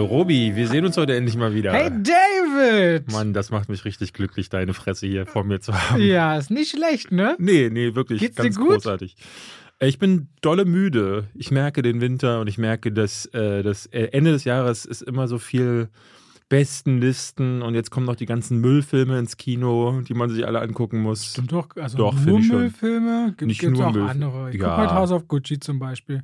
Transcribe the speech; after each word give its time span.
Hallo 0.00 0.08
Robi, 0.08 0.56
wir 0.56 0.66
sehen 0.66 0.86
uns 0.86 0.96
heute 0.96 1.14
endlich 1.14 1.36
mal 1.36 1.52
wieder. 1.54 1.74
Hey 1.74 1.90
David! 1.90 3.12
Mann, 3.12 3.34
das 3.34 3.50
macht 3.50 3.68
mich 3.68 3.84
richtig 3.84 4.14
glücklich, 4.14 4.48
deine 4.48 4.72
Fresse 4.72 5.06
hier 5.06 5.26
vor 5.26 5.44
mir 5.44 5.60
zu 5.60 5.74
haben. 5.74 6.00
Ja, 6.00 6.38
ist 6.38 6.50
nicht 6.50 6.70
schlecht, 6.70 7.12
ne? 7.12 7.36
Nee, 7.38 7.68
nee, 7.70 7.94
wirklich 7.94 8.18
Geht's 8.20 8.36
ganz 8.36 8.56
dir 8.56 8.62
gut? 8.62 8.72
großartig. 8.76 9.14
Ich 9.78 9.98
bin 9.98 10.28
dolle 10.40 10.64
müde. 10.64 11.24
Ich 11.34 11.50
merke 11.50 11.82
den 11.82 12.00
Winter 12.00 12.40
und 12.40 12.46
ich 12.46 12.56
merke, 12.56 12.92
dass 12.92 13.26
äh, 13.34 13.62
das 13.62 13.84
äh, 13.88 14.04
Ende 14.12 14.32
des 14.32 14.44
Jahres 14.44 14.86
ist 14.86 15.02
immer 15.02 15.28
so 15.28 15.36
viel 15.36 15.90
Bestenlisten 16.48 17.60
und 17.60 17.74
jetzt 17.74 17.90
kommen 17.90 18.06
noch 18.06 18.16
die 18.16 18.24
ganzen 18.24 18.58
Müllfilme 18.58 19.18
ins 19.18 19.36
Kino, 19.36 20.00
die 20.00 20.14
man 20.14 20.30
sich 20.30 20.46
alle 20.46 20.62
angucken 20.62 21.00
muss. 21.02 21.26
Stimmt 21.26 21.52
doch, 21.52 21.68
also 21.76 21.98
Doch, 21.98 22.14
nur. 22.24 22.40
Müllfilme. 22.40 23.34
Gibt 23.36 23.62
es 23.62 23.78
auch 23.80 23.92
Müll- 23.92 24.08
andere. 24.08 24.48
Ich 24.50 24.58
Ja. 24.58 24.68
guck 24.70 24.76
halt 24.78 24.90
House 24.92 25.12
of 25.12 25.28
Gucci 25.28 25.60
zum 25.60 25.78
Beispiel. 25.78 26.22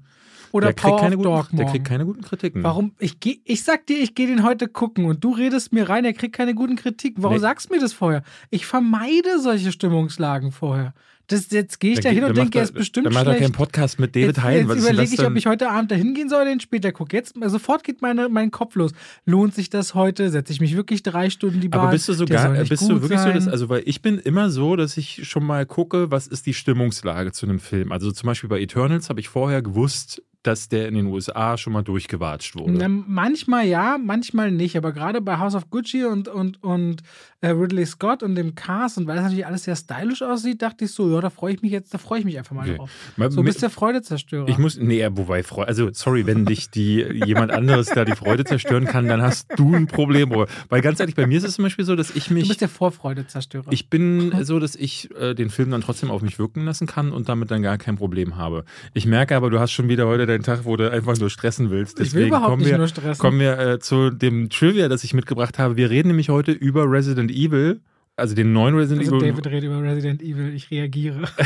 Oder 0.53 0.69
Der 0.69 0.75
kriegt, 0.75 0.89
Power 0.89 1.01
keine 1.01 1.17
of 1.17 1.23
guten, 1.23 1.37
Dog 1.37 1.49
der 1.53 1.67
kriegt 1.67 1.85
keine 1.87 2.05
guten 2.07 2.23
Kritiken. 2.23 2.63
Warum? 2.63 2.93
Ich, 2.99 3.21
geh, 3.21 3.41
ich 3.45 3.63
sag 3.65 3.87
dir, 3.87 3.99
ich 3.99 4.15
gehe 4.15 4.27
den 4.27 4.43
heute 4.43 4.69
gucken 4.69 5.05
und 5.07 5.23
du 5.23 5.33
redest 5.33 5.73
mir 5.73 5.89
rein, 5.89 6.05
er 6.05 6.13
kriegt 6.13 6.35
keine 6.35 6.55
guten 6.55 6.77
Kritiken. 6.77 7.23
Warum 7.23 7.37
Nee. 7.37 7.41
sagst 7.41 7.69
du 7.71 7.75
mir 7.75 7.81
das 7.81 7.93
vorher? 7.93 8.23
Ich 8.51 8.67
vermeide 8.67 9.41
solche 9.41 9.73
Stimmungslagen 9.73 10.53
vorher. 10.53 10.95
Das, 11.29 11.51
jetzt 11.51 11.81
gehe 11.81 11.93
ich 11.95 11.99
da 11.99 12.09
hin 12.09 12.23
und 12.23 12.29
Dann 12.37 12.45
denke, 12.45 12.59
er 12.59 12.65
ist 12.65 12.73
bestimmt 12.73 13.07
Dann 13.07 13.13
macht 13.13 13.27
er 13.27 13.33
schlecht. 13.33 13.43
keinen 13.43 13.53
Podcast 13.53 13.99
mit 13.99 14.15
David 14.15 14.29
jetzt, 14.37 14.43
Hein. 14.45 14.69
Jetzt 14.69 14.79
überlege 14.79 15.13
ich, 15.13 15.27
ob 15.27 15.35
ich 15.35 15.47
heute 15.47 15.69
Abend 15.73 15.91
dahin 15.91 16.15
gehen 16.15 16.29
soll 16.29 16.43
oder 16.43 16.51
den 16.51 16.61
später 16.61 16.93
gucke. 16.93 17.17
Jetzt 17.17 17.35
sofort 17.47 17.83
geht 17.83 18.01
meine, 18.01 18.29
mein 18.29 18.53
Kopf 18.53 18.77
los. 18.77 18.93
Lohnt 19.25 19.53
sich 19.53 19.69
das 19.69 19.95
heute? 19.95 20.31
Setze 20.31 20.53
ich 20.53 20.61
mich 20.61 20.77
wirklich 20.77 21.03
drei 21.03 21.29
Stunden 21.29 21.61
die 21.61 21.69
Bahn? 21.69 21.81
Aber 21.81 21.91
bist 21.91 22.09
du 22.09 22.13
sogar, 22.13 22.51
bist 22.51 22.89
du 22.89 23.03
wirklich 23.03 23.19
so, 23.19 23.25
sein. 23.25 23.35
dass, 23.35 23.49
also 23.49 23.69
weil 23.69 23.83
ich 23.87 24.03
bin 24.03 24.19
immer 24.21 24.51
so, 24.51 24.77
dass 24.77 24.97
ich 24.97 25.29
schon 25.29 25.45
mal 25.45 25.67
gucke, 25.67 26.13
was 26.13 26.29
ist 26.29 26.47
die 26.47 26.55
Stimmungslage 26.55 27.33
zu 27.33 27.47
einem 27.47 27.59
Film. 27.59 27.91
Also 27.91 28.13
zum 28.13 28.29
Beispiel 28.29 28.49
bei 28.49 28.61
Eternals 28.61 29.09
habe 29.09 29.19
ich 29.19 29.29
vorher 29.29 29.63
gewusst, 29.63 30.23
dass 30.47 30.69
der 30.69 30.89
in 30.89 30.95
den 30.95 31.07
USA 31.07 31.57
schon 31.57 31.73
mal 31.73 31.83
durchgewatscht 31.83 32.57
wurde. 32.57 32.73
Na, 32.73 32.89
manchmal 32.89 33.67
ja, 33.67 33.99
manchmal 33.99 34.51
nicht. 34.51 34.77
Aber 34.77 34.93
gerade 34.93 35.21
bei 35.21 35.39
House 35.39 35.55
of 35.55 35.71
Gucci 35.71 36.05
und, 36.05 36.29
und, 36.29 36.63
und 36.63 37.03
äh, 37.41 37.49
Ridley 37.49 37.85
Scott 37.87 38.23
und 38.23 38.35
dem 38.35 38.55
Cast 38.55 38.99
und 38.99 39.07
weil 39.07 39.17
das 39.17 39.25
natürlich 39.25 39.47
alles 39.47 39.65
sehr 39.65 39.77
stylisch 39.77 40.23
aussieht, 40.23 40.63
dachte 40.63 40.85
ich 40.87 40.91
so, 40.93 41.13
ja, 41.15 41.21
da 41.21 41.31
freue 41.31 41.55
ich 41.55 41.63
mich 41.63 41.71
jetzt, 41.73 41.93
da 41.93 41.99
freue 41.99 42.21
ich 42.21 42.25
mich 42.25 42.39
einfach 42.39 42.55
mal 42.55 42.67
Okay. 42.67 42.77
drauf. 42.79 42.91
Mal 43.17 43.31
So 43.31 43.43
bist 43.43 43.63
der 43.63 43.71
Freudezerstörer. 43.71 44.49
Ich 44.49 44.59
muss, 44.59 44.77
nee, 44.79 45.07
wobei, 45.13 45.45
also 45.67 45.91
sorry, 45.93 46.27
wenn 46.27 46.45
dich 46.47 46.71
die 46.71 47.03
jemand 47.25 47.53
anderes 47.53 47.87
da 47.89 48.05
die 48.05 48.17
Freude 48.17 48.45
zerstören 48.45 48.87
kann, 48.87 49.07
dann 49.07 49.23
hast 49.23 49.47
du 49.57 49.75
ein 49.75 49.87
Problem. 49.87 50.31
Weil 50.69 50.81
ganz 50.81 50.99
ehrlich, 51.01 51.15
bei 51.15 51.27
mir 51.27 51.39
ist 51.39 51.45
es 51.45 51.55
zum 51.55 51.65
Beispiel 51.65 51.85
so, 51.85 51.95
dass 51.95 52.15
ich 52.15 52.29
du 52.29 52.35
mich, 52.35 52.49
bist 52.49 52.61
der 52.61 52.69
Vorfreudezerstörer. 52.69 53.71
ich 53.71 53.89
bin 53.91 54.33
so, 54.43 54.59
dass 54.59 54.75
ich 54.75 55.11
äh, 55.17 55.35
den 55.35 55.51
Film 55.51 55.71
dann 55.71 55.81
trotzdem 55.83 56.11
auf 56.11 56.23
mich 56.23 56.39
wirken 56.39 56.65
lassen 56.65 56.87
kann 56.87 57.13
und 57.13 57.29
damit 57.29 57.51
dann 57.51 57.63
gar 57.63 57.79
kein 57.79 57.97
Problem 57.97 58.37
habe. 58.37 58.65
Ich 58.95 59.07
merke 59.07 59.37
aber, 59.37 59.51
du 59.51 59.61
hast 59.61 59.73
schon 59.73 59.89
wieder 59.89 60.07
heute 60.07 60.27
deinen 60.27 60.43
Tag, 60.43 60.65
wo 60.65 60.77
du 60.77 60.91
einfach 60.91 61.17
nur 61.19 61.31
stressen 61.31 61.71
willst. 61.71 62.01
Ich 62.01 62.13
will 62.13 62.23
Deswegen 62.23 62.29
überhaupt 62.29 62.47
kommen 62.51 62.63
nicht 62.63 62.71
wir, 62.71 62.79
nur 62.79 62.89
stressen. 62.89 63.21
Kommen 63.21 63.41
wir 63.41 63.59
äh, 63.59 63.79
zu 63.79 64.11
dem 64.11 64.49
Trivia, 64.51 64.89
das 64.89 65.05
ich 65.05 65.15
mitgebracht 65.15 65.59
habe. 65.59 65.77
Wir 65.77 65.91
reden 65.91 66.09
nämlich 66.09 66.29
heute 66.29 66.53
über 66.53 66.91
Resident 66.91 67.26
Evil, 67.31 67.81
also 68.17 68.35
den 68.35 68.53
neuen 68.53 68.75
Resident 68.75 69.07
also 69.07 69.19
Evil. 69.19 69.33
David 69.33 69.47
redet 69.47 69.65
über 69.65 69.83
Resident 69.83 70.23
Evil, 70.23 70.55
ich 70.55 70.71
reagiere. 70.71 71.29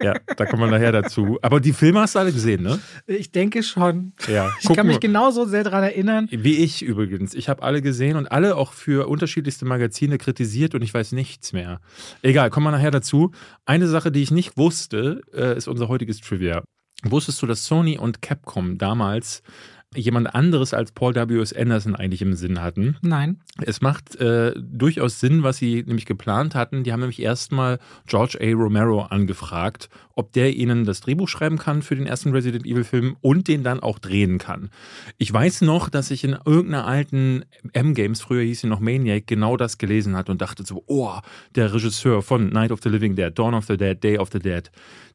Ja, 0.00 0.14
da 0.36 0.46
kommen 0.46 0.62
wir 0.62 0.70
nachher 0.70 0.92
dazu. 0.92 1.38
Aber 1.42 1.58
die 1.58 1.72
Filme 1.72 2.00
hast 2.00 2.14
du 2.14 2.20
alle 2.20 2.32
gesehen, 2.32 2.62
ne? 2.62 2.78
Ich 3.06 3.32
denke 3.32 3.64
schon. 3.64 4.12
Ja. 4.28 4.52
Ich 4.60 4.72
kann 4.74 4.86
mich 4.86 5.00
genauso 5.00 5.44
sehr 5.44 5.64
daran 5.64 5.82
erinnern. 5.82 6.28
Wie 6.30 6.58
ich 6.58 6.82
übrigens. 6.82 7.34
Ich 7.34 7.48
habe 7.48 7.62
alle 7.64 7.82
gesehen 7.82 8.16
und 8.16 8.30
alle 8.30 8.56
auch 8.56 8.72
für 8.72 9.08
unterschiedlichste 9.08 9.64
Magazine 9.64 10.18
kritisiert 10.18 10.76
und 10.76 10.82
ich 10.82 10.94
weiß 10.94 11.12
nichts 11.12 11.52
mehr. 11.52 11.80
Egal, 12.22 12.50
kommen 12.50 12.66
wir 12.66 12.70
nachher 12.70 12.92
dazu. 12.92 13.32
Eine 13.66 13.88
Sache, 13.88 14.12
die 14.12 14.22
ich 14.22 14.30
nicht 14.30 14.56
wusste, 14.56 15.22
äh, 15.34 15.56
ist 15.56 15.66
unser 15.66 15.88
heutiges 15.88 16.20
Trivia. 16.20 16.62
Wusstest 17.02 17.42
du, 17.42 17.46
dass 17.46 17.64
Sony 17.64 17.98
und 17.98 18.22
Capcom 18.22 18.78
damals 18.78 19.42
jemand 19.98 20.34
anderes 20.34 20.74
als 20.74 20.92
Paul 20.92 21.14
W.S. 21.14 21.52
Anderson 21.52 21.94
eigentlich 21.94 22.22
im 22.22 22.34
Sinn 22.34 22.62
hatten? 22.62 22.96
Nein. 23.02 23.40
Es 23.60 23.80
macht 23.80 24.16
äh, 24.16 24.52
durchaus 24.56 25.20
Sinn, 25.20 25.42
was 25.42 25.56
sie 25.56 25.82
nämlich 25.86 26.06
geplant 26.06 26.54
hatten. 26.54 26.84
Die 26.84 26.92
haben 26.92 27.00
nämlich 27.00 27.20
erstmal 27.20 27.78
George 28.06 28.38
A. 28.40 28.52
Romero 28.52 29.02
angefragt, 29.02 29.88
ob 30.14 30.32
der 30.32 30.54
ihnen 30.54 30.84
das 30.84 31.00
Drehbuch 31.00 31.28
schreiben 31.28 31.58
kann 31.58 31.82
für 31.82 31.96
den 31.96 32.06
ersten 32.06 32.30
Resident 32.30 32.66
Evil 32.66 32.84
Film 32.84 33.16
und 33.20 33.48
den 33.48 33.62
dann 33.62 33.80
auch 33.80 33.98
drehen 33.98 34.38
kann. 34.38 34.70
Ich 35.16 35.32
weiß 35.32 35.62
noch, 35.62 35.88
dass 35.88 36.10
ich 36.10 36.24
in 36.24 36.36
irgendeiner 36.44 36.86
alten 36.86 37.44
M-Games, 37.72 38.20
früher 38.20 38.42
hieß 38.42 38.62
sie 38.62 38.66
noch 38.68 38.80
Maniac, 38.80 39.26
genau 39.26 39.56
das 39.56 39.78
gelesen 39.78 40.16
hatte 40.16 40.32
und 40.32 40.40
dachte 40.40 40.64
so, 40.64 40.84
oh, 40.86 41.18
der 41.54 41.72
Regisseur 41.72 42.22
von 42.22 42.48
Night 42.48 42.72
of 42.72 42.80
the 42.82 42.88
Living 42.88 43.16
Dead, 43.16 43.36
Dawn 43.36 43.54
of 43.54 43.66
the 43.66 43.76
Dead, 43.76 44.02
Day 44.02 44.18
of 44.18 44.30
the 44.32 44.38
Dead, 44.38 44.70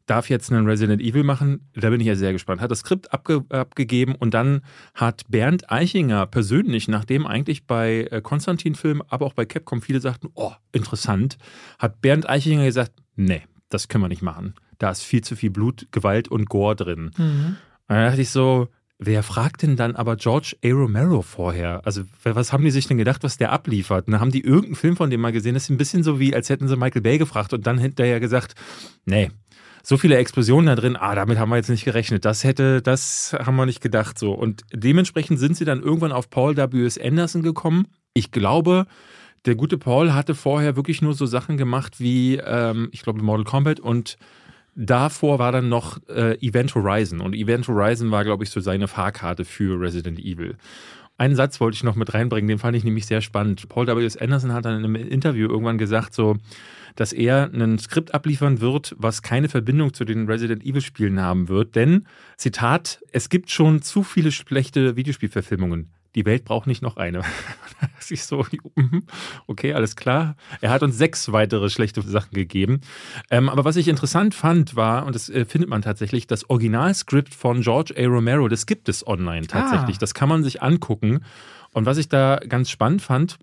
darf 0.06 0.30
jetzt 0.30 0.52
einen 0.52 0.68
Resident 0.68 1.02
Evil 1.02 1.24
machen. 1.24 1.70
Da 1.76 1.90
bin 1.90 2.02
ich 2.02 2.08
ja 2.08 2.16
sehr 2.16 2.34
gespannt. 2.34 2.62
Hat 2.62 2.72
das 2.72 2.80
Skript 2.80 3.14
abge 3.14 3.44
abgegeben 3.50 4.16
und 4.16 4.34
dann 4.34 4.62
hat 4.94 5.24
Bernd 5.30 5.72
Eichinger 5.72 6.26
persönlich, 6.26 6.88
nachdem 6.88 7.26
eigentlich 7.26 7.66
bei 7.66 8.08
äh, 8.12 8.22
Konstantin-Film, 8.22 9.02
aber 9.08 9.26
auch 9.26 9.34
bei 9.34 9.46
Capcom 9.46 9.82
viele 9.82 10.00
sagten, 10.00 10.30
oh, 10.36 10.54
interessant, 10.72 11.38
hat 11.80 12.02
Bernd 12.02 12.30
Eichinger 12.30 12.66
gesagt, 12.66 12.94
nee, 13.16 13.44
das 13.70 13.88
können 13.88 14.04
wir 14.04 14.10
nicht 14.10 14.22
machen. 14.22 14.54
Da 14.78 14.92
ist 14.92 15.04
viel 15.04 15.24
zu 15.24 15.36
viel 15.36 15.50
Blut, 15.50 15.88
Gewalt 15.92 16.28
und 16.28 16.50
Gore 16.50 16.76
drin. 16.76 17.12
Mhm. 17.18 17.58
Und 17.88 17.96
dann 17.96 18.06
dachte 18.06 18.22
ich 18.22 18.30
so, 18.30 18.68
wer 19.00 19.24
fragt 19.24 19.62
denn 19.62 19.76
dann 19.76 19.96
aber 19.96 20.16
George 20.16 20.56
A. 20.64 20.70
Romero 20.70 21.22
vorher? 21.22 21.82
Also, 21.86 22.04
was 22.24 22.54
haben 22.54 22.64
die 22.64 22.72
sich 22.72 22.88
denn 22.88 22.98
gedacht, 22.98 23.24
was 23.24 23.38
der 23.38 23.52
abliefert? 23.52 24.08
Und 24.08 24.20
haben 24.20 24.32
die 24.32 24.42
irgendeinen 24.42 24.76
Film 24.76 24.96
von 24.96 25.10
dem 25.10 25.22
mal 25.22 25.32
gesehen. 25.32 25.54
Das 25.54 25.64
ist 25.64 25.70
ein 25.70 25.78
bisschen 25.78 26.04
so 26.04 26.20
wie, 26.20 26.36
als 26.36 26.50
hätten 26.50 26.68
sie 26.68 26.78
Michael 26.78 27.02
Bay 27.02 27.18
gefragt 27.18 27.54
und 27.54 27.68
dann 27.68 27.78
hinterher 27.78 28.20
gesagt, 28.20 28.56
nee, 29.06 29.32
so 29.86 29.98
viele 29.98 30.16
Explosionen 30.16 30.68
da 30.68 30.76
drin, 30.76 30.96
ah, 30.96 31.14
damit 31.14 31.38
haben 31.38 31.50
wir 31.50 31.58
jetzt 31.58 31.70
nicht 31.70 31.84
gerechnet. 31.84 32.24
Das 32.24 32.46
hätte, 32.46 32.82
das 32.82 33.36
haben 33.38 33.58
wir 33.58 33.66
nicht 33.66 33.82
gedacht 33.82 34.18
so. 34.18 34.32
Und 34.32 34.62
dementsprechend 34.72 35.40
sind 35.40 35.58
sie 35.58 35.66
dann 35.66 35.84
irgendwann 35.84 36.14
auf 36.14 36.30
Paul 36.30 36.56
W.S. 36.56 36.98
Anderson 36.98 37.44
gekommen. 37.44 37.88
Ich 38.14 38.32
glaube, 38.32 38.86
der 39.46 39.56
gute 39.56 39.78
Paul 39.78 40.14
hatte 40.14 40.36
vorher 40.36 40.78
wirklich 40.78 41.02
nur 41.02 41.14
so 41.14 41.26
Sachen 41.26 41.58
gemacht 41.58 42.00
wie, 42.00 42.38
ähm, 42.38 42.88
ich 42.92 43.02
glaube, 43.02 43.22
Mortal 43.22 43.44
Kombat 43.44 43.82
und 43.82 44.18
davor 44.74 45.38
war 45.38 45.52
dann 45.52 45.68
noch 45.68 46.00
äh, 46.08 46.38
Event 46.40 46.74
Horizon. 46.76 47.20
Und 47.20 47.36
Event 47.36 47.68
Horizon 47.68 48.10
war, 48.10 48.24
glaube 48.24 48.46
ich, 48.46 48.52
so 48.52 48.62
seine 48.62 48.88
Fahrkarte 48.88 49.44
für 49.44 49.80
Resident 49.80 50.18
Evil. 50.18 50.56
Einen 51.18 51.36
Satz 51.36 51.60
wollte 51.60 51.76
ich 51.76 51.84
noch 51.84 51.96
mit 51.96 52.14
reinbringen, 52.14 52.48
den 52.48 52.58
fand 52.58 52.76
ich 52.76 52.84
nämlich 52.84 53.06
sehr 53.06 53.22
spannend. 53.22 53.70
Paul 53.70 53.86
W.S. 53.88 54.18
Anderson 54.18 54.52
hat 54.52 54.66
dann 54.66 54.80
in 54.80 54.84
einem 54.84 54.96
Interview 54.96 55.48
irgendwann 55.48 55.78
gesagt, 55.78 56.16
so, 56.16 56.38
dass 56.96 57.14
er 57.14 57.52
ein 57.54 57.78
Skript 57.78 58.14
abliefern 58.16 58.62
wird, 58.62 58.96
was 58.98 59.22
keine 59.22 59.48
Verbindung 59.48 59.94
zu 59.94 60.06
den 60.06 60.28
Resident 60.28 60.66
Evil 60.66 60.82
Spielen 60.82 61.22
haben 61.22 61.50
wird. 61.50 61.76
Denn, 61.76 62.08
Zitat, 62.38 63.00
es 63.12 63.30
gibt 63.30 63.52
schon 63.52 63.84
zu 63.84 64.02
viele 64.02 64.32
schlechte 64.32 64.96
Videospielverfilmungen. 64.96 65.93
Die 66.16 66.26
Welt 66.26 66.46
braucht 66.46 66.68
nicht 66.68 66.82
noch 66.82 66.98
eine. 66.98 67.24
Das 67.98 68.12
ist 68.12 68.28
so, 68.28 68.46
mhm, 68.76 69.04
okay, 69.48 69.74
alles 69.74 69.96
klar. 69.96 70.36
Er 70.60 70.72
hat 70.72 70.84
uns 70.84 70.98
sechs 70.98 71.32
weitere 71.32 71.70
schlechte 71.70 72.02
Sachen 72.02 72.34
gegeben. 72.34 72.82
Ähm, 73.30 73.50
aber 73.50 73.66
was 73.66 73.76
ich 73.78 73.88
interessant 73.88 74.36
fand, 74.36 74.76
war, 74.76 75.06
und 75.06 75.16
das 75.16 75.30
äh, 75.30 75.46
findet 75.46 75.70
man 75.70 75.82
tatsächlich, 75.82 76.28
das 76.28 76.50
Originalskript 76.50 77.34
von 77.34 77.62
George 77.62 77.94
A. 77.98 78.06
Romero, 78.06 78.48
das 78.48 78.66
gibt 78.66 78.90
es 78.90 79.06
online 79.08 79.48
tatsächlich. 79.48 79.98
Ah. 79.98 80.00
Das 80.00 80.14
kann 80.14 80.30
man 80.30 80.44
sich 80.44 80.62
angucken. 80.62 81.24
Und 81.74 81.86
was 81.86 81.98
ich 81.98 82.10
da 82.10 82.40
ganz 82.48 82.70
spannend 82.70 83.02
fand, 83.02 83.38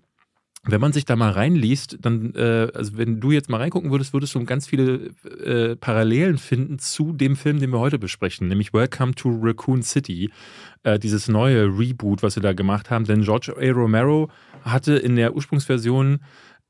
wenn 0.63 0.81
man 0.81 0.93
sich 0.93 1.05
da 1.05 1.15
mal 1.15 1.31
reinliest, 1.31 1.97
dann, 2.01 2.35
äh, 2.35 2.67
also 2.73 2.97
wenn 2.97 3.19
du 3.19 3.31
jetzt 3.31 3.49
mal 3.49 3.57
reingucken 3.57 3.89
würdest, 3.89 4.13
würdest 4.13 4.35
du 4.35 4.45
ganz 4.45 4.67
viele 4.67 5.11
äh, 5.43 5.75
Parallelen 5.75 6.37
finden 6.37 6.77
zu 6.77 7.13
dem 7.13 7.35
Film, 7.35 7.59
den 7.59 7.71
wir 7.71 7.79
heute 7.79 7.97
besprechen, 7.97 8.47
nämlich 8.47 8.71
Welcome 8.71 9.15
to 9.15 9.29
Raccoon 9.41 9.81
City, 9.81 10.29
äh, 10.83 10.99
dieses 10.99 11.27
neue 11.27 11.65
Reboot, 11.65 12.21
was 12.21 12.35
sie 12.35 12.41
da 12.41 12.53
gemacht 12.53 12.91
haben. 12.91 13.05
Denn 13.05 13.23
George 13.23 13.55
A. 13.57 13.71
Romero 13.71 14.29
hatte 14.63 14.93
in 14.93 15.15
der 15.15 15.35
Ursprungsversion 15.35 16.19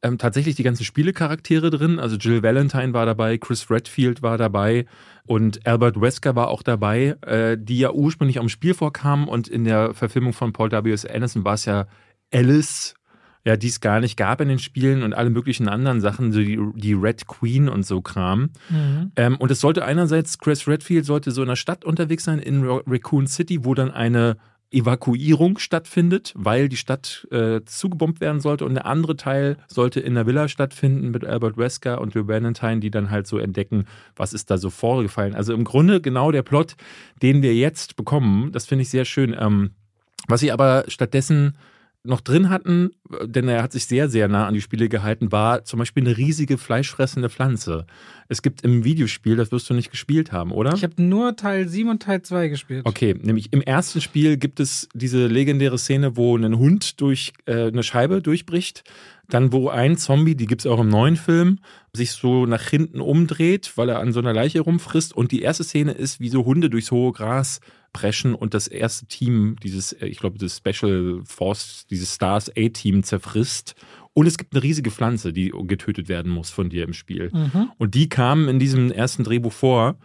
ähm, 0.04 0.18
tatsächlich 0.18 0.56
die 0.56 0.63
ganzen 0.63 0.86
Spielecharaktere 0.86 1.69
drin. 1.69 2.00
Also 2.00 2.15
Jill 2.15 2.44
Valentine 2.44 2.94
war 2.94 3.06
dabei, 3.06 3.38
Chris 3.38 3.69
Redfield 3.69 4.21
war 4.21 4.38
dabei 4.38 4.86
und 5.25 5.65
Albert 5.68 6.00
Wesker 6.00 6.36
war 6.36 6.48
auch 6.48 6.63
dabei, 6.63 7.18
äh, 7.21 7.57
die 7.60 7.80
ja 7.80 7.92
ursprünglich 7.92 8.39
am 8.39 8.50
Spiel 8.50 8.74
vorkamen 8.74 9.27
und 9.27 9.50
in 9.50 9.65
der 9.65 9.94
Verfilmung 9.94 10.31
von 10.33 10.54
Paul 10.54 10.71
W.S. 10.71 11.06
Anderson 11.06 11.44
war 11.44 11.56
es 11.56 11.65
ja 11.65 11.88
Alice, 12.33 12.95
ja, 13.43 13.57
die 13.57 13.67
es 13.67 13.81
gar 13.81 13.99
nicht 13.99 14.17
gab 14.17 14.39
in 14.41 14.49
den 14.49 14.59
Spielen 14.59 15.01
und 15.03 15.13
alle 15.13 15.29
möglichen 15.29 15.67
anderen 15.67 15.99
Sachen, 15.99 16.31
so 16.31 16.39
die, 16.39 16.59
die 16.75 16.93
Red 16.93 17.27
Queen 17.27 17.69
und 17.69 17.85
so 17.85 18.01
Kram. 18.01 18.51
Mhm. 18.69 19.11
Ähm, 19.15 19.38
und 19.38 19.49
es 19.49 19.59
sollte 19.59 19.83
einerseits, 19.83 20.38
Chris 20.38 20.67
Redfield 20.67 21.05
sollte 21.05 21.31
so 21.31 21.41
in 21.41 21.49
einer 21.49 21.55
Stadt 21.55 21.83
unterwegs 21.83 22.23
sein, 22.23 22.39
in 22.39 22.63
Ra- 22.63 22.81
Raccoon 22.85 23.25
City, 23.27 23.65
wo 23.65 23.73
dann 23.73 23.89
eine 23.89 24.38
Evakuierung 24.73 25.57
stattfindet, 25.57 26.31
weil 26.33 26.69
die 26.69 26.77
Stadt 26.77 27.27
äh, 27.29 27.59
zugebombt 27.65 28.21
werden 28.21 28.39
sollte. 28.39 28.63
Und 28.63 28.75
der 28.75 28.85
andere 28.85 29.17
Teil 29.17 29.57
sollte 29.67 29.99
in 29.99 30.13
der 30.13 30.25
Villa 30.27 30.47
stattfinden 30.47 31.11
mit 31.11 31.25
Albert 31.25 31.57
Wesker 31.57 31.99
und 31.99 32.15
Joe 32.15 32.27
Valentine, 32.27 32.79
die 32.79 32.89
dann 32.89 33.09
halt 33.09 33.27
so 33.27 33.38
entdecken, 33.38 33.83
was 34.15 34.31
ist 34.31 34.49
da 34.49 34.57
so 34.57 34.69
vorgefallen. 34.69 35.35
Also 35.35 35.53
im 35.53 35.65
Grunde 35.65 35.99
genau 35.99 36.31
der 36.31 36.43
Plot, 36.43 36.77
den 37.21 37.41
wir 37.41 37.53
jetzt 37.53 37.97
bekommen. 37.97 38.53
Das 38.53 38.65
finde 38.65 38.83
ich 38.83 38.89
sehr 38.89 39.03
schön. 39.03 39.35
Ähm, 39.38 39.71
was 40.27 40.39
sie 40.39 40.53
aber 40.53 40.85
stattdessen 40.88 41.57
noch 42.03 42.21
drin 42.21 42.50
hatten, 42.50 42.92
denn 43.24 43.48
er 43.48 43.62
hat 43.62 43.71
sich 43.71 43.86
sehr, 43.86 44.09
sehr 44.09 44.27
nah 44.27 44.48
an 44.48 44.53
die 44.53 44.62
Spiele 44.62 44.89
gehalten, 44.89 45.31
war 45.31 45.65
zum 45.65 45.80
Beispiel 45.80 46.03
eine 46.03 46.18
riesige 46.18 46.57
fleischfressende 46.57 47.30
Pflanze. 47.30 47.86
Es 48.27 48.42
gibt 48.42 48.63
im 48.63 48.83
Videospiel, 48.83 49.36
das 49.36 49.51
wirst 49.51 49.69
du 49.69 49.74
nicht 49.74 49.92
gespielt 49.92 50.31
haben, 50.31 50.51
oder? 50.51 50.74
Ich 50.74 50.83
habe 50.83 51.01
nur 51.01 51.36
Teil 51.36 51.68
7 51.68 51.89
und 51.89 52.01
Teil 52.01 52.21
2 52.21 52.48
gespielt. 52.48 52.86
Okay, 52.86 53.15
nämlich 53.21 53.53
im 53.53 53.62
ersten 53.62 54.01
Spiel 54.01 54.38
gibt 54.38 54.59
es 54.59 54.89
diese 54.94 55.27
legendäre 55.27 55.77
Szene, 55.77 56.18
wo 56.18 56.36
ein 56.36 56.57
Hund 56.57 57.01
durch 57.01 57.33
äh, 57.45 57.68
eine 57.68 57.83
Scheibe 57.83 58.21
durchbricht. 58.21 58.83
Dann, 59.31 59.54
wo 59.54 59.69
ein 59.69 59.95
Zombie, 59.95 60.36
die 60.36 60.45
gibt 60.45 60.62
es 60.62 60.68
auch 60.68 60.81
im 60.81 60.89
neuen 60.89 61.16
Film, 61.16 61.60
sich 61.94 62.12
so 62.12 62.45
nach 62.45 62.68
hinten 62.68 63.00
umdreht, 63.00 63.72
weil 63.78 63.88
er 63.88 64.00
an 64.00 64.12
so 64.12 64.19
einer 64.19 64.33
Leiche 64.33 64.60
rumfrisst. 64.60 65.16
Und 65.16 65.31
die 65.31 65.42
erste 65.42 65.63
Szene 65.63 65.94
ist, 65.94 66.19
wie 66.19 66.28
so 66.28 66.44
Hunde 66.44 66.69
durchs 66.69 66.92
hohe 66.92 67.13
Gras 67.13 67.62
preschen 67.94 68.36
und 68.36 68.54
das 68.54 68.68
erste 68.68 69.06
Team, 69.06 69.56
dieses, 69.63 69.94
äh, 69.94 70.07
ich 70.07 70.19
glaube, 70.19 70.38
das 70.38 70.57
Special 70.57 71.22
Force, 71.24 71.86
dieses 71.89 72.13
Stars 72.13 72.51
A-Team 72.57 73.04
zerfrisst. 73.04 73.75
Und 74.13 74.28
es 74.28 74.38
gibt 74.38 74.54
eine 74.54 74.63
riesige 74.63 74.92
Pflanze, 74.92 75.31
die 75.31 75.54
getötet 75.63 76.10
werden 76.10 76.30
muss 76.30 76.50
von 76.50 76.69
dir 76.69 76.84
im 76.84 76.92
Spiel. 76.92 77.30
Mhm. 77.31 77.72
Und 77.77 77.95
die 77.95 78.10
kamen 78.10 78.50
in 78.50 78.60
diesem 78.60 78.92
ersten 78.92 79.24
Drehbuch 79.24 79.54
vor. 79.54 79.95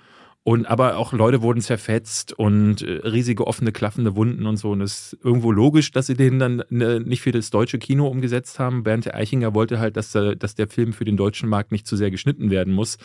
Und 0.46 0.66
aber 0.66 0.96
auch 0.96 1.12
Leute 1.12 1.43
wurden 1.43 1.60
zerfetzt 1.60 2.32
und 2.32 2.81
äh, 2.81 3.00
riesige 3.04 3.48
offene, 3.48 3.72
klaffende 3.72 4.14
Wunden 4.14 4.46
und 4.46 4.58
so. 4.58 4.70
Und 4.70 4.81
es 4.81 5.12
ist 5.12 5.25
irgendwo 5.25 5.50
logisch, 5.50 5.90
dass 5.90 6.06
sie 6.06 6.14
den 6.14 6.38
dann 6.38 6.60
äh, 6.60 7.00
nicht 7.00 7.22
für 7.22 7.32
das 7.32 7.50
deutsche 7.50 7.81
Kino 7.81 8.06
umgesetzt 8.06 8.60
haben. 8.60 8.84
Bernd 8.84 9.12
Eichinger 9.12 9.54
wollte 9.54 9.81
halt, 9.81 9.96
dass, 9.96 10.14
äh, 10.14 10.37
dass 10.37 10.54
der 10.54 10.69
Film 10.69 10.93
für 10.93 11.04
den 11.04 11.16
deutschen 11.16 11.48
Markt 11.48 11.72
nicht 11.72 11.84
zu 11.84 11.96
sehr 11.96 12.12
geschnitten 12.12 12.48
werden 12.48 12.72
muss. 12.72 12.96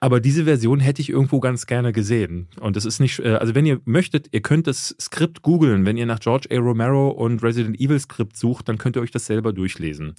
Aber 0.00 0.20
diese 0.20 0.44
Version 0.44 0.78
hätte 0.78 1.00
ich 1.00 1.08
irgendwo 1.08 1.40
ganz 1.40 1.64
gerne 1.64 1.94
gesehen. 1.94 2.48
Und 2.60 2.76
das 2.76 2.84
ist 2.84 3.00
nicht, 3.00 3.20
äh, 3.20 3.36
also 3.36 3.54
wenn 3.54 3.64
ihr 3.64 3.80
möchtet, 3.86 4.28
ihr 4.32 4.42
könnt 4.42 4.66
das 4.66 4.94
Skript 5.00 5.40
googeln. 5.40 5.86
Wenn 5.86 5.96
ihr 5.96 6.04
nach 6.04 6.20
George 6.20 6.48
A. 6.50 6.58
Romero 6.58 7.08
und 7.08 7.42
Resident 7.42 7.80
Evil 7.80 7.98
Skript 7.98 8.36
sucht, 8.36 8.68
dann 8.68 8.76
könnt 8.76 8.96
ihr 8.96 9.00
euch 9.00 9.10
das 9.10 9.24
selber 9.24 9.54
durchlesen. 9.54 10.14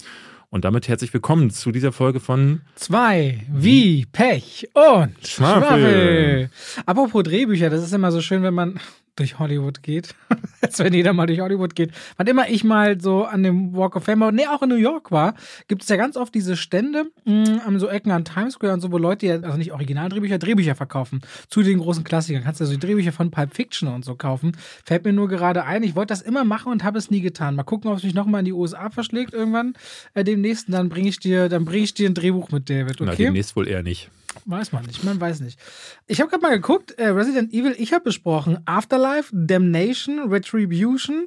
Und 0.50 0.64
damit 0.64 0.88
herzlich 0.88 1.12
willkommen 1.12 1.50
zu 1.50 1.72
dieser 1.72 1.92
Folge 1.92 2.20
von 2.20 2.62
Zwei 2.74 3.44
wie 3.52 4.06
Pech 4.06 4.66
und 4.72 5.26
Schwafel. 5.26 6.48
Apropos 6.86 7.22
Drehbücher, 7.22 7.68
das 7.68 7.82
ist 7.82 7.92
immer 7.92 8.10
so 8.12 8.22
schön, 8.22 8.42
wenn 8.42 8.54
man 8.54 8.80
durch 9.18 9.38
Hollywood 9.38 9.82
geht. 9.82 10.14
Als 10.60 10.78
wenn 10.78 10.92
jeder 10.92 11.12
mal 11.12 11.26
durch 11.26 11.40
Hollywood 11.40 11.74
geht. 11.74 11.92
Wann 12.16 12.26
immer 12.26 12.48
ich 12.48 12.64
mal 12.64 13.00
so 13.00 13.24
an 13.24 13.42
dem 13.42 13.74
Walk 13.76 13.96
of 13.96 14.04
Fame, 14.04 14.34
nee, 14.34 14.46
auch 14.46 14.62
in 14.62 14.68
New 14.68 14.76
York 14.76 15.10
war, 15.10 15.34
gibt 15.68 15.82
es 15.82 15.88
ja 15.88 15.96
ganz 15.96 16.16
oft 16.16 16.34
diese 16.34 16.56
Stände 16.56 17.06
mh, 17.24 17.62
an 17.66 17.78
so 17.78 17.88
Ecken 17.88 18.10
an 18.12 18.24
Times 18.24 18.54
Square 18.54 18.72
und 18.74 18.80
so, 18.80 18.90
wo 18.92 18.98
Leute 18.98 19.26
ja, 19.26 19.34
also 19.40 19.56
nicht 19.56 19.72
Originaldrehbücher, 19.72 20.38
Drehbücher 20.38 20.74
verkaufen. 20.74 21.20
Zu 21.48 21.62
den 21.62 21.78
großen 21.78 22.04
Klassikern. 22.04 22.42
Kannst 22.44 22.60
du 22.60 22.64
also 22.64 22.74
die 22.74 22.80
Drehbücher 22.84 23.12
von 23.12 23.30
Pulp 23.30 23.54
Fiction 23.54 23.88
und 23.88 24.04
so 24.04 24.14
kaufen. 24.14 24.52
Fällt 24.84 25.04
mir 25.04 25.12
nur 25.12 25.28
gerade 25.28 25.64
ein, 25.64 25.82
ich 25.82 25.94
wollte 25.96 26.12
das 26.12 26.22
immer 26.22 26.44
machen 26.44 26.72
und 26.72 26.84
habe 26.84 26.98
es 26.98 27.10
nie 27.10 27.20
getan. 27.20 27.54
Mal 27.54 27.62
gucken, 27.64 27.90
ob 27.90 27.96
es 27.98 28.02
mich 28.04 28.14
nochmal 28.14 28.40
in 28.40 28.44
die 28.46 28.52
USA 28.52 28.90
verschlägt 28.90 29.34
irgendwann 29.34 29.74
äh, 30.14 30.24
demnächst. 30.24 30.66
Dann 30.72 30.88
bringe 30.88 31.08
ich 31.08 31.18
dir, 31.18 31.48
dann 31.48 31.64
bringe 31.64 31.84
ich 31.84 31.94
dir 31.94 32.08
ein 32.08 32.14
Drehbuch 32.14 32.50
mit, 32.50 32.68
David. 32.70 32.96
Na, 33.00 33.12
Okay? 33.12 33.24
demnächst 33.24 33.56
wohl 33.56 33.66
eher 33.68 33.82
nicht. 33.82 34.10
Weiß 34.44 34.72
man 34.72 34.84
nicht, 34.84 35.04
man 35.04 35.20
weiß 35.20 35.40
nicht. 35.40 35.58
Ich 36.06 36.20
habe 36.20 36.30
gerade 36.30 36.42
mal 36.42 36.50
geguckt, 36.54 36.92
äh, 36.92 37.08
Resident 37.08 37.52
Evil, 37.52 37.74
ich 37.78 37.92
habe 37.92 38.04
besprochen, 38.04 38.58
Afterlife, 38.66 39.30
Damnation, 39.34 40.30
Retribution, 40.30 41.26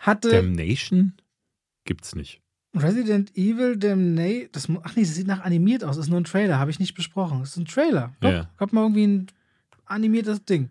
hatte 0.00 0.30
Damnation? 0.30 1.14
Gibt's 1.84 2.14
nicht. 2.14 2.40
Resident 2.76 3.36
Evil, 3.36 3.76
Damnation, 3.76 4.48
das, 4.52 4.68
ach 4.84 4.94
nee, 4.94 5.02
das 5.02 5.14
sieht 5.14 5.26
nach 5.26 5.40
animiert 5.40 5.82
aus, 5.84 5.96
das 5.96 6.06
ist 6.06 6.10
nur 6.10 6.20
ein 6.20 6.24
Trailer, 6.24 6.58
habe 6.58 6.70
ich 6.70 6.78
nicht 6.78 6.94
besprochen. 6.94 7.40
Das 7.40 7.50
ist 7.50 7.56
ein 7.56 7.64
Trailer. 7.66 8.14
Doch, 8.20 8.30
Ja. 8.30 8.50
kommt 8.56 8.72
mal 8.72 8.82
irgendwie 8.82 9.06
ein 9.06 9.26
animiertes 9.86 10.44
Ding. 10.44 10.68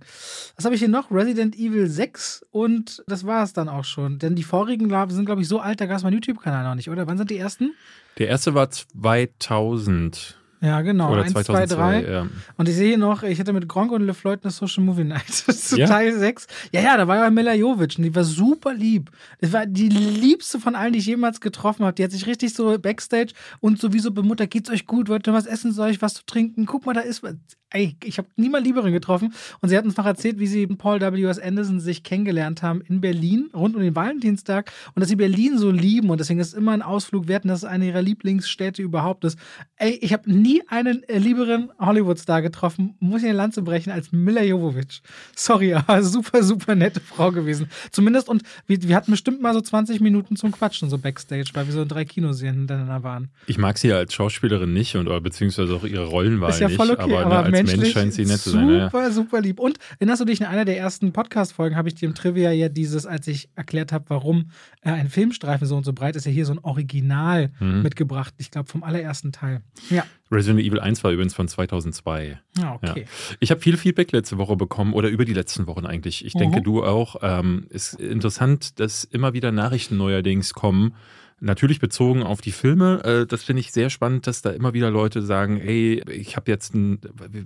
Was 0.55 0.65
habe 0.65 0.75
ich 0.75 0.79
hier 0.79 0.89
noch? 0.89 1.11
Resident 1.11 1.55
Evil 1.57 1.87
6 1.87 2.45
und 2.51 3.03
das 3.07 3.25
war 3.25 3.43
es 3.43 3.51
dann 3.53 3.67
auch 3.67 3.83
schon. 3.83 4.19
Denn 4.19 4.35
die 4.35 4.43
vorigen 4.43 4.89
sind, 5.09 5.25
glaube 5.25 5.41
ich, 5.41 5.47
so 5.47 5.59
alt, 5.59 5.81
da 5.81 5.85
gab 5.87 5.97
es 5.97 6.03
mein 6.03 6.13
YouTube-Kanal 6.13 6.63
noch 6.63 6.75
nicht, 6.75 6.89
oder? 6.89 7.07
Wann 7.07 7.17
sind 7.17 7.29
die 7.31 7.37
ersten? 7.37 7.73
Der 8.19 8.27
erste 8.27 8.53
war 8.53 8.69
2000 8.69 10.37
Ja, 10.59 10.81
genau. 10.81 11.11
oder 11.11 11.23
1, 11.23 11.33
2, 11.33 11.43
2002. 11.43 12.01
3. 12.01 12.11
Ja. 12.11 12.27
Und 12.57 12.67
ich 12.67 12.75
sehe 12.75 12.97
noch, 12.97 13.23
ich 13.23 13.39
hatte 13.39 13.53
mit 13.53 13.67
Gronk 13.67 13.91
und 13.91 14.01
LeFloid 14.01 14.43
eine 14.43 14.51
Social 14.51 14.83
Movie 14.83 15.03
Night. 15.03 15.29
Ist 15.47 15.77
Ja? 15.77 15.87
Teil 15.87 16.17
6. 16.17 16.47
Ja, 16.71 16.81
ja, 16.81 16.97
da 16.97 17.07
war 17.07 17.17
ja 17.17 17.29
Mila 17.29 17.53
Jovic 17.53 17.95
und 17.97 18.03
die 18.03 18.15
war 18.15 18.23
super 18.23 18.73
lieb. 18.73 19.11
Das 19.39 19.53
war 19.53 19.65
die 19.65 19.89
liebste 19.89 20.59
von 20.59 20.75
allen, 20.75 20.93
die 20.93 20.99
ich 20.99 21.05
jemals 21.05 21.41
getroffen 21.41 21.85
habe. 21.85 21.93
Die 21.93 22.03
hat 22.03 22.11
sich 22.11 22.25
richtig 22.25 22.53
so 22.53 22.77
Backstage 22.79 23.33
und 23.59 23.79
sowieso 23.79 24.11
bemuttert, 24.11 24.49
geht's 24.49 24.69
euch 24.69 24.87
gut, 24.87 25.09
wollt 25.09 25.27
ihr 25.27 25.33
was 25.33 25.45
essen, 25.45 25.71
soll 25.71 25.89
ich 25.89 26.01
was 26.01 26.15
zu 26.15 26.25
trinken? 26.25 26.65
Guck 26.65 26.85
mal, 26.85 26.93
da 26.93 27.01
ist 27.01 27.21
was. 27.21 27.35
Ey, 27.69 27.97
ich 28.01 28.17
habe 28.17 28.29
niemand 28.37 28.65
Lieberen 28.65 28.93
getroffen. 28.93 29.33
Und 29.59 29.67
sie 29.67 29.77
hat 29.77 29.83
uns 29.83 29.97
noch 29.97 30.05
erzählt, 30.05 30.39
wie 30.39 30.47
sie 30.47 30.65
mit 30.67 30.77
Paul 30.77 31.01
W.S. 31.01 31.37
Anderson 31.37 31.81
sich 31.81 32.01
kennengelernt 32.01 32.63
haben 32.63 32.79
in 32.79 33.01
Berlin, 33.01 33.49
rund 33.53 33.75
um 33.75 33.81
den 33.81 33.93
Valentinstag. 33.93 34.71
Und 34.95 35.01
dass 35.01 35.09
sie 35.09 35.17
Berlin 35.17 35.57
so 35.57 35.69
lieben. 35.69 36.09
Und 36.09 36.21
deswegen 36.21 36.39
ist 36.39 36.47
es 36.47 36.53
immer 36.53 36.71
ein 36.71 36.81
Ausflug 36.81 37.27
wert 37.27 37.43
und 37.43 37.49
dass 37.49 37.59
es 37.59 37.65
eine 37.65 37.87
ihrer 37.87 38.01
Lieblingsstädte 38.01 38.81
überhaupt 38.81 39.25
ist. 39.25 39.37
Ey, 39.75 39.99
ich 40.01 40.13
habe 40.13 40.31
nie 40.31 40.46
einen 40.67 41.03
äh, 41.03 41.17
lieberen 41.17 41.69
Hollywood-Star 41.79 42.41
getroffen, 42.41 42.95
muss 42.99 43.21
ich 43.21 43.27
eine 43.29 43.37
Lanze 43.37 43.61
brechen, 43.61 43.91
als 43.91 44.11
Mila 44.11 44.41
Jovovich. 44.43 45.01
Sorry, 45.35 45.73
aber 45.73 46.01
super, 46.03 46.43
super 46.43 46.75
nette 46.75 46.99
Frau 46.99 47.31
gewesen. 47.31 47.67
Zumindest, 47.91 48.29
und 48.29 48.43
wir, 48.67 48.81
wir 48.83 48.95
hatten 48.95 49.11
bestimmt 49.11 49.41
mal 49.41 49.53
so 49.53 49.61
20 49.61 49.99
Minuten 50.01 50.35
zum 50.35 50.51
Quatschen, 50.51 50.89
so 50.89 50.97
Backstage, 50.97 51.49
weil 51.53 51.65
wir 51.67 51.73
so 51.73 51.81
in 51.81 51.87
drei 51.87 52.05
Kinoserien 52.05 52.55
hintereinander 52.57 53.03
waren. 53.03 53.29
Ich 53.47 53.57
mag 53.57 53.77
sie 53.77 53.89
ja 53.89 53.97
als 53.97 54.13
Schauspielerin 54.13 54.73
nicht 54.73 54.95
und 54.95 55.07
oder 55.07 55.21
beziehungsweise 55.21 55.73
auch 55.75 55.83
ihre 55.83 56.05
Rollenwahl 56.05 56.49
Ist 56.51 56.59
ja 56.59 56.67
nicht, 56.67 56.77
voll 56.77 56.91
okay, 56.91 57.01
aber, 57.01 57.19
aber, 57.37 57.49
ne, 57.49 57.57
als 57.59 57.67
Mensch 57.75 57.91
scheint 57.91 58.13
sie 58.13 58.25
nett 58.25 58.39
zu 58.39 58.49
sein. 58.51 58.67
super, 58.67 59.03
Ja. 59.03 59.11
super 59.11 59.41
lieb. 59.41 59.59
Und 59.59 59.77
erinnerst 59.99 60.21
du 60.21 60.25
dich, 60.25 60.39
in 60.41 60.45
einer 60.47 60.65
der 60.65 60.77
ersten 60.77 61.11
Podcast-Folgen 61.13 61.75
habe 61.75 61.87
ich 61.89 61.95
dir 61.95 62.07
im 62.07 62.15
Trivia 62.15 62.51
ja 62.51 62.69
dieses, 62.69 63.05
als 63.05 63.27
ich 63.27 63.49
erklärt 63.55 63.91
habe, 63.91 64.05
warum 64.09 64.51
äh, 64.81 64.91
ein 64.91 65.09
Filmstreifen 65.09 65.67
so 65.67 65.75
und 65.75 65.83
so 65.83 65.93
breit 65.93 66.15
ist, 66.15 66.25
ja 66.25 66.31
hier 66.31 66.45
so 66.45 66.53
ein 66.53 66.59
Original 66.59 67.51
Mhm. 67.59 67.81
mitgebracht. 67.83 68.33
Ich 68.37 68.51
glaube, 68.51 68.69
vom 68.69 68.83
allerersten 68.83 69.31
Teil. 69.31 69.61
Ja, 69.89 70.03
Resident 70.37 70.63
Evil 70.65 70.79
1 70.79 71.03
war 71.03 71.11
übrigens 71.11 71.33
von 71.33 71.47
2002. 71.47 72.39
ja 72.57 72.75
okay. 72.75 73.05
Ich 73.39 73.51
habe 73.51 73.59
viel 73.61 73.75
Feedback 73.77 74.11
letzte 74.11 74.37
Woche 74.37 74.55
bekommen 74.55 74.93
oder 74.93 75.09
über 75.09 75.25
die 75.25 75.33
letzten 75.33 75.67
Wochen 75.67 75.85
eigentlich. 75.85 76.25
Ich 76.25 76.33
denke, 76.33 76.59
Mhm. 76.59 76.63
du 76.63 76.83
auch. 76.83 77.15
Ähm, 77.21 77.65
ist 77.69 77.93
interessant, 77.95 78.79
dass 78.79 79.03
immer 79.03 79.33
wieder 79.33 79.51
Nachrichten 79.51 79.97
neuerdings 79.97 80.53
kommen. 80.53 80.93
Natürlich 81.39 81.79
bezogen 81.79 82.23
auf 82.23 82.41
die 82.41 82.51
Filme. 82.51 83.03
Äh, 83.03 83.25
das 83.27 83.43
finde 83.43 83.59
ich 83.59 83.71
sehr 83.71 83.91
spannend, 83.91 84.25
dass 84.25 84.41
da 84.41 84.49
immer 84.49 84.73
wieder 84.73 84.89
Leute 84.89 85.21
sagen, 85.21 85.61
ey, 85.61 86.01
ich 86.11 86.35
habe 86.35 86.49
jetzt 86.49 86.73
ein, 86.73 86.99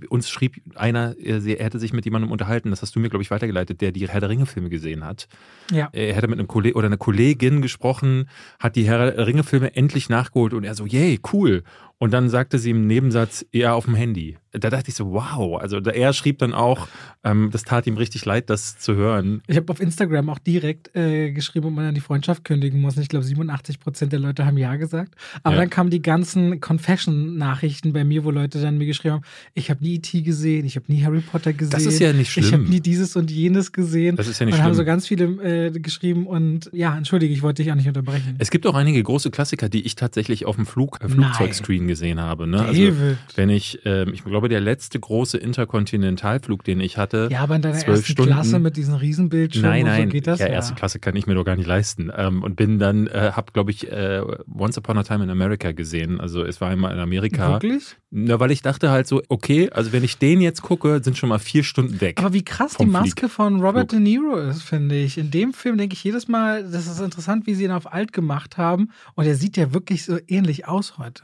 uns 0.08 0.30
schrieb 0.30 0.62
einer, 0.76 1.14
er, 1.22 1.44
er 1.44 1.62
hätte 1.62 1.78
sich 1.78 1.92
mit 1.92 2.06
jemandem 2.06 2.30
unterhalten, 2.32 2.70
das 2.70 2.80
hast 2.80 2.96
du 2.96 3.00
mir, 3.00 3.10
glaube 3.10 3.22
ich, 3.22 3.30
weitergeleitet, 3.30 3.82
der 3.82 3.92
die 3.92 4.08
Herr 4.08 4.20
der 4.20 4.30
Ringe-Filme 4.30 4.70
gesehen 4.70 5.04
hat. 5.04 5.28
Ja. 5.70 5.90
Er 5.92 6.14
hätte 6.14 6.26
mit 6.28 6.38
einem 6.38 6.48
Kollegen 6.48 6.74
oder 6.78 6.86
einer 6.86 6.96
Kollegin 6.96 7.60
gesprochen, 7.60 8.30
hat 8.58 8.76
die 8.76 8.84
Herr 8.84 9.10
der 9.12 9.26
Ringe-Filme 9.26 9.76
endlich 9.76 10.08
nachgeholt 10.08 10.54
und 10.54 10.64
er 10.64 10.74
so, 10.74 10.86
yay, 10.86 11.20
cool. 11.34 11.62
Und 12.02 12.10
dann 12.12 12.28
sagte 12.28 12.58
sie 12.58 12.70
im 12.70 12.88
Nebensatz, 12.88 13.46
eher 13.52 13.76
auf 13.76 13.84
dem 13.84 13.94
Handy. 13.94 14.36
Da 14.50 14.70
dachte 14.70 14.88
ich 14.88 14.96
so, 14.96 15.12
wow. 15.12 15.60
Also 15.62 15.78
er 15.78 16.12
schrieb 16.12 16.38
dann 16.38 16.52
auch, 16.52 16.88
ähm, 17.22 17.50
das 17.52 17.62
tat 17.62 17.86
ihm 17.86 17.96
richtig 17.96 18.24
leid, 18.24 18.50
das 18.50 18.76
zu 18.76 18.96
hören. 18.96 19.40
Ich 19.46 19.56
habe 19.56 19.70
auf 19.72 19.78
Instagram 19.80 20.28
auch 20.28 20.40
direkt 20.40 20.94
äh, 20.96 21.30
geschrieben, 21.30 21.66
ob 21.68 21.74
man 21.74 21.84
dann 21.84 21.94
die 21.94 22.00
Freundschaft 22.00 22.44
kündigen 22.44 22.80
muss. 22.80 22.96
Und 22.96 23.02
Ich 23.02 23.08
glaube, 23.08 23.24
87 23.24 23.78
Prozent 23.78 24.12
der 24.12 24.18
Leute 24.18 24.44
haben 24.44 24.58
Ja 24.58 24.74
gesagt. 24.74 25.14
Aber 25.44 25.54
Ja. 25.54 25.60
dann 25.60 25.70
kamen 25.70 25.90
die 25.90 26.02
ganzen 26.02 26.60
Confession-Nachrichten 26.60 27.92
bei 27.92 28.04
mir, 28.04 28.24
wo 28.24 28.30
Leute 28.30 28.60
dann 28.60 28.78
mir 28.78 28.86
geschrieben 28.86 29.14
haben, 29.14 29.24
ich 29.54 29.70
habe 29.70 29.82
nie 29.84 29.94
E.T. 29.94 30.22
gesehen, 30.22 30.66
ich 30.66 30.76
habe 30.76 30.86
nie 30.88 31.04
Harry 31.04 31.20
Potter 31.20 31.52
gesehen. 31.52 31.70
Das 31.70 31.86
ist 31.86 31.98
ja 32.00 32.12
nicht 32.12 32.36
Ich 32.36 32.46
habe 32.52 32.62
schlimm. 32.62 32.70
nie 32.70 32.80
dieses 32.80 33.16
und 33.16 33.30
jenes 33.30 33.72
gesehen. 33.72 34.16
Das 34.16 34.26
ist 34.26 34.38
ja 34.40 34.46
nicht 34.46 34.54
und 34.56 34.60
haben 34.62 34.70
schlimm. 34.70 34.76
so 34.78 34.84
ganz 34.84 35.06
viele 35.06 35.24
äh, 35.66 35.70
geschrieben 35.70 36.26
und 36.26 36.68
ja, 36.72 36.96
entschuldige, 36.96 37.32
ich 37.32 37.42
wollte 37.42 37.62
dich 37.62 37.70
auch 37.72 37.76
nicht 37.76 37.88
unterbrechen. 37.88 38.34
Es 38.38 38.50
gibt 38.50 38.66
auch 38.66 38.74
einige 38.74 39.02
große 39.02 39.30
Klassiker, 39.30 39.68
die 39.68 39.82
ich 39.86 39.94
tatsächlich 39.94 40.46
auf 40.46 40.56
dem 40.56 40.66
Flug, 40.66 40.98
äh, 41.02 41.08
Flugzeugscreen 41.08 41.86
gesehen 41.92 42.20
habe. 42.20 42.46
Ne? 42.46 42.60
Also, 42.60 42.92
wenn 43.36 43.50
ich, 43.50 43.80
ähm, 43.84 44.12
ich 44.14 44.24
glaube, 44.24 44.48
der 44.48 44.60
letzte 44.60 44.98
große 44.98 45.36
Interkontinentalflug, 45.36 46.64
den 46.64 46.80
ich 46.80 46.96
hatte, 46.96 47.28
ja, 47.30 47.40
aber 47.40 47.56
in 47.56 47.62
deiner 47.62 47.74
ersten 47.74 48.04
Stunden. 48.04 48.32
Klasse 48.32 48.58
mit 48.58 48.76
diesen 48.76 48.94
Riesenbildschirmen 48.94 49.70
Nein, 49.70 49.86
nein, 49.86 50.08
so 50.08 50.12
geht 50.12 50.26
das 50.26 50.40
ja, 50.40 50.46
ja. 50.46 50.54
erste 50.54 50.74
Klasse 50.74 50.98
kann 50.98 51.14
ich 51.16 51.26
mir 51.26 51.34
doch 51.34 51.44
gar 51.44 51.56
nicht 51.56 51.66
leisten. 51.66 52.10
Ähm, 52.16 52.42
und 52.42 52.56
bin 52.56 52.78
dann, 52.78 53.06
äh, 53.08 53.32
hab, 53.34 53.52
glaube 53.52 53.70
ich, 53.70 53.90
äh, 53.90 54.22
Once 54.58 54.78
Upon 54.78 54.98
a 54.98 55.02
Time 55.02 55.24
in 55.24 55.30
America 55.30 55.72
gesehen. 55.72 56.20
Also 56.20 56.44
es 56.44 56.60
war 56.60 56.70
einmal 56.70 56.92
in 56.94 56.98
Amerika. 56.98 57.60
Wirklich? 57.62 57.96
Na, 58.10 58.40
weil 58.40 58.50
ich 58.50 58.62
dachte 58.62 58.90
halt 58.90 59.06
so, 59.06 59.22
okay, 59.28 59.70
also 59.70 59.92
wenn 59.92 60.04
ich 60.04 60.18
den 60.18 60.40
jetzt 60.40 60.62
gucke, 60.62 61.00
sind 61.02 61.16
schon 61.18 61.28
mal 61.28 61.38
vier 61.38 61.64
Stunden 61.64 62.00
weg. 62.00 62.18
Aber 62.18 62.32
wie 62.32 62.44
krass 62.44 62.76
die 62.78 62.86
Maske 62.86 63.28
Flieg- 63.28 63.30
von 63.30 63.60
Robert 63.60 63.90
Flug. 63.90 63.90
De 63.90 64.00
Niro 64.00 64.36
ist, 64.36 64.62
finde 64.62 64.96
ich. 64.96 65.18
In 65.18 65.30
dem 65.30 65.52
Film 65.52 65.78
denke 65.78 65.94
ich 65.94 66.04
jedes 66.04 66.28
Mal, 66.28 66.64
das 66.64 66.86
ist 66.86 67.00
interessant, 67.00 67.46
wie 67.46 67.54
sie 67.54 67.64
ihn 67.64 67.70
auf 67.70 67.92
alt 67.92 68.12
gemacht 68.12 68.56
haben. 68.58 68.90
Und 69.14 69.26
er 69.26 69.34
sieht 69.34 69.56
ja 69.56 69.72
wirklich 69.72 70.04
so 70.04 70.18
ähnlich 70.28 70.66
aus 70.68 70.98
heute. 70.98 71.22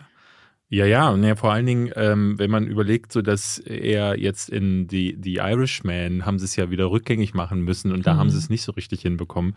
Ja, 0.71 0.85
ja, 0.85 1.09
und 1.09 1.25
ja, 1.25 1.35
vor 1.35 1.51
allen 1.51 1.65
Dingen, 1.65 1.91
ähm, 1.97 2.39
wenn 2.39 2.51
man 2.51 2.67
überlegt, 2.67 3.11
so 3.11 3.23
dass 3.23 3.57
er 3.59 4.19
jetzt 4.19 4.51
in 4.51 4.87
die, 4.87 5.17
die 5.17 5.37
Irishman 5.37 6.27
haben 6.27 6.39
sie 6.39 6.45
es 6.45 6.57
ja 6.57 6.69
wieder 6.71 6.91
rückgängig 6.91 7.33
machen 7.33 7.63
müssen 7.63 7.91
und 7.91 8.07
da 8.07 8.13
Mhm. 8.13 8.19
haben 8.19 8.31
sie 8.31 8.37
es 8.37 8.51
nicht 8.51 8.61
so 8.63 8.73
richtig 8.73 9.01
hinbekommen. 9.01 9.57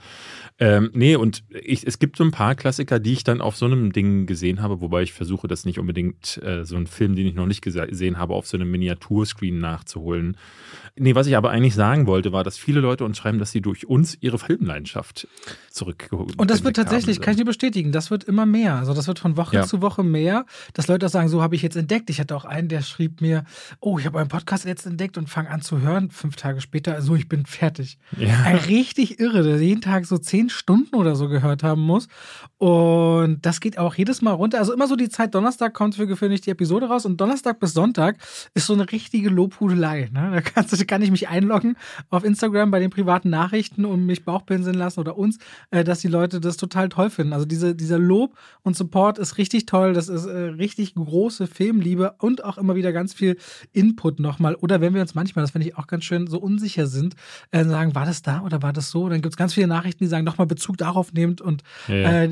Ähm, 0.57 0.89
nee, 0.93 1.17
und 1.17 1.43
ich, 1.49 1.85
es 1.85 1.99
gibt 1.99 2.15
so 2.15 2.23
ein 2.23 2.31
paar 2.31 2.55
Klassiker, 2.55 2.97
die 2.99 3.11
ich 3.11 3.25
dann 3.25 3.41
auf 3.41 3.57
so 3.57 3.65
einem 3.65 3.91
Ding 3.91 4.25
gesehen 4.25 4.61
habe, 4.61 4.79
wobei 4.79 5.01
ich 5.03 5.11
versuche, 5.11 5.49
das 5.49 5.65
nicht 5.65 5.79
unbedingt 5.79 6.41
äh, 6.43 6.63
so 6.63 6.77
einen 6.77 6.87
Film, 6.87 7.17
den 7.17 7.27
ich 7.27 7.35
noch 7.35 7.45
nicht 7.45 7.61
gese- 7.61 7.87
gesehen 7.87 8.17
habe, 8.17 8.33
auf 8.33 8.47
so 8.47 8.55
einem 8.55 8.71
Miniaturscreen 8.71 9.59
nachzuholen. 9.59 10.37
Nee, 10.95 11.13
was 11.15 11.27
ich 11.27 11.35
aber 11.35 11.49
eigentlich 11.49 11.75
sagen 11.75 12.07
wollte, 12.07 12.31
war, 12.31 12.45
dass 12.45 12.57
viele 12.57 12.79
Leute 12.79 13.03
uns 13.03 13.17
schreiben, 13.17 13.37
dass 13.37 13.51
sie 13.51 13.59
durch 13.61 13.85
uns 13.85 14.17
ihre 14.21 14.39
Filmleidenschaft 14.39 15.27
zurückgeholt 15.71 16.37
Und 16.37 16.51
das 16.51 16.63
wird 16.63 16.75
tatsächlich, 16.75 17.21
kann 17.21 17.31
ich 17.31 17.37
dir 17.37 17.45
bestätigen, 17.45 17.91
das 17.91 18.11
wird 18.11 18.23
immer 18.23 18.45
mehr. 18.45 18.75
Also 18.75 18.93
das 18.93 19.07
wird 19.07 19.19
von 19.19 19.37
Woche 19.37 19.57
ja. 19.57 19.65
zu 19.65 19.81
Woche 19.81 20.03
mehr, 20.03 20.45
dass 20.73 20.87
Leute 20.87 20.99
das 20.99 21.11
sagen, 21.11 21.29
so 21.29 21.41
habe 21.41 21.55
ich 21.55 21.61
jetzt 21.61 21.75
entdeckt. 21.75 22.09
Ich 22.09 22.19
hatte 22.19 22.35
auch 22.35 22.45
einen, 22.45 22.67
der 22.67 22.81
schrieb 22.81 23.21
mir, 23.21 23.43
oh, 23.79 23.97
ich 23.97 24.05
habe 24.05 24.17
euren 24.17 24.27
Podcast 24.27 24.65
jetzt 24.65 24.85
entdeckt 24.85 25.17
und 25.17 25.29
fange 25.29 25.49
an 25.49 25.61
zu 25.61 25.81
hören. 25.81 26.11
Fünf 26.11 26.35
Tage 26.35 26.61
später, 26.61 27.01
so, 27.01 27.15
ich 27.15 27.27
bin 27.27 27.45
fertig. 27.45 27.97
Ja. 28.17 28.41
Ein 28.43 28.57
richtig 28.57 29.19
irre, 29.19 29.43
der 29.43 29.61
jeden 29.61 29.81
Tag 29.81 30.05
so 30.05 30.17
zehn 30.17 30.49
Stunden 30.49 30.95
oder 30.95 31.15
so 31.15 31.27
gehört 31.27 31.63
haben 31.63 31.81
muss. 31.81 32.07
Und 32.57 33.45
das 33.45 33.59
geht 33.59 33.77
auch 33.77 33.95
jedes 33.95 34.21
Mal 34.21 34.33
runter. 34.33 34.59
Also 34.59 34.73
immer 34.73 34.87
so 34.87 34.95
die 34.95 35.09
Zeit, 35.09 35.33
Donnerstag 35.33 35.73
kommt 35.73 35.95
für 35.95 36.07
gewöhnlich 36.07 36.41
die 36.41 36.51
Episode 36.51 36.87
raus 36.87 37.05
und 37.05 37.19
Donnerstag 37.19 37.59
bis 37.59 37.73
Sonntag 37.73 38.17
ist 38.53 38.67
so 38.67 38.73
eine 38.73 38.91
richtige 38.91 39.29
Lobhudelei. 39.29 40.09
Ne? 40.11 40.31
Da 40.31 40.41
kannst, 40.41 40.87
kann 40.87 41.01
ich 41.01 41.11
mich 41.11 41.27
einloggen 41.27 41.75
auf 42.09 42.23
Instagram 42.23 42.71
bei 42.71 42.79
den 42.79 42.89
privaten 42.89 43.29
Nachrichten 43.29 43.85
und 43.85 44.05
mich 44.05 44.25
Bauchpinseln 44.25 44.75
lassen 44.75 44.99
oder 44.99 45.17
uns, 45.17 45.39
äh, 45.69 45.83
dass 45.83 45.99
die 45.99 46.07
Leute 46.07 46.39
das 46.39 46.57
total 46.57 46.89
toll 46.89 47.09
finden. 47.09 47.33
Also 47.33 47.45
diese, 47.45 47.75
dieser 47.75 47.99
Lob 47.99 48.35
und 48.63 48.75
Support 48.75 49.19
ist 49.19 49.37
richtig 49.37 49.65
toll. 49.65 49.93
Das 49.93 50.09
ist 50.09 50.25
äh, 50.25 50.37
richtig 50.37 50.95
große 50.95 51.47
Filmliebe 51.47 52.15
und 52.19 52.43
auch 52.43 52.57
immer 52.57 52.75
wieder 52.75 52.91
ganz 52.91 53.13
viel 53.13 53.37
Input 53.73 54.19
nochmal. 54.19 54.55
Oder 54.55 54.81
wenn 54.81 54.93
wir 54.93 55.01
uns 55.01 55.15
manchmal, 55.15 55.43
das 55.43 55.51
finde 55.51 55.67
ich 55.67 55.77
auch 55.77 55.87
ganz 55.87 56.05
schön, 56.05 56.27
so 56.27 56.39
unsicher 56.39 56.87
sind, 56.87 57.15
äh, 57.51 57.63
sagen, 57.65 57.95
war 57.95 58.05
das 58.05 58.21
da 58.21 58.41
oder 58.41 58.61
war 58.61 58.73
das 58.73 58.89
so? 58.91 59.09
Dann 59.09 59.21
gibt 59.21 59.33
es 59.33 59.37
ganz 59.37 59.53
viele 59.53 59.67
Nachrichten, 59.67 60.03
die 60.03 60.09
sagen, 60.09 60.25
nochmal 60.25 60.47
Bezug 60.47 60.77
darauf 60.77 61.13
nehmt 61.13 61.41
und 61.41 61.63
ja. 61.87 62.23
Äh, 62.23 62.29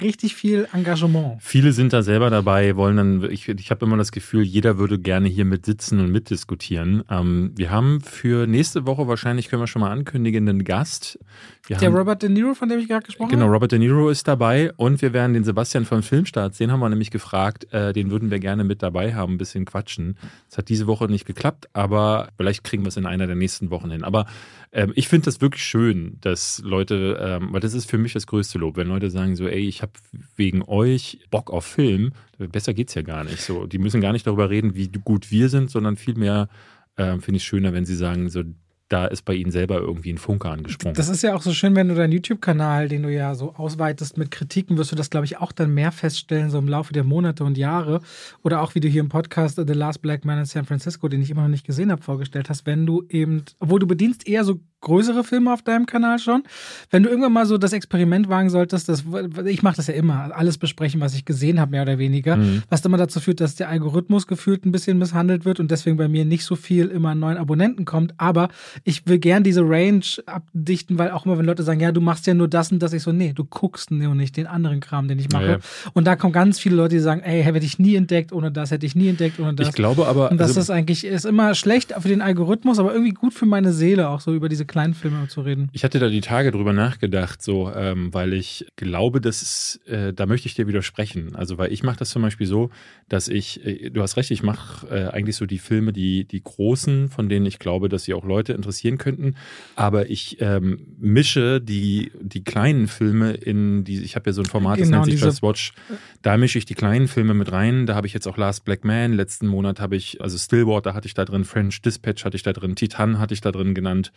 richtig 0.00 0.34
viel 0.34 0.68
Engagement. 0.72 1.42
Viele 1.42 1.72
sind 1.72 1.92
da 1.92 2.02
selber 2.02 2.30
dabei, 2.30 2.76
wollen 2.76 2.96
dann, 2.96 3.30
ich, 3.30 3.48
ich 3.48 3.70
habe 3.70 3.84
immer 3.86 3.96
das 3.96 4.12
Gefühl, 4.12 4.42
jeder 4.42 4.78
würde 4.78 4.98
gerne 4.98 5.28
hier 5.28 5.44
mit 5.44 5.66
sitzen 5.66 6.00
und 6.00 6.10
mitdiskutieren. 6.10 7.04
Ähm, 7.10 7.52
wir 7.54 7.70
haben 7.70 8.00
für 8.00 8.46
nächste 8.46 8.86
Woche 8.86 9.08
wahrscheinlich, 9.08 9.48
können 9.48 9.62
wir 9.62 9.66
schon 9.66 9.80
mal 9.80 9.90
ankündigen, 9.90 10.48
einen 10.48 10.64
Gast. 10.64 11.18
Wir 11.66 11.76
Der 11.76 11.90
Robert 11.90 12.22
De 12.22 12.30
Niro, 12.30 12.54
von 12.56 12.68
dem 12.68 12.78
ich 12.78 12.88
gerade 12.88 13.06
gesprochen 13.06 13.30
genau, 13.30 13.42
habe? 13.42 13.48
Genau, 13.48 13.54
Robert 13.54 13.72
De 13.72 13.78
Niro 13.78 14.08
ist 14.10 14.26
dabei 14.26 14.72
und 14.76 15.02
wir 15.02 15.12
werden 15.12 15.34
den 15.34 15.44
Sebastian 15.44 15.84
von 15.84 16.02
Filmstarts, 16.02 16.58
den 16.58 16.72
haben 16.72 16.80
wir 16.80 16.88
nämlich 16.88 17.10
gefragt, 17.10 17.72
äh, 17.72 17.92
den 17.92 18.10
würden 18.10 18.30
wir 18.30 18.38
gerne 18.38 18.64
mit 18.64 18.82
dabei 18.82 19.14
haben, 19.14 19.34
ein 19.34 19.38
bisschen 19.38 19.64
quatschen. 19.64 20.18
Das 20.48 20.58
hat 20.58 20.68
diese 20.68 20.86
Woche 20.86 21.06
nicht 21.06 21.26
geklappt, 21.26 21.68
aber 21.72 22.30
vielleicht 22.36 22.64
kriegen 22.64 22.84
wir 22.84 22.88
es 22.88 22.96
in 22.96 23.06
einer 23.06 23.26
der 23.26 23.36
nächsten 23.36 23.70
Wochen 23.70 23.90
hin. 23.90 24.04
Aber 24.04 24.26
ähm, 24.72 24.92
ich 24.94 25.08
finde 25.08 25.26
das 25.26 25.40
wirklich 25.40 25.64
schön, 25.64 26.18
dass 26.20 26.60
Leute, 26.64 27.18
ähm, 27.20 27.52
weil 27.52 27.60
das 27.60 27.74
ist 27.74 27.88
für 27.90 27.98
mich 27.98 28.12
das 28.12 28.26
größte 28.26 28.58
Lob, 28.58 28.76
wenn 28.76 28.88
Leute 28.88 29.10
sagen 29.10 29.36
so, 29.36 29.46
ey, 29.46 29.66
ich 29.66 29.82
habe 29.82 29.92
wegen 30.36 30.62
euch 30.62 31.20
Bock 31.30 31.50
auf 31.50 31.64
Film, 31.64 32.12
besser 32.38 32.74
geht's 32.74 32.94
ja 32.94 33.02
gar 33.02 33.24
nicht. 33.24 33.40
So, 33.40 33.66
die 33.66 33.78
müssen 33.78 34.00
gar 34.00 34.12
nicht 34.12 34.26
darüber 34.26 34.50
reden, 34.50 34.74
wie 34.74 34.88
gut 34.88 35.30
wir 35.30 35.48
sind, 35.48 35.70
sondern 35.70 35.96
vielmehr 35.96 36.48
äh, 36.96 37.18
finde 37.18 37.36
ich 37.36 37.44
schöner, 37.44 37.72
wenn 37.72 37.84
sie 37.84 37.96
sagen, 37.96 38.28
so 38.28 38.42
da 38.88 39.06
ist 39.06 39.22
bei 39.22 39.34
Ihnen 39.34 39.50
selber 39.50 39.78
irgendwie 39.78 40.12
ein 40.12 40.18
Funke 40.18 40.48
angesprungen. 40.48 40.94
Das 40.94 41.08
ist 41.08 41.22
ja 41.22 41.34
auch 41.34 41.42
so 41.42 41.52
schön, 41.52 41.74
wenn 41.74 41.88
du 41.88 41.94
deinen 41.94 42.12
YouTube-Kanal, 42.12 42.88
den 42.88 43.02
du 43.02 43.12
ja 43.12 43.34
so 43.34 43.54
ausweitest 43.54 44.16
mit 44.16 44.30
Kritiken, 44.30 44.78
wirst 44.78 44.92
du 44.92 44.96
das, 44.96 45.10
glaube 45.10 45.26
ich, 45.26 45.38
auch 45.38 45.50
dann 45.50 45.74
mehr 45.74 45.90
feststellen, 45.90 46.50
so 46.50 46.58
im 46.58 46.68
Laufe 46.68 46.92
der 46.92 47.02
Monate 47.02 47.42
und 47.42 47.58
Jahre. 47.58 48.00
Oder 48.44 48.62
auch 48.62 48.74
wie 48.76 48.80
du 48.80 48.88
hier 48.88 49.00
im 49.00 49.08
Podcast 49.08 49.56
The 49.56 49.72
Last 49.72 50.02
Black 50.02 50.24
Man 50.24 50.38
in 50.38 50.44
San 50.44 50.66
Francisco, 50.66 51.08
den 51.08 51.20
ich 51.20 51.30
immer 51.30 51.42
noch 51.42 51.48
nicht 51.48 51.66
gesehen 51.66 51.90
habe, 51.90 52.02
vorgestellt 52.02 52.48
hast, 52.48 52.64
wenn 52.66 52.86
du 52.86 53.04
eben, 53.08 53.42
obwohl 53.58 53.80
du 53.80 53.86
bedienst 53.86 54.26
eher 54.28 54.44
so 54.44 54.60
größere 54.86 55.24
Filme 55.24 55.52
auf 55.52 55.62
deinem 55.62 55.84
Kanal 55.84 56.20
schon. 56.20 56.44
Wenn 56.90 57.02
du 57.02 57.08
irgendwann 57.08 57.32
mal 57.32 57.44
so 57.44 57.58
das 57.58 57.72
Experiment 57.72 58.28
wagen 58.28 58.50
solltest, 58.50 58.88
das, 58.88 59.04
ich 59.44 59.62
mache 59.64 59.76
das 59.76 59.88
ja 59.88 59.94
immer, 59.94 60.30
alles 60.32 60.58
besprechen, 60.58 61.00
was 61.00 61.14
ich 61.14 61.24
gesehen 61.24 61.58
habe, 61.58 61.72
mehr 61.72 61.82
oder 61.82 61.98
weniger, 61.98 62.36
mhm. 62.36 62.62
was 62.70 62.84
immer 62.84 62.96
dazu 62.96 63.18
führt, 63.18 63.40
dass 63.40 63.56
der 63.56 63.68
Algorithmus 63.68 64.28
gefühlt 64.28 64.64
ein 64.64 64.70
bisschen 64.70 64.96
misshandelt 64.98 65.44
wird 65.44 65.58
und 65.58 65.72
deswegen 65.72 65.96
bei 65.96 66.06
mir 66.06 66.24
nicht 66.24 66.44
so 66.44 66.54
viel 66.54 66.86
immer 66.86 67.10
an 67.10 67.18
neuen 67.18 67.36
Abonnenten 67.36 67.84
kommt. 67.84 68.14
Aber 68.18 68.48
ich 68.84 69.06
will 69.08 69.18
gern 69.18 69.42
diese 69.42 69.62
Range 69.62 70.04
abdichten, 70.26 70.98
weil 70.98 71.10
auch 71.10 71.26
immer, 71.26 71.36
wenn 71.36 71.46
Leute 71.46 71.64
sagen, 71.64 71.80
ja, 71.80 71.90
du 71.90 72.00
machst 72.00 72.28
ja 72.28 72.34
nur 72.34 72.46
das 72.46 72.70
und 72.70 72.80
das, 72.80 72.92
ich 72.92 73.02
so, 73.02 73.10
nee, 73.10 73.32
du 73.32 73.44
guckst 73.44 73.90
nur 73.90 74.14
nicht 74.14 74.36
den 74.36 74.46
anderen 74.46 74.78
Kram, 74.78 75.08
den 75.08 75.18
ich 75.18 75.30
mache. 75.32 75.46
Ja. 75.46 75.58
Und 75.94 76.06
da 76.06 76.14
kommen 76.14 76.32
ganz 76.32 76.60
viele 76.60 76.76
Leute, 76.76 76.94
die 76.94 77.00
sagen, 77.00 77.22
ey, 77.22 77.42
hätte 77.42 77.58
ich 77.58 77.80
nie 77.80 77.96
entdeckt 77.96 78.32
ohne 78.32 78.52
das, 78.52 78.70
hätte 78.70 78.86
ich 78.86 78.94
nie 78.94 79.08
entdeckt 79.08 79.40
ohne 79.40 79.54
das. 79.54 79.68
Ich 79.68 79.74
glaube 79.74 80.06
aber. 80.06 80.30
Und 80.30 80.38
das 80.38 80.50
also, 80.50 80.60
ist 80.60 80.70
eigentlich, 80.70 81.04
ist 81.04 81.26
immer 81.26 81.56
schlecht 81.56 81.92
für 81.98 82.08
den 82.08 82.22
Algorithmus, 82.22 82.78
aber 82.78 82.92
irgendwie 82.92 83.12
gut 83.12 83.34
für 83.34 83.46
meine 83.46 83.72
Seele, 83.72 84.08
auch 84.08 84.20
so 84.20 84.32
über 84.32 84.48
diese 84.48 84.64
kleinen 84.76 84.92
Filme 84.92 85.26
zu 85.28 85.40
reden. 85.40 85.70
Ich 85.72 85.84
hatte 85.84 85.98
da 85.98 86.10
die 86.10 86.20
Tage 86.20 86.50
drüber 86.50 86.74
nachgedacht, 86.74 87.40
so, 87.40 87.72
ähm, 87.74 88.12
weil 88.12 88.34
ich 88.34 88.66
glaube, 88.76 89.22
dass 89.22 89.80
äh, 89.86 90.12
da 90.12 90.26
möchte 90.26 90.48
ich 90.48 90.54
dir 90.54 90.66
widersprechen. 90.66 91.34
Also, 91.34 91.56
weil 91.56 91.72
ich 91.72 91.82
mache 91.82 91.96
das 91.96 92.10
zum 92.10 92.20
Beispiel 92.20 92.46
so, 92.46 92.68
dass 93.08 93.28
ich, 93.28 93.64
äh, 93.64 93.88
du 93.88 94.02
hast 94.02 94.18
recht, 94.18 94.30
ich 94.30 94.42
mache 94.42 94.86
äh, 94.88 95.08
eigentlich 95.08 95.36
so 95.36 95.46
die 95.46 95.56
Filme, 95.56 95.94
die, 95.94 96.26
die 96.26 96.42
großen, 96.42 97.08
von 97.08 97.30
denen 97.30 97.46
ich 97.46 97.58
glaube, 97.58 97.88
dass 97.88 98.04
sie 98.04 98.12
auch 98.12 98.24
Leute 98.24 98.52
interessieren 98.52 98.98
könnten. 98.98 99.36
Aber 99.76 100.10
ich 100.10 100.42
ähm, 100.42 100.94
mische 100.98 101.58
die, 101.62 102.12
die 102.20 102.44
kleinen 102.44 102.86
Filme 102.86 103.32
in 103.32 103.82
die, 103.84 104.02
ich 104.02 104.14
habe 104.14 104.28
ja 104.28 104.34
so 104.34 104.42
ein 104.42 104.46
Format, 104.46 104.78
das 104.78 104.88
genau, 104.88 105.06
nennt 105.06 105.12
sich 105.12 105.22
Just 105.22 105.42
Watch. 105.42 105.72
Da 106.20 106.36
mische 106.36 106.58
ich 106.58 106.66
die 106.66 106.74
kleinen 106.74 107.08
Filme 107.08 107.32
mit 107.32 107.50
rein. 107.50 107.86
Da 107.86 107.94
habe 107.94 108.06
ich 108.06 108.12
jetzt 108.12 108.28
auch 108.28 108.36
Last 108.36 108.66
Black 108.66 108.84
Man. 108.84 109.14
Letzten 109.14 109.46
Monat 109.46 109.80
habe 109.80 109.96
ich, 109.96 110.20
also 110.20 110.36
Stillwater 110.36 110.92
hatte 110.92 111.06
ich 111.06 111.14
da 111.14 111.24
drin, 111.24 111.46
French 111.46 111.80
Dispatch 111.80 112.26
hatte 112.26 112.36
ich 112.36 112.42
da 112.42 112.52
drin, 112.52 112.76
Titan 112.76 113.18
hatte 113.18 113.32
ich 113.32 113.40
da 113.40 113.52
drin 113.52 113.72
genannt 113.72 114.12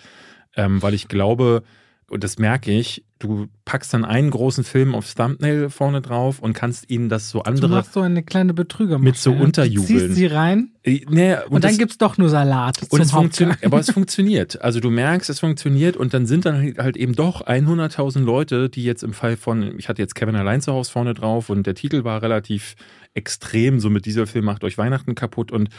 ähm, 0.56 0.82
weil 0.82 0.94
ich 0.94 1.08
glaube, 1.08 1.64
und 2.10 2.24
das 2.24 2.38
merke 2.40 2.72
ich, 2.72 3.04
du 3.20 3.48
packst 3.66 3.94
dann 3.94 4.06
einen 4.06 4.32
großen 4.32 4.64
Film 4.64 4.96
aufs 4.96 5.14
Thumbnail 5.14 5.70
vorne 5.70 6.02
drauf 6.02 6.40
und 6.40 6.54
kannst 6.54 6.90
ihnen 6.90 7.10
das 7.10 7.30
so 7.30 7.44
andere. 7.44 7.68
Du 7.68 7.74
machst 7.74 7.94
so 7.94 8.02
eine 8.02 8.24
kleine 8.24 8.54
Betrüger 8.54 8.98
mit 8.98 9.18
so 9.18 9.32
unterjubeln. 9.32 9.88
Du 9.88 10.06
ziehst 10.06 10.16
sie 10.16 10.26
rein 10.26 10.72
äh, 10.84 11.06
nee, 11.10 11.34
und, 11.34 11.56
und, 11.56 11.64
dann 11.64 11.78
gibt 11.78 11.92
es 11.92 11.98
doch 11.98 12.18
nur 12.18 12.30
Salat. 12.30 12.80
Und 12.90 13.02
es 13.02 13.12
funktioniert, 13.12 13.60
aber 13.66 13.80
es 13.80 13.92
funktioniert. 13.92 14.62
Also 14.62 14.80
du 14.80 14.90
merkst, 14.90 15.30
es 15.30 15.40
funktioniert 15.40 15.98
und 15.98 16.14
dann 16.14 16.26
sind 16.26 16.46
dann 16.46 16.76
halt 16.78 16.96
eben 16.96 17.14
doch 17.14 17.46
100.000 17.46 18.22
Leute, 18.22 18.70
die 18.70 18.84
jetzt 18.84 19.04
im 19.04 19.14
Fall 19.14 19.36
von, 19.36 19.78
ich 19.78 19.90
hatte 19.90 20.02
jetzt 20.02 20.16
Kevin 20.16 20.36
allein 20.36 20.62
zu 20.62 20.72
Hause 20.72 20.92
vorne 20.92 21.14
drauf 21.14 21.50
und 21.50 21.68
der 21.68 21.76
Titel 21.76 22.06
war 22.06 22.22
relativ 22.22 22.76
extrem, 23.14 23.80
so 23.80 23.90
mit 23.90 24.06
dieser 24.06 24.28
Film 24.28 24.46
macht 24.46 24.64
euch 24.64 24.78
Weihnachten 24.78 25.16
kaputt 25.16 25.52
und 25.52 25.70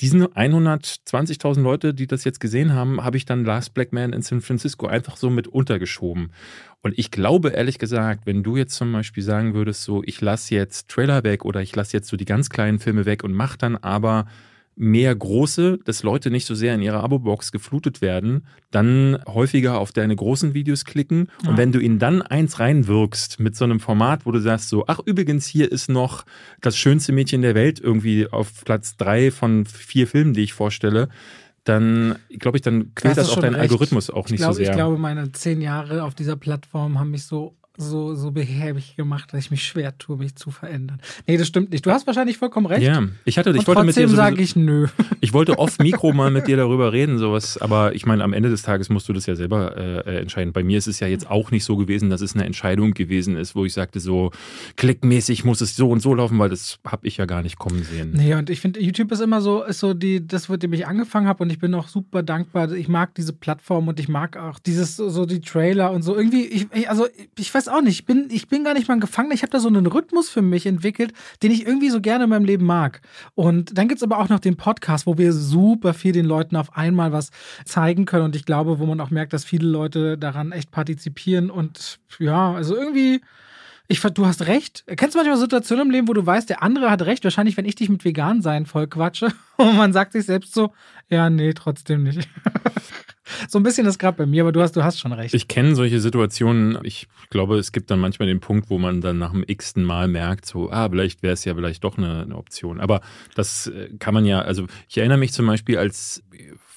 diesen 0.00 0.24
120.000 0.24 1.62
Leute, 1.62 1.94
die 1.94 2.08
das 2.08 2.24
jetzt 2.24 2.40
gesehen 2.40 2.72
haben, 2.72 3.04
habe 3.04 3.16
ich 3.16 3.26
dann 3.26 3.44
Last 3.44 3.74
Black 3.74 3.92
Man 3.92 4.12
in 4.12 4.22
San 4.22 4.40
Francisco 4.40 4.86
einfach 4.86 5.16
so 5.16 5.30
mit 5.30 5.46
untergeschoben. 5.46 6.32
Und 6.84 6.98
ich 6.98 7.10
glaube 7.10 7.48
ehrlich 7.48 7.78
gesagt, 7.78 8.26
wenn 8.26 8.42
du 8.42 8.58
jetzt 8.58 8.76
zum 8.76 8.92
Beispiel 8.92 9.22
sagen 9.22 9.54
würdest, 9.54 9.84
so 9.84 10.02
ich 10.04 10.20
lasse 10.20 10.54
jetzt 10.54 10.90
Trailer 10.90 11.24
weg 11.24 11.46
oder 11.46 11.62
ich 11.62 11.74
lasse 11.74 11.96
jetzt 11.96 12.08
so 12.08 12.18
die 12.18 12.26
ganz 12.26 12.50
kleinen 12.50 12.78
Filme 12.78 13.06
weg 13.06 13.24
und 13.24 13.32
mache 13.32 13.56
dann 13.56 13.76
aber 13.76 14.26
mehr 14.76 15.14
große, 15.14 15.78
dass 15.86 16.02
Leute 16.02 16.30
nicht 16.30 16.44
so 16.44 16.54
sehr 16.54 16.74
in 16.74 16.82
ihrer 16.82 17.02
Abo-Box 17.02 17.52
geflutet 17.52 18.02
werden, 18.02 18.46
dann 18.70 19.18
häufiger 19.26 19.78
auf 19.78 19.92
deine 19.92 20.14
großen 20.14 20.52
Videos 20.52 20.84
klicken. 20.84 21.28
Ja. 21.42 21.50
Und 21.50 21.56
wenn 21.56 21.72
du 21.72 21.78
ihnen 21.78 21.98
dann 21.98 22.20
eins 22.20 22.60
reinwirkst 22.60 23.40
mit 23.40 23.56
so 23.56 23.64
einem 23.64 23.80
Format, 23.80 24.26
wo 24.26 24.32
du 24.32 24.40
sagst 24.40 24.68
so, 24.68 24.84
ach 24.86 25.00
übrigens, 25.06 25.46
hier 25.46 25.72
ist 25.72 25.88
noch 25.88 26.26
das 26.60 26.76
schönste 26.76 27.12
Mädchen 27.12 27.40
der 27.40 27.54
Welt 27.54 27.80
irgendwie 27.80 28.26
auf 28.26 28.62
Platz 28.62 28.98
drei 28.98 29.30
von 29.30 29.64
vier 29.64 30.06
Filmen, 30.06 30.34
die 30.34 30.42
ich 30.42 30.52
vorstelle, 30.52 31.08
dann 31.64 32.16
glaube 32.28 32.58
ich, 32.58 32.62
dann 32.62 32.94
quält 32.94 33.16
das, 33.16 33.28
das 33.28 33.36
auch 33.36 33.40
deinen 33.40 33.54
recht. 33.54 33.70
Algorithmus 33.70 34.10
auch 34.10 34.28
nicht 34.28 34.40
glaub, 34.40 34.52
so 34.52 34.58
sehr. 34.58 34.70
Ich 34.70 34.76
glaube, 34.76 34.98
meine 34.98 35.32
zehn 35.32 35.60
Jahre 35.60 36.04
auf 36.04 36.14
dieser 36.14 36.36
Plattform 36.36 36.98
haben 36.98 37.10
mich 37.10 37.24
so 37.24 37.56
so, 37.76 38.14
so 38.14 38.30
behäbig 38.30 38.96
gemacht, 38.96 39.32
dass 39.32 39.40
ich 39.40 39.50
mich 39.50 39.64
schwer 39.66 39.96
tue, 39.98 40.16
mich 40.16 40.36
zu 40.36 40.50
verändern. 40.50 41.00
Nee, 41.26 41.36
das 41.36 41.48
stimmt 41.48 41.70
nicht. 41.70 41.84
Du 41.84 41.90
hast 41.90 42.06
wahrscheinlich 42.06 42.38
vollkommen 42.38 42.66
recht. 42.66 42.82
Ja, 42.82 43.02
ich 43.24 43.36
hatte, 43.38 43.50
ich 43.50 43.58
Und 43.58 43.66
wollte 43.66 43.84
mit 43.84 43.96
dir. 43.96 44.08
sage 44.08 44.40
ich 44.40 44.56
nö. 44.56 44.86
Ich 45.20 45.32
wollte 45.32 45.58
off 45.58 45.78
Mikro 45.78 46.12
mal 46.12 46.30
mit 46.30 46.48
dir 46.48 46.56
darüber 46.58 46.92
reden, 46.92 47.16
sowas. 47.18 47.56
Aber 47.56 47.94
ich 47.94 48.04
meine, 48.04 48.22
am 48.22 48.34
Ende 48.34 48.50
des 48.50 48.60
Tages 48.60 48.90
musst 48.90 49.08
du 49.08 49.14
das 49.14 49.24
ja 49.24 49.34
selber 49.34 49.74
äh, 49.76 49.98
äh, 50.00 50.20
entscheiden. 50.20 50.52
Bei 50.52 50.62
mir 50.62 50.76
ist 50.76 50.86
es 50.86 51.00
ja 51.00 51.06
jetzt 51.06 51.30
auch 51.30 51.50
nicht 51.50 51.64
so 51.64 51.76
gewesen, 51.76 52.10
dass 52.10 52.20
es 52.20 52.34
eine 52.34 52.44
Entscheidung 52.44 52.92
gewesen 52.92 53.36
ist, 53.36 53.54
wo 53.56 53.64
ich 53.64 53.72
sagte, 53.72 54.00
so 54.00 54.32
klickmäßig 54.76 55.44
muss 55.44 55.60
es 55.60 55.76
so 55.76 55.88
und 55.90 56.00
so 56.00 56.14
laufen, 56.14 56.38
weil 56.38 56.50
das 56.50 56.78
habe 56.86 57.06
ich 57.06 57.16
ja 57.16 57.24
gar 57.26 57.42
nicht 57.42 57.58
kommen 57.58 57.82
sehen. 57.84 58.12
Nee, 58.14 58.34
und 58.34 58.50
ich 58.50 58.60
finde, 58.60 58.80
YouTube 58.80 59.10
ist 59.12 59.20
immer 59.20 59.40
so, 59.40 59.62
ist 59.62 59.80
so 59.80 59.94
die, 59.94 60.26
das, 60.26 60.48
mit 60.48 60.62
dem 60.62 60.72
ich 60.72 60.86
angefangen 60.86 61.26
habe 61.26 61.42
und 61.42 61.50
ich 61.50 61.58
bin 61.58 61.74
auch 61.74 61.88
super 61.88 62.22
dankbar. 62.22 62.70
Ich 62.72 62.88
mag 62.88 63.14
diese 63.14 63.32
Plattform 63.32 63.88
und 63.88 63.98
ich 63.98 64.08
mag 64.08 64.36
auch 64.36 64.58
dieses, 64.58 64.96
so 64.96 65.24
die 65.26 65.40
Trailer 65.40 65.90
und 65.92 66.02
so. 66.02 66.16
Irgendwie, 66.16 66.44
ich, 66.44 66.88
also 66.88 67.06
ich 67.38 67.54
weiß 67.54 67.63
auch 67.68 67.82
nicht, 67.82 68.00
ich 68.00 68.06
bin, 68.06 68.28
ich 68.30 68.48
bin 68.48 68.64
gar 68.64 68.74
nicht 68.74 68.88
mal 68.88 68.94
ein 68.94 69.00
Gefangener. 69.00 69.34
Ich 69.34 69.42
habe 69.42 69.50
da 69.50 69.60
so 69.60 69.68
einen 69.68 69.86
Rhythmus 69.86 70.28
für 70.28 70.42
mich 70.42 70.66
entwickelt, 70.66 71.12
den 71.42 71.50
ich 71.50 71.66
irgendwie 71.66 71.90
so 71.90 72.00
gerne 72.00 72.24
in 72.24 72.30
meinem 72.30 72.44
Leben 72.44 72.66
mag. 72.66 73.00
Und 73.34 73.76
dann 73.76 73.88
gibt 73.88 73.98
es 73.98 74.02
aber 74.02 74.18
auch 74.18 74.28
noch 74.28 74.40
den 74.40 74.56
Podcast, 74.56 75.06
wo 75.06 75.18
wir 75.18 75.32
super 75.32 75.94
viel 75.94 76.12
den 76.12 76.26
Leuten 76.26 76.56
auf 76.56 76.76
einmal 76.76 77.12
was 77.12 77.30
zeigen 77.64 78.04
können. 78.04 78.24
Und 78.24 78.36
ich 78.36 78.44
glaube, 78.44 78.78
wo 78.78 78.86
man 78.86 79.00
auch 79.00 79.10
merkt, 79.10 79.32
dass 79.32 79.44
viele 79.44 79.68
Leute 79.68 80.18
daran 80.18 80.52
echt 80.52 80.70
partizipieren. 80.70 81.50
Und 81.50 81.98
ja, 82.18 82.52
also 82.52 82.76
irgendwie. 82.76 83.20
Ich, 83.86 84.00
du 84.00 84.24
hast 84.24 84.46
recht. 84.46 84.84
Kennst 84.96 85.14
du 85.14 85.18
manchmal 85.18 85.36
Situationen 85.36 85.84
im 85.84 85.90
Leben, 85.90 86.08
wo 86.08 86.14
du 86.14 86.24
weißt, 86.24 86.48
der 86.48 86.62
andere 86.62 86.90
hat 86.90 87.02
recht? 87.02 87.22
Wahrscheinlich, 87.22 87.58
wenn 87.58 87.66
ich 87.66 87.74
dich 87.74 87.90
mit 87.90 88.02
vegan 88.02 88.40
sein 88.40 88.64
voll 88.64 88.86
quatsche 88.86 89.28
und 89.58 89.76
man 89.76 89.92
sagt 89.92 90.12
sich 90.12 90.24
selbst 90.24 90.54
so, 90.54 90.72
ja, 91.10 91.28
nee, 91.28 91.52
trotzdem 91.52 92.04
nicht. 92.04 92.26
So 93.48 93.58
ein 93.58 93.62
bisschen 93.62 93.86
ist 93.86 93.98
gerade 93.98 94.16
bei 94.16 94.26
mir, 94.26 94.42
aber 94.42 94.52
du 94.52 94.60
hast, 94.60 94.76
du 94.76 94.84
hast 94.84 94.98
schon 94.98 95.12
recht. 95.12 95.34
Ich 95.34 95.48
kenne 95.48 95.74
solche 95.74 96.00
Situationen. 96.00 96.78
Ich 96.82 97.08
glaube, 97.30 97.58
es 97.58 97.72
gibt 97.72 97.90
dann 97.90 98.00
manchmal 98.00 98.28
den 98.28 98.40
Punkt, 98.40 98.70
wo 98.70 98.78
man 98.78 99.00
dann 99.00 99.18
nach 99.18 99.32
dem 99.32 99.44
x-ten 99.46 99.84
Mal 99.84 100.08
merkt, 100.08 100.46
so, 100.46 100.70
ah, 100.70 100.88
vielleicht 100.88 101.22
wäre 101.22 101.34
es 101.34 101.44
ja 101.44 101.54
vielleicht 101.54 101.84
doch 101.84 101.98
eine, 101.98 102.22
eine 102.22 102.36
Option. 102.36 102.80
Aber 102.80 103.00
das 103.34 103.68
äh, 103.68 103.90
kann 103.98 104.14
man 104.14 104.24
ja, 104.24 104.40
also 104.40 104.66
ich 104.88 104.98
erinnere 104.98 105.18
mich 105.18 105.32
zum 105.32 105.46
Beispiel, 105.46 105.78
als 105.78 106.22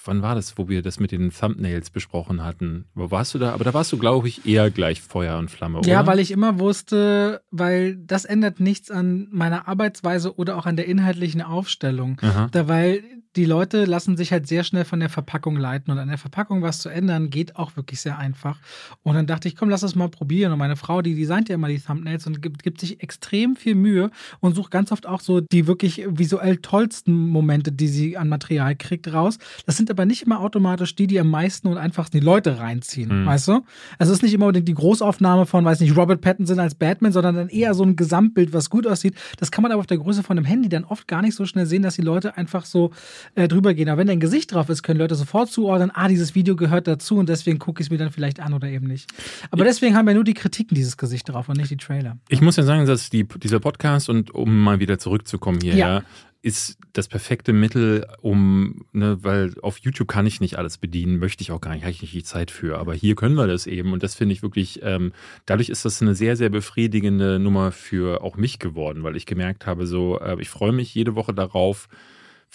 wann 0.08 0.22
war 0.22 0.36
das, 0.36 0.58
wo 0.58 0.70
wir 0.70 0.82
das 0.82 1.00
mit 1.00 1.12
den 1.12 1.32
Thumbnails 1.32 1.89
besprochen 1.89 2.44
hatten? 2.44 2.86
Wo 2.96 3.12
warst 3.12 3.34
du 3.34 3.39
da? 3.39 3.54
Aber 3.54 3.63
da 3.63 3.74
warst 3.74 3.92
du, 3.92 3.98
glaube 3.98 4.27
ich, 4.27 4.46
eher 4.46 4.72
gleich 4.72 5.01
Feuer 5.01 5.38
und 5.38 5.51
Flamme, 5.51 5.80
oder? 5.80 5.89
Ja, 5.89 6.08
weil 6.08 6.20
ich 6.20 6.32
immer 6.32 6.60
wusste, 6.60 7.42
weil 7.51 7.98
das 7.98 8.25
ändert 8.25 8.60
nichts 8.60 8.89
an 8.89 9.27
meiner 9.32 9.68
Arbeitsweise 9.68 10.36
oder 10.38 10.58
auch 10.58 10.66
an 10.66 10.77
der 10.77 10.88
inhaltlichen 10.88 11.42
Aufstellung. 11.42 12.20
Aha. 12.22 12.48
Da, 12.51 12.68
weil 12.68 13.04
die 13.38 13.46
Leute 13.46 13.86
lassen 13.86 14.17
sich 14.17 14.32
halt 14.32 14.48
sehr 14.48 14.63
schnell 14.63 14.84
von 14.84 15.00
der 15.00 15.10
Verpackung 15.10 15.56
leiten 15.58 15.91
und 15.91 16.00
an 16.00 16.08
der 16.10 16.17
Verpackung 16.17 16.62
was 16.63 16.79
zu 16.79 16.89
ändern 16.89 17.29
geht 17.29 17.56
auch 17.56 17.75
wirklich 17.77 18.01
sehr 18.01 18.17
einfach. 18.17 18.60
Und 19.03 19.13
dann 19.15 19.27
dachte 19.27 19.48
ich, 19.48 19.56
komm, 19.56 19.70
lass 19.70 19.82
das 19.82 19.96
mal 19.96 20.10
probieren. 20.10 20.51
Und 20.51 20.58
meine 20.60 20.75
Frau, 20.75 21.01
die 21.01 21.13
designt 21.15 21.48
ja 21.50 21.56
immer 21.56 21.67
die 21.67 21.79
Thumbnails 21.79 22.25
und 22.27 22.41
gibt, 22.41 22.63
gibt 22.63 22.82
sich 22.82 23.01
extrem 23.03 23.56
viel 23.56 23.75
Mühe 23.75 24.10
und 24.39 24.56
sucht 24.56 24.72
ganz 24.72 24.91
oft 24.91 25.06
auch 25.06 25.22
so 25.22 25.39
die 25.39 25.67
wirklich 25.67 26.03
visuell 26.10 26.58
tollsten 26.58 27.13
Momente, 27.13 27.72
die 27.72 27.88
sie 27.88 28.17
an 28.17 28.27
Material 28.27 28.75
kriegt, 28.75 29.13
raus. 29.13 29.38
Das 29.65 29.77
sind 29.77 29.91
aber 29.91 30.06
nicht 30.06 30.24
immer 30.24 30.39
automatisch 30.39 30.96
die, 30.96 31.06
die 31.08 31.20
am 31.20 31.29
meisten 31.29 31.67
und 31.67 31.77
einfachsten 31.77 32.20
die 32.20 32.25
Leute 32.25 32.60
reinziehen, 32.60 33.22
Mhm. 33.22 33.25
weißt 33.27 33.48
du? 33.50 33.51
Also 34.00 34.12
es 34.13 34.17
ist 34.20 34.24
nicht 34.24 34.34
immer 34.34 34.48
unbedingt 34.48 34.67
die 34.67 34.74
Großaufnahme 34.74 35.46
von, 35.46 35.63
weiß 35.63 35.79
nicht, 35.79 35.96
Robert 35.96 36.22
Pattinson 36.22 36.60
als 36.60 36.74
Batman, 36.75 37.12
sondern 37.12 37.36
dann 37.36 37.50
eher 37.50 37.74
so 37.75 37.84
ein 37.84 37.96
Gesamtbild, 37.96 38.51
was 38.53 38.70
gut 38.72 38.88
aussieht. 38.88 39.15
Das 39.38 39.51
kann 39.51 39.62
man 39.62 39.72
aber 39.72 39.79
auf 39.82 39.88
der 39.88 40.00
Größe 40.00 40.24
von 40.24 40.38
einem 40.38 40.46
Handy 40.46 40.70
dann 40.70 40.84
oft 40.84 41.08
gar 41.08 41.22
nicht 41.22 41.36
so 41.36 41.46
schnell 41.46 41.67
sehen, 41.67 41.84
dass 41.84 41.96
die 41.96 42.01
Leute 42.01 42.36
einfach 42.38 42.65
so 42.65 42.91
äh, 43.36 43.48
drüber 43.48 43.74
gehen. 43.74 43.90
Aber 43.90 44.00
wenn 44.00 44.08
dein 44.08 44.20
Gesicht 44.20 44.54
drauf 44.54 44.70
ist, 44.70 44.84
können 44.84 45.00
Leute 45.00 45.16
sofort 45.16 45.50
zuordnen, 45.50 45.92
ah, 45.94 46.08
dieses 46.08 46.36
Video 46.36 46.56
gehört 46.56 46.88
dazu 46.88 47.18
und 47.18 47.30
deswegen 47.30 47.60
gucke 47.60 47.82
ich 47.82 47.88
es 47.88 47.92
mir 47.92 47.98
dann 47.98 48.12
vielleicht 48.12 48.40
an 48.40 48.54
oder 48.54 48.68
eben 48.68 48.88
nicht. 48.88 49.10
Aber 49.52 49.64
deswegen 49.64 49.96
haben 49.96 50.08
wir 50.08 50.14
nur 50.14 50.24
die 50.24 50.34
Kritiken 50.34 50.76
dieses 50.76 50.98
Gesicht 50.98 51.30
drauf 51.30 51.50
und 51.50 51.58
nicht 51.58 51.72
die 51.72 51.78
Trailer. 51.78 52.18
Ich 52.30 52.42
muss 52.42 52.56
ja 52.56 52.64
sagen, 52.64 52.86
dass 52.86 53.10
die, 53.10 53.26
dieser 53.26 53.60
Podcast 53.60 54.10
und 54.10 54.32
um 54.32 54.60
mal 54.62 54.80
wieder 54.80 54.98
zurückzukommen 55.00 55.60
hierher, 55.62 55.78
Ja. 55.78 56.04
ist 56.42 56.78
das 56.94 57.08
perfekte 57.08 57.52
Mittel, 57.54 58.06
um, 58.22 58.86
ne, 58.94 59.18
weil 59.22 59.54
auf 59.62 59.80
YouTube 59.80 60.08
kann 60.08 60.26
ich 60.26 60.40
nicht 60.40 60.58
alles 60.58 60.78
bedienen, 60.78 61.20
möchte 61.20 61.42
ich 61.42 61.52
auch 61.52 61.62
gar 61.62 61.74
nicht, 61.74 61.82
habe 61.82 61.92
ich 61.92 62.02
nicht 62.02 62.14
die 62.14 62.24
Zeit 62.24 62.52
für. 62.52 62.78
Aber 62.80 62.94
hier 62.94 63.16
können 63.16 63.36
wir 63.36 63.48
das 63.48 63.68
eben 63.68 63.92
und 63.94 64.02
das 64.04 64.16
finde 64.16 64.34
ich 64.34 64.42
wirklich, 64.44 64.80
ähm, 64.84 65.12
dadurch 65.46 65.70
ist 65.70 65.84
das 65.86 66.02
eine 66.02 66.16
sehr, 66.16 66.36
sehr 66.38 66.50
befriedigende 66.50 67.40
Nummer 67.40 67.72
für 67.72 68.24
auch 68.24 68.38
mich 68.38 68.60
geworden, 68.60 69.04
weil 69.04 69.16
ich 69.16 69.26
gemerkt 69.26 69.66
habe, 69.66 69.86
so, 69.88 70.20
äh, 70.20 70.38
ich 70.40 70.50
freue 70.50 70.72
mich 70.72 70.94
jede 70.96 71.16
Woche 71.16 71.34
darauf, 71.34 71.88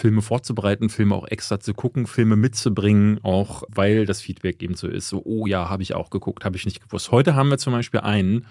Filme 0.02 0.20
vorzubereiten, 0.20 0.88
Filme 0.90 1.14
auch 1.14 1.28
extra 1.28 1.60
zu 1.60 1.74
gucken, 1.74 2.08
Filme 2.08 2.34
mitzubringen, 2.34 3.20
auch 3.22 3.62
weil 3.68 4.04
das 4.04 4.20
Feedback 4.20 4.60
eben 4.60 4.74
so 4.74 4.88
ist. 4.88 5.08
So, 5.08 5.22
oh 5.24 5.46
ja, 5.46 5.70
habe 5.70 5.84
ich 5.84 5.94
auch 5.94 6.10
geguckt, 6.10 6.44
habe 6.44 6.56
ich 6.56 6.64
nicht 6.64 6.80
gewusst. 6.82 7.12
Heute 7.12 7.36
haben 7.36 7.50
wir 7.50 7.58
zum 7.58 7.72
Beispiel 7.72 8.00
einen, 8.00 8.46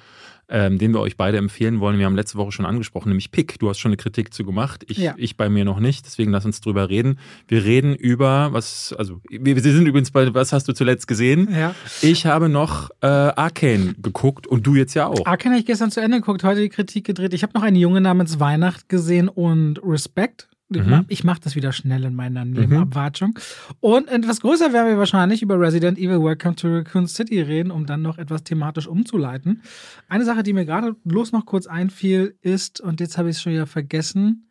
ähm, 0.48 0.78
den 0.78 0.94
wir 0.94 1.02
euch 1.02 1.18
beide 1.18 1.38
empfehlen 1.38 1.82
wollen. 1.82 2.00
Wir 2.00 2.06
haben 2.06 2.16
letzte 2.16 2.38
Woche 2.38 2.54
schon 2.54 2.66
angesprochen, 2.66 3.10
nämlich 3.10 3.32
Pick. 3.32 3.60
Du 3.60 3.68
hast 3.68 3.80
schon 3.80 3.90
eine 3.90 3.98
Kritik 3.98 4.34
zu 4.34 4.46
gemacht, 4.46 4.86
ich, 4.88 4.98
Ja. 4.98 5.14
ich 5.18 5.36
bei 5.36 5.50
mir 5.50 5.66
noch 5.66 5.82
nicht, 5.82 6.06
deswegen 6.06 6.32
lass 6.32 6.46
uns 6.46 6.62
drüber 6.62 6.88
reden. 6.90 7.20
Wir 7.50 7.66
reden 7.66 7.96
über, 7.96 8.54
was, 8.54 8.96
also, 8.98 9.20
wir, 9.30 9.62
wir 9.62 9.62
sind 9.62 9.86
übrigens 9.86 10.12
bei, 10.12 10.34
was 10.34 10.54
hast 10.54 10.70
du 10.70 10.74
zuletzt 10.74 11.06
gesehen? 11.10 11.50
Ja. 11.52 11.76
Ich 12.02 12.26
habe 12.26 12.48
noch 12.48 12.92
äh, 13.02 13.08
Arcane 13.08 13.94
geguckt 14.02 14.48
und 14.48 14.66
du 14.66 14.76
jetzt 14.76 14.94
ja 14.94 15.08
auch. 15.08 15.26
Arcane 15.26 15.56
habe 15.56 15.60
ich 15.60 15.66
gestern 15.66 15.92
zu 15.92 16.00
Ende 16.00 16.22
geguckt, 16.22 16.46
heute 16.46 16.62
die 16.62 16.70
Kritik 16.70 17.06
gedreht. 17.06 17.34
Ich 17.34 17.44
habe 17.44 17.52
noch 17.56 17.64
einen 17.64 17.76
Junge 17.76 18.00
namens 18.00 18.40
Weihnacht 18.40 18.88
gesehen 18.88 19.28
und 19.28 19.82
Respect. 19.84 20.48
Ich 20.74 20.84
Mhm. 20.84 20.90
mach- 20.90 21.04
Ich 21.10 21.24
mache 21.24 21.42
das 21.44 21.56
wieder 21.56 21.72
schnell 21.74 22.04
in 22.06 22.16
meiner 22.16 22.46
Nebenabwartung. 22.46 23.38
Und 23.80 24.08
etwas 24.10 24.42
größer 24.42 24.72
werden 24.74 24.88
wir 24.88 24.98
wahrscheinlich 24.98 25.42
über 25.42 25.60
Resident 25.60 25.98
Evil 25.98 26.24
Welcome 26.24 26.56
to 26.56 26.68
Raccoon 26.70 27.08
City 27.08 27.42
reden, 27.42 27.72
um 27.72 27.86
dann 27.86 28.02
noch 28.02 28.18
etwas 28.18 28.44
thematisch 28.44 28.88
umzuleiten. 28.88 29.62
Eine 30.08 30.26
Sache, 30.26 30.44
die 30.44 30.54
mir 30.54 30.66
gerade 30.66 30.96
bloß 31.04 31.32
noch 31.34 31.46
kurz 31.46 31.68
einfiel, 31.68 32.36
ist, 32.42 32.80
und 32.82 33.00
jetzt 33.00 33.18
habe 33.18 33.30
ich 33.30 33.36
es 33.36 33.42
schon 33.42 33.54
wieder 33.54 33.68
vergessen, 33.68 34.48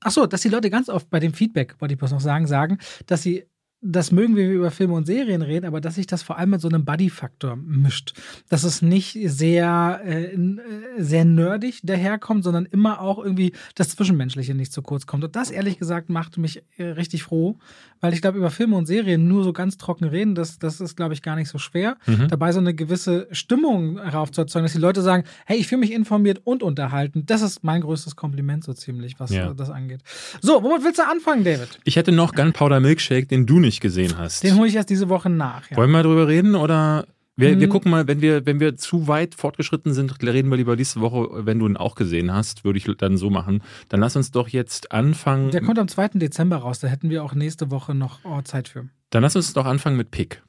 ach 0.00 0.10
so, 0.10 0.26
dass 0.26 0.40
die 0.42 0.48
Leute 0.48 0.68
ganz 0.70 0.88
oft 0.88 1.08
bei 1.10 1.20
dem 1.20 1.32
Feedback, 1.32 1.76
wollte 1.78 1.94
ich 1.94 1.98
bloß 1.98 2.10
noch 2.10 2.20
sagen, 2.20 2.46
sagen, 2.46 2.78
dass 3.06 3.22
sie 3.22 3.44
das 3.84 4.12
mögen, 4.12 4.36
wir 4.36 4.48
über 4.50 4.70
Filme 4.70 4.94
und 4.94 5.06
Serien 5.06 5.42
reden, 5.42 5.66
aber 5.66 5.80
dass 5.80 5.96
sich 5.96 6.06
das 6.06 6.22
vor 6.22 6.38
allem 6.38 6.50
mit 6.50 6.60
so 6.60 6.68
einem 6.68 6.84
Buddy-Faktor 6.84 7.56
mischt. 7.56 8.14
Dass 8.48 8.62
es 8.62 8.80
nicht 8.80 9.18
sehr, 9.24 10.00
äh, 10.04 10.34
äh, 10.34 10.60
sehr 10.98 11.24
nerdig 11.24 11.80
daherkommt, 11.82 12.44
sondern 12.44 12.64
immer 12.66 13.00
auch 13.00 13.18
irgendwie 13.18 13.52
das 13.74 13.88
Zwischenmenschliche 13.88 14.54
nicht 14.54 14.72
zu 14.72 14.82
kurz 14.82 15.06
kommt. 15.06 15.24
Und 15.24 15.34
das, 15.34 15.50
ehrlich 15.50 15.78
gesagt, 15.80 16.10
macht 16.10 16.38
mich 16.38 16.62
äh, 16.76 16.84
richtig 16.84 17.24
froh, 17.24 17.58
weil 18.00 18.12
ich 18.14 18.22
glaube, 18.22 18.38
über 18.38 18.50
Filme 18.50 18.76
und 18.76 18.86
Serien 18.86 19.26
nur 19.26 19.42
so 19.42 19.52
ganz 19.52 19.78
trocken 19.78 20.04
reden, 20.04 20.36
das, 20.36 20.60
das 20.60 20.80
ist, 20.80 20.96
glaube 20.96 21.14
ich, 21.14 21.22
gar 21.22 21.34
nicht 21.34 21.48
so 21.48 21.58
schwer. 21.58 21.96
Mhm. 22.06 22.28
Dabei 22.28 22.52
so 22.52 22.60
eine 22.60 22.74
gewisse 22.74 23.26
Stimmung 23.32 24.00
heraufzuerzeugen, 24.00 24.64
dass 24.64 24.72
die 24.72 24.78
Leute 24.78 25.02
sagen, 25.02 25.24
hey, 25.44 25.58
ich 25.58 25.66
fühle 25.66 25.80
mich 25.80 25.92
informiert 25.92 26.40
und 26.44 26.62
unterhalten. 26.62 27.26
Das 27.26 27.42
ist 27.42 27.64
mein 27.64 27.80
größtes 27.80 28.14
Kompliment 28.14 28.62
so 28.62 28.72
ziemlich, 28.74 29.18
was 29.18 29.32
Ja. 29.32 29.50
äh, 29.50 29.54
das 29.56 29.70
angeht. 29.70 30.02
So, 30.40 30.62
womit 30.62 30.84
willst 30.84 31.00
du 31.00 31.08
anfangen, 31.08 31.42
David? 31.42 31.80
Ich 31.84 31.96
hätte 31.96 32.12
noch 32.12 32.32
Gunpowder 32.34 32.78
Milkshake, 32.78 33.26
den 33.26 33.44
du 33.46 33.58
nicht 33.58 33.71
gesehen 33.80 34.18
hast. 34.18 34.42
Den 34.42 34.56
hole 34.56 34.68
ich 34.68 34.74
erst 34.76 34.90
diese 34.90 35.08
Woche 35.08 35.30
nach. 35.30 35.70
Ja. 35.70 35.76
Wollen 35.76 35.90
wir 35.90 36.02
drüber 36.02 36.28
reden 36.28 36.54
oder 36.54 37.06
wir, 37.36 37.58
wir 37.58 37.66
Mhm. 37.66 37.70
gucken 37.70 37.90
mal, 37.90 38.06
wenn 38.06 38.20
wir, 38.20 38.44
wenn 38.44 38.60
wir 38.60 38.76
zu 38.76 39.08
weit 39.08 39.34
fortgeschritten 39.34 39.94
sind, 39.94 40.22
reden 40.22 40.50
wir 40.50 40.56
lieber 40.58 40.76
nächste 40.76 41.00
Woche, 41.00 41.46
wenn 41.46 41.58
du 41.58 41.66
ihn 41.66 41.76
auch 41.78 41.94
gesehen 41.94 42.32
hast, 42.32 42.64
würde 42.64 42.78
ich 42.78 42.84
dann 42.98 43.16
so 43.16 43.30
machen. 43.30 43.62
Dann 43.88 44.00
lass 44.00 44.16
uns 44.16 44.30
doch 44.32 44.48
jetzt 44.48 44.92
anfangen. 44.92 45.50
Der 45.50 45.62
kommt 45.62 45.78
am 45.78 45.88
2. 45.88 46.08
Dezember 46.14 46.56
raus, 46.58 46.80
da 46.80 46.88
hätten 46.88 47.08
wir 47.08 47.24
auch 47.24 47.34
nächste 47.34 47.70
Woche 47.70 47.94
noch 47.94 48.20
oh, 48.24 48.42
Zeit 48.42 48.68
für. 48.68 48.88
Dann 49.10 49.22
lass 49.22 49.34
uns 49.34 49.52
doch 49.54 49.64
anfangen 49.64 49.96
mit 49.96 50.10
Pick. 50.10 50.42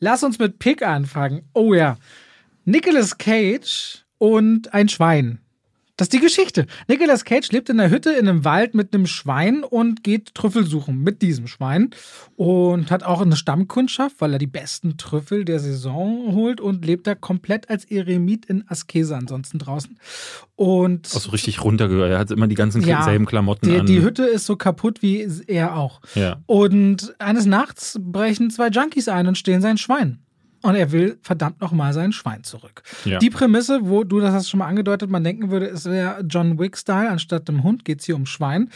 Lass 0.00 0.22
uns 0.22 0.38
mit 0.38 0.58
Pick 0.58 0.82
anfangen. 0.82 1.42
Oh 1.54 1.72
ja. 1.74 1.96
Nicolas 2.64 3.16
Cage 3.18 4.04
und 4.18 4.74
ein 4.74 4.88
Schwein. 4.88 5.40
Das 5.98 6.06
ist 6.06 6.12
die 6.12 6.20
Geschichte. 6.20 6.66
Nicolas 6.86 7.24
Cage 7.24 7.50
lebt 7.50 7.68
in 7.70 7.80
einer 7.80 7.90
Hütte 7.90 8.12
in 8.12 8.28
einem 8.28 8.44
Wald 8.44 8.72
mit 8.72 8.94
einem 8.94 9.06
Schwein 9.08 9.64
und 9.64 10.04
geht 10.04 10.32
Trüffel 10.32 10.64
suchen 10.64 11.02
mit 11.02 11.22
diesem 11.22 11.48
Schwein 11.48 11.90
und 12.36 12.92
hat 12.92 13.02
auch 13.02 13.20
eine 13.20 13.34
Stammkundschaft, 13.34 14.20
weil 14.20 14.32
er 14.32 14.38
die 14.38 14.46
besten 14.46 14.96
Trüffel 14.96 15.44
der 15.44 15.58
Saison 15.58 16.34
holt 16.36 16.60
und 16.60 16.84
lebt 16.84 17.08
da 17.08 17.16
komplett 17.16 17.68
als 17.68 17.84
Eremit 17.84 18.46
in 18.46 18.62
Askese 18.68 19.16
ansonsten 19.16 19.58
draußen. 19.58 19.98
Und 20.54 21.08
Auch 21.16 21.20
so 21.20 21.30
richtig 21.30 21.64
runtergehört. 21.64 22.12
Er 22.12 22.18
hat 22.20 22.30
immer 22.30 22.46
die 22.46 22.54
ganzen 22.54 22.80
Ja, 22.86 23.02
selben 23.02 23.26
Klamotten 23.26 23.68
die, 23.68 23.78
an. 23.80 23.86
die 23.86 24.00
Hütte 24.00 24.22
ist 24.24 24.46
so 24.46 24.54
kaputt 24.54 25.02
wie 25.02 25.28
er 25.48 25.76
auch. 25.76 26.00
ja. 26.14 26.40
Und 26.46 27.12
eines 27.18 27.44
Nachts 27.44 27.98
brechen 28.00 28.50
zwei 28.50 28.68
Junkies 28.68 29.08
ein 29.08 29.26
und 29.26 29.36
stehlen 29.36 29.60
sein 29.62 29.78
Schwein. 29.78 30.20
Und 30.62 30.74
er 30.74 30.90
will 30.92 31.18
verdammt 31.22 31.60
nochmal 31.60 31.92
sein 31.92 32.12
Schwein 32.12 32.42
zurück. 32.42 32.82
Ja. 33.04 33.18
Die 33.18 33.30
Prämisse, 33.30 33.80
wo 33.82 34.04
du 34.04 34.20
das 34.20 34.32
hast 34.32 34.48
schon 34.48 34.58
mal 34.58 34.66
angedeutet, 34.66 35.08
man 35.10 35.22
denken 35.22 35.50
würde, 35.50 35.66
es 35.66 35.84
wäre 35.84 36.24
John 36.28 36.58
Wick-Style, 36.58 37.10
anstatt 37.10 37.48
dem 37.48 37.62
Hund 37.62 37.84
geht 37.84 38.00
es 38.00 38.06
hier 38.06 38.16
um 38.16 38.26
Schwein. 38.26 38.70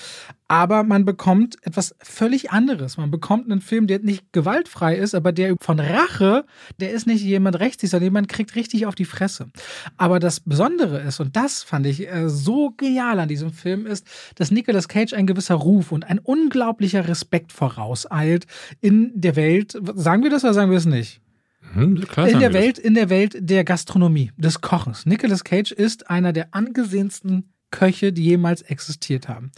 Aber 0.52 0.82
man 0.82 1.06
bekommt 1.06 1.56
etwas 1.62 1.94
völlig 2.00 2.50
anderes. 2.50 2.98
Man 2.98 3.10
bekommt 3.10 3.50
einen 3.50 3.62
Film, 3.62 3.86
der 3.86 4.00
nicht 4.00 4.32
gewaltfrei 4.32 4.96
ist, 4.96 5.14
aber 5.14 5.32
der 5.32 5.56
von 5.58 5.80
Rache, 5.80 6.44
der 6.78 6.90
ist 6.90 7.06
nicht 7.06 7.22
jemand 7.22 7.58
rechts, 7.58 7.90
sondern 7.90 8.04
jemand 8.04 8.28
kriegt 8.28 8.54
richtig 8.54 8.84
auf 8.84 8.94
die 8.94 9.06
Fresse. 9.06 9.48
Aber 9.96 10.20
das 10.20 10.40
Besondere 10.40 11.00
ist, 11.00 11.20
und 11.20 11.36
das 11.36 11.62
fand 11.62 11.86
ich 11.86 12.06
äh, 12.06 12.28
so 12.28 12.70
genial 12.76 13.18
an 13.18 13.28
diesem 13.28 13.50
Film, 13.50 13.86
ist, 13.86 14.06
dass 14.34 14.50
Nicolas 14.50 14.88
Cage 14.88 15.14
ein 15.14 15.26
gewisser 15.26 15.54
Ruf 15.54 15.90
und 15.90 16.04
ein 16.04 16.18
unglaublicher 16.18 17.08
Respekt 17.08 17.50
vorauseilt 17.50 18.46
in 18.82 19.10
der 19.14 19.36
Welt. 19.36 19.76
Sagen 19.94 20.22
wir 20.22 20.30
das 20.30 20.44
oder 20.44 20.52
sagen 20.52 20.70
wir 20.70 20.78
es 20.78 20.86
nicht? 20.86 21.22
Hm, 21.74 21.96
in 21.96 22.38
der. 22.38 22.52
Welt, 22.52 22.78
in 22.78 22.94
der 22.94 23.08
Welt 23.08 23.36
der 23.38 23.64
Gastronomie, 23.64 24.30
des 24.36 24.60
Kochens. 24.60 25.06
Nicolas 25.06 25.44
Cage 25.44 25.72
ist 25.72 26.10
einer 26.10 26.32
der 26.32 26.48
angesehensten 26.54 27.51
Köche, 27.72 28.12
die 28.12 28.22
jemals 28.22 28.62
existiert 28.62 29.28
haben. 29.28 29.50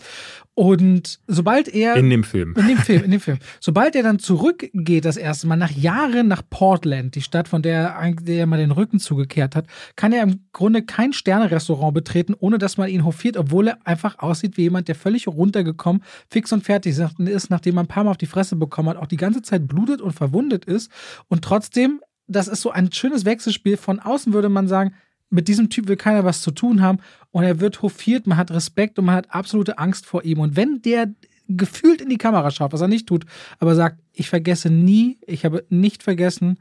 Und 0.55 1.19
sobald 1.27 1.69
er 1.69 1.97
In 1.97 2.09
dem 2.09 2.25
Film. 2.25 2.55
in 2.57 2.69
dem 2.69 2.79
Film, 2.79 3.05
in 3.05 3.11
dem 3.11 3.21
Film. 3.21 3.39
Sobald 3.61 3.97
er 3.97 4.05
dann 4.05 4.21
zurückgeht, 4.21 5.05
das 5.05 5.17
erste 5.17 5.47
Mal 5.49 5.57
nach 5.57 5.73
Jahren 5.73 6.29
nach 6.29 6.43
Portland, 6.49 7.17
die 7.17 7.23
Stadt, 7.23 7.49
von 7.49 7.61
der 7.61 7.89
er 7.89 8.13
der 8.15 8.37
er 8.37 8.47
mal 8.47 8.59
den 8.59 8.71
Rücken 8.71 9.01
zugekehrt 9.01 9.57
hat, 9.57 9.67
kann 9.97 10.13
er 10.13 10.23
im 10.23 10.47
Grunde 10.53 10.83
kein 10.83 11.13
Sternerestaurant 11.13 11.93
betreten, 11.93 12.35
ohne 12.39 12.59
dass 12.59 12.77
man 12.79 12.89
ihn 12.89 13.05
hofiert, 13.05 13.37
obwohl 13.37 13.69
er 13.69 13.87
einfach 13.87 14.21
aussieht 14.21 14.57
wie 14.57 14.63
jemand, 14.63 14.87
der 14.87 14.95
völlig 14.95 15.27
runtergekommen, 15.27 16.03
fix 16.31 16.53
und 16.53 16.65
fertig 16.65 16.97
ist, 16.97 17.51
nachdem 17.51 17.77
er 17.77 17.83
ein 17.83 17.89
paar 17.89 18.05
Mal 18.05 18.13
auf 18.13 18.17
die 18.17 18.27
Fresse 18.27 18.55
bekommen 18.57 18.91
hat, 18.91 18.97
auch 18.97 19.07
die 19.09 19.17
ganze 19.17 19.43
Zeit 19.43 19.67
blutet 19.67 20.01
und 20.01 20.13
verwundet 20.13 20.65
ist. 20.65 20.91
Und 21.29 21.43
trotzdem, 21.43 22.01
das 22.29 22.47
ist 22.47 22.63
so 22.63 22.71
ein 22.71 22.93
schönes 22.93 23.25
Wechselspiel. 23.25 23.77
Von 23.77 23.99
außen 23.99 24.33
würde 24.33 24.49
man 24.49 24.69
sagen, 24.69 24.95
mit 25.35 25.49
diesem 25.49 25.69
Typ 25.69 25.89
will 25.89 25.97
keiner 25.97 26.25
was 26.25 26.41
zu 26.41 26.53
tun 26.53 26.81
haben 26.81 26.99
und 27.33 27.43
er 27.43 27.61
wird 27.61 27.83
hofiert, 27.83 28.27
man 28.27 28.39
hat 28.39 28.53
Respekt 28.53 28.99
und 28.99 29.07
man 29.07 29.17
hat 29.17 29.35
absolute 29.35 29.79
Angst 29.79 30.07
vor 30.07 30.25
ihm. 30.25 30.39
Und 30.39 30.57
wenn 30.57 30.81
der 30.83 31.13
gefühlt 31.49 32.01
in 32.01 32.09
die 32.09 32.19
Kamera 32.19 32.51
schaut, 32.51 32.73
was 32.73 32.81
er 32.81 32.89
nicht 32.89 33.09
tut, 33.09 33.27
aber 33.59 33.75
sagt, 33.75 34.01
ich 34.13 34.31
vergesse 34.31 34.71
nie, 34.71 35.19
ich 35.27 35.45
habe 35.45 35.65
nicht 35.69 36.03
vergessen, 36.03 36.59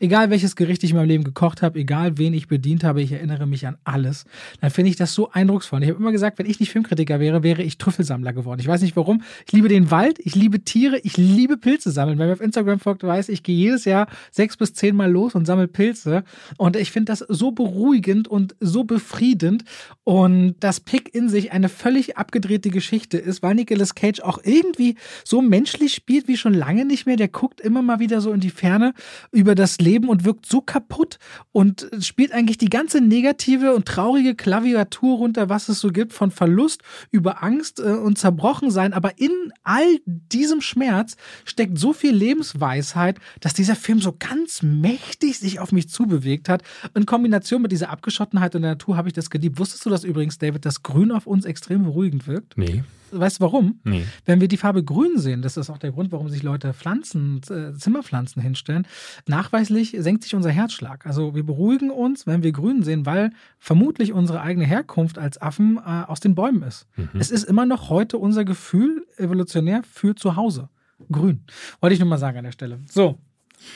Egal 0.00 0.30
welches 0.30 0.56
Gericht 0.56 0.82
ich 0.82 0.90
in 0.90 0.96
meinem 0.96 1.08
Leben 1.08 1.24
gekocht 1.24 1.62
habe, 1.62 1.78
egal 1.78 2.18
wen 2.18 2.34
ich 2.34 2.48
bedient 2.48 2.82
habe, 2.82 3.00
ich 3.00 3.12
erinnere 3.12 3.46
mich 3.46 3.66
an 3.66 3.76
alles. 3.84 4.24
Dann 4.60 4.70
finde 4.70 4.90
ich 4.90 4.96
das 4.96 5.14
so 5.14 5.30
eindrucksvoll. 5.30 5.82
Ich 5.82 5.88
habe 5.88 5.98
immer 5.98 6.10
gesagt, 6.10 6.38
wenn 6.38 6.46
ich 6.46 6.58
nicht 6.58 6.72
Filmkritiker 6.72 7.20
wäre, 7.20 7.42
wäre 7.42 7.62
ich 7.62 7.78
Trüffelsammler 7.78 8.32
geworden. 8.32 8.60
Ich 8.60 8.66
weiß 8.66 8.82
nicht 8.82 8.96
warum. 8.96 9.22
Ich 9.46 9.52
liebe 9.52 9.68
den 9.68 9.90
Wald, 9.90 10.18
ich 10.18 10.34
liebe 10.34 10.60
Tiere, 10.60 10.98
ich 10.98 11.16
liebe 11.16 11.56
Pilze 11.56 11.92
sammeln. 11.92 12.18
Wer 12.18 12.26
mir 12.26 12.32
auf 12.32 12.40
Instagram 12.40 12.80
folgt, 12.80 13.04
weiß, 13.04 13.28
ich 13.28 13.42
gehe 13.44 13.56
jedes 13.56 13.84
Jahr 13.84 14.08
sechs 14.32 14.56
bis 14.56 14.74
zehn 14.74 14.96
Mal 14.96 15.10
los 15.10 15.34
und 15.34 15.46
sammle 15.46 15.68
Pilze. 15.68 16.24
Und 16.56 16.76
ich 16.76 16.90
finde 16.90 17.12
das 17.12 17.20
so 17.20 17.52
beruhigend 17.52 18.26
und 18.26 18.56
so 18.60 18.84
befriedend. 18.84 19.64
Und 20.02 20.56
dass 20.60 20.80
Pick 20.80 21.14
in 21.14 21.28
sich 21.28 21.52
eine 21.52 21.68
völlig 21.68 22.16
abgedrehte 22.16 22.70
Geschichte 22.70 23.18
ist, 23.18 23.42
weil 23.42 23.54
Nicolas 23.54 23.94
Cage 23.94 24.20
auch 24.20 24.38
irgendwie 24.42 24.96
so 25.24 25.40
menschlich 25.40 25.94
spielt 25.94 26.26
wie 26.26 26.36
schon 26.36 26.54
lange 26.54 26.84
nicht 26.84 27.06
mehr. 27.06 27.16
Der 27.16 27.28
guckt 27.28 27.60
immer 27.60 27.82
mal 27.82 28.00
wieder 28.00 28.20
so 28.20 28.32
in 28.32 28.40
die 28.40 28.50
Ferne 28.50 28.92
über 29.30 29.54
das 29.54 29.78
Leben 29.84 30.08
und 30.08 30.24
wirkt 30.24 30.46
so 30.46 30.60
kaputt 30.60 31.18
und 31.52 31.88
spielt 32.00 32.32
eigentlich 32.32 32.58
die 32.58 32.70
ganze 32.70 33.00
negative 33.00 33.74
und 33.74 33.86
traurige 33.86 34.34
Klaviatur 34.34 35.18
runter, 35.18 35.48
was 35.48 35.68
es 35.68 35.80
so 35.80 35.90
gibt, 35.92 36.12
von 36.12 36.30
Verlust 36.30 36.82
über 37.10 37.42
Angst 37.42 37.78
äh, 37.78 37.82
und 37.82 38.18
Zerbrochensein. 38.18 38.92
Aber 38.92 39.18
in 39.18 39.52
all 39.62 39.98
diesem 40.06 40.60
Schmerz 40.60 41.16
steckt 41.44 41.78
so 41.78 41.92
viel 41.92 42.14
Lebensweisheit, 42.14 43.18
dass 43.40 43.54
dieser 43.54 43.76
Film 43.76 44.00
so 44.00 44.14
ganz 44.18 44.62
mächtig 44.62 45.38
sich 45.38 45.60
auf 45.60 45.72
mich 45.72 45.88
zubewegt 45.88 46.48
hat. 46.48 46.62
In 46.94 47.06
Kombination 47.06 47.62
mit 47.62 47.72
dieser 47.72 47.90
Abgeschottenheit 47.90 48.54
in 48.54 48.62
der 48.62 48.72
Natur 48.72 48.96
habe 48.96 49.08
ich 49.08 49.14
das 49.14 49.30
geliebt. 49.30 49.58
Wusstest 49.58 49.84
du 49.86 49.90
das 49.90 50.04
übrigens, 50.04 50.38
David, 50.38 50.64
dass 50.64 50.82
Grün 50.82 51.12
auf 51.12 51.26
uns 51.26 51.44
extrem 51.44 51.84
beruhigend 51.84 52.26
wirkt? 52.26 52.56
Nee. 52.56 52.82
Weißt 53.18 53.38
du 53.38 53.44
warum? 53.44 53.80
Nee. 53.84 54.04
Wenn 54.24 54.40
wir 54.40 54.48
die 54.48 54.56
Farbe 54.56 54.84
grün 54.84 55.18
sehen, 55.18 55.42
das 55.42 55.56
ist 55.56 55.70
auch 55.70 55.78
der 55.78 55.92
Grund, 55.92 56.12
warum 56.12 56.28
sich 56.28 56.42
Leute 56.42 56.74
Pflanzen, 56.74 57.40
äh, 57.48 57.72
Zimmerpflanzen 57.74 58.42
hinstellen, 58.42 58.86
nachweislich 59.26 59.96
senkt 59.98 60.24
sich 60.24 60.34
unser 60.34 60.50
Herzschlag. 60.50 61.06
Also 61.06 61.34
wir 61.34 61.44
beruhigen 61.44 61.90
uns, 61.90 62.26
wenn 62.26 62.42
wir 62.42 62.52
grün 62.52 62.82
sehen, 62.82 63.06
weil 63.06 63.30
vermutlich 63.58 64.12
unsere 64.12 64.40
eigene 64.40 64.66
Herkunft 64.66 65.18
als 65.18 65.40
Affen 65.40 65.78
äh, 65.78 65.80
aus 66.06 66.20
den 66.20 66.34
Bäumen 66.34 66.62
ist. 66.62 66.86
Mhm. 66.96 67.10
Es 67.14 67.30
ist 67.30 67.44
immer 67.44 67.66
noch 67.66 67.90
heute 67.90 68.18
unser 68.18 68.44
Gefühl 68.44 69.06
evolutionär 69.16 69.82
für 69.84 70.14
zu 70.14 70.36
Hause. 70.36 70.68
Grün. 71.10 71.44
Wollte 71.80 71.94
ich 71.94 72.00
nur 72.00 72.08
mal 72.08 72.18
sagen 72.18 72.38
an 72.38 72.44
der 72.44 72.52
Stelle. 72.52 72.80
So, 72.88 73.18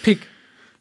Pick. 0.03 0.27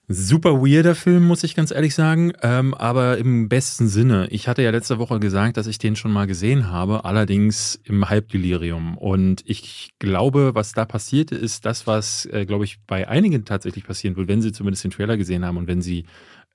Super 0.09 0.61
weirder 0.61 0.95
Film, 0.95 1.25
muss 1.27 1.43
ich 1.43 1.53
ganz 1.53 1.69
ehrlich 1.71 1.93
sagen, 1.93 2.31
ähm, 2.41 2.73
aber 2.73 3.17
im 3.17 3.49
besten 3.49 3.89
Sinne. 3.89 4.29
Ich 4.31 4.47
hatte 4.47 4.61
ja 4.61 4.71
letzte 4.71 4.99
Woche 4.99 5.19
gesagt, 5.19 5.57
dass 5.57 5.67
ich 5.67 5.79
den 5.79 5.97
schon 5.97 6.13
mal 6.13 6.27
gesehen 6.27 6.71
habe, 6.71 7.03
allerdings 7.03 7.77
im 7.83 8.09
Halbdelirium. 8.09 8.97
Und 8.97 9.43
ich 9.45 9.95
glaube, 9.99 10.55
was 10.55 10.71
da 10.71 10.85
passierte, 10.85 11.35
ist 11.35 11.65
das, 11.65 11.87
was, 11.87 12.25
äh, 12.27 12.45
glaube 12.45 12.63
ich, 12.63 12.79
bei 12.87 13.09
einigen 13.09 13.43
tatsächlich 13.43 13.83
passieren 13.83 14.15
wird, 14.15 14.29
wenn 14.29 14.41
sie 14.41 14.53
zumindest 14.53 14.85
den 14.85 14.91
Trailer 14.91 15.17
gesehen 15.17 15.43
haben 15.43 15.57
und 15.57 15.67
wenn 15.67 15.81
sie 15.81 16.05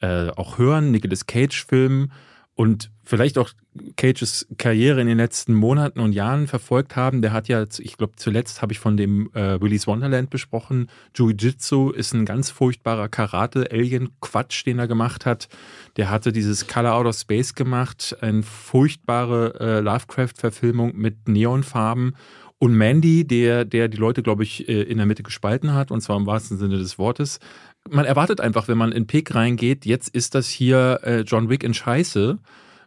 äh, 0.01 0.31
auch 0.31 0.57
hören, 0.57 0.91
Nicolas 0.91 1.27
Cage-Film 1.27 2.11
und 2.55 2.91
vielleicht 3.03 3.38
auch 3.38 3.51
Cages 3.97 4.47
Karriere 4.59 5.01
in 5.01 5.07
den 5.07 5.17
letzten 5.17 5.55
Monaten 5.55 6.01
und 6.01 6.12
Jahren 6.12 6.47
verfolgt 6.47 6.95
haben. 6.95 7.23
Der 7.23 7.33
hat 7.33 7.49
ja, 7.49 7.65
ich 7.79 7.97
glaube, 7.97 8.15
zuletzt 8.17 8.61
habe 8.61 8.73
ich 8.73 8.79
von 8.79 8.97
dem 8.97 9.31
äh, 9.33 9.61
Willy's 9.61 9.87
Wonderland 9.87 10.29
besprochen. 10.29 10.88
Jiu-Jitsu 11.15 11.91
ist 11.91 12.12
ein 12.12 12.27
ganz 12.27 12.51
furchtbarer 12.51 13.09
Karate-Alien-Quatsch, 13.09 14.67
den 14.67 14.79
er 14.79 14.88
gemacht 14.88 15.25
hat. 15.25 15.49
Der 15.97 16.11
hatte 16.11 16.33
dieses 16.33 16.67
Color 16.67 16.95
Out 16.95 17.07
of 17.07 17.17
Space 17.17 17.55
gemacht, 17.55 18.17
eine 18.21 18.43
furchtbare 18.43 19.55
äh, 19.59 19.81
Lovecraft-Verfilmung 19.81 20.95
mit 20.95 21.29
Neonfarben. 21.29 22.15
Und 22.59 22.77
Mandy, 22.77 23.27
der, 23.27 23.65
der 23.65 23.88
die 23.88 23.97
Leute, 23.97 24.23
glaube 24.23 24.45
ich, 24.45 24.69
äh, 24.69 24.83
in 24.83 24.99
der 24.99 25.07
Mitte 25.07 25.25
gespalten 25.25 25.75
hat, 25.75 25.91
und 25.91 26.01
zwar 26.01 26.17
im 26.17 26.27
wahrsten 26.27 26.59
Sinne 26.59 26.79
des 26.79 26.97
Wortes. 26.97 27.41
Man 27.90 28.05
erwartet 28.05 28.40
einfach, 28.40 28.68
wenn 28.68 28.79
man 28.79 28.92
in 28.92 29.07
Pick 29.07 29.35
reingeht, 29.35 29.85
jetzt 29.87 30.09
ist 30.09 30.35
das 30.35 30.49
hier 30.49 31.01
äh, 31.03 31.21
John 31.21 31.49
Wick 31.49 31.64
in 31.64 31.75
Scheiße 31.75 32.38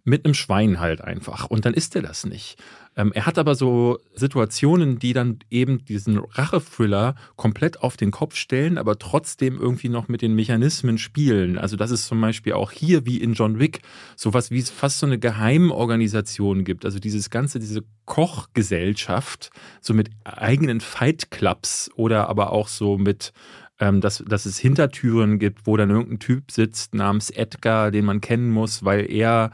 mit 0.05 0.23
einem 0.23 0.35
Schwein 0.35 0.79
halt 0.79 1.01
einfach. 1.01 1.45
Und 1.45 1.65
dann 1.65 1.73
ist 1.73 1.95
er 1.95 2.03
das 2.03 2.25
nicht. 2.25 2.57
Ähm, 2.95 3.11
er 3.13 3.25
hat 3.25 3.37
aber 3.37 3.55
so 3.55 3.97
Situationen, 4.13 4.99
die 4.99 5.13
dann 5.13 5.39
eben 5.49 5.83
diesen 5.83 6.19
Rache-Thriller 6.19 7.15
komplett 7.35 7.81
auf 7.81 7.97
den 7.97 8.11
Kopf 8.11 8.35
stellen, 8.35 8.77
aber 8.77 8.97
trotzdem 8.99 9.59
irgendwie 9.59 9.89
noch 9.89 10.07
mit 10.07 10.21
den 10.21 10.35
Mechanismen 10.35 10.97
spielen. 10.97 11.57
Also, 11.57 11.75
dass 11.75 11.91
es 11.91 12.05
zum 12.05 12.21
Beispiel 12.21 12.53
auch 12.53 12.71
hier 12.71 13.05
wie 13.05 13.17
in 13.17 13.33
John 13.33 13.59
Wick 13.59 13.81
sowas 14.15 14.51
wie 14.51 14.61
fast 14.61 14.99
so 14.99 15.07
eine 15.07 15.19
Geheimorganisation 15.19 16.63
gibt. 16.63 16.85
Also 16.85 16.99
dieses 16.99 17.29
ganze, 17.29 17.59
diese 17.59 17.83
Kochgesellschaft, 18.05 19.49
so 19.81 19.93
mit 19.93 20.11
eigenen 20.23 20.79
Fight 20.79 21.31
Clubs 21.31 21.89
oder 21.95 22.29
aber 22.29 22.51
auch 22.51 22.67
so 22.67 22.97
mit 22.97 23.33
ähm, 23.79 24.01
dass, 24.01 24.23
dass 24.27 24.45
es 24.45 24.57
Hintertüren 24.57 25.39
gibt, 25.39 25.67
wo 25.67 25.77
dann 25.77 25.89
irgendein 25.89 26.19
Typ 26.19 26.51
sitzt 26.51 26.93
namens 26.93 27.29
Edgar, 27.29 27.91
den 27.91 28.05
man 28.05 28.21
kennen 28.21 28.49
muss, 28.49 28.85
weil 28.85 29.09
er 29.11 29.51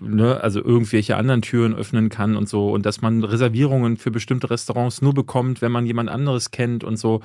ne, 0.00 0.40
also 0.40 0.62
irgendwelche 0.62 1.16
anderen 1.16 1.42
Türen 1.42 1.74
öffnen 1.74 2.08
kann 2.08 2.36
und 2.36 2.48
so 2.48 2.70
und 2.70 2.86
dass 2.86 3.00
man 3.00 3.24
Reservierungen 3.24 3.96
für 3.96 4.10
bestimmte 4.10 4.50
Restaurants 4.50 5.02
nur 5.02 5.14
bekommt, 5.14 5.62
wenn 5.62 5.72
man 5.72 5.86
jemand 5.86 6.08
anderes 6.08 6.50
kennt 6.50 6.84
und 6.84 6.96
so. 6.96 7.20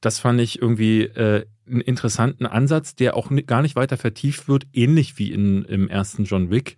Das 0.00 0.18
fand 0.18 0.40
ich 0.40 0.60
irgendwie 0.60 1.02
äh, 1.02 1.46
einen 1.66 1.80
interessanten 1.80 2.46
Ansatz, 2.46 2.94
der 2.94 3.16
auch 3.16 3.30
gar 3.46 3.62
nicht 3.62 3.76
weiter 3.76 3.96
vertieft 3.96 4.48
wird, 4.48 4.66
ähnlich 4.72 5.18
wie 5.18 5.32
in, 5.32 5.64
im 5.64 5.88
ersten 5.88 6.24
John 6.24 6.50
Wick. 6.50 6.76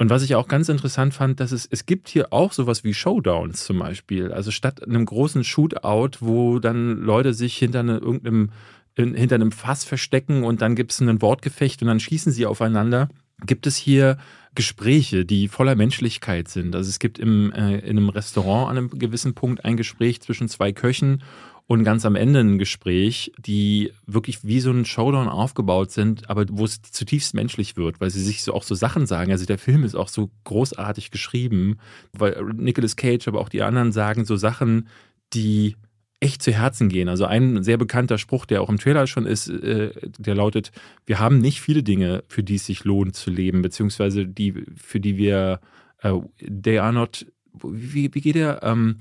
Und 0.00 0.08
was 0.08 0.22
ich 0.22 0.34
auch 0.34 0.48
ganz 0.48 0.70
interessant 0.70 1.12
fand, 1.12 1.40
dass 1.40 1.52
es, 1.52 1.68
es 1.70 1.84
gibt 1.84 2.08
hier 2.08 2.32
auch 2.32 2.54
sowas 2.54 2.84
wie 2.84 2.94
Showdowns 2.94 3.66
zum 3.66 3.80
Beispiel. 3.80 4.32
Also 4.32 4.50
statt 4.50 4.82
einem 4.82 5.04
großen 5.04 5.44
Shootout, 5.44 6.12
wo 6.20 6.58
dann 6.58 7.02
Leute 7.02 7.34
sich 7.34 7.58
hinter 7.58 7.80
eine, 7.80 7.98
irgendeinem, 7.98 8.48
hinter 8.96 9.34
einem 9.34 9.52
Fass 9.52 9.84
verstecken 9.84 10.42
und 10.42 10.62
dann 10.62 10.74
gibt 10.74 10.92
es 10.92 11.00
ein 11.00 11.20
Wortgefecht 11.20 11.82
und 11.82 11.88
dann 11.88 12.00
schießen 12.00 12.32
sie 12.32 12.46
aufeinander, 12.46 13.10
gibt 13.44 13.66
es 13.66 13.76
hier 13.76 14.16
Gespräche, 14.54 15.26
die 15.26 15.48
voller 15.48 15.74
Menschlichkeit 15.74 16.48
sind. 16.48 16.74
Also 16.74 16.88
es 16.88 16.98
gibt 16.98 17.18
im, 17.18 17.52
äh, 17.52 17.80
in 17.80 17.98
einem 17.98 18.08
Restaurant 18.08 18.70
an 18.70 18.78
einem 18.78 18.98
gewissen 18.98 19.34
Punkt 19.34 19.66
ein 19.66 19.76
Gespräch 19.76 20.22
zwischen 20.22 20.48
zwei 20.48 20.72
Köchen 20.72 21.22
und 21.70 21.84
ganz 21.84 22.04
am 22.04 22.16
Ende 22.16 22.40
ein 22.40 22.58
Gespräch, 22.58 23.30
die 23.38 23.92
wirklich 24.04 24.44
wie 24.44 24.58
so 24.58 24.72
ein 24.72 24.84
Showdown 24.84 25.28
aufgebaut 25.28 25.92
sind, 25.92 26.28
aber 26.28 26.44
wo 26.50 26.64
es 26.64 26.82
zutiefst 26.82 27.32
menschlich 27.32 27.76
wird, 27.76 28.00
weil 28.00 28.10
sie 28.10 28.24
sich 28.24 28.42
so 28.42 28.54
auch 28.54 28.64
so 28.64 28.74
Sachen 28.74 29.06
sagen. 29.06 29.30
Also 29.30 29.46
der 29.46 29.56
Film 29.56 29.84
ist 29.84 29.94
auch 29.94 30.08
so 30.08 30.30
großartig 30.42 31.12
geschrieben, 31.12 31.78
weil 32.12 32.42
Nicolas 32.56 32.96
Cage, 32.96 33.28
aber 33.28 33.40
auch 33.40 33.48
die 33.48 33.62
anderen 33.62 33.92
sagen 33.92 34.24
so 34.24 34.34
Sachen, 34.34 34.88
die 35.32 35.76
echt 36.18 36.42
zu 36.42 36.50
Herzen 36.50 36.88
gehen. 36.88 37.08
Also 37.08 37.26
ein 37.26 37.62
sehr 37.62 37.76
bekannter 37.76 38.18
Spruch, 38.18 38.46
der 38.46 38.62
auch 38.62 38.68
im 38.68 38.80
Trailer 38.80 39.06
schon 39.06 39.24
ist, 39.26 39.48
äh, 39.48 39.92
der 40.18 40.34
lautet, 40.34 40.72
wir 41.06 41.20
haben 41.20 41.38
nicht 41.38 41.60
viele 41.60 41.84
Dinge, 41.84 42.24
für 42.26 42.42
die 42.42 42.56
es 42.56 42.66
sich 42.66 42.82
lohnt 42.82 43.14
zu 43.14 43.30
leben, 43.30 43.62
beziehungsweise 43.62 44.26
die, 44.26 44.64
für 44.74 44.98
die 44.98 45.16
wir, 45.16 45.60
äh, 46.02 46.14
they 46.40 46.80
are 46.80 46.92
not, 46.92 47.26
wie, 47.62 48.12
wie 48.12 48.20
geht 48.20 48.34
der? 48.34 48.60
Ähm, 48.64 48.96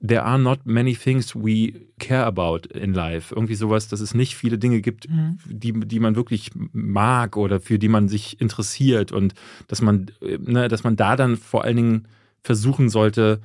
there 0.00 0.22
are 0.22 0.38
not 0.38 0.60
many 0.64 0.94
things 0.94 1.34
we 1.34 1.86
care 1.98 2.24
about 2.24 2.66
in 2.74 2.94
life. 2.94 3.34
Irgendwie 3.34 3.54
sowas, 3.54 3.88
dass 3.88 4.00
es 4.00 4.14
nicht 4.14 4.34
viele 4.34 4.58
Dinge 4.58 4.80
gibt, 4.80 5.08
mhm. 5.08 5.38
die, 5.46 5.72
die 5.72 6.00
man 6.00 6.16
wirklich 6.16 6.50
mag 6.72 7.36
oder 7.36 7.60
für 7.60 7.78
die 7.78 7.88
man 7.88 8.08
sich 8.08 8.40
interessiert 8.40 9.12
und 9.12 9.34
dass 9.68 9.82
man, 9.82 10.10
äh, 10.22 10.38
ne, 10.38 10.68
dass 10.68 10.84
man 10.84 10.96
da 10.96 11.16
dann 11.16 11.36
vor 11.36 11.64
allen 11.64 11.76
Dingen 11.76 12.08
versuchen 12.42 12.88
sollte, 12.88 13.40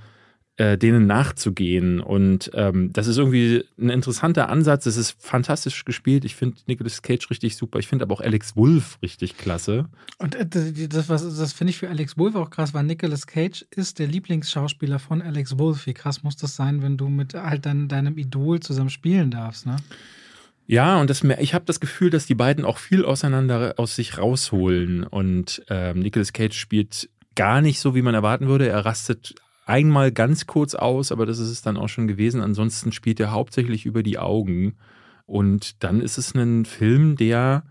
äh, 0.58 0.78
denen 0.78 1.06
nachzugehen. 1.06 2.00
Und 2.00 2.50
ähm, 2.54 2.94
das 2.94 3.08
ist 3.08 3.18
irgendwie 3.18 3.65
ein 3.78 3.89
interessanter 3.89 4.50
Ansatz. 4.50 4.86
Es 4.86 4.96
ist 4.96 5.22
fantastisch 5.22 5.84
gespielt. 5.84 6.24
Ich 6.24 6.36
finde 6.36 6.58
Nicolas 6.65 7.02
Cage 7.02 7.30
richtig 7.30 7.58
super. 7.58 7.80
Ich 7.80 7.88
finde 7.88 8.04
aber 8.04 8.15
auch 8.15 8.22
Alex 8.22 8.56
Wolf 8.56 8.98
richtig 9.02 9.38
klasse. 9.38 9.89
Und 10.18 10.36
äh, 10.36 10.46
das, 10.88 11.08
das 11.08 11.54
finde 11.54 11.72
ich 11.72 11.78
für 11.78 11.89
Alex 11.89 12.18
Wolf 12.18 12.36
auch 12.36 12.50
krass, 12.50 12.74
weil 12.74 12.84
Nicolas 12.84 13.28
Cage 13.28 13.65
ist 13.72 14.00
der 14.00 14.08
Lieblingsschauspieler 14.08 15.00
von 15.00 15.22
Alex 15.22 15.60
Wolf. 15.60 15.86
Wie 15.88 15.94
krass 15.94 16.24
muss 16.24 16.38
das 16.38 16.56
sein, 16.56 16.82
wenn 16.82 16.96
du 16.96 17.10
mit 17.10 17.34
halt 17.34 17.65
dein, 17.65 17.88
deinem 17.88 18.18
Idol 18.18 18.62
zusammen 18.62 18.89
spielen 18.89 19.32
darfst, 19.32 19.65
ne? 19.65 19.76
Ja, 20.68 21.00
und 21.00 21.12
das, 21.12 21.24
ich 21.24 21.54
habe 21.54 21.65
das 21.65 21.80
Gefühl, 21.80 22.10
dass 22.10 22.26
die 22.26 22.34
beiden 22.34 22.65
auch 22.65 22.80
viel 22.80 23.06
auseinander 23.06 23.76
aus 23.78 23.96
sich 23.96 24.18
rausholen. 24.18 25.04
Und 25.04 25.63
ähm, 25.70 26.00
Nicolas 26.00 26.34
Cage 26.34 26.58
spielt 26.58 27.10
gar 27.36 27.62
nicht 27.62 27.80
so, 27.80 27.94
wie 27.94 28.02
man 28.02 28.15
erwarten 28.15 28.48
würde. 28.48 28.68
Er 28.68 28.84
rastet 28.84 29.36
einmal 29.65 30.12
ganz 30.12 30.47
kurz 30.47 30.75
aus, 30.75 31.12
aber 31.12 31.25
das 31.25 31.39
ist 31.39 31.49
es 31.49 31.62
dann 31.62 31.78
auch 31.78 31.89
schon 31.89 32.08
gewesen. 32.08 32.41
Ansonsten 32.41 32.91
spielt 32.91 33.19
er 33.19 33.32
hauptsächlich 33.32 33.86
über 33.86 34.04
die 34.04 34.19
Augen. 34.19 34.75
Und 35.25 35.84
dann 35.84 36.01
ist 36.01 36.17
es 36.17 36.34
ein 36.36 36.65
Film, 36.65 37.15
der 37.15 37.63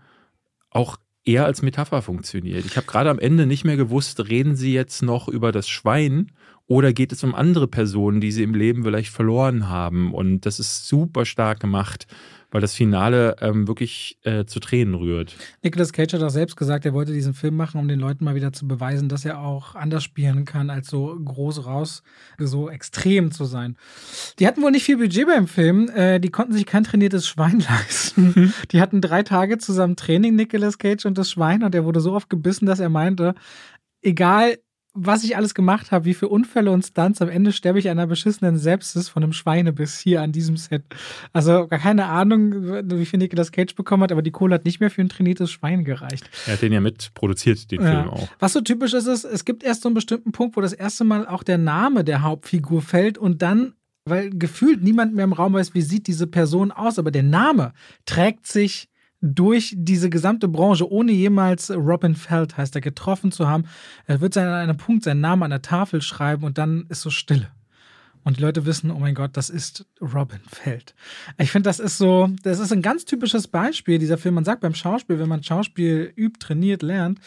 auch 0.69 0.97
eher 1.23 1.45
als 1.45 1.61
Metapher 1.61 2.01
funktioniert. 2.01 2.65
Ich 2.65 2.77
habe 2.77 2.85
gerade 2.85 3.09
am 3.09 3.19
Ende 3.19 3.45
nicht 3.45 3.63
mehr 3.63 3.77
gewusst, 3.77 4.27
reden 4.29 4.55
sie 4.55 4.73
jetzt 4.73 5.01
noch 5.01 5.27
über 5.27 5.51
das 5.51 5.67
Schwein 5.67 6.31
oder 6.67 6.93
geht 6.93 7.11
es 7.11 7.23
um 7.23 7.33
andere 7.33 7.67
Personen, 7.67 8.21
die 8.21 8.31
sie 8.31 8.43
im 8.43 8.53
Leben 8.53 8.83
vielleicht 8.83 9.11
verloren 9.11 9.69
haben. 9.69 10.13
Und 10.13 10.45
das 10.45 10.59
ist 10.59 10.87
super 10.87 11.25
stark 11.25 11.59
gemacht, 11.59 12.07
weil 12.55 12.61
das 12.61 12.73
Finale 12.73 13.35
ähm, 13.41 13.67
wirklich 13.67 14.17
äh, 14.21 14.45
zu 14.45 14.61
Tränen 14.61 14.95
rührt. 14.95 15.35
Nicolas 15.61 15.91
Cage 15.91 16.13
hat 16.13 16.23
auch 16.23 16.29
selbst 16.29 16.55
gesagt, 16.55 16.85
er 16.85 16.93
wollte 16.93 17.11
diesen 17.11 17.33
Film 17.33 17.57
machen, 17.57 17.81
um 17.81 17.89
den 17.89 17.99
Leuten 17.99 18.23
mal 18.23 18.33
wieder 18.33 18.53
zu 18.53 18.65
beweisen, 18.65 19.09
dass 19.09 19.25
er 19.25 19.41
auch 19.41 19.75
anders 19.75 20.05
spielen 20.05 20.45
kann, 20.45 20.69
als 20.69 20.87
so 20.87 21.13
groß 21.19 21.65
raus, 21.65 22.01
so 22.39 22.69
extrem 22.69 23.31
zu 23.31 23.43
sein. 23.43 23.75
Die 24.39 24.47
hatten 24.47 24.61
wohl 24.61 24.71
nicht 24.71 24.85
viel 24.85 24.95
Budget 24.95 25.27
beim 25.27 25.47
Film, 25.47 25.89
äh, 25.89 26.21
die 26.21 26.29
konnten 26.29 26.53
sich 26.53 26.65
kein 26.65 26.85
trainiertes 26.85 27.27
Schwein 27.27 27.59
leisten. 27.69 28.53
Die 28.71 28.79
hatten 28.79 29.01
drei 29.01 29.23
Tage 29.23 29.57
zusammen 29.57 29.97
Training, 29.97 30.37
Nicolas 30.37 30.77
Cage 30.77 31.05
und 31.05 31.17
das 31.17 31.29
Schwein, 31.29 31.61
und 31.61 31.75
er 31.75 31.83
wurde 31.83 31.99
so 31.99 32.13
oft 32.13 32.29
gebissen, 32.29 32.67
dass 32.67 32.79
er 32.79 32.87
meinte, 32.87 33.35
egal 34.01 34.59
was 34.95 35.23
ich 35.23 35.35
alles 35.35 35.53
gemacht 35.53 35.91
habe, 35.91 36.05
wie 36.05 36.13
viele 36.13 36.29
Unfälle 36.29 36.71
und 36.71 36.85
Stunts, 36.85 37.21
am 37.21 37.29
Ende 37.29 37.51
sterbe 37.51 37.77
ich 37.79 37.89
einer 37.89 38.07
beschissenen 38.07 38.57
Sepsis 38.57 39.09
von 39.09 39.23
einem 39.23 39.33
Schweinebiss 39.33 39.99
hier 39.99 40.21
an 40.21 40.31
diesem 40.31 40.55
Set. 40.55 40.83
Also 41.33 41.67
gar 41.67 41.79
keine 41.79 42.05
Ahnung, 42.05 42.53
wie 42.89 43.05
viel 43.05 43.19
Nicolas 43.19 43.51
Cage 43.51 43.75
bekommen 43.75 44.03
hat, 44.03 44.11
aber 44.13 44.21
die 44.21 44.31
Kohle 44.31 44.55
hat 44.55 44.65
nicht 44.65 44.79
mehr 44.79 44.89
für 44.89 45.01
ein 45.01 45.09
trainiertes 45.09 45.51
Schwein 45.51 45.83
gereicht. 45.83 46.29
Er 46.47 46.53
hat 46.53 46.61
den 46.61 46.71
ja 46.71 46.79
mitproduziert, 46.79 47.69
den 47.71 47.81
ja. 47.81 47.91
Film 47.91 48.09
auch. 48.09 48.27
Was 48.39 48.53
so 48.53 48.61
typisch 48.61 48.93
ist, 48.93 49.07
ist, 49.07 49.25
es 49.25 49.43
gibt 49.43 49.63
erst 49.63 49.81
so 49.81 49.89
einen 49.89 49.95
bestimmten 49.95 50.31
Punkt, 50.31 50.55
wo 50.55 50.61
das 50.61 50.73
erste 50.73 51.03
Mal 51.03 51.27
auch 51.27 51.43
der 51.43 51.57
Name 51.57 52.03
der 52.03 52.23
Hauptfigur 52.23 52.81
fällt 52.81 53.17
und 53.17 53.41
dann 53.41 53.73
weil 54.07 54.29
gefühlt 54.29 54.83
niemand 54.83 55.15
mehr 55.15 55.23
im 55.23 55.33
Raum 55.33 55.53
weiß, 55.53 55.73
wie 55.73 55.81
sieht 55.81 56.05
diese 56.05 56.27
Person 56.27 56.71
aus, 56.71 56.99
aber 56.99 57.09
der 57.09 57.23
Name 57.23 57.73
trägt 58.05 58.45
sich 58.45 58.87
durch 59.21 59.73
diese 59.77 60.09
gesamte 60.09 60.47
Branche, 60.47 60.89
ohne 60.89 61.11
jemals 61.11 61.71
Robin 61.71 62.15
Feld, 62.15 62.57
heißt 62.57 62.75
er, 62.75 62.81
getroffen 62.81 63.31
zu 63.31 63.47
haben. 63.47 63.65
Er 64.05 64.21
wird 64.21 64.37
an 64.37 64.47
einem 64.47 64.77
Punkt 64.77 65.03
seinen 65.03 65.21
Namen 65.21 65.43
an 65.43 65.49
der 65.49 65.61
Tafel 65.61 66.01
schreiben 66.01 66.43
und 66.43 66.57
dann 66.57 66.85
ist 66.89 67.01
so 67.01 67.09
Stille. 67.09 67.49
Und 68.25 68.37
die 68.37 68.41
Leute 68.41 68.65
wissen, 68.65 68.89
oh 68.89 68.97
mein 68.97 69.13
Gott, 69.13 69.37
das 69.37 69.51
ist 69.51 69.85
Robin 70.01 70.39
Feld. 70.47 70.95
Ich 71.37 71.51
finde, 71.51 71.69
das 71.69 71.79
ist 71.79 71.99
so, 71.99 72.27
das 72.41 72.57
ist 72.57 72.73
ein 72.73 72.81
ganz 72.81 73.05
typisches 73.05 73.47
Beispiel 73.47 73.99
dieser 73.99 74.17
Film. 74.17 74.33
Man 74.33 74.43
sagt 74.43 74.61
beim 74.61 74.73
Schauspiel, 74.73 75.19
wenn 75.19 75.29
man 75.29 75.43
Schauspiel 75.43 76.11
übt, 76.15 76.39
trainiert, 76.39 76.81
lernt, 76.81 77.19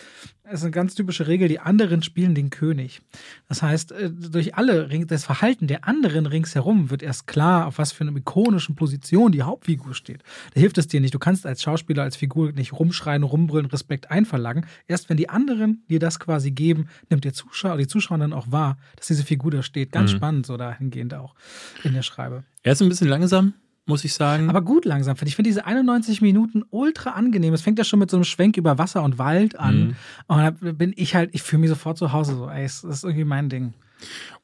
ist 0.53 0.63
eine 0.63 0.71
ganz 0.71 0.95
typische 0.95 1.27
Regel, 1.27 1.49
die 1.49 1.61
anderen 1.61 2.03
spielen 2.03 2.35
den 2.35 2.51
König. 2.51 3.01
Das 3.49 3.63
heißt, 3.63 3.93
äh, 3.93 4.11
durch 4.11 4.55
alle 4.55 4.89
das 5.07 5.25
Verhalten 5.25 5.67
der 5.67 5.87
anderen 5.87 6.27
ringsherum 6.27 6.91
wird 6.91 7.03
erst 7.03 7.27
klar, 7.27 7.67
auf 7.67 7.79
was 7.79 7.93
für 7.93 8.05
einer 8.05 8.17
ikonischen 8.17 8.75
Position 8.75 9.33
die 9.33 9.43
Hauptfigur 9.43 9.95
steht. 9.95 10.23
Da 10.55 10.61
hilft 10.61 10.79
es 10.79 10.89
dir 10.89 11.01
nicht. 11.01 11.15
Du 11.15 11.19
kannst 11.19 11.47
als 11.47 11.63
Schauspieler, 11.63 12.03
als 12.03 12.17
Figur 12.17 12.53
nicht 12.53 12.73
rumschreien, 12.73 13.23
rumbrüllen, 13.23 13.67
Respekt 13.67 14.11
einverlangen. 14.11 14.67
Erst 14.87 15.09
wenn 15.09 15.17
die 15.17 15.29
anderen 15.29 15.85
dir 15.89 15.99
das 15.99 16.19
quasi 16.19 16.51
geben, 16.51 16.89
nimmt 17.11 17.25
der 17.25 17.33
Zuschauer, 17.33 17.77
die 17.77 17.87
Zuschauer 17.87 18.19
dann 18.19 18.33
auch 18.33 18.51
wahr, 18.51 18.79
dass 18.97 19.07
diese 19.07 19.25
Figur 19.25 19.51
da 19.51 19.63
steht. 19.63 19.93
Ganz 19.93 20.13
mhm. 20.13 20.17
spannend, 20.17 20.47
so 20.47 20.57
dahingehend 20.57 21.15
auch 21.15 21.35
in 21.85 21.95
der 21.95 22.03
Schreibe. 22.03 22.45
Er 22.63 22.73
ist 22.73 22.83
ein 22.83 22.89
bisschen 22.89 23.09
langsam, 23.09 23.55
muss 23.89 24.05
ich 24.05 24.15
sagen. 24.15 24.49
Aber 24.49 24.63
gut 24.63 24.85
langsam 24.85 25.17
finde 25.17 25.31
ich. 25.31 25.37
Finde 25.37 25.49
diese 25.49 25.67
91 25.67 26.21
Minuten 26.21 26.65
ultra 26.71 27.11
angenehm. 27.11 27.55
Es 27.55 27.63
fängt 27.63 27.79
ja 27.79 27.85
schon 27.85 27.99
mit 27.99 28.11
so 28.11 28.17
einem 28.17 28.25
Schwenk 28.25 28.57
über 28.57 28.79
Wasser 28.79 29.03
und 29.03 29.19
Wald 29.19 29.59
an. 29.59 29.79
Mhm. 29.79 29.97
Und 30.27 30.39
da 30.39 30.51
bin 30.51 30.93
ich 30.97 31.15
halt, 31.15 31.31
ich 31.33 31.43
fühle 31.43 31.61
mich 31.61 31.71
sofort 31.71 31.99
zu 31.99 32.13
Hause 32.13 32.37
so. 32.37 32.49
Ey, 32.49 32.63
das 32.63 32.85
ist 32.85 33.05
irgendwie 33.05 33.25
mein 33.25 33.49
Ding. 33.49 33.75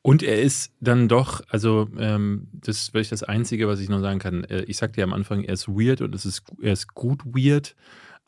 Und 0.03 0.23
er 0.23 0.43
ist 0.43 0.73
dann 0.81 1.09
doch, 1.09 1.43
also 1.49 1.89
ähm, 1.99 2.49
das 2.53 2.79
ist 2.79 2.95
wirklich 2.95 3.09
das 3.09 3.23
Einzige, 3.23 3.69
was 3.69 3.81
ich 3.81 3.89
noch 3.89 4.01
sagen 4.01 4.19
kann. 4.19 4.45
Äh, 4.45 4.65
ich 4.65 4.77
sagte 4.77 5.01
ja 5.01 5.07
am 5.07 5.13
Anfang, 5.13 5.45
er 5.45 5.55
ist 5.55 5.69
weird 5.69 6.01
und 6.01 6.15
es 6.15 6.27
ist, 6.27 6.43
er 6.61 6.73
ist 6.73 6.95
gut 6.95 7.25
weird, 7.25 7.77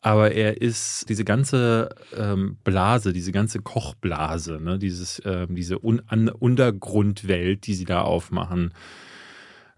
aber 0.01 0.31
er 0.31 0.61
ist 0.61 1.09
diese 1.09 1.25
ganze 1.25 1.89
ähm, 2.15 2.57
Blase, 2.63 3.13
diese 3.13 3.31
ganze 3.31 3.59
Kochblase, 3.59 4.59
ne, 4.61 4.79
dieses, 4.79 5.21
ähm, 5.25 5.53
diese 5.55 5.83
Un 5.83 5.99
Untergrundwelt, 5.99 7.67
die 7.67 7.73
sie 7.73 7.85
da 7.85 8.01
aufmachen 8.01 8.73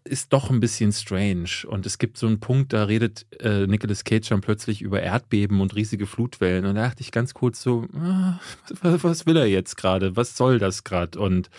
ist 0.03 0.33
doch 0.33 0.49
ein 0.49 0.59
bisschen 0.59 0.91
strange. 0.91 1.49
Und 1.67 1.85
es 1.85 1.97
gibt 1.97 2.17
so 2.17 2.27
einen 2.27 2.39
Punkt, 2.39 2.73
da 2.73 2.85
redet 2.85 3.25
äh, 3.41 3.67
Nicolas 3.67 4.03
Cage 4.03 4.29
dann 4.29 4.41
plötzlich 4.41 4.81
über 4.81 5.01
Erdbeben 5.01 5.61
und 5.61 5.75
riesige 5.75 6.05
Flutwellen. 6.05 6.65
Und 6.65 6.75
da 6.75 6.83
dachte 6.83 7.01
ich 7.01 7.11
ganz 7.11 7.33
kurz 7.33 7.61
so, 7.61 7.85
ah, 7.95 8.39
was, 8.81 9.25
will 9.25 9.37
er 9.37 9.47
jetzt 9.47 9.77
gerade? 9.77 10.15
Was 10.15 10.35
soll 10.35 10.59
das 10.59 10.83
gerade? 10.83 11.19
Und 11.19 11.49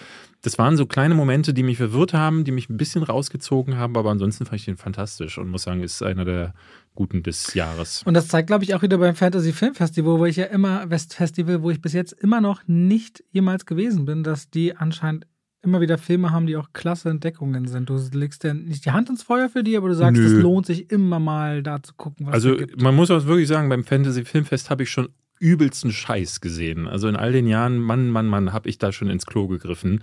das 0.43 0.59
waren 0.59 0.77
so 0.77 0.87
kleine 0.87 1.15
Momente, 1.15 1.53
die 1.53 1.63
mich 1.63 1.77
verwirrt 1.77 2.15
haben, 2.15 2.45
die 2.45 2.53
mich 2.53 2.71
ein 2.71 2.79
bisschen 2.79 3.03
rausgezogen 3.03 3.77
haben, 3.77 3.97
aber 3.97 4.11
ansonsten 4.11 4.47
fand 4.47 4.61
ich 4.61 4.65
den 4.65 4.79
fantastisch 4.79 5.37
und 5.37 5.49
muss 5.49 5.65
sagen, 5.65 5.83
ist 5.83 6.03
einer 6.03 6.25
der 6.25 6.55
guten 6.95 7.23
des 7.23 7.53
Jahres. 7.55 8.03
Und 8.05 8.15
das 8.15 8.29
zeigt, 8.29 8.47
glaube 8.47 8.65
ich, 8.65 8.75
auch 8.75 8.83
wieder 8.83 8.99
beim 8.99 9.15
Fantasy 9.15 9.53
Film 9.53 9.75
Festival, 9.75 10.19
wo 10.19 10.25
ich 10.25 10.37
ja 10.37 10.47
immer, 10.47 10.89
West 10.89 11.15
Festival, 11.15 11.63
wo 11.63 11.71
ich 11.71 11.81
bis 11.81 11.93
jetzt 11.93 12.13
immer 12.13 12.41
noch 12.41 12.63
nicht 12.67 13.23
jemals 13.31 13.67
gewesen 13.67 14.07
bin, 14.07 14.23
dass 14.23 14.51
die 14.51 14.77
anscheinend 14.77 15.27
immer 15.63 15.81
wieder 15.81 15.99
Filme 15.99 16.31
haben, 16.31 16.47
die 16.47 16.57
auch 16.57 16.73
klasse 16.73 17.11
Entdeckungen 17.11 17.67
sind. 17.67 17.91
Du 17.91 17.99
legst 18.13 18.45
ja 18.45 18.55
nicht 18.55 18.87
die 18.87 18.93
Hand 18.93 19.11
ins 19.11 19.23
Feuer 19.23 19.49
für 19.49 19.63
die, 19.63 19.77
aber 19.77 19.89
du 19.89 19.95
sagst, 19.95 20.21
es 20.21 20.33
lohnt 20.33 20.67
sich 20.67 20.91
immer 20.91 21.19
mal 21.19 21.63
da 21.63 21.83
zu 21.83 21.95
gucken, 21.95 22.27
was 22.27 22.35
Also 22.35 22.57
man 22.77 22.95
muss 22.95 23.11
auch 23.11 23.27
wirklich 23.27 23.49
sagen, 23.49 23.69
beim 23.69 23.85
Fantasy 23.85 24.25
Filmfest 24.25 24.71
habe 24.71 24.85
ich 24.85 24.91
schon 24.91 25.09
übelsten 25.41 25.91
Scheiß 25.91 26.41
gesehen. 26.41 26.87
Also 26.87 27.09
in 27.09 27.17
all 27.17 27.33
den 27.33 27.47
Jahren, 27.47 27.79
Mann, 27.79 28.11
Mann, 28.11 28.27
Mann, 28.27 28.53
habe 28.53 28.69
ich 28.69 28.79
da 28.79 28.93
schon 28.93 29.09
ins 29.09 29.27
Klo 29.27 29.49
gegriffen. 29.49 30.03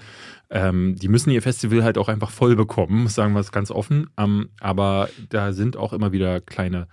Ähm, 0.49 0.95
die 0.95 1.07
müssen 1.07 1.29
ihr 1.29 1.43
Festival 1.43 1.83
halt 1.83 1.97
auch 1.97 2.09
einfach 2.09 2.31
voll 2.31 2.55
bekommen, 2.55 3.07
sagen 3.07 3.33
wir 3.33 3.39
es 3.39 3.51
ganz 3.51 3.71
offen. 3.71 4.09
Ähm, 4.17 4.49
aber 4.59 5.09
da 5.29 5.53
sind 5.53 5.77
auch 5.77 5.93
immer 5.93 6.11
wieder 6.11 6.41
kleine, 6.41 6.87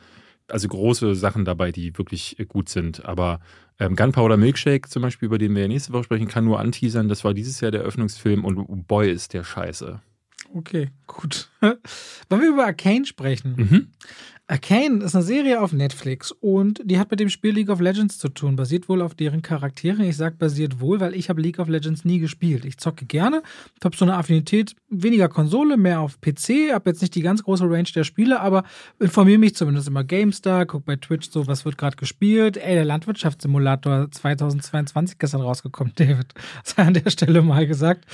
also 0.49 0.69
große 0.69 1.15
Sachen 1.15 1.47
dabei, 1.47 1.73
die 1.73 1.97
wirklich 1.97 2.37
gut 2.49 2.69
sind. 2.69 3.05
Aber 3.07 3.41
ähm, 3.79 3.97
Gunpowder 3.97 4.37
Milkshake 4.37 4.89
zum 4.89 5.03
Beispiel, 5.03 5.27
über 5.27 5.39
den 5.39 5.55
wir 5.55 5.63
ja 5.63 5.69
nächste 5.69 5.93
Woche 5.93 6.05
sprechen, 6.05 6.29
kann 6.29 6.45
nur 6.45 6.61
anteasern. 6.61 7.09
Das 7.09 7.25
war 7.25 7.35
dieses 7.35 7.61
Jahr 7.61 7.71
der 7.71 7.83
Eröffnungsfilm 7.83 8.45
und 8.45 8.87
boy, 8.87 9.11
ist 9.11 9.33
der 9.33 9.45
scheiße. 9.45 10.01
Okay, 10.55 10.91
gut. 11.09 11.51
Wollen 11.61 12.43
wir 12.43 12.49
über 12.49 12.67
Arcane 12.67 13.05
sprechen? 13.05 13.57
Mhm. 13.57 13.93
Arcane 14.55 15.03
ist 15.03 15.17
eine 15.17 15.25
Serie 15.25 15.61
auf 15.61 15.73
Netflix 15.73 16.31
und 16.31 16.81
die 16.85 17.01
hat 17.01 17.11
mit 17.11 17.19
dem 17.19 17.29
Spiel 17.29 17.53
League 17.53 17.71
of 17.71 17.81
Legends 17.81 18.19
zu 18.19 18.29
tun. 18.29 18.55
Basiert 18.55 18.89
wohl 18.89 19.03
auf 19.03 19.17
deren 19.17 19.43
Charaktere. 19.43 20.07
Ich 20.07 20.17
sage 20.17 20.37
basiert 20.37 20.79
wohl, 20.79 21.01
weil 21.01 21.17
ich 21.17 21.29
habe 21.29 21.43
League 21.43 21.59
of 21.59 21.67
Legends 21.67 22.05
nie 22.05 22.21
gespielt. 22.21 22.65
Ich 22.65 22.79
zocke 22.79 23.05
gerne, 23.05 23.43
habe 23.83 23.97
so 23.97 24.05
eine 24.05 24.15
Affinität, 24.15 24.77
weniger 24.91 25.29
Konsole, 25.29 25.77
mehr 25.77 25.99
auf 25.99 26.21
PC, 26.21 26.73
habe 26.73 26.91
jetzt 26.91 27.03
nicht 27.03 27.17
die 27.17 27.23
ganz 27.23 27.43
große 27.43 27.65
Range 27.65 27.89
der 27.97 28.05
Spiele, 28.05 28.39
aber 28.39 28.63
informiere 29.01 29.39
mich 29.39 29.57
zumindest 29.57 29.89
immer 29.89 30.05
GameStar, 30.05 30.67
gucke 30.67 30.85
bei 30.87 30.95
Twitch 30.95 31.31
so, 31.33 31.49
was 31.49 31.65
wird 31.65 31.77
gerade 31.77 31.97
gespielt. 31.97 32.57
Ey, 32.57 32.77
der 32.77 32.85
Landwirtschaftssimulator 32.85 34.09
2022 34.09 35.19
gestern 35.19 35.41
rausgekommen, 35.41 35.95
David. 35.97 36.33
Sei 36.63 36.85
an 36.85 36.95
der 36.95 37.11
Stelle 37.11 37.43
mal 37.43 37.67
gesagt. 37.67 38.05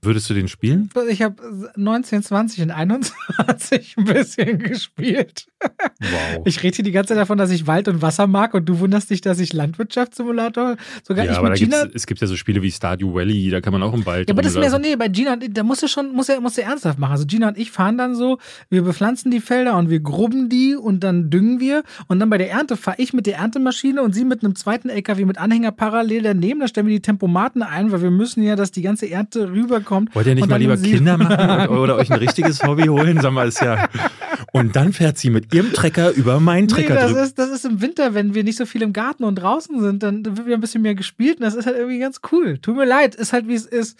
Würdest 0.00 0.30
du 0.30 0.32
den 0.32 0.48
spielen? 0.48 0.88
Ich 1.10 1.20
habe 1.20 1.70
19, 1.76 2.22
20 2.22 2.62
und 2.62 2.70
21 2.70 3.98
ein 3.98 4.04
bisschen 4.04 4.58
gespielt. 4.60 5.49
Wow. 6.00 6.42
Ich 6.46 6.62
rede 6.62 6.76
hier 6.76 6.84
die 6.84 6.92
ganze 6.92 7.08
Zeit 7.08 7.18
davon, 7.18 7.36
dass 7.36 7.50
ich 7.50 7.66
Wald 7.66 7.86
und 7.88 8.00
Wasser 8.00 8.26
mag 8.26 8.54
und 8.54 8.66
du 8.66 8.78
wunderst 8.78 9.10
dich, 9.10 9.20
dass 9.20 9.38
ich 9.38 9.52
Landwirtschaftssimulator 9.52 10.76
sogar 11.06 11.24
ja, 11.26 11.32
ich 11.32 11.38
aber 11.38 11.52
Gina. 11.52 11.84
Es 11.92 12.06
gibt 12.06 12.20
ja 12.20 12.26
so 12.26 12.36
Spiele 12.36 12.62
wie 12.62 12.70
Stardew 12.70 13.14
Valley, 13.14 13.50
da 13.50 13.60
kann 13.60 13.72
man 13.72 13.82
auch 13.82 13.92
im 13.92 14.06
Wald. 14.06 14.28
Ja, 14.28 14.34
aber 14.34 14.42
das 14.42 14.52
ist 14.52 14.58
mehr 14.58 14.70
so, 14.70 14.78
nee, 14.78 14.96
bei 14.96 15.08
Gina, 15.08 15.36
da 15.36 15.62
musst 15.62 15.82
du 15.82 15.88
schon, 15.88 16.12
musst 16.12 16.30
du, 16.30 16.40
musst 16.40 16.56
du 16.56 16.62
ernsthaft 16.62 16.98
machen. 16.98 17.12
Also 17.12 17.26
Gina 17.26 17.48
und 17.48 17.58
ich 17.58 17.70
fahren 17.70 17.98
dann 17.98 18.14
so, 18.14 18.38
wir 18.70 18.82
bepflanzen 18.82 19.30
die 19.30 19.40
Felder 19.40 19.76
und 19.76 19.90
wir 19.90 20.00
grubben 20.00 20.48
die 20.48 20.74
und 20.74 21.04
dann 21.04 21.28
düngen 21.28 21.60
wir 21.60 21.82
und 22.08 22.18
dann 22.18 22.30
bei 22.30 22.38
der 22.38 22.50
Ernte 22.50 22.76
fahre 22.76 22.96
ich 22.98 23.12
mit 23.12 23.26
der 23.26 23.36
Erntemaschine 23.36 24.02
und 24.02 24.14
sie 24.14 24.24
mit 24.24 24.42
einem 24.42 24.54
zweiten 24.54 24.88
LKW 24.88 25.26
mit 25.26 25.38
Anhänger 25.38 25.72
parallel 25.72 26.22
daneben, 26.22 26.60
da 26.60 26.68
stellen 26.68 26.86
wir 26.86 26.94
die 26.94 27.02
Tempomaten 27.02 27.62
ein, 27.62 27.92
weil 27.92 28.00
wir 28.02 28.10
müssen 28.10 28.42
ja, 28.42 28.56
dass 28.56 28.70
die 28.70 28.82
ganze 28.82 29.10
Ernte 29.10 29.50
rüberkommt. 29.50 30.14
Wollt 30.14 30.26
ihr 30.26 30.34
nicht 30.34 30.48
mal 30.48 30.56
lieber 30.56 30.76
Kinder 30.76 31.18
machen 31.18 31.68
oder 31.68 31.96
euch 31.96 32.10
ein 32.10 32.18
richtiges 32.18 32.62
Hobby 32.62 32.84
holen? 32.84 33.20
Sag 33.20 33.32
mal, 33.32 33.48
ist 33.48 33.60
ja. 33.60 33.88
Und 34.52 34.74
dann 34.74 34.92
fährt 34.92 35.18
sie 35.18 35.30
mit 35.30 35.49
ihrem 35.52 35.72
Trecker 35.72 36.12
über 36.12 36.40
meinen 36.40 36.68
Trecker 36.68 36.94
nee, 36.94 37.00
das 37.00 37.28
ist, 37.28 37.38
das 37.38 37.50
ist 37.50 37.64
im 37.64 37.80
Winter, 37.80 38.14
wenn 38.14 38.34
wir 38.34 38.44
nicht 38.44 38.56
so 38.56 38.66
viel 38.66 38.82
im 38.82 38.92
Garten 38.92 39.24
und 39.24 39.36
draußen 39.36 39.80
sind, 39.80 40.02
dann, 40.02 40.22
dann 40.22 40.36
wird 40.36 40.46
wieder 40.46 40.56
ein 40.56 40.60
bisschen 40.60 40.82
mehr 40.82 40.94
gespielt 40.94 41.38
und 41.38 41.42
das 41.42 41.54
ist 41.54 41.66
halt 41.66 41.76
irgendwie 41.76 41.98
ganz 41.98 42.20
cool. 42.32 42.58
Tut 42.58 42.76
mir 42.76 42.84
leid, 42.84 43.14
ist 43.14 43.32
halt 43.32 43.48
wie 43.48 43.54
es 43.54 43.66
ist. 43.66 43.98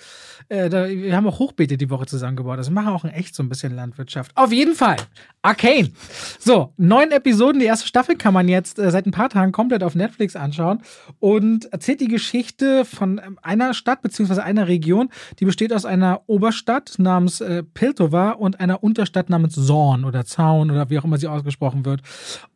Äh, 0.51 0.69
da, 0.69 0.89
wir 0.89 1.15
haben 1.15 1.29
auch 1.29 1.39
Hochbeete 1.39 1.77
die 1.77 1.91
Woche 1.91 2.07
zusammengebaut. 2.07 2.59
Das 2.59 2.71
machen 2.71 2.89
auch 2.89 3.05
in 3.05 3.11
echt 3.11 3.37
so 3.37 3.43
ein 3.43 3.49
bisschen 3.49 3.73
Landwirtschaft. 3.73 4.33
Auf 4.35 4.53
jeden 4.53 4.75
Fall. 4.75 4.97
Arcane. 5.43 5.93
So, 6.41 6.73
neun 6.77 7.13
Episoden. 7.13 7.61
Die 7.61 7.67
erste 7.67 7.87
Staffel 7.87 8.17
kann 8.17 8.35
man 8.35 8.49
jetzt 8.49 8.81
äh, 8.81 8.91
seit 8.91 9.07
ein 9.07 9.13
paar 9.13 9.29
Tagen 9.29 9.53
komplett 9.53 9.85
auf 9.85 9.95
Netflix 9.95 10.35
anschauen 10.35 10.83
und 11.21 11.73
erzählt 11.73 12.01
die 12.01 12.09
Geschichte 12.09 12.85
von 12.85 13.21
ähm, 13.25 13.39
einer 13.43 13.75
Stadt 13.75 14.03
beziehungsweise 14.03 14.43
einer 14.43 14.67
Region, 14.67 15.11
die 15.39 15.45
besteht 15.45 15.73
aus 15.73 15.85
einer 15.85 16.23
Oberstadt 16.27 16.95
namens 16.99 17.41
äh, 17.41 17.63
Piltover 17.63 18.41
und 18.41 18.59
einer 18.59 18.83
Unterstadt 18.83 19.31
namens 19.31 19.55
Zorn 19.55 20.05
oder 20.05 20.25
Zaun 20.25 20.73
oder 20.73 20.91
wie 20.91 20.99
auch 20.99 21.05
immer 21.05 21.19
sie 21.19 21.29
ausgesprochen 21.29 21.85
wird. 21.85 22.03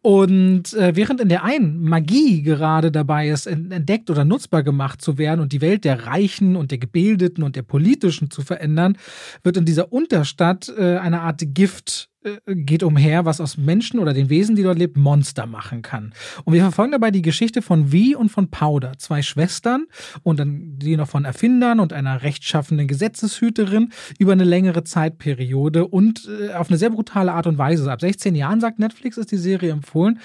Und 0.02 0.74
äh, 0.74 0.96
während 0.96 1.20
in 1.20 1.28
der 1.28 1.44
einen 1.44 1.82
Magie 1.82 2.42
gerade 2.42 2.90
dabei 2.90 3.28
ist, 3.28 3.46
entdeckt 3.46 4.10
oder 4.10 4.24
nutzbar 4.24 4.64
gemacht 4.64 5.00
zu 5.00 5.16
werden 5.16 5.40
und 5.40 5.52
die 5.52 5.60
Welt 5.60 5.84
der 5.84 6.06
Reichen 6.06 6.56
und 6.56 6.72
der 6.72 6.78
Gebildeten 6.78 7.44
und 7.44 7.56
der 7.56 7.62
Politischen 7.84 8.30
zu 8.30 8.40
verändern, 8.40 8.96
wird 9.42 9.58
in 9.58 9.66
dieser 9.66 9.92
Unterstadt 9.92 10.72
äh, 10.74 10.96
eine 10.96 11.20
Art 11.20 11.42
Gift 11.48 12.08
äh, 12.24 12.38
geht 12.46 12.82
umher, 12.82 13.26
was 13.26 13.42
aus 13.42 13.58
Menschen 13.58 14.00
oder 14.00 14.14
den 14.14 14.30
Wesen, 14.30 14.56
die 14.56 14.62
dort 14.62 14.78
lebt, 14.78 14.96
Monster 14.96 15.44
machen 15.46 15.82
kann. 15.82 16.14
Und 16.44 16.54
wir 16.54 16.62
verfolgen 16.62 16.92
dabei 16.92 17.10
die 17.10 17.20
Geschichte 17.20 17.60
von 17.60 17.92
Vi 17.92 18.14
und 18.14 18.30
von 18.30 18.50
Powder, 18.50 18.92
zwei 18.96 19.20
Schwestern 19.20 19.84
und 20.22 20.38
dann 20.38 20.78
die 20.78 20.96
noch 20.96 21.08
von 21.08 21.26
Erfindern 21.26 21.78
und 21.78 21.92
einer 21.92 22.22
rechtschaffenden 22.22 22.88
Gesetzeshüterin 22.88 23.92
über 24.18 24.32
eine 24.32 24.44
längere 24.44 24.82
Zeitperiode 24.82 25.86
und 25.86 26.26
äh, 26.40 26.54
auf 26.54 26.70
eine 26.70 26.78
sehr 26.78 26.90
brutale 26.90 27.32
Art 27.32 27.46
und 27.46 27.58
Weise. 27.58 27.92
Ab 27.92 28.00
16 28.00 28.34
Jahren, 28.34 28.62
sagt 28.62 28.78
Netflix, 28.78 29.18
ist 29.18 29.30
die 29.30 29.36
Serie 29.36 29.72
empfohlen. 29.72 30.18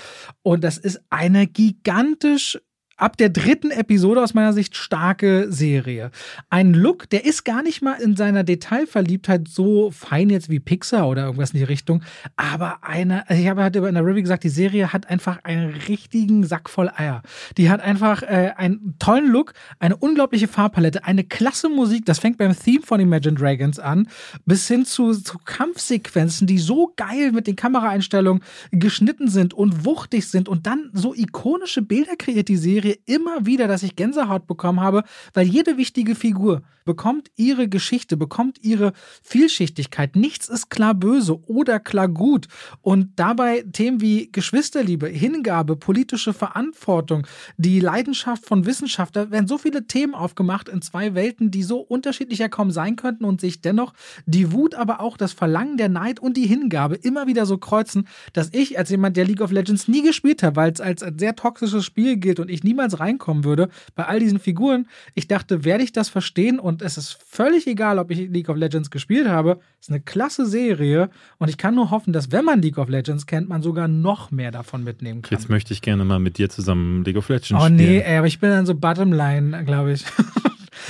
Und 0.43 0.63
das 0.63 0.77
ist 0.77 1.01
eine 1.09 1.47
gigantisch 1.47 2.57
ab 2.99 3.17
der 3.17 3.29
dritten 3.29 3.71
Episode 3.71 4.21
aus 4.21 4.33
meiner 4.33 4.53
Sicht 4.53 4.75
starke 4.75 5.47
Serie. 5.49 6.11
Ein 6.49 6.73
Look, 6.73 7.09
der 7.09 7.25
ist 7.25 7.45
gar 7.45 7.63
nicht 7.63 7.81
mal 7.81 7.99
in 7.99 8.15
seiner 8.15 8.43
Detailverliebtheit 8.43 9.47
so 9.47 9.89
fein 9.91 10.29
jetzt 10.29 10.49
wie 10.49 10.59
Pixar 10.59 11.07
oder 11.07 11.23
irgendwas 11.23 11.51
in 11.51 11.59
die 11.59 11.63
Richtung, 11.63 12.03
aber 12.35 12.83
eine, 12.83 13.27
also 13.29 13.41
ich 13.41 13.47
habe 13.47 13.63
halt 13.63 13.75
in 13.75 13.93
der 13.93 14.05
Review 14.05 14.21
gesagt, 14.21 14.43
die 14.43 14.49
Serie 14.49 14.91
hat 14.91 15.09
einfach 15.09 15.43
einen 15.43 15.73
richtigen 15.87 16.43
Sack 16.43 16.69
voll 16.69 16.91
Eier. 16.95 17.21
Die 17.57 17.69
hat 17.69 17.81
einfach 17.81 18.21
äh, 18.23 18.53
einen 18.57 18.95
tollen 18.99 19.27
Look, 19.27 19.53
eine 19.79 19.95
unglaubliche 19.95 20.47
Farbpalette, 20.47 21.05
eine 21.05 21.23
klasse 21.23 21.69
Musik, 21.69 22.05
das 22.05 22.19
fängt 22.19 22.37
beim 22.37 22.57
Theme 22.57 22.83
von 22.83 22.99
Imagine 22.99 23.35
Dragons 23.35 23.79
an, 23.79 24.07
bis 24.45 24.67
hin 24.67 24.85
zu, 24.85 25.13
zu 25.13 25.37
Kampfsequenzen, 25.45 26.47
die 26.47 26.57
so 26.57 26.93
geil 26.97 27.31
mit 27.31 27.47
den 27.47 27.55
Kameraeinstellungen 27.55 28.43
geschnitten 28.71 29.29
sind 29.29 29.53
und 29.53 29.85
wuchtig 29.85 30.27
sind 30.27 30.49
und 30.49 30.67
dann 30.67 30.89
so 30.93 31.13
ikonische 31.13 31.81
Bilder 31.81 32.15
kreiert 32.17 32.49
die 32.49 32.57
Serie 32.57 32.88
Serie 32.89 32.99
immer 33.05 33.45
wieder, 33.45 33.67
dass 33.67 33.83
ich 33.83 33.95
Gänsehaut 33.95 34.47
bekommen 34.47 34.81
habe, 34.81 35.03
weil 35.33 35.47
jede 35.47 35.77
wichtige 35.77 36.15
Figur 36.15 36.61
bekommt 36.89 37.29
ihre 37.35 37.69
Geschichte, 37.69 38.17
bekommt 38.17 38.63
ihre 38.63 38.93
Vielschichtigkeit. 39.21 40.15
Nichts 40.15 40.49
ist 40.49 40.71
klar 40.71 40.95
böse 40.95 41.39
oder 41.47 41.79
klar 41.79 42.07
gut. 42.07 42.47
Und 42.81 43.11
dabei 43.15 43.63
Themen 43.73 44.01
wie 44.01 44.31
Geschwisterliebe, 44.31 45.07
Hingabe, 45.07 45.75
politische 45.75 46.33
Verantwortung, 46.33 47.27
die 47.57 47.79
Leidenschaft 47.79 48.43
von 48.43 48.65
Wissenschaft, 48.65 49.15
da 49.15 49.29
werden 49.29 49.47
so 49.47 49.59
viele 49.59 49.85
Themen 49.85 50.15
aufgemacht 50.15 50.67
in 50.67 50.81
zwei 50.81 51.13
Welten, 51.13 51.51
die 51.51 51.61
so 51.61 51.77
unterschiedlich 51.77 52.39
ja 52.39 52.47
kaum 52.47 52.71
sein 52.71 52.95
könnten 52.95 53.23
und 53.23 53.39
sich 53.39 53.61
dennoch 53.61 53.93
die 54.25 54.51
Wut, 54.51 54.73
aber 54.73 54.99
auch 54.99 55.15
das 55.15 55.33
Verlangen, 55.33 55.77
der 55.77 55.89
Neid 55.89 56.19
und 56.19 56.37
die 56.37 56.47
Hingabe 56.47 56.95
immer 56.95 57.27
wieder 57.27 57.45
so 57.45 57.59
kreuzen, 57.59 58.07
dass 58.33 58.49
ich 58.51 58.79
als 58.79 58.89
jemand, 58.89 59.15
der 59.15 59.25
League 59.25 59.41
of 59.41 59.51
Legends 59.51 59.87
nie 59.87 60.01
gespielt 60.01 60.41
hat, 60.41 60.55
weil 60.55 60.71
es 60.71 60.81
als 60.81 61.05
sehr 61.19 61.35
toxisches 61.35 61.85
Spiel 61.85 62.17
gilt 62.17 62.39
und 62.39 62.49
ich 62.49 62.63
niemals 62.63 62.78
reinkommen 62.99 63.43
würde, 63.43 63.69
bei 63.95 64.05
all 64.05 64.19
diesen 64.19 64.39
Figuren, 64.39 64.87
ich 65.15 65.27
dachte, 65.27 65.63
werde 65.65 65.83
ich 65.83 65.91
das 65.91 66.09
verstehen 66.09 66.59
und 66.59 66.81
es 66.81 66.97
ist 66.97 67.17
völlig 67.27 67.67
egal, 67.67 67.99
ob 67.99 68.11
ich 68.11 68.29
League 68.29 68.49
of 68.49 68.57
Legends 68.57 68.89
gespielt 68.91 69.27
habe. 69.27 69.59
Es 69.79 69.87
ist 69.87 69.91
eine 69.91 70.01
klasse 70.01 70.45
Serie 70.45 71.09
und 71.37 71.49
ich 71.49 71.57
kann 71.57 71.75
nur 71.75 71.91
hoffen, 71.91 72.13
dass 72.13 72.31
wenn 72.31 72.45
man 72.45 72.61
League 72.61 72.77
of 72.77 72.89
Legends 72.89 73.25
kennt, 73.25 73.49
man 73.49 73.61
sogar 73.61 73.87
noch 73.87 74.31
mehr 74.31 74.51
davon 74.51 74.83
mitnehmen 74.83 75.21
kann. 75.21 75.37
Jetzt 75.37 75.49
möchte 75.49 75.73
ich 75.73 75.81
gerne 75.81 76.05
mal 76.05 76.19
mit 76.19 76.37
dir 76.37 76.49
zusammen 76.49 77.03
League 77.03 77.17
of 77.17 77.29
Legends 77.29 77.51
oh, 77.51 77.65
spielen. 77.65 77.79
Oh 77.79 77.83
nee, 77.83 77.99
ey, 77.99 78.17
aber 78.17 78.27
ich 78.27 78.39
bin 78.39 78.49
dann 78.49 78.65
so 78.65 78.75
Bottomline, 78.75 79.65
glaube 79.65 79.93
ich. 79.93 80.05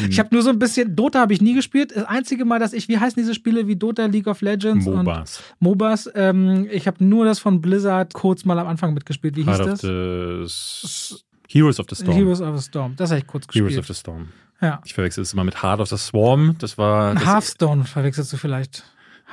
Ich 0.07 0.19
habe 0.19 0.29
nur 0.31 0.41
so 0.41 0.49
ein 0.49 0.59
bisschen, 0.59 0.95
Dota 0.95 1.19
habe 1.19 1.33
ich 1.33 1.41
nie 1.41 1.53
gespielt. 1.53 1.95
Das 1.95 2.05
einzige 2.05 2.45
Mal, 2.45 2.59
dass 2.59 2.73
ich, 2.73 2.87
wie 2.87 2.97
heißen 2.97 3.21
diese 3.21 3.33
Spiele 3.33 3.67
wie 3.67 3.75
Dota, 3.75 4.05
League 4.05 4.27
of 4.27 4.41
Legends 4.41 4.85
MOBAs. 4.85 5.41
und 5.59 5.67
MOBAs? 5.67 6.09
Ähm, 6.15 6.67
ich 6.71 6.87
habe 6.87 7.03
nur 7.03 7.25
das 7.25 7.39
von 7.39 7.61
Blizzard 7.61 8.13
kurz 8.13 8.45
mal 8.45 8.57
am 8.59 8.67
Anfang 8.67 8.93
mitgespielt. 8.93 9.35
Wie 9.35 9.43
hieß 9.43 9.59
Heart 9.59 9.83
das? 9.83 11.25
Heroes 11.51 11.79
of 11.79 11.87
the 11.89 11.95
Storm. 11.95 12.15
Heroes 12.15 12.41
of 12.41 12.57
the 12.57 12.63
Storm. 12.63 12.95
Das 12.95 13.09
habe 13.09 13.19
ich 13.19 13.27
kurz 13.27 13.47
gespielt. 13.47 13.71
Heroes 13.71 13.79
of 13.79 13.87
the 13.87 13.93
Storm. 13.93 14.29
Ja. 14.61 14.81
Ich 14.85 14.93
verwechsel 14.93 15.23
es 15.23 15.33
immer 15.33 15.43
mit 15.43 15.63
Heart 15.63 15.79
of 15.79 15.89
the 15.89 15.97
Swarm. 15.97 16.55
Das 16.59 16.77
war. 16.77 17.15
Das 17.15 17.25
Hearthstone 17.25 17.85
verwechselst 17.85 18.31
du 18.33 18.37
vielleicht. 18.37 18.83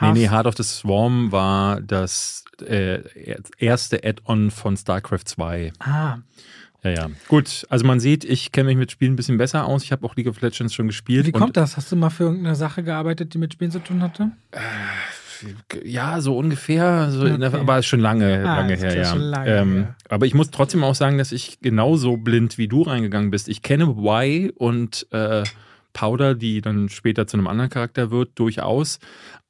Nee, 0.00 0.12
nee, 0.12 0.28
Heart 0.28 0.46
of 0.46 0.56
the 0.56 0.62
Swarm 0.62 1.32
war 1.32 1.80
das 1.80 2.44
äh, 2.60 3.02
erste 3.58 4.04
Add-on 4.04 4.50
von 4.50 4.76
StarCraft 4.76 5.24
2. 5.24 5.72
Ah. 5.78 6.18
Ja, 6.82 6.90
ja. 6.90 7.10
Gut, 7.28 7.66
also 7.70 7.86
man 7.86 7.98
sieht, 7.98 8.24
ich 8.24 8.52
kenne 8.52 8.66
mich 8.66 8.76
mit 8.76 8.92
Spielen 8.92 9.14
ein 9.14 9.16
bisschen 9.16 9.38
besser 9.38 9.64
aus. 9.64 9.82
Ich 9.82 9.92
habe 9.92 10.06
auch 10.06 10.14
League 10.14 10.28
of 10.28 10.40
Legends 10.40 10.74
schon 10.74 10.86
gespielt. 10.86 11.26
Wie 11.26 11.32
kommt 11.32 11.56
das? 11.56 11.76
Hast 11.76 11.90
du 11.90 11.96
mal 11.96 12.10
für 12.10 12.24
irgendeine 12.24 12.54
Sache 12.54 12.82
gearbeitet, 12.82 13.34
die 13.34 13.38
mit 13.38 13.54
Spielen 13.54 13.70
zu 13.70 13.78
tun 13.80 14.02
hatte? 14.02 14.30
Äh, 14.52 14.58
ja, 15.84 16.20
so 16.20 16.36
ungefähr, 16.36 17.10
so 17.10 17.22
okay. 17.22 17.38
der, 17.38 17.54
aber 17.54 17.82
schon 17.82 18.00
lange, 18.00 18.48
ah, 18.48 18.60
lange 18.60 18.76
her, 18.76 18.96
ja. 18.96 19.14
Lange, 19.14 19.48
ähm, 19.48 19.76
ja. 19.76 19.96
Aber 20.08 20.26
ich 20.26 20.34
muss 20.34 20.50
trotzdem 20.50 20.84
auch 20.84 20.94
sagen, 20.94 21.18
dass 21.18 21.32
ich 21.32 21.60
genauso 21.60 22.16
blind 22.16 22.58
wie 22.58 22.68
du 22.68 22.82
reingegangen 22.82 23.30
bist. 23.30 23.48
Ich 23.48 23.62
kenne 23.62 23.84
Y 23.84 24.50
und 24.50 25.06
äh, 25.10 25.44
Powder, 25.92 26.34
die 26.34 26.60
dann 26.60 26.88
später 26.88 27.26
zu 27.26 27.36
einem 27.36 27.46
anderen 27.46 27.70
Charakter 27.70 28.10
wird, 28.10 28.38
durchaus. 28.38 28.98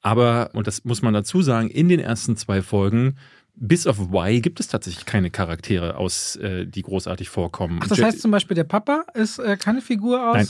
Aber, 0.00 0.50
und 0.52 0.66
das 0.66 0.84
muss 0.84 1.02
man 1.02 1.14
dazu 1.14 1.42
sagen, 1.42 1.68
in 1.68 1.88
den 1.88 2.00
ersten 2.00 2.36
zwei 2.36 2.62
Folgen 2.62 3.16
bis 3.56 3.86
auf 3.86 3.98
Y 3.98 4.42
gibt 4.42 4.60
es 4.60 4.68
tatsächlich 4.68 5.06
keine 5.06 5.30
Charaktere 5.30 5.96
aus, 5.96 6.36
äh, 6.36 6.66
die 6.66 6.82
großartig 6.82 7.28
vorkommen. 7.28 7.80
Ach, 7.82 7.88
das 7.88 8.02
heißt 8.02 8.20
zum 8.20 8.30
Beispiel, 8.30 8.54
der 8.54 8.64
Papa 8.64 9.04
ist 9.14 9.38
äh, 9.38 9.56
keine 9.56 9.80
Figur 9.80 10.30
aus. 10.30 10.36
Nein. 10.36 10.48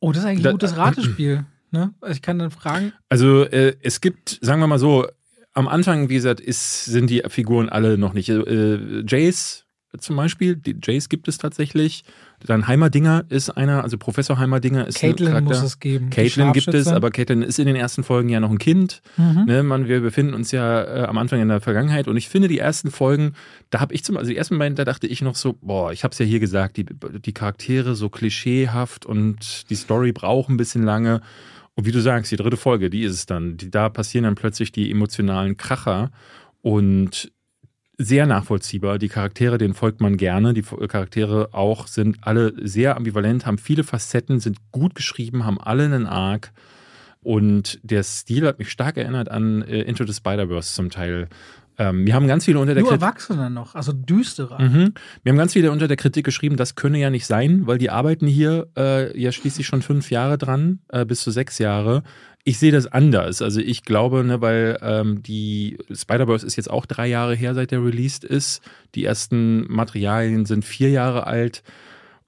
Oh, 0.00 0.12
das 0.12 0.22
ist 0.22 0.28
eigentlich 0.28 0.46
ein 0.46 0.52
gutes 0.52 0.76
Ratespiel. 0.76 1.44
Ne? 1.70 1.94
Also 2.00 2.14
ich 2.14 2.22
kann 2.22 2.38
dann 2.38 2.50
fragen. 2.50 2.92
Also 3.08 3.44
äh, 3.44 3.76
es 3.82 4.00
gibt, 4.00 4.38
sagen 4.42 4.60
wir 4.60 4.66
mal 4.66 4.78
so, 4.78 5.06
am 5.52 5.68
Anfang, 5.68 6.08
wie 6.08 6.14
gesagt, 6.14 6.40
ist, 6.40 6.84
sind 6.84 7.10
die 7.10 7.22
Figuren 7.28 7.68
alle 7.68 7.98
noch 7.98 8.12
nicht. 8.12 8.28
Äh, 8.28 9.04
Jace 9.06 9.66
zum 9.98 10.14
Beispiel, 10.14 10.54
die 10.54 10.76
Jace 10.80 11.08
gibt 11.08 11.26
es 11.26 11.38
tatsächlich. 11.38 12.04
Dann 12.46 12.68
Heimerdinger 12.68 13.24
ist 13.28 13.50
einer, 13.50 13.82
also 13.82 13.98
Professor 13.98 14.38
Heimerdinger 14.38 14.86
ist 14.86 14.98
Caitlin 14.98 15.28
ein 15.28 15.44
Charakter. 15.44 15.62
muss 15.62 15.72
es 15.72 15.80
geben. 15.80 16.10
Caitlin 16.10 16.52
gibt 16.52 16.68
es, 16.68 16.86
aber 16.86 17.10
Caitlin 17.10 17.42
ist 17.42 17.58
in 17.58 17.66
den 17.66 17.74
ersten 17.74 18.04
Folgen 18.04 18.28
ja 18.28 18.38
noch 18.38 18.50
ein 18.50 18.58
Kind. 18.58 19.02
Mhm. 19.16 19.44
Ne, 19.46 19.62
man, 19.64 19.88
wir 19.88 20.00
befinden 20.00 20.34
uns 20.34 20.52
ja 20.52 20.82
äh, 20.82 21.02
am 21.06 21.18
Anfang 21.18 21.40
in 21.40 21.48
der 21.48 21.60
Vergangenheit 21.60 22.06
und 22.06 22.16
ich 22.16 22.28
finde 22.28 22.46
die 22.46 22.58
ersten 22.58 22.92
Folgen, 22.92 23.34
da 23.70 23.80
habe 23.80 23.92
ich 23.92 24.04
zum, 24.04 24.16
also 24.16 24.30
die 24.30 24.36
ersten 24.36 24.58
beiden, 24.58 24.76
da 24.76 24.84
dachte 24.84 25.08
ich 25.08 25.22
noch 25.22 25.34
so, 25.34 25.58
boah, 25.60 25.92
ich 25.92 26.04
habe 26.04 26.12
es 26.12 26.18
ja 26.18 26.24
hier 26.24 26.40
gesagt, 26.40 26.76
die, 26.76 26.86
die 26.86 27.34
Charaktere 27.34 27.96
so 27.96 28.08
klischeehaft 28.08 29.06
und 29.06 29.68
die 29.70 29.74
Story 29.74 30.12
braucht 30.12 30.50
ein 30.50 30.56
bisschen 30.56 30.84
lange. 30.84 31.20
Und 31.74 31.86
wie 31.86 31.92
du 31.92 32.00
sagst, 32.00 32.30
die 32.32 32.36
dritte 32.36 32.56
Folge, 32.56 32.90
die 32.90 33.02
ist 33.02 33.14
es 33.14 33.26
dann. 33.26 33.56
Die, 33.56 33.70
da 33.70 33.88
passieren 33.88 34.24
dann 34.24 34.34
plötzlich 34.34 34.72
die 34.72 34.90
emotionalen 34.90 35.56
Kracher 35.56 36.10
und 36.62 37.32
sehr 37.96 38.26
nachvollziehbar. 38.26 38.98
Die 38.98 39.08
Charaktere, 39.08 39.58
denen 39.58 39.74
folgt 39.74 40.00
man 40.00 40.16
gerne. 40.16 40.54
Die 40.54 40.62
Charaktere 40.62 41.50
auch 41.52 41.86
sind 41.86 42.18
alle 42.22 42.54
sehr 42.66 42.96
ambivalent, 42.96 43.44
haben 43.44 43.58
viele 43.58 43.84
Facetten, 43.84 44.40
sind 44.40 44.58
gut 44.72 44.94
geschrieben, 44.94 45.44
haben 45.44 45.60
alle 45.60 45.84
einen 45.84 46.06
Arc. 46.06 46.52
Und 47.22 47.78
der 47.82 48.02
Stil 48.02 48.46
hat 48.46 48.58
mich 48.58 48.70
stark 48.70 48.96
erinnert 48.96 49.30
an 49.30 49.60
äh, 49.62 49.82
Into 49.82 50.06
the 50.06 50.14
Spider-Verse 50.14 50.74
zum 50.74 50.88
Teil. 50.88 51.28
Ähm, 51.80 52.06
wir 52.06 52.14
haben 52.14 52.26
ganz 52.28 52.44
viele 52.44 52.58
unter 52.58 52.74
der 52.74 52.82
Nur 52.82 52.90
Kritik. 52.90 53.02
Erwachsene 53.02 53.48
noch, 53.48 53.74
also 53.74 53.92
düsterer. 53.94 54.60
Mhm. 54.60 54.92
Wir 55.22 55.32
haben 55.32 55.38
ganz 55.38 55.54
viele 55.54 55.72
unter 55.72 55.88
der 55.88 55.96
Kritik 55.96 56.26
geschrieben, 56.26 56.56
das 56.56 56.74
könne 56.74 56.98
ja 56.98 57.08
nicht 57.08 57.26
sein, 57.26 57.66
weil 57.66 57.78
die 57.78 57.88
arbeiten 57.88 58.26
hier 58.26 58.66
äh, 58.76 59.18
ja 59.18 59.32
schließlich 59.32 59.66
schon 59.66 59.80
fünf 59.80 60.10
Jahre 60.10 60.36
dran, 60.36 60.80
äh, 60.88 61.06
bis 61.06 61.22
zu 61.22 61.30
sechs 61.30 61.58
Jahre. 61.58 62.02
Ich 62.44 62.58
sehe 62.58 62.70
das 62.70 62.86
anders. 62.86 63.40
Also 63.40 63.60
ich 63.60 63.84
glaube, 63.84 64.24
ne, 64.24 64.42
weil 64.42 64.78
ähm, 64.82 65.22
die 65.22 65.78
Spider-Verse 65.90 66.46
ist 66.46 66.56
jetzt 66.56 66.70
auch 66.70 66.84
drei 66.84 67.06
Jahre 67.06 67.34
her, 67.34 67.54
seit 67.54 67.70
der 67.70 67.82
released 67.82 68.24
ist. 68.24 68.60
Die 68.94 69.06
ersten 69.06 69.64
Materialien 69.72 70.44
sind 70.44 70.66
vier 70.66 70.90
Jahre 70.90 71.26
alt. 71.26 71.62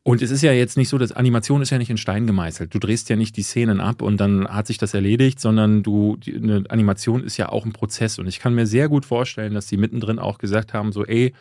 Und 0.04 0.20
es 0.20 0.32
ist 0.32 0.42
ja 0.42 0.52
jetzt 0.52 0.76
nicht 0.76 0.88
so, 0.88 0.98
dass 0.98 1.12
Animation 1.12 1.62
ist 1.62 1.70
ja 1.70 1.78
nicht 1.78 1.90
in 1.90 1.96
Stein 1.96 2.26
gemeißelt. 2.26 2.74
Du 2.74 2.80
drehst 2.80 3.08
ja 3.08 3.14
nicht 3.14 3.36
die 3.36 3.42
Szenen 3.42 3.80
ab 3.80 4.02
und 4.02 4.16
dann 4.16 4.48
hat 4.48 4.66
sich 4.66 4.76
das 4.78 4.94
erledigt, 4.94 5.38
sondern 5.38 5.84
du, 5.84 6.16
die, 6.16 6.34
eine 6.34 6.64
Animation 6.70 7.22
ist 7.22 7.36
ja 7.36 7.50
auch 7.50 7.64
ein 7.64 7.72
Prozess. 7.72 8.18
Und 8.18 8.26
ich 8.26 8.40
kann 8.40 8.52
mir 8.54 8.66
sehr 8.66 8.88
gut 8.88 9.04
vorstellen, 9.06 9.54
dass 9.54 9.68
sie 9.68 9.76
mittendrin 9.76 10.18
auch 10.18 10.38
gesagt 10.38 10.74
haben, 10.74 10.90
so, 10.90 11.06
ey, 11.06 11.32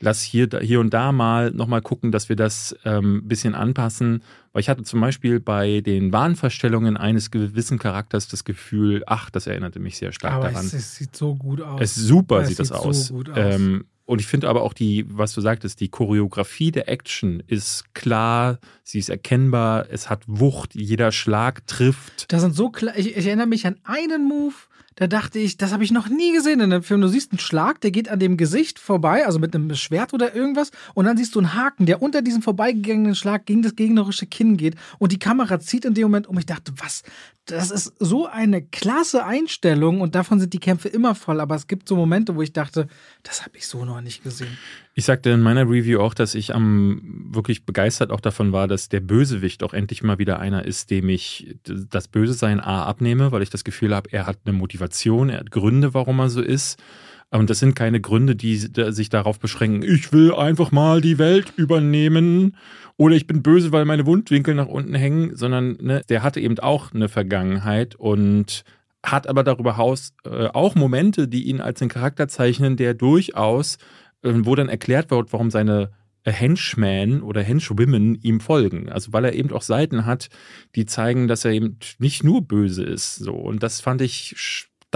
lass 0.00 0.22
hier, 0.22 0.48
hier 0.62 0.80
und 0.80 0.94
da 0.94 1.12
mal 1.12 1.50
nochmal 1.50 1.82
gucken, 1.82 2.10
dass 2.10 2.30
wir 2.30 2.36
das 2.36 2.74
ähm, 2.86 3.28
bisschen 3.28 3.54
anpassen. 3.54 4.22
Weil 4.54 4.60
ich 4.60 4.70
hatte 4.70 4.82
zum 4.82 5.02
Beispiel 5.02 5.38
bei 5.38 5.82
den 5.82 6.10
Wahnverstellungen 6.10 6.96
eines 6.96 7.30
gewissen 7.30 7.78
Charakters 7.78 8.28
das 8.28 8.44
Gefühl, 8.44 9.02
ach, 9.06 9.28
das 9.28 9.46
erinnerte 9.46 9.78
mich 9.78 9.98
sehr 9.98 10.12
stark 10.12 10.32
Aber 10.32 10.48
daran. 10.48 10.64
es, 10.64 10.72
es 10.72 10.94
sieht 10.96 11.14
so 11.14 11.34
gut 11.34 11.60
aus. 11.60 11.80
Es 11.82 11.94
super 11.94 12.40
Es 12.40 12.48
sieht 12.48 12.60
das 12.60 12.68
sieht 12.68 12.76
so 12.78 12.82
aus. 12.82 13.08
gut 13.10 13.28
aus. 13.28 13.36
Ähm, 13.38 13.84
und 14.06 14.20
ich 14.20 14.26
finde 14.26 14.48
aber 14.48 14.62
auch 14.62 14.72
die, 14.72 15.04
was 15.08 15.34
du 15.34 15.40
sagtest, 15.40 15.80
die 15.80 15.88
Choreografie 15.88 16.70
der 16.70 16.88
Action 16.88 17.42
ist 17.46 17.92
klar, 17.94 18.58
sie 18.82 18.98
ist 18.98 19.10
erkennbar, 19.10 19.86
es 19.90 20.08
hat 20.08 20.22
Wucht, 20.26 20.74
jeder 20.74 21.12
Schlag 21.12 21.66
trifft. 21.66 22.32
Da 22.32 22.38
sind 22.38 22.54
so 22.54 22.70
klar, 22.70 22.96
ich, 22.96 23.16
ich 23.16 23.26
erinnere 23.26 23.48
mich 23.48 23.66
an 23.66 23.76
einen 23.84 24.26
Move, 24.26 24.54
da 24.96 25.06
dachte 25.06 25.38
ich, 25.38 25.58
das 25.58 25.72
habe 25.72 25.84
ich 25.84 25.90
noch 25.90 26.08
nie 26.08 26.32
gesehen 26.32 26.60
in 26.60 26.72
einem 26.72 26.82
Film. 26.82 27.02
Du 27.02 27.08
siehst 27.08 27.30
einen 27.30 27.38
Schlag, 27.38 27.82
der 27.82 27.90
geht 27.90 28.08
an 28.08 28.18
dem 28.18 28.38
Gesicht 28.38 28.78
vorbei, 28.78 29.26
also 29.26 29.38
mit 29.38 29.54
einem 29.54 29.74
Schwert 29.74 30.14
oder 30.14 30.34
irgendwas, 30.34 30.70
und 30.94 31.04
dann 31.04 31.18
siehst 31.18 31.34
du 31.34 31.40
einen 31.40 31.54
Haken, 31.54 31.84
der 31.84 32.00
unter 32.00 32.22
diesem 32.22 32.40
vorbeigegangenen 32.40 33.14
Schlag 33.14 33.44
gegen 33.44 33.60
das 33.60 33.76
gegnerische 33.76 34.26
Kinn 34.26 34.56
geht 34.56 34.74
und 34.98 35.12
die 35.12 35.18
Kamera 35.18 35.60
zieht 35.60 35.84
in 35.84 35.92
dem 35.92 36.04
Moment 36.04 36.28
um. 36.28 36.38
Ich 36.38 36.46
dachte, 36.46 36.72
was? 36.76 37.02
Das 37.46 37.70
ist 37.70 37.92
so 38.00 38.26
eine 38.26 38.60
klasse 38.60 39.24
Einstellung 39.24 40.00
und 40.00 40.16
davon 40.16 40.40
sind 40.40 40.52
die 40.52 40.58
Kämpfe 40.58 40.88
immer 40.88 41.14
voll. 41.14 41.40
Aber 41.40 41.54
es 41.54 41.68
gibt 41.68 41.88
so 41.88 41.94
Momente, 41.94 42.34
wo 42.34 42.42
ich 42.42 42.52
dachte, 42.52 42.88
das 43.22 43.42
habe 43.44 43.56
ich 43.56 43.66
so 43.68 43.84
noch 43.84 44.00
nicht 44.00 44.24
gesehen. 44.24 44.58
Ich 44.94 45.04
sagte 45.04 45.30
in 45.30 45.42
meiner 45.42 45.62
Review 45.62 46.00
auch, 46.00 46.12
dass 46.12 46.34
ich 46.34 46.54
am 46.54 47.28
wirklich 47.30 47.64
begeistert 47.64 48.10
auch 48.10 48.20
davon 48.20 48.52
war, 48.52 48.66
dass 48.66 48.88
der 48.88 49.00
Bösewicht 49.00 49.62
auch 49.62 49.74
endlich 49.74 50.02
mal 50.02 50.18
wieder 50.18 50.40
einer 50.40 50.64
ist, 50.64 50.90
dem 50.90 51.08
ich 51.08 51.56
das 51.64 52.08
Böse 52.08 52.32
sein 52.32 52.60
A 52.60 52.84
abnehme, 52.84 53.30
weil 53.30 53.42
ich 53.42 53.50
das 53.50 53.62
Gefühl 53.62 53.94
habe, 53.94 54.12
er 54.12 54.26
hat 54.26 54.38
eine 54.44 54.56
Motivation, 54.56 55.28
er 55.28 55.40
hat 55.40 55.52
Gründe, 55.52 55.94
warum 55.94 56.18
er 56.18 56.30
so 56.30 56.42
ist. 56.42 56.82
Und 57.30 57.50
das 57.50 57.58
sind 57.58 57.74
keine 57.74 58.00
Gründe, 58.00 58.36
die 58.36 58.56
sich 58.56 59.08
darauf 59.08 59.40
beschränken, 59.40 59.82
ich 59.82 60.12
will 60.12 60.32
einfach 60.32 60.70
mal 60.70 61.00
die 61.00 61.18
Welt 61.18 61.52
übernehmen 61.56 62.56
oder 62.96 63.16
ich 63.16 63.26
bin 63.26 63.42
böse, 63.42 63.72
weil 63.72 63.84
meine 63.84 64.06
Wundwinkel 64.06 64.54
nach 64.54 64.68
unten 64.68 64.94
hängen, 64.94 65.34
sondern 65.34 65.76
ne, 65.80 66.02
der 66.08 66.22
hatte 66.22 66.40
eben 66.40 66.58
auch 66.60 66.94
eine 66.94 67.08
Vergangenheit 67.08 67.96
und 67.96 68.64
hat 69.04 69.28
aber 69.28 69.42
darüber 69.42 69.76
hinaus 69.76 70.14
äh, 70.24 70.46
auch 70.48 70.74
Momente, 70.74 71.28
die 71.28 71.44
ihn 71.44 71.60
als 71.60 71.80
einen 71.80 71.90
Charakter 71.90 72.28
zeichnen, 72.28 72.76
der 72.76 72.94
durchaus, 72.94 73.76
äh, 74.22 74.32
wo 74.34 74.54
dann 74.54 74.68
erklärt 74.68 75.10
wird, 75.10 75.32
warum 75.32 75.50
seine 75.50 75.90
Henchmen 76.24 77.22
oder 77.22 77.42
Henchwomen 77.42 78.16
ihm 78.22 78.40
folgen. 78.40 78.88
Also 78.88 79.12
weil 79.12 79.24
er 79.24 79.34
eben 79.34 79.52
auch 79.52 79.62
Seiten 79.62 80.06
hat, 80.06 80.28
die 80.74 80.86
zeigen, 80.86 81.28
dass 81.28 81.44
er 81.44 81.52
eben 81.52 81.78
nicht 81.98 82.24
nur 82.24 82.42
böse 82.42 82.82
ist. 82.82 83.16
So. 83.16 83.32
Und 83.32 83.62
das 83.62 83.80
fand 83.80 84.02
ich 84.02 84.34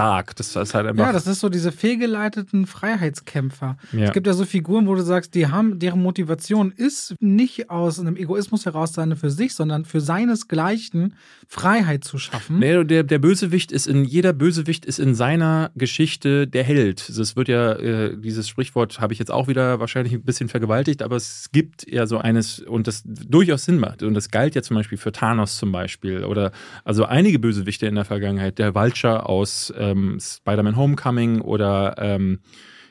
stark. 0.01 0.36
Das 0.36 0.57
ist 0.57 0.74
halt 0.74 0.86
einfach. 0.86 1.07
Ja, 1.07 1.12
das 1.12 1.26
ist 1.26 1.40
so 1.40 1.48
diese 1.48 1.72
fehlgeleiteten 1.72 2.66
Freiheitskämpfer. 2.66 3.76
Ja. 3.92 4.07
Es 4.07 4.12
gibt 4.12 4.26
ja 4.26 4.32
so 4.32 4.44
Figuren, 4.44 4.86
wo 4.86 4.94
du 4.94 5.03
sagst, 5.03 5.34
die 5.34 5.46
haben, 5.48 5.78
deren 5.78 6.03
Motivation 6.03 6.72
ist 6.72 7.14
nicht 7.20 7.70
aus 7.70 7.98
einem 8.01 8.16
Egoismus 8.16 8.66
heraus 8.66 8.92
seine 8.92 9.16
für 9.16 9.30
sich, 9.30 9.55
sondern 9.55 9.84
für 9.84 10.01
seinesgleichen 10.01 11.14
Freiheit 11.46 12.05
zu 12.05 12.18
schaffen. 12.18 12.59
Nee, 12.59 12.84
der, 12.84 13.03
der 13.03 13.18
Bösewicht 13.18 13.72
ist 13.72 13.86
in, 13.86 14.05
jeder 14.05 14.32
Bösewicht 14.32 14.84
ist 14.84 14.98
in 14.98 15.14
seiner 15.14 15.70
Geschichte 15.74 16.46
der 16.46 16.64
Held. 16.64 17.09
Das 17.16 17.36
wird 17.36 17.48
ja, 17.48 17.72
äh, 17.72 18.16
dieses 18.16 18.48
Sprichwort 18.48 19.01
habe 19.01 19.12
ich 19.12 19.18
jetzt 19.18 19.30
auch 19.30 19.48
wieder 19.48 19.80
wahrscheinlich 19.80 20.14
ein 20.14 20.22
bisschen 20.22 20.48
vergewaltigt, 20.48 21.03
aber 21.03 21.16
es 21.16 21.48
gibt 21.53 21.90
ja 21.90 22.07
so 22.07 22.18
eines, 22.18 22.61
und 22.61 22.86
das 22.86 23.03
durchaus 23.05 23.64
Sinn 23.64 23.78
macht. 23.78 24.03
Und 24.03 24.14
das 24.14 24.30
galt 24.30 24.55
ja 24.55 24.62
zum 24.62 24.76
Beispiel 24.76 24.98
für 24.98 25.12
Thanos 25.12 25.57
zum 25.57 25.72
Beispiel. 25.72 26.24
Oder 26.24 26.53
also 26.84 27.05
einige 27.05 27.38
Bösewichte 27.38 27.86
in 27.86 27.94
der 27.94 28.05
Vergangenheit. 28.05 28.59
Der 28.59 28.74
Vulture 28.74 29.28
aus 29.28 29.72
ähm, 29.91 30.18
Spider-Man 30.20 30.76
Homecoming 30.76 31.41
oder 31.41 31.95
ähm, 31.99 32.41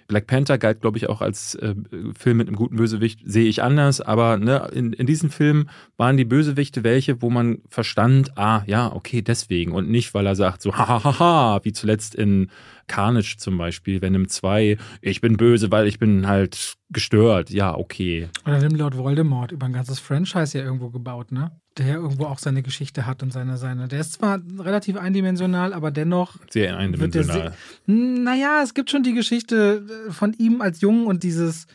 Black 0.09 0.25
Panther 0.25 0.57
galt, 0.57 0.81
glaube 0.81 0.97
ich, 0.97 1.07
auch 1.07 1.21
als 1.21 1.55
äh, 1.55 1.75
Film 2.17 2.37
mit 2.37 2.47
einem 2.47 2.57
guten 2.57 2.75
Bösewicht, 2.75 3.21
sehe 3.23 3.47
ich 3.47 3.61
anders. 3.61 4.01
Aber 4.01 4.37
ne, 4.37 4.67
in, 4.73 4.91
in 4.91 5.05
diesen 5.05 5.29
Filmen 5.29 5.69
waren 5.97 6.17
die 6.17 6.25
Bösewichte 6.25 6.83
welche, 6.83 7.21
wo 7.21 7.29
man 7.29 7.59
verstand, 7.69 8.37
ah, 8.37 8.63
ja, 8.65 8.91
okay, 8.91 9.21
deswegen. 9.21 9.71
Und 9.71 9.89
nicht, 9.89 10.13
weil 10.15 10.25
er 10.25 10.35
sagt, 10.35 10.63
so, 10.63 10.73
hahaha, 10.77 11.61
wie 11.63 11.73
zuletzt 11.73 12.15
in 12.15 12.49
Carnage 12.89 13.37
zum 13.37 13.57
Beispiel, 13.57 14.01
Venom 14.01 14.27
2, 14.27 14.77
ich 15.01 15.21
bin 15.21 15.37
böse, 15.37 15.71
weil 15.71 15.87
ich 15.87 15.99
bin 15.99 16.27
halt 16.27 16.75
gestört. 16.89 17.49
Ja, 17.49 17.77
okay. 17.77 18.27
Oder 18.45 18.59
nimm 18.59 18.75
Lord 18.75 18.97
Voldemort 18.97 19.53
über 19.53 19.67
ein 19.67 19.73
ganzes 19.73 19.99
Franchise 19.99 20.57
ja 20.57 20.65
irgendwo 20.65 20.89
gebaut, 20.89 21.31
ne? 21.31 21.51
Der 21.77 21.95
irgendwo 21.95 22.25
auch 22.25 22.39
seine 22.39 22.61
Geschichte 22.61 23.05
hat 23.05 23.23
und 23.23 23.31
seine, 23.31 23.55
seine. 23.55 23.87
Der 23.87 24.01
ist 24.01 24.13
zwar 24.13 24.41
relativ 24.57 24.97
eindimensional, 24.97 25.73
aber 25.73 25.91
dennoch. 25.91 26.35
Sehr 26.49 26.75
eindimensional. 26.75 27.53
naja, 27.85 28.61
es 28.63 28.73
gibt 28.73 28.89
schon 28.89 29.03
die 29.03 29.13
Geschichte 29.13 29.85
von 30.09 30.33
ihm 30.33 30.61
als 30.61 30.81
Jungen 30.81 31.05
und 31.05 31.23
dieses 31.23 31.67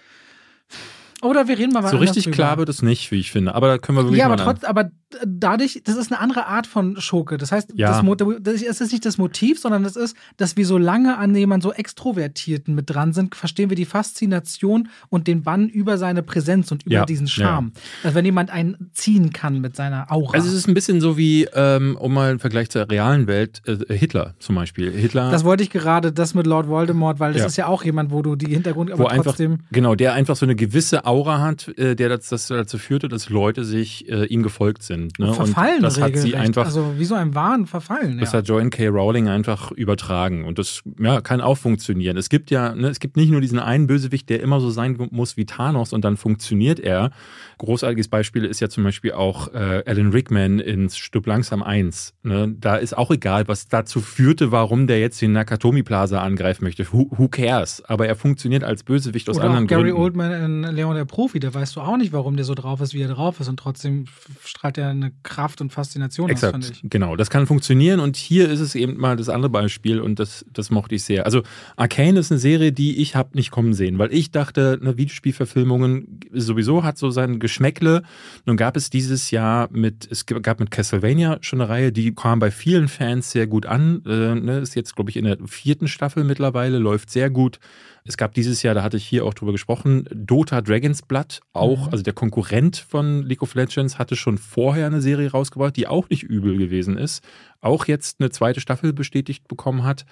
oder 1.24 1.48
wir 1.48 1.58
reden 1.58 1.72
mal 1.72 1.86
So 1.88 1.96
richtig 1.96 2.24
drüber. 2.24 2.34
klar 2.34 2.58
wird 2.58 2.68
es 2.68 2.82
nicht, 2.82 3.10
wie 3.10 3.18
ich 3.18 3.32
finde. 3.32 3.54
Aber 3.54 3.68
da 3.68 3.78
können 3.78 3.98
wir 3.98 4.04
wirklich 4.04 4.18
Ja, 4.18 4.26
aber 4.26 4.36
trotzdem, 4.36 4.68
aber 4.68 4.90
dadurch, 5.24 5.82
das 5.84 5.96
ist 5.96 6.12
eine 6.12 6.20
andere 6.20 6.46
Art 6.46 6.66
von 6.66 7.00
Schurke. 7.00 7.38
Das 7.38 7.52
heißt, 7.52 7.72
ja. 7.76 8.02
das, 8.02 8.26
das 8.40 8.62
ist 8.62 8.92
nicht 8.92 9.04
das 9.04 9.18
Motiv, 9.18 9.58
sondern 9.60 9.84
es 9.84 9.96
ist, 9.96 10.16
dass 10.36 10.56
wir 10.56 10.66
so 10.66 10.78
lange 10.78 11.16
an 11.16 11.34
jemanden 11.34 11.62
so 11.62 11.72
Extrovertierten 11.72 12.74
mit 12.74 12.90
dran 12.90 13.12
sind, 13.12 13.34
verstehen 13.34 13.70
wir 13.70 13.76
die 13.76 13.84
Faszination 13.84 14.88
und 15.08 15.26
den 15.26 15.42
Bann 15.42 15.68
über 15.68 15.98
seine 15.98 16.22
Präsenz 16.22 16.70
und 16.72 16.84
über 16.84 16.94
ja. 16.94 17.04
diesen 17.04 17.26
Charme. 17.26 17.72
Ja. 17.74 17.80
Also 18.04 18.14
wenn 18.16 18.24
jemand 18.24 18.50
einen 18.50 18.90
ziehen 18.92 19.32
kann 19.32 19.60
mit 19.60 19.76
seiner 19.76 20.10
Aura. 20.12 20.34
Also 20.34 20.48
es 20.48 20.54
ist 20.54 20.68
ein 20.68 20.74
bisschen 20.74 21.00
so 21.00 21.16
wie, 21.16 21.48
ähm, 21.54 21.96
um 21.98 22.12
mal 22.12 22.30
einen 22.30 22.38
Vergleich 22.38 22.70
zur 22.70 22.90
realen 22.90 23.26
Welt, 23.26 23.62
äh, 23.66 23.94
Hitler 23.96 24.34
zum 24.38 24.56
Beispiel. 24.56 24.90
Hitler. 24.92 25.30
Das 25.30 25.44
wollte 25.44 25.62
ich 25.62 25.70
gerade, 25.70 26.12
das 26.12 26.34
mit 26.34 26.46
Lord 26.46 26.68
Voldemort, 26.68 27.20
weil 27.20 27.32
das 27.32 27.46
ist 27.46 27.56
ja 27.56 27.66
auch 27.66 27.84
jemand, 27.84 28.10
wo 28.10 28.22
du 28.22 28.36
die 28.36 28.46
Hintergrund, 28.46 28.90
aber 28.90 29.04
wo 29.04 29.22
trotzdem. 29.22 29.52
Einfach, 29.52 29.64
genau, 29.72 29.94
der 29.94 30.12
einfach 30.12 30.36
so 30.36 30.46
eine 30.46 30.54
gewisse 30.54 31.04
Aura 31.04 31.13
hat, 31.26 31.68
äh, 31.78 31.94
der 31.94 32.08
das, 32.08 32.28
das, 32.28 32.48
dazu 32.48 32.78
führte, 32.78 33.08
dass 33.08 33.28
Leute 33.28 33.64
sich 33.64 34.08
äh, 34.08 34.26
ihm 34.26 34.42
gefolgt 34.42 34.82
sind. 34.82 35.18
Ne? 35.18 35.32
Verfallen, 35.32 35.76
und 35.76 35.82
das 35.82 36.00
hat 36.00 36.16
sie 36.16 36.34
einfach. 36.34 36.66
Also 36.66 36.94
wie 36.98 37.04
so 37.04 37.14
ein 37.14 37.34
Wahn 37.34 37.66
verfallen. 37.66 38.18
Das 38.18 38.32
ja. 38.32 38.38
hat 38.38 38.48
Joanne 38.48 38.70
K. 38.70 38.88
Rowling 38.88 39.28
einfach 39.28 39.70
übertragen. 39.72 40.44
Und 40.44 40.58
das 40.58 40.82
ja, 40.98 41.20
kann 41.20 41.40
auch 41.40 41.56
funktionieren. 41.56 42.16
Es 42.16 42.28
gibt 42.28 42.50
ja, 42.50 42.74
ne, 42.74 42.88
es 42.88 43.00
gibt 43.00 43.16
nicht 43.16 43.30
nur 43.30 43.40
diesen 43.40 43.58
einen 43.58 43.86
Bösewicht, 43.86 44.28
der 44.28 44.40
immer 44.40 44.60
so 44.60 44.70
sein 44.70 44.96
muss 45.10 45.36
wie 45.36 45.46
Thanos 45.46 45.92
und 45.92 46.04
dann 46.04 46.16
funktioniert 46.16 46.80
er. 46.80 47.10
Großartiges 47.58 48.08
Beispiel 48.08 48.44
ist 48.44 48.60
ja 48.60 48.68
zum 48.68 48.84
Beispiel 48.84 49.12
auch 49.12 49.52
äh, 49.54 49.82
Alan 49.86 50.10
Rickman 50.10 50.58
in 50.58 50.90
Stück 50.90 51.26
langsam 51.26 51.62
1. 51.62 52.14
Ne? 52.22 52.54
Da 52.58 52.76
ist 52.76 52.96
auch 52.96 53.10
egal, 53.10 53.48
was 53.48 53.68
dazu 53.68 54.00
führte, 54.00 54.52
warum 54.52 54.86
der 54.86 55.00
jetzt 55.00 55.20
den 55.20 55.32
Nakatomi 55.32 55.82
Plaza 55.82 56.20
angreifen 56.20 56.64
möchte. 56.64 56.92
Who, 56.92 57.08
who 57.10 57.28
cares? 57.28 57.82
Aber 57.84 58.06
er 58.06 58.16
funktioniert 58.16 58.64
als 58.64 58.82
Bösewicht 58.82 59.28
aus 59.28 59.36
Oder 59.36 59.46
anderen 59.46 59.64
auch 59.64 59.68
Gary 59.68 59.90
Gründen. 59.90 60.00
Oldman 60.02 60.32
in 60.32 60.74
Leon 60.74 60.94
der 60.94 61.04
Profi, 61.04 61.40
da 61.40 61.52
weißt 61.52 61.76
du 61.76 61.80
auch 61.80 61.96
nicht, 61.96 62.12
warum 62.12 62.36
der 62.36 62.44
so 62.44 62.54
drauf 62.54 62.80
ist, 62.80 62.94
wie 62.94 63.02
er 63.02 63.08
drauf 63.08 63.40
ist. 63.40 63.48
Und 63.48 63.58
trotzdem 63.58 64.06
strahlt 64.44 64.78
er 64.78 64.88
eine 64.88 65.12
Kraft 65.22 65.60
und 65.60 65.72
Faszination 65.72 66.30
Exakt, 66.30 66.56
aus, 66.56 66.70
ich. 66.70 66.82
Genau, 66.84 67.16
das 67.16 67.30
kann 67.30 67.46
funktionieren. 67.46 68.00
Und 68.00 68.16
hier 68.16 68.50
ist 68.50 68.60
es 68.60 68.74
eben 68.74 68.96
mal 68.96 69.16
das 69.16 69.28
andere 69.28 69.50
Beispiel 69.50 70.00
und 70.00 70.18
das, 70.18 70.44
das 70.52 70.70
mochte 70.70 70.94
ich 70.94 71.04
sehr. 71.04 71.24
Also 71.24 71.42
Arcane 71.76 72.18
ist 72.18 72.30
eine 72.30 72.38
Serie, 72.38 72.72
die 72.72 72.98
ich 72.98 73.16
habe 73.16 73.30
nicht 73.34 73.50
kommen 73.50 73.74
sehen, 73.74 73.98
weil 73.98 74.12
ich 74.12 74.30
dachte, 74.30 74.78
eine 74.80 74.96
Videospielverfilmungen 74.96 76.20
sowieso 76.32 76.84
hat 76.84 76.98
so 76.98 77.10
sein 77.10 77.38
Geschmäckle. 77.44 78.02
Nun 78.46 78.56
gab 78.56 78.74
es 78.74 78.88
dieses 78.88 79.30
Jahr 79.30 79.68
mit, 79.70 80.08
es 80.10 80.24
gab 80.24 80.60
mit 80.60 80.70
Castlevania 80.70 81.36
schon 81.42 81.60
eine 81.60 81.68
Reihe, 81.68 81.92
die 81.92 82.14
kam 82.14 82.38
bei 82.38 82.50
vielen 82.50 82.88
Fans 82.88 83.30
sehr 83.30 83.46
gut 83.46 83.66
an. 83.66 84.02
Äh, 84.06 84.34
ne, 84.34 84.60
ist 84.60 84.74
jetzt, 84.74 84.96
glaube 84.96 85.10
ich, 85.10 85.18
in 85.18 85.26
der 85.26 85.36
vierten 85.44 85.86
Staffel 85.86 86.24
mittlerweile, 86.24 86.78
läuft 86.78 87.10
sehr 87.10 87.28
gut. 87.28 87.58
Es 88.06 88.16
gab 88.16 88.32
dieses 88.32 88.62
Jahr, 88.62 88.74
da 88.74 88.82
hatte 88.82 88.96
ich 88.96 89.04
hier 89.04 89.26
auch 89.26 89.34
drüber 89.34 89.52
gesprochen, 89.52 90.08
Dota 90.10 90.62
Dragon's 90.62 91.02
Blood, 91.02 91.40
auch, 91.52 91.86
mhm. 91.86 91.92
also 91.92 92.02
der 92.02 92.14
Konkurrent 92.14 92.78
von 92.78 93.22
League 93.22 93.42
of 93.42 93.54
Legends, 93.54 93.98
hatte 93.98 94.16
schon 94.16 94.38
vorher 94.38 94.86
eine 94.86 95.02
Serie 95.02 95.30
rausgebracht, 95.30 95.76
die 95.76 95.86
auch 95.86 96.08
nicht 96.08 96.22
übel 96.22 96.56
gewesen 96.56 96.96
ist. 96.96 97.22
Auch 97.60 97.86
jetzt 97.86 98.20
eine 98.20 98.30
zweite 98.30 98.60
Staffel 98.60 98.94
bestätigt 98.94 99.48
bekommen 99.48 99.84
hat. 99.84 100.06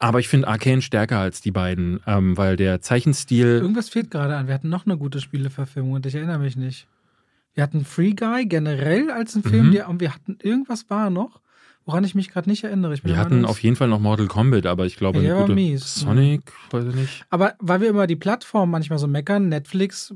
Aber 0.00 0.18
ich 0.18 0.28
finde 0.28 0.48
Arcane 0.48 0.82
stärker 0.82 1.18
als 1.18 1.42
die 1.42 1.50
beiden, 1.50 2.00
ähm, 2.06 2.36
weil 2.36 2.56
der 2.56 2.80
Zeichenstil. 2.80 3.58
Irgendwas 3.60 3.90
fehlt 3.90 4.10
gerade 4.10 4.34
an. 4.34 4.46
Wir 4.46 4.54
hatten 4.54 4.70
noch 4.70 4.86
eine 4.86 4.96
gute 4.96 5.20
Spieleverfilmung 5.20 5.92
und 5.92 6.06
ich 6.06 6.14
erinnere 6.14 6.38
mich 6.38 6.56
nicht. 6.56 6.88
Wir 7.54 7.62
hatten 7.62 7.84
Free 7.84 8.14
Guy 8.14 8.46
generell 8.46 9.10
als 9.10 9.36
ein 9.36 9.42
Film, 9.42 9.68
mhm. 9.68 9.72
der, 9.72 9.88
und 9.88 10.00
wir 10.00 10.14
hatten 10.14 10.38
irgendwas 10.42 10.88
war 10.88 11.10
noch 11.10 11.40
woran 11.86 12.04
ich 12.04 12.14
mich 12.14 12.30
gerade 12.30 12.48
nicht 12.48 12.62
erinnere. 12.62 12.94
wir 13.02 13.16
hatten 13.16 13.44
auf 13.44 13.60
jeden 13.62 13.74
Fall 13.74 13.88
noch 13.88 13.98
Mortal 14.00 14.26
Kombat, 14.26 14.66
aber 14.66 14.86
ich 14.86 14.96
glaube, 14.96 15.20
ja, 15.20 15.32
eine 15.32 15.40
gute 15.42 15.54
mies. 15.54 15.96
Sonic, 15.96 16.42
weiß 16.70 16.84
ich 16.84 16.94
nicht. 16.94 17.24
Aber 17.30 17.54
weil 17.58 17.80
wir 17.80 17.88
immer 17.88 18.06
die 18.06 18.16
Plattform 18.16 18.70
manchmal 18.70 18.98
so 18.98 19.06
meckern, 19.06 19.48
Netflix 19.48 20.14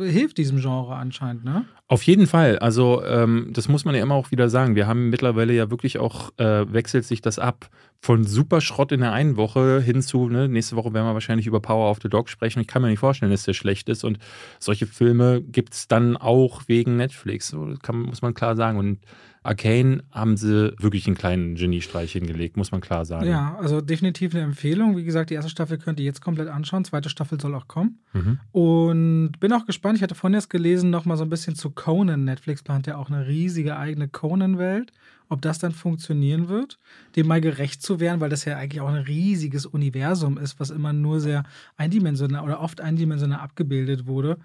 äh, 0.00 0.10
hilft 0.10 0.38
diesem 0.38 0.60
Genre 0.60 0.94
anscheinend, 0.94 1.44
ne? 1.44 1.64
Auf 1.88 2.02
jeden 2.02 2.26
Fall. 2.26 2.58
Also 2.58 3.02
ähm, 3.04 3.48
das 3.52 3.68
muss 3.68 3.84
man 3.84 3.94
ja 3.94 4.02
immer 4.02 4.14
auch 4.14 4.30
wieder 4.30 4.48
sagen. 4.48 4.74
Wir 4.76 4.86
haben 4.86 5.08
mittlerweile 5.08 5.54
ja 5.54 5.70
wirklich 5.70 5.98
auch, 5.98 6.30
äh, 6.36 6.72
wechselt 6.72 7.04
sich 7.04 7.22
das 7.22 7.38
ab 7.38 7.70
von 8.00 8.24
super 8.24 8.60
Schrott 8.60 8.92
in 8.92 9.00
der 9.00 9.12
einen 9.12 9.36
Woche 9.36 9.80
hin 9.80 10.02
zu, 10.02 10.28
ne, 10.28 10.48
nächste 10.48 10.76
Woche 10.76 10.94
werden 10.94 11.06
wir 11.06 11.14
wahrscheinlich 11.14 11.46
über 11.46 11.60
Power 11.60 11.90
of 11.90 11.98
the 12.02 12.08
Dog 12.08 12.28
sprechen. 12.28 12.60
Ich 12.60 12.68
kann 12.68 12.82
mir 12.82 12.88
nicht 12.88 13.00
vorstellen, 13.00 13.32
dass 13.32 13.42
der 13.42 13.54
schlecht 13.54 13.88
ist. 13.88 14.04
Und 14.04 14.18
solche 14.60 14.86
Filme 14.86 15.42
gibt 15.42 15.74
es 15.74 15.88
dann 15.88 16.16
auch 16.16 16.62
wegen 16.68 16.96
Netflix. 16.96 17.48
So, 17.48 17.66
das 17.66 17.80
kann, 17.80 18.00
muss 18.02 18.22
man 18.22 18.34
klar 18.34 18.54
sagen. 18.54 18.78
Und 18.78 19.00
Arcane 19.42 20.02
haben 20.12 20.36
sie 20.36 20.74
wirklich 20.78 21.06
einen 21.06 21.16
kleinen 21.16 21.54
Geniestreich 21.56 22.12
hingelegt, 22.12 22.56
muss 22.56 22.70
man 22.70 22.80
klar 22.80 23.04
sagen. 23.04 23.26
Ja, 23.26 23.56
also 23.60 23.80
definitiv 23.80 24.34
eine 24.34 24.44
Empfehlung. 24.44 24.96
Wie 24.96 25.04
gesagt, 25.04 25.30
die 25.30 25.34
erste 25.34 25.50
Staffel 25.50 25.78
könnt 25.78 25.98
ihr 25.98 26.06
jetzt 26.06 26.20
komplett 26.20 26.48
anschauen. 26.48 26.84
Zweite 26.84 27.08
Staffel 27.08 27.40
soll 27.40 27.54
auch 27.54 27.66
kommen. 27.66 27.98
Mhm. 28.12 28.38
Und 28.52 29.32
bin 29.40 29.52
auch 29.52 29.66
gespannt. 29.66 29.96
Ich 29.96 30.02
hatte 30.02 30.14
vorhin 30.14 30.34
erst 30.34 30.50
gelesen, 30.50 30.90
noch 30.90 31.04
mal 31.04 31.16
so 31.16 31.24
ein 31.24 31.30
bisschen 31.30 31.56
zu 31.56 31.70
Conan. 31.70 32.24
Netflix 32.24 32.62
plant 32.62 32.86
ja 32.86 32.96
auch 32.96 33.10
eine 33.10 33.26
riesige 33.26 33.76
eigene 33.76 34.08
Conan-Welt. 34.08 34.92
Ob 35.28 35.42
das 35.42 35.58
dann 35.58 35.72
funktionieren 35.72 36.48
wird, 36.48 36.78
dem 37.16 37.26
mal 37.26 37.40
gerecht 37.40 37.82
zu 37.82 38.00
werden, 38.00 38.20
weil 38.20 38.30
das 38.30 38.44
ja 38.44 38.56
eigentlich 38.56 38.80
auch 38.80 38.88
ein 38.88 39.02
riesiges 39.02 39.66
Universum 39.66 40.38
ist, 40.38 40.58
was 40.58 40.70
immer 40.70 40.92
nur 40.92 41.20
sehr 41.20 41.44
eindimensional 41.76 42.44
oder 42.44 42.60
oft 42.60 42.80
eindimensional 42.80 43.40
abgebildet 43.40 44.06
wurde. 44.06 44.38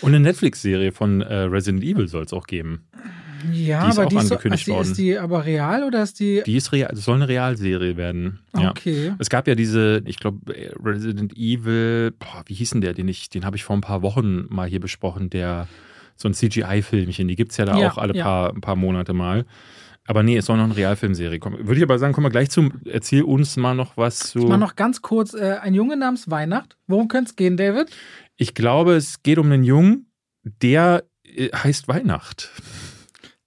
Und 0.00 0.14
eine 0.14 0.20
Netflix-Serie 0.20 0.92
von 0.92 1.20
äh, 1.20 1.34
Resident 1.34 1.84
Evil 1.84 2.08
soll 2.08 2.24
es 2.24 2.32
auch 2.32 2.46
geben. 2.46 2.84
Ja, 3.52 3.84
die 3.84 3.90
ist 3.90 3.98
aber 3.98 4.06
auch 4.06 4.10
die 4.10 4.16
angekündigt 4.16 4.68
ist, 4.68 4.74
worden. 4.74 4.88
Ist 4.88 4.98
die 4.98 5.18
aber 5.18 5.44
real 5.44 5.84
oder 5.84 6.02
ist 6.02 6.18
die. 6.18 6.42
Die 6.46 6.56
ist 6.56 6.72
real, 6.72 6.90
das 6.90 7.04
soll 7.04 7.16
eine 7.16 7.28
Realserie 7.28 7.96
werden. 7.96 8.40
Okay. 8.52 9.06
Ja. 9.06 9.16
Es 9.18 9.28
gab 9.28 9.46
ja 9.46 9.54
diese, 9.54 10.02
ich 10.04 10.18
glaube, 10.18 10.54
Resident 10.82 11.36
Evil, 11.36 12.12
boah, 12.18 12.42
wie 12.46 12.54
hieß 12.54 12.70
denn 12.70 12.80
der, 12.80 12.94
den 12.94 13.08
ich, 13.08 13.28
den 13.28 13.44
habe 13.44 13.56
ich 13.56 13.64
vor 13.64 13.76
ein 13.76 13.82
paar 13.82 14.02
Wochen 14.02 14.46
mal 14.48 14.68
hier 14.68 14.80
besprochen, 14.80 15.30
der 15.30 15.68
so 16.16 16.28
ein 16.28 16.34
CGI-Filmchen, 16.34 17.28
die 17.28 17.36
gibt 17.36 17.52
es 17.52 17.58
ja 17.58 17.64
da 17.64 17.78
ja, 17.78 17.90
auch 17.90 17.98
alle 17.98 18.14
ja. 18.14 18.24
paar, 18.24 18.54
paar 18.54 18.76
Monate 18.76 19.12
mal. 19.12 19.44
Aber 20.06 20.22
nee, 20.22 20.36
es 20.36 20.46
soll 20.46 20.58
noch 20.58 20.64
eine 20.64 20.76
Realfilmserie 20.76 21.38
kommen. 21.38 21.66
Würde 21.66 21.76
ich 21.76 21.82
aber 21.82 21.98
sagen, 21.98 22.12
kommen 22.12 22.26
wir 22.26 22.30
gleich 22.30 22.50
zum. 22.50 22.80
Erzähl 22.84 23.22
uns 23.22 23.56
mal 23.56 23.74
noch 23.74 23.96
was 23.96 24.18
zu. 24.30 24.40
Ich 24.40 24.44
mach 24.44 24.58
noch 24.58 24.76
ganz 24.76 25.00
kurz 25.00 25.32
äh, 25.32 25.56
ein 25.62 25.74
Junge 25.74 25.96
namens 25.96 26.30
Weihnacht. 26.30 26.76
Worum 26.86 27.08
könnte 27.08 27.30
es 27.30 27.36
gehen, 27.36 27.56
David? 27.56 27.90
Ich 28.36 28.54
glaube, 28.54 28.94
es 28.94 29.22
geht 29.22 29.38
um 29.38 29.50
einen 29.50 29.64
Jungen, 29.64 30.10
der 30.42 31.04
äh, 31.24 31.48
heißt 31.50 31.88
Weihnacht. 31.88 32.50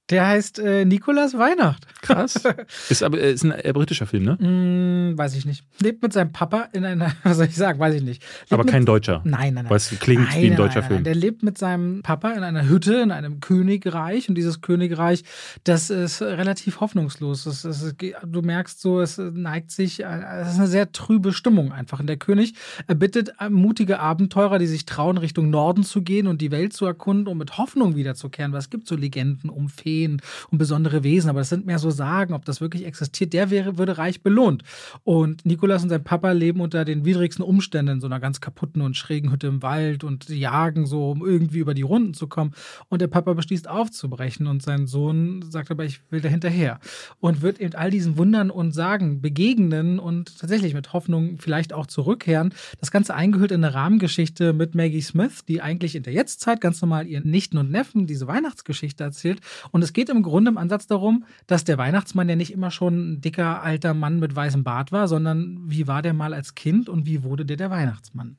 Der 0.09 0.25
heißt 0.25 0.59
äh, 0.59 0.85
Nikolas 0.85 1.37
Weihnacht. 1.37 1.85
Krass. 2.01 2.43
ist 2.89 3.03
aber 3.03 3.19
ist 3.19 3.43
ein 3.43 3.51
äh, 3.51 3.71
britischer 3.73 4.05
Film, 4.05 4.23
ne? 4.23 4.37
Hm, 4.39 5.17
weiß 5.17 5.35
ich 5.35 5.45
nicht. 5.45 5.63
Lebt 5.79 6.03
mit 6.03 6.13
seinem 6.13 6.31
Papa 6.31 6.69
in 6.73 6.85
einer, 6.85 7.11
was 7.23 7.37
soll 7.37 7.47
ich 7.47 7.55
sagen, 7.55 7.79
weiß 7.79 7.95
ich 7.95 8.03
nicht. 8.03 8.23
Lebt 8.41 8.53
aber 8.53 8.65
kein 8.65 8.85
Deutscher. 8.85 9.21
Nein, 9.23 9.53
nein, 9.53 9.63
nein. 9.63 9.69
Weil 9.69 9.77
es 9.77 9.89
klingt 9.99 10.23
nein, 10.23 10.41
wie 10.41 10.45
ein 10.45 10.49
nein, 10.49 10.57
deutscher 10.57 10.81
nein, 10.81 10.87
Film. 10.87 10.97
Nein. 10.99 11.03
Der 11.05 11.15
lebt 11.15 11.43
mit 11.43 11.57
seinem 11.57 12.01
Papa 12.03 12.31
in 12.31 12.43
einer 12.43 12.67
Hütte, 12.67 12.95
in 12.95 13.11
einem 13.11 13.39
Königreich. 13.39 14.29
Und 14.29 14.35
dieses 14.35 14.61
Königreich, 14.61 15.23
das 15.63 15.89
ist 15.89 16.21
relativ 16.21 16.79
hoffnungslos. 16.79 17.45
Das, 17.45 17.63
das, 17.63 17.95
du 17.97 18.41
merkst 18.41 18.79
so, 18.79 19.01
es 19.01 19.17
neigt 19.17 19.71
sich, 19.71 20.03
es 20.03 20.49
ist 20.49 20.57
eine 20.57 20.67
sehr 20.67 20.91
trübe 20.91 21.33
Stimmung 21.33 21.71
einfach. 21.71 21.99
Und 21.99 22.07
der 22.07 22.17
König 22.17 22.53
bittet 22.87 23.33
mutige 23.49 23.99
Abenteurer, 23.99 24.59
die 24.59 24.67
sich 24.67 24.85
trauen, 24.85 25.17
Richtung 25.17 25.49
Norden 25.49 25.83
zu 25.83 26.01
gehen 26.01 26.27
und 26.27 26.41
die 26.41 26.51
Welt 26.51 26.73
zu 26.73 26.85
erkunden, 26.85 27.27
um 27.27 27.37
mit 27.37 27.57
Hoffnung 27.57 27.95
wiederzukehren. 27.95 28.51
Weil 28.51 28.59
es 28.59 28.69
gibt 28.69 28.87
so 28.87 28.95
Legenden 28.95 29.49
um 29.49 29.69
Feen, 29.69 30.21
um 30.51 30.57
besondere 30.57 31.03
Wesen, 31.03 31.29
aber 31.29 31.39
das 31.39 31.49
sind 31.49 31.65
mehr 31.65 31.79
so 31.79 31.86
Sagen, 31.91 32.33
ob 32.33 32.45
das 32.45 32.61
wirklich 32.61 32.85
existiert. 32.85 33.33
Der 33.33 33.49
wäre, 33.49 33.77
würde 33.77 33.97
reich 33.97 34.21
belohnt. 34.21 34.63
Und 35.03 35.45
Nikolas 35.45 35.83
und 35.83 35.89
sein 35.89 36.03
Papa 36.03 36.31
leben 36.31 36.61
unter 36.61 36.85
den 36.85 37.05
widrigsten 37.05 37.43
Umständen 37.43 37.93
in 37.93 38.01
so 38.01 38.07
einer 38.07 38.19
ganz 38.19 38.41
kaputten 38.41 38.81
und 38.81 38.97
schrägen 38.97 39.31
Hütte 39.31 39.47
im 39.47 39.61
Wald 39.61 40.03
und 40.03 40.29
jagen 40.29 40.85
so, 40.85 41.11
um 41.11 41.25
irgendwie 41.25 41.59
über 41.59 41.73
die 41.73 41.81
Runden 41.81 42.13
zu 42.13 42.27
kommen. 42.27 42.53
Und 42.89 43.01
der 43.01 43.07
Papa 43.07 43.33
beschließt 43.33 43.67
aufzubrechen 43.67 44.47
und 44.47 44.61
sein 44.61 44.87
Sohn 44.87 45.43
sagt 45.49 45.71
aber, 45.71 45.85
ich 45.85 46.01
will 46.09 46.21
da 46.21 46.29
hinterher. 46.29 46.79
Und 47.19 47.41
wird 47.41 47.59
eben 47.59 47.75
all 47.75 47.91
diesen 47.91 48.17
Wundern 48.17 48.51
und 48.51 48.71
Sagen 48.71 49.21
begegnen 49.21 49.99
und 49.99 50.39
tatsächlich 50.39 50.73
mit 50.73 50.93
Hoffnung 50.93 51.37
vielleicht 51.37 51.73
auch 51.73 51.87
zurückkehren. 51.87 52.53
Das 52.79 52.91
Ganze 52.91 53.15
eingehüllt 53.15 53.51
in 53.51 53.63
eine 53.63 53.73
Rahmengeschichte 53.73 54.53
mit 54.53 54.75
Maggie 54.75 55.01
Smith, 55.01 55.45
die 55.47 55.61
eigentlich 55.61 55.95
in 55.95 56.03
der 56.03 56.13
Jetztzeit 56.13 56.61
ganz 56.61 56.81
normal 56.81 57.07
ihren 57.07 57.29
Nichten 57.29 57.57
und 57.57 57.71
Neffen 57.71 58.07
diese 58.07 58.27
Weihnachtsgeschichte 58.27 59.03
erzählt. 59.03 59.39
Und 59.71 59.83
es 59.83 59.93
geht 59.93 60.09
im 60.09 60.23
Grunde 60.23 60.49
im 60.49 60.57
Ansatz 60.57 60.87
darum, 60.87 61.25
dass 61.47 61.63
der 61.63 61.76
Weihnachtsmann 61.77 62.29
ja 62.29 62.35
nicht 62.35 62.51
immer 62.53 62.71
schon 62.71 63.13
ein 63.13 63.21
dicker 63.21 63.61
alter 63.63 63.93
Mann 63.93 64.19
mit 64.19 64.35
weißem 64.35 64.63
Bart 64.63 64.91
war, 64.91 65.07
sondern 65.07 65.59
wie 65.65 65.87
war 65.87 66.01
der 66.01 66.13
mal 66.13 66.33
als 66.33 66.55
Kind 66.55 66.89
und 66.89 67.05
wie 67.05 67.23
wurde 67.23 67.45
der 67.45 67.57
der 67.57 67.69
Weihnachtsmann. 67.69 68.37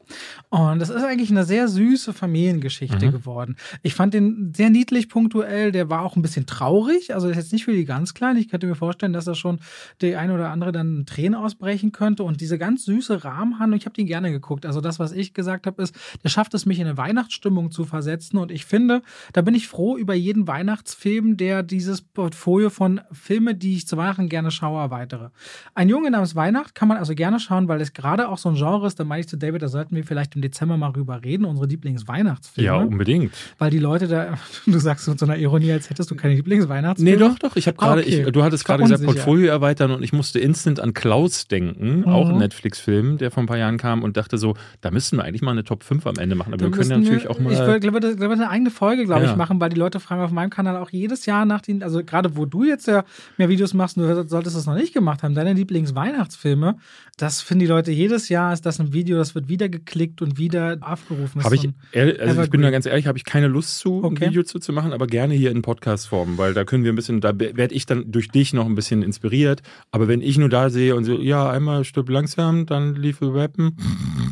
Und 0.51 0.79
das 0.81 0.91
ist 0.91 1.03
eigentlich 1.03 1.31
eine 1.31 1.45
sehr 1.45 1.69
süße 1.69 2.13
Familiengeschichte 2.13 3.07
Mhm. 3.07 3.13
geworden. 3.13 3.57
Ich 3.83 3.95
fand 3.95 4.15
den 4.15 4.53
sehr 4.55 4.71
niedlich 4.71 5.09
punktuell, 5.09 5.73
der 5.73 5.91
war 5.91 6.03
auch 6.03 6.17
ein 6.17 6.23
bisschen 6.23 6.47
traurig, 6.47 7.15
also 7.15 7.29
ist 7.29 7.37
jetzt 7.37 7.53
nicht 7.53 7.65
für 7.65 7.73
die 7.73 7.85
ganz 7.85 8.15
Kleinen. 8.15 8.39
Ich 8.39 8.49
könnte 8.49 8.67
mir 8.67 8.75
vorstellen, 8.75 9.13
dass 9.13 9.25
da 9.25 9.35
schon 9.35 9.59
der 10.01 10.19
ein 10.21 10.31
oder 10.31 10.51
andere 10.51 10.73
dann 10.73 11.05
Tränen 11.07 11.35
ausbrechen 11.35 11.93
könnte 11.93 12.23
und 12.23 12.41
diese 12.41 12.59
ganz 12.59 12.85
süße 12.85 13.25
Rahmenhandlung, 13.25 13.79
ich 13.79 13.87
habe 13.87 13.95
den 13.95 14.07
gerne 14.07 14.31
geguckt. 14.31 14.67
Also 14.67 14.81
das, 14.81 14.99
was 14.99 15.13
ich 15.13 15.35
gesagt 15.35 15.67
habe, 15.67 15.83
ist, 15.83 15.95
der 16.23 16.29
schafft 16.29 16.55
es, 16.55 16.67
mich 16.67 16.79
in 16.81 16.87
eine 16.87 16.97
Weihnachtsstimmung 16.97 17.71
zu 17.71 17.85
versetzen 17.85 18.39
und 18.39 18.51
ich 18.51 18.65
finde, 18.65 19.03
da 19.33 19.43
bin 19.43 19.55
ich 19.55 19.69
froh 19.69 19.97
über 19.97 20.15
jeden 20.15 20.47
Weihnachtsfilm, 20.47 21.37
der 21.37 21.63
dieses 21.63 22.03
Portfolio 22.03 22.71
von 22.71 23.01
Filme, 23.29 23.55
die 23.55 23.75
ich 23.77 23.87
zu 23.87 23.99
Weihnachten 23.99 24.31
gerne 24.31 24.51
schaue, 24.51 24.81
erweitere. 24.81 25.29
Ein 25.75 25.91
Junge 25.91 26.11
namens 26.11 26.35
Weihnacht 26.35 26.75
kann 26.75 26.89
man 26.89 26.97
also 26.97 27.15
gerne 27.15 27.39
schauen, 27.39 27.69
weil 27.69 27.79
es 27.83 27.93
gerade 27.93 28.27
auch 28.31 28.39
so 28.39 28.49
ein 28.49 28.55
Genre 28.55 28.87
ist, 28.87 28.99
da 28.99 29.05
meine 29.05 29.21
ich 29.21 29.29
zu 29.29 29.37
David, 29.37 29.61
da 29.61 29.69
sollten 29.69 29.95
wir 29.95 30.03
vielleicht 30.03 30.35
im 30.35 30.41
Dezember 30.41 30.79
mal 30.79 30.93
rüber 30.93 31.23
reden, 31.23 31.45
unsere 31.45 31.67
Lieblingsweihnachtsfilme. 31.69 32.67
Ja, 32.67 32.77
unbedingt. 32.77 33.33
Weil 33.59 33.71
die 33.71 33.79
Leute 33.79 34.09
da, 34.09 34.39
du 34.67 34.79
sagst 34.79 35.07
mit 35.09 35.19
so 35.19 35.27
einer 35.27 35.37
Ironie, 35.37 35.73
als 35.73 35.91
hättest 35.91 36.11
du 36.11 36.15
keine 36.17 36.35
Lieblingsweihnachtsfilme. 36.37 37.11
Nee, 37.11 37.17
doch, 37.19 37.39
doch. 37.39 37.55
Ich 37.57 37.67
habe 37.67 37.79
Ah, 37.81 37.87
gerade, 37.97 38.01
okay. 38.01 38.31
du 38.33 38.43
hattest 38.43 38.65
gerade 38.65 38.83
gesagt. 38.83 39.05
Portfolio 39.05 39.49
erweitern 39.51 39.91
und 39.91 40.03
ich 40.03 40.15
musste 40.15 40.39
instant 40.39 40.81
an 40.81 40.95
Klaus 40.95 41.49
denken, 41.49 42.05
auch 42.07 42.29
ein 42.29 42.35
Mhm. 42.35 42.41
Netflix-Film, 42.41 43.19
der 43.19 43.31
vor 43.31 43.43
ein 43.43 43.47
paar 43.47 43.59
Jahren 43.59 43.77
kam 43.77 44.03
und 44.03 44.17
dachte 44.17 44.39
so, 44.39 44.55
da 44.81 44.91
müssten 44.91 45.17
wir 45.19 45.25
eigentlich 45.25 45.43
mal 45.43 45.51
eine 45.53 45.65
Top 45.65 45.83
5 45.85 46.07
am 46.07 46.17
Ende 46.17 46.35
machen. 46.35 46.55
Aber 46.55 46.63
Dann 46.63 46.73
wir 46.73 46.79
können 46.79 46.91
ja 46.91 46.97
natürlich 46.99 47.29
auch 47.29 47.39
mal. 47.41 47.53
Ich 47.53 47.59
will- 47.59 47.81
glaube, 47.81 48.01
das- 48.01 48.17
glaube, 48.17 48.33
eine 48.35 48.49
eigene 48.49 48.71
Folge, 48.71 49.05
glaube 49.05 49.25
Ja. 49.25 49.31
ich, 49.33 49.37
machen, 49.37 49.61
weil 49.61 49.69
die 49.69 49.77
Leute 49.79 50.01
fragen 50.01 50.23
auf 50.23 50.31
meinem 50.31 50.51
Kanal 50.51 50.77
auch 50.79 50.91
jedes 50.91 51.27
Jahr 51.27 51.45
nach 51.45 51.61
den, 51.61 51.83
also 51.83 52.03
gerade 52.03 52.37
wo 52.37 52.47
du 52.47 52.65
jetzt 52.65 52.87
ja 52.87 53.05
mehr 53.37 53.49
Videos 53.49 53.75
machst, 53.75 53.97
und 53.97 54.05
du 54.07 54.29
solltest 54.29 54.57
es 54.57 54.67
noch 54.67 54.75
nicht 54.75 54.95
gemacht 54.95 55.23
haben, 55.23 55.35
deine 55.35 55.53
Lieblingsweihnachtsfilme, 55.55 56.77
das 57.17 57.41
finden 57.43 57.61
die 57.61 57.67
Leute 57.67 57.91
jedes 57.93 58.29
Jahr, 58.29 58.53
ist 58.53 58.65
das 58.67 58.81
ein 58.81 58.93
Video, 58.93 59.17
das 59.19 59.35
wird 59.35 59.49
wieder 59.49 59.69
geklickt 59.69 60.23
und 60.23 60.39
wieder 60.39 60.79
aufgerufen. 60.81 61.33
Das 61.39 61.45
Habe 61.47 61.57
ich, 61.57 61.69
ehrlich- 61.93 62.21
also 62.21 62.43
ich 62.43 62.51
bin 62.51 62.63
da 62.63 62.71
ganz 62.71 62.87
ehrlich, 62.87 63.07
habe 63.07 63.19
ich 63.19 63.25
keine 63.25 63.49
Lust 63.49 63.79
zu, 63.79 64.03
Okay. 64.05 64.25
ein 64.27 64.31
Video 64.31 64.43
zu, 64.43 64.59
zu 64.59 64.73
machen, 64.73 64.93
aber 64.93 65.07
gerne 65.07 65.35
hier 65.35 65.51
in 65.51 65.63
Podcast-Form, 65.63 66.39
weil 66.39 66.55
da 66.55 66.65
können 66.65 66.85
wir 66.85 66.93
ein 66.93 66.97
bisschen, 66.97 67.21
da 67.21 67.39
werde 67.39 67.75
ich 67.75 67.87
dann 67.87 68.11
durch 68.11 68.29
dich 68.29 68.53
noch 68.55 68.67
ein 68.67 68.75
bisschen 68.75 69.03
inspiriert. 69.03 69.63
Aber 69.91 70.09
wenn 70.09 70.21
ich 70.23 70.39
nur 70.39 70.49
da 70.49 70.71
sehe 70.71 70.95
und 70.95 71.05
so, 71.05 71.19
ja, 71.21 71.51
einmal 71.51 71.85
stirb 71.85 72.09
langsam, 72.09 72.67
dann 72.67 72.95
lief 72.95 73.19
rappen. 73.21 73.77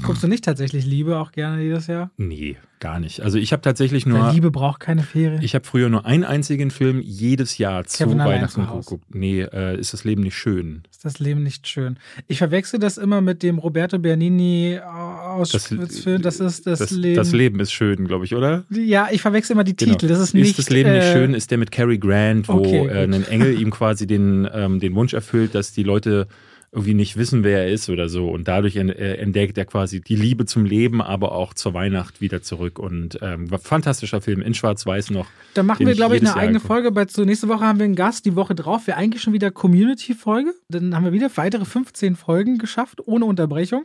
Guckst 0.05 0.23
du 0.23 0.29
nicht 0.29 0.45
tatsächlich 0.45 0.87
Liebe 0.87 1.19
auch 1.19 1.33
gerne 1.33 1.63
jedes 1.63 1.87
Jahr? 1.89 2.11
Nee, 2.17 2.57
gar 2.81 3.01
nicht. 3.01 3.21
Also 3.21 3.39
ich 3.39 3.53
habe 3.53 3.63
tatsächlich 3.63 4.07
nur. 4.07 4.33
Liebe 4.33 4.51
braucht 4.51 4.81
keine 4.81 5.03
Ferien. 5.03 5.43
Ich 5.43 5.55
habe 5.55 5.65
früher 5.65 5.89
nur 5.89 6.05
einen 6.07 6.25
einzigen 6.25 6.71
Film 6.71 7.01
jedes 7.03 7.59
Jahr 7.59 7.85
zu 7.85 8.05
Kevin 8.05 8.19
Weihnachten 8.19 8.61
geguckt. 8.67 9.05
Nee, 9.15 9.41
äh, 9.43 9.79
ist 9.79 9.93
das 9.93 10.05
Leben 10.05 10.23
nicht 10.23 10.37
schön. 10.37 10.83
ist 10.91 11.05
das 11.05 11.19
Leben 11.19 11.43
nicht 11.43 11.67
schön. 11.69 11.99
Ich 12.29 12.39
verwechsel 12.39 12.79
das 12.79 12.99
immer 12.99 13.21
mit 13.21 13.43
dem 13.43 13.59
Roberto 13.59 13.99
Bernini 13.99 14.79
aus 14.85 15.51
Das, 15.51 15.67
Film. 15.67 15.81
Das 16.23 16.41
ist 16.41 16.67
das, 16.67 16.79
das, 16.79 16.91
Leben. 16.91 17.17
das 17.17 17.33
Leben 17.33 17.61
ist 17.61 17.73
schön, 17.73 18.07
glaube 18.07 18.25
ich, 18.25 18.35
oder? 18.35 18.65
Ja, 18.71 19.09
ich 19.11 19.21
verwechsel 19.23 19.55
immer 19.55 19.65
die 19.65 19.77
Genau. 19.77 19.93
Titel. 19.93 20.09
Das 20.09 20.21
ist 20.21 20.35
nicht. 20.35 20.59
das 20.59 20.71
Leben 20.71 20.93
nicht 20.93 21.05
äh, 21.05 21.13
schön 21.13 21.35
ist 21.35 21.51
der 21.51 21.59
mit 21.59 21.71
Cary 21.71 21.99
Grant, 21.99 22.49
wo 22.49 22.55
Okay, 22.55 22.87
äh, 22.87 23.05
ein 23.05 23.27
Engel 23.29 23.61
ihm 23.61 23.71
quasi 23.71 24.07
den, 24.07 24.49
ähm, 24.53 24.81
den 24.81 24.95
Wunsch 24.95 25.15
erfüllt, 25.15 25.55
dass 25.55 25.73
die 25.73 25.83
Leute 25.83 26.27
irgendwie 26.73 26.95
nicht 26.95 27.17
wissen, 27.17 27.45
wer 27.45 27.61
er 27.61 27.69
ist 27.73 27.89
oder 27.89 28.09
so. 28.09 28.29
Und 28.29 28.49
dadurch 28.49 28.77
äh, 28.77 29.15
entdeckt 29.17 29.57
er 29.57 29.65
quasi 29.65 30.01
die 30.01 30.17
Liebe 30.17 30.47
zum 30.47 30.65
Leben, 30.65 31.01
aber 31.01 31.33
auch 31.33 31.55
zur 31.55 31.75
Weihnacht 31.75 32.21
wieder 32.21 32.43
zurück. 32.43 32.79
Und 32.79 33.19
ähm, 33.23 33.51
war 33.51 33.59
ein 33.59 33.63
fantastischer 33.65 34.21
Film, 34.21 34.43
in 34.43 34.55
Schwarz-Weiß 34.55 35.11
noch. 35.11 35.27
Da 35.55 35.63
machen 35.63 35.87
wir, 35.87 35.95
glaube 35.95 36.17
ich, 36.17 36.23
eine 36.23 36.31
Jahr 36.31 36.39
eigene 36.39 36.59
gucke. 36.59 36.69
Folge. 36.69 36.93
Bei, 36.93 37.05
zu, 37.07 37.25
nächste 37.25 37.49
Woche 37.49 37.65
haben 37.65 37.79
wir 37.79 37.85
einen 37.85 37.95
Gast, 37.95 38.27
die 38.27 38.37
Woche 38.37 38.55
drauf 38.55 38.87
wäre 38.87 38.99
eigentlich 38.99 39.23
schon 39.23 39.33
wieder 39.33 39.51
Community-Folge. 39.51 40.55
Dann 40.69 40.95
haben 40.95 41.05
wir 41.05 41.13
wieder 41.13 41.31
weitere 41.37 41.65
15 41.65 42.17
Folgen 42.17 42.59
geschafft, 42.59 43.01
ohne 43.07 43.25
Unterbrechung. 43.25 43.85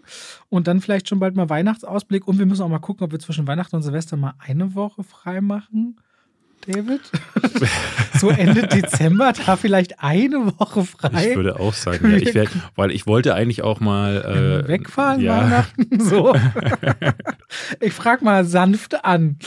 Und 0.49 0.67
dann 0.67 0.81
vielleicht 0.81 1.07
schon 1.07 1.19
bald 1.19 1.35
mal 1.35 1.49
Weihnachtsausblick. 1.49 2.27
Und 2.27 2.39
wir 2.39 2.45
müssen 2.45 2.63
auch 2.63 2.69
mal 2.69 2.79
gucken, 2.79 3.05
ob 3.05 3.11
wir 3.11 3.19
zwischen 3.19 3.47
Weihnachten 3.47 3.75
und 3.75 3.83
Silvester 3.83 4.17
mal 4.17 4.33
eine 4.39 4.75
Woche 4.75 5.03
frei 5.03 5.41
machen. 5.41 5.97
David? 6.67 7.01
so 8.19 8.29
Ende 8.29 8.67
Dezember, 8.67 9.33
da 9.33 9.55
vielleicht 9.55 10.01
eine 10.03 10.59
Woche 10.59 10.83
frei. 10.83 11.29
Ich 11.29 11.35
würde 11.35 11.59
auch 11.59 11.73
sagen, 11.73 12.11
ja, 12.11 12.17
ich 12.17 12.33
werd, 12.33 12.49
weil 12.75 12.91
ich 12.91 13.07
wollte 13.07 13.35
eigentlich 13.35 13.61
auch 13.61 13.79
mal 13.79 14.63
äh, 14.65 14.67
Wegfahren 14.67 15.21
ja, 15.21 15.37
Weihnachten? 15.37 15.87
So. 16.01 16.35
ich 17.79 17.93
frage 17.93 18.25
mal 18.25 18.45
sanft 18.45 19.05
an. 19.05 19.37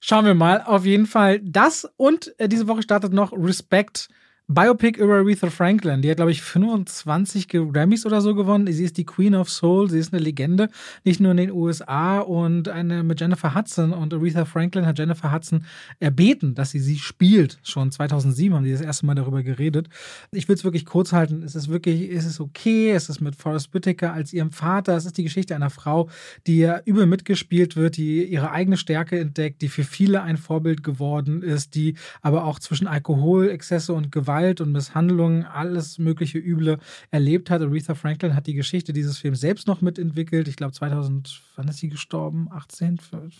Schauen 0.00 0.24
wir 0.24 0.34
mal. 0.34 0.62
Auf 0.62 0.84
jeden 0.84 1.06
Fall 1.06 1.40
das 1.40 1.88
und 1.96 2.32
äh, 2.38 2.48
diese 2.48 2.68
Woche 2.68 2.82
startet 2.82 3.12
noch 3.12 3.32
Respect. 3.32 4.08
Biopic 4.52 4.98
über 4.98 5.18
Aretha 5.18 5.48
Franklin. 5.48 6.02
Die 6.02 6.10
hat, 6.10 6.16
glaube 6.16 6.32
ich, 6.32 6.42
25 6.42 7.46
Grammys 7.46 8.04
oder 8.04 8.20
so 8.20 8.34
gewonnen. 8.34 8.66
Sie 8.72 8.82
ist 8.82 8.96
die 8.96 9.04
Queen 9.04 9.36
of 9.36 9.48
Soul. 9.48 9.88
Sie 9.88 10.00
ist 10.00 10.12
eine 10.12 10.20
Legende. 10.20 10.70
Nicht 11.04 11.20
nur 11.20 11.30
in 11.30 11.36
den 11.36 11.52
USA 11.52 12.18
und 12.18 12.68
eine 12.68 13.04
mit 13.04 13.20
Jennifer 13.20 13.54
Hudson. 13.54 13.92
Und 13.92 14.12
Aretha 14.12 14.44
Franklin 14.44 14.86
hat 14.86 14.98
Jennifer 14.98 15.32
Hudson 15.32 15.66
erbeten, 16.00 16.56
dass 16.56 16.72
sie 16.72 16.80
sie 16.80 16.98
spielt. 16.98 17.60
Schon 17.62 17.92
2007 17.92 18.52
haben 18.52 18.64
die 18.64 18.72
das 18.72 18.80
erste 18.80 19.06
Mal 19.06 19.14
darüber 19.14 19.44
geredet. 19.44 19.88
Ich 20.32 20.48
will 20.48 20.56
es 20.56 20.64
wirklich 20.64 20.84
kurz 20.84 21.12
halten. 21.12 21.44
Es 21.44 21.54
ist 21.54 21.68
wirklich, 21.68 22.10
es 22.10 22.24
ist 22.24 22.40
okay. 22.40 22.90
Es 22.90 23.08
ist 23.08 23.20
mit 23.20 23.36
Forrest 23.36 23.72
Whitaker 23.72 24.12
als 24.12 24.32
ihrem 24.32 24.50
Vater. 24.50 24.96
Es 24.96 25.06
ist 25.06 25.16
die 25.16 25.22
Geschichte 25.22 25.54
einer 25.54 25.70
Frau, 25.70 26.08
die 26.48 26.58
ja 26.58 26.80
übel 26.84 27.06
mitgespielt 27.06 27.76
wird, 27.76 27.96
die 27.96 28.24
ihre 28.24 28.50
eigene 28.50 28.78
Stärke 28.78 29.20
entdeckt, 29.20 29.62
die 29.62 29.68
für 29.68 29.84
viele 29.84 30.22
ein 30.22 30.38
Vorbild 30.38 30.82
geworden 30.82 31.44
ist, 31.44 31.76
die 31.76 31.94
aber 32.20 32.46
auch 32.46 32.58
zwischen 32.58 32.88
Alkohol, 32.88 33.48
Exzesse 33.48 33.92
und 33.92 34.10
Gewalt 34.10 34.39
und 34.60 34.72
Misshandlungen 34.72 35.44
alles 35.44 35.98
mögliche 35.98 36.38
Üble 36.38 36.78
erlebt 37.10 37.50
hat. 37.50 37.62
Aretha 37.62 37.94
Franklin 37.94 38.34
hat 38.34 38.46
die 38.46 38.54
Geschichte 38.54 38.92
dieses 38.92 39.18
Films 39.18 39.40
selbst 39.40 39.66
noch 39.66 39.80
mitentwickelt. 39.80 40.48
Ich 40.48 40.56
glaube 40.56 40.72
2000, 40.72 41.42
wann 41.56 41.68
ist 41.68 41.78
sie 41.78 41.88
gestorben? 41.88 42.48
18? 42.50 42.98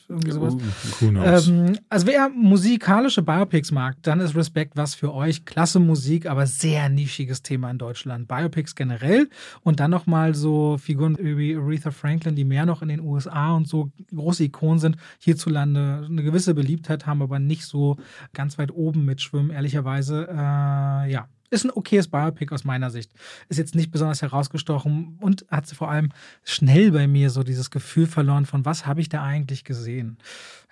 Irgendwie 0.08 0.30
sowas. 0.30 0.56
Knows? 0.98 1.48
Ähm, 1.48 1.78
also 1.88 2.06
wer 2.06 2.28
musikalische 2.28 3.22
Biopics 3.22 3.72
mag, 3.72 3.96
dann 4.02 4.20
ist 4.20 4.36
Respect 4.36 4.76
was 4.76 4.94
für 4.94 5.14
euch. 5.14 5.44
Klasse 5.44 5.80
Musik, 5.80 6.26
aber 6.26 6.46
sehr 6.46 6.88
nischiges 6.88 7.42
Thema 7.42 7.70
in 7.70 7.78
Deutschland. 7.78 8.28
Biopics 8.28 8.74
generell 8.74 9.28
und 9.62 9.80
dann 9.80 9.90
nochmal 9.90 10.34
so 10.34 10.76
Figuren 10.78 11.16
wie 11.18 11.56
Aretha 11.56 11.90
Franklin, 11.90 12.34
die 12.34 12.44
mehr 12.44 12.66
noch 12.66 12.82
in 12.82 12.88
den 12.88 13.00
USA 13.00 13.54
und 13.54 13.66
so 13.66 13.90
große 14.14 14.44
Ikonen 14.44 14.78
sind, 14.78 14.96
hierzulande 15.18 16.06
eine 16.08 16.22
gewisse 16.22 16.54
Beliebtheit 16.54 17.06
haben, 17.06 17.22
aber 17.22 17.38
nicht 17.38 17.64
so 17.64 17.96
ganz 18.32 18.58
weit 18.58 18.72
oben 18.72 19.04
mitschwimmen, 19.04 19.50
ehrlicherweise. 19.50 20.28
Äh, 20.28 20.89
ja, 21.06 21.28
ist 21.50 21.64
ein 21.64 21.70
okayes 21.72 22.08
Biopic 22.08 22.54
aus 22.54 22.64
meiner 22.64 22.90
Sicht. 22.90 23.12
Ist 23.48 23.58
jetzt 23.58 23.74
nicht 23.74 23.90
besonders 23.90 24.22
herausgestochen 24.22 25.18
und 25.20 25.44
hat 25.50 25.66
vor 25.66 25.90
allem 25.90 26.10
schnell 26.44 26.92
bei 26.92 27.08
mir 27.08 27.30
so 27.30 27.42
dieses 27.42 27.70
Gefühl 27.70 28.06
verloren 28.06 28.46
von, 28.46 28.64
was 28.64 28.86
habe 28.86 29.00
ich 29.00 29.08
da 29.08 29.22
eigentlich 29.22 29.64
gesehen? 29.64 30.18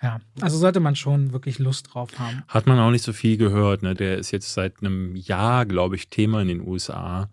Ja, 0.01 0.21
also 0.39 0.57
sollte 0.57 0.79
man 0.79 0.95
schon 0.95 1.33
wirklich 1.33 1.59
Lust 1.59 1.93
drauf 1.93 2.17
haben. 2.17 2.43
Hat 2.47 2.65
man 2.65 2.79
auch 2.79 2.91
nicht 2.91 3.03
so 3.03 3.11
viel 3.11 3.35
gehört. 3.35 3.83
Ne? 3.83 3.93
Der 3.93 4.17
ist 4.17 4.31
jetzt 4.31 4.53
seit 4.53 4.81
einem 4.81 5.15
Jahr, 5.15 5.65
glaube 5.65 5.97
ich, 5.97 6.09
Thema 6.09 6.41
in 6.41 6.47
den 6.47 6.65
USA. 6.65 7.29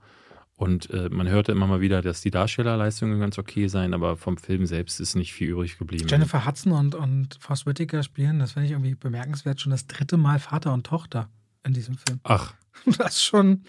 Und 0.57 0.91
äh, 0.91 1.11
man 1.11 1.29
hörte 1.29 1.53
immer 1.53 1.67
mal 1.67 1.81
wieder, 1.81 2.01
dass 2.01 2.23
die 2.23 2.31
Darstellerleistungen 2.31 3.21
ganz 3.21 3.39
okay 3.39 3.69
seien, 3.69 3.93
aber 3.93 4.17
vom 4.17 4.39
Film 4.39 4.65
selbst 4.65 5.01
ist 5.01 5.15
nicht 5.15 5.35
viel 5.35 5.51
übrig 5.51 5.79
geblieben. 5.79 6.09
Jennifer 6.09 6.47
Hudson 6.47 6.73
und, 6.73 6.95
und 6.95 7.37
Forrest 7.39 7.67
Whitaker 7.67 8.03
spielen, 8.03 8.39
das 8.39 8.53
finde 8.53 8.67
ich 8.67 8.73
irgendwie 8.73 8.95
bemerkenswert, 8.95 9.61
schon 9.61 9.71
das 9.71 9.87
dritte 9.87 10.17
Mal 10.17 10.39
Vater 10.39 10.73
und 10.73 10.87
Tochter 10.87 11.29
in 11.67 11.73
diesem 11.73 11.97
Film. 11.97 12.21
Ach. 12.25 12.55
Das 12.99 13.17
ist 13.17 13.25
schon 13.25 13.65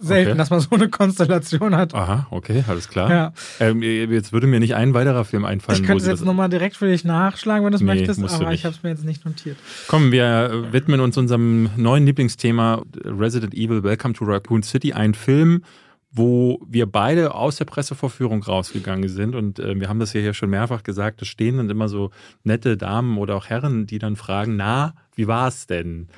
selten, 0.00 0.30
okay. 0.30 0.38
dass 0.38 0.50
man 0.50 0.60
so 0.60 0.70
eine 0.70 0.88
Konstellation 0.88 1.76
hat. 1.76 1.94
Aha, 1.94 2.26
okay, 2.30 2.64
alles 2.68 2.88
klar. 2.88 3.10
Ja. 3.10 3.32
Ähm, 3.58 3.82
jetzt 3.82 4.32
würde 4.32 4.46
mir 4.46 4.60
nicht 4.60 4.74
ein 4.74 4.94
weiterer 4.94 5.24
Film 5.24 5.44
einfallen. 5.44 5.80
Ich 5.80 5.86
könnte 5.86 6.02
es 6.02 6.08
jetzt 6.08 6.24
nochmal 6.24 6.48
direkt 6.48 6.76
für 6.76 6.86
dich 6.86 7.04
nachschlagen, 7.04 7.64
wenn 7.64 7.72
du 7.72 7.76
es 7.76 7.82
nee, 7.82 7.86
möchtest, 7.86 8.22
aber 8.22 8.52
ich 8.52 8.64
habe 8.64 8.74
es 8.74 8.82
mir 8.82 8.90
jetzt 8.90 9.04
nicht 9.04 9.24
notiert. 9.24 9.56
Komm, 9.88 10.12
wir 10.12 10.68
widmen 10.70 11.00
uns 11.00 11.18
unserem 11.18 11.70
neuen 11.76 12.06
Lieblingsthema 12.06 12.82
Resident 13.04 13.54
Evil 13.54 13.82
Welcome 13.82 14.14
to 14.14 14.24
Raccoon 14.24 14.62
City, 14.62 14.92
ein 14.92 15.14
Film, 15.14 15.64
wo 16.12 16.60
wir 16.66 16.86
beide 16.86 17.34
aus 17.34 17.56
der 17.56 17.66
Pressevorführung 17.66 18.42
rausgegangen 18.42 19.08
sind. 19.08 19.34
Und 19.34 19.58
äh, 19.58 19.78
wir 19.78 19.88
haben 19.88 20.00
das 20.00 20.12
ja 20.12 20.20
hier 20.20 20.34
schon 20.34 20.50
mehrfach 20.50 20.82
gesagt, 20.82 21.22
es 21.22 21.28
stehen 21.28 21.58
dann 21.58 21.70
immer 21.70 21.88
so 21.88 22.10
nette 22.42 22.76
Damen 22.76 23.18
oder 23.18 23.36
auch 23.36 23.46
Herren, 23.46 23.86
die 23.86 23.98
dann 23.98 24.16
fragen, 24.16 24.56
na, 24.56 24.94
wie 25.14 25.28
war 25.28 25.48
es 25.48 25.66
denn? 25.66 26.08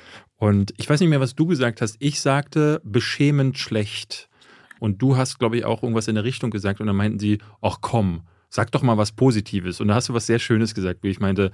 Und 0.43 0.73
ich 0.75 0.89
weiß 0.89 0.99
nicht 0.99 1.07
mehr, 1.07 1.21
was 1.21 1.35
du 1.35 1.45
gesagt 1.45 1.79
hast. 1.79 1.95
Ich 1.99 2.19
sagte 2.19 2.81
beschämend 2.83 3.57
schlecht. 3.57 4.27
Und 4.81 5.01
du 5.01 5.15
hast, 5.15 5.39
glaube 5.39 5.55
ich, 5.55 5.63
auch 5.63 5.83
irgendwas 5.83 6.09
in 6.09 6.15
der 6.15 6.25
Richtung 6.25 6.51
gesagt. 6.51 6.81
Und 6.81 6.87
dann 6.87 6.97
meinten 6.97 7.17
sie, 7.17 7.37
ach 7.61 7.77
komm, 7.79 8.23
sag 8.49 8.69
doch 8.73 8.81
mal 8.81 8.97
was 8.97 9.13
Positives. 9.13 9.79
Und 9.79 9.87
da 9.87 9.95
hast 9.95 10.09
du 10.09 10.13
was 10.13 10.27
sehr 10.27 10.39
Schönes 10.39 10.75
gesagt, 10.75 11.01
wie 11.01 11.07
ich 11.07 11.21
meinte, 11.21 11.53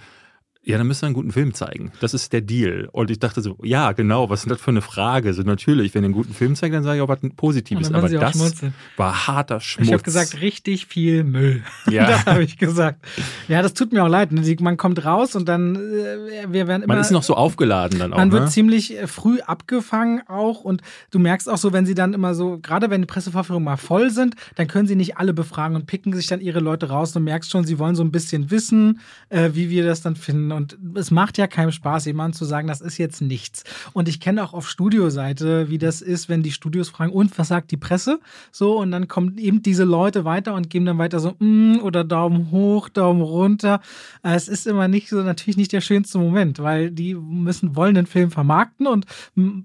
ja, 0.61 0.77
dann 0.77 0.87
müsst 0.87 1.01
ihr 1.03 1.07
einen 1.07 1.15
guten 1.15 1.31
Film 1.31 1.53
zeigen. 1.53 1.93
Das 2.01 2.13
ist 2.13 2.33
der 2.33 2.41
Deal. 2.41 2.89
Und 2.91 3.09
ich 3.09 3.17
dachte 3.17 3.41
so, 3.41 3.57
ja, 3.63 3.93
genau, 3.93 4.29
was 4.29 4.41
ist 4.41 4.51
das 4.51 4.59
für 4.59 4.71
eine 4.71 4.81
Frage? 4.81 5.33
So, 5.33 5.41
natürlich, 5.41 5.95
wenn 5.95 6.03
ihr 6.03 6.07
einen 6.07 6.13
guten 6.13 6.33
Film 6.33 6.55
zeigt, 6.55 6.75
dann 6.75 6.83
sage 6.83 6.97
ich 6.97 7.01
auch 7.01 7.07
was 7.07 7.19
Positives. 7.37 7.91
Aber 7.93 8.09
das 8.09 8.33
schmunzeln. 8.33 8.73
war 8.97 9.27
harter 9.27 9.61
Schmutz. 9.61 9.87
Ich 9.87 9.93
habe 9.93 10.03
gesagt, 10.03 10.41
richtig 10.41 10.85
viel 10.85 11.23
Müll. 11.23 11.63
Ja. 11.89 12.07
das 12.07 12.25
habe 12.27 12.43
ich 12.43 12.57
gesagt. 12.57 13.03
Ja, 13.47 13.63
das 13.63 13.73
tut 13.73 13.93
mir 13.93 14.03
auch 14.03 14.09
leid. 14.09 14.31
Ne? 14.31 14.55
Man 14.59 14.77
kommt 14.77 15.03
raus 15.05 15.35
und 15.35 15.49
dann, 15.49 15.75
äh, 15.75 16.45
wir 16.49 16.67
werden 16.67 16.83
immer. 16.83 16.93
Man 16.93 17.01
ist 17.01 17.09
noch 17.09 17.23
so 17.23 17.35
aufgeladen 17.35 17.97
dann 17.97 18.13
auch. 18.13 18.17
Man 18.17 18.31
wird 18.31 18.43
ne? 18.43 18.49
ziemlich 18.49 18.95
äh, 18.95 19.07
früh 19.07 19.39
abgefangen 19.39 20.21
auch. 20.27 20.61
Und 20.61 20.81
du 21.09 21.17
merkst 21.17 21.49
auch 21.49 21.57
so, 21.57 21.73
wenn 21.73 21.85
sie 21.85 21.95
dann 21.95 22.13
immer 22.13 22.35
so, 22.35 22.59
gerade 22.59 22.89
wenn 22.89 23.01
die 23.01 23.07
Pressevorführungen 23.07 23.65
mal 23.65 23.77
voll 23.77 24.11
sind, 24.11 24.35
dann 24.55 24.67
können 24.67 24.87
sie 24.87 24.95
nicht 24.95 25.17
alle 25.17 25.33
befragen 25.33 25.75
und 25.75 25.87
picken 25.87 26.13
sich 26.13 26.27
dann 26.27 26.41
ihre 26.41 26.59
Leute 26.59 26.89
raus. 26.89 27.11
Du 27.11 27.19
merkst 27.19 27.49
schon, 27.49 27.65
sie 27.65 27.79
wollen 27.79 27.95
so 27.95 28.03
ein 28.03 28.11
bisschen 28.11 28.51
wissen, 28.51 28.99
äh, 29.29 29.49
wie 29.53 29.69
wir 29.69 29.83
das 29.83 30.01
dann 30.01 30.15
finden. 30.15 30.48
Und 30.51 30.77
es 30.95 31.11
macht 31.11 31.37
ja 31.37 31.47
keinem 31.47 31.71
Spaß, 31.71 32.05
jemandem 32.05 32.37
zu 32.37 32.45
sagen, 32.45 32.67
das 32.67 32.81
ist 32.81 32.97
jetzt 32.97 33.21
nichts. 33.21 33.63
Und 33.93 34.07
ich 34.07 34.19
kenne 34.19 34.43
auch 34.43 34.53
auf 34.53 34.69
Studioseite, 34.69 35.69
wie 35.69 35.77
das 35.77 36.01
ist, 36.01 36.29
wenn 36.29 36.43
die 36.43 36.51
Studios 36.51 36.89
fragen, 36.89 37.11
und 37.11 37.37
was 37.37 37.49
sagt 37.49 37.71
die 37.71 37.77
Presse? 37.77 38.19
So, 38.51 38.77
und 38.77 38.91
dann 38.91 39.07
kommen 39.07 39.37
eben 39.37 39.61
diese 39.61 39.83
Leute 39.83 40.25
weiter 40.25 40.53
und 40.53 40.69
geben 40.69 40.85
dann 40.85 40.97
weiter 40.97 41.19
so, 41.19 41.35
mm, 41.39 41.79
oder 41.81 42.03
Daumen 42.03 42.51
hoch, 42.51 42.89
Daumen 42.89 43.21
runter. 43.21 43.81
Äh, 44.23 44.35
es 44.35 44.47
ist 44.47 44.67
immer 44.67 44.87
nicht 44.87 45.09
so, 45.09 45.21
natürlich 45.21 45.57
nicht 45.57 45.71
der 45.71 45.81
schönste 45.81 46.17
Moment, 46.17 46.59
weil 46.59 46.91
die 46.91 47.15
müssen, 47.15 47.75
wollen 47.75 47.95
den 47.95 48.05
Film 48.05 48.31
vermarkten 48.31 48.87
und 48.87 49.05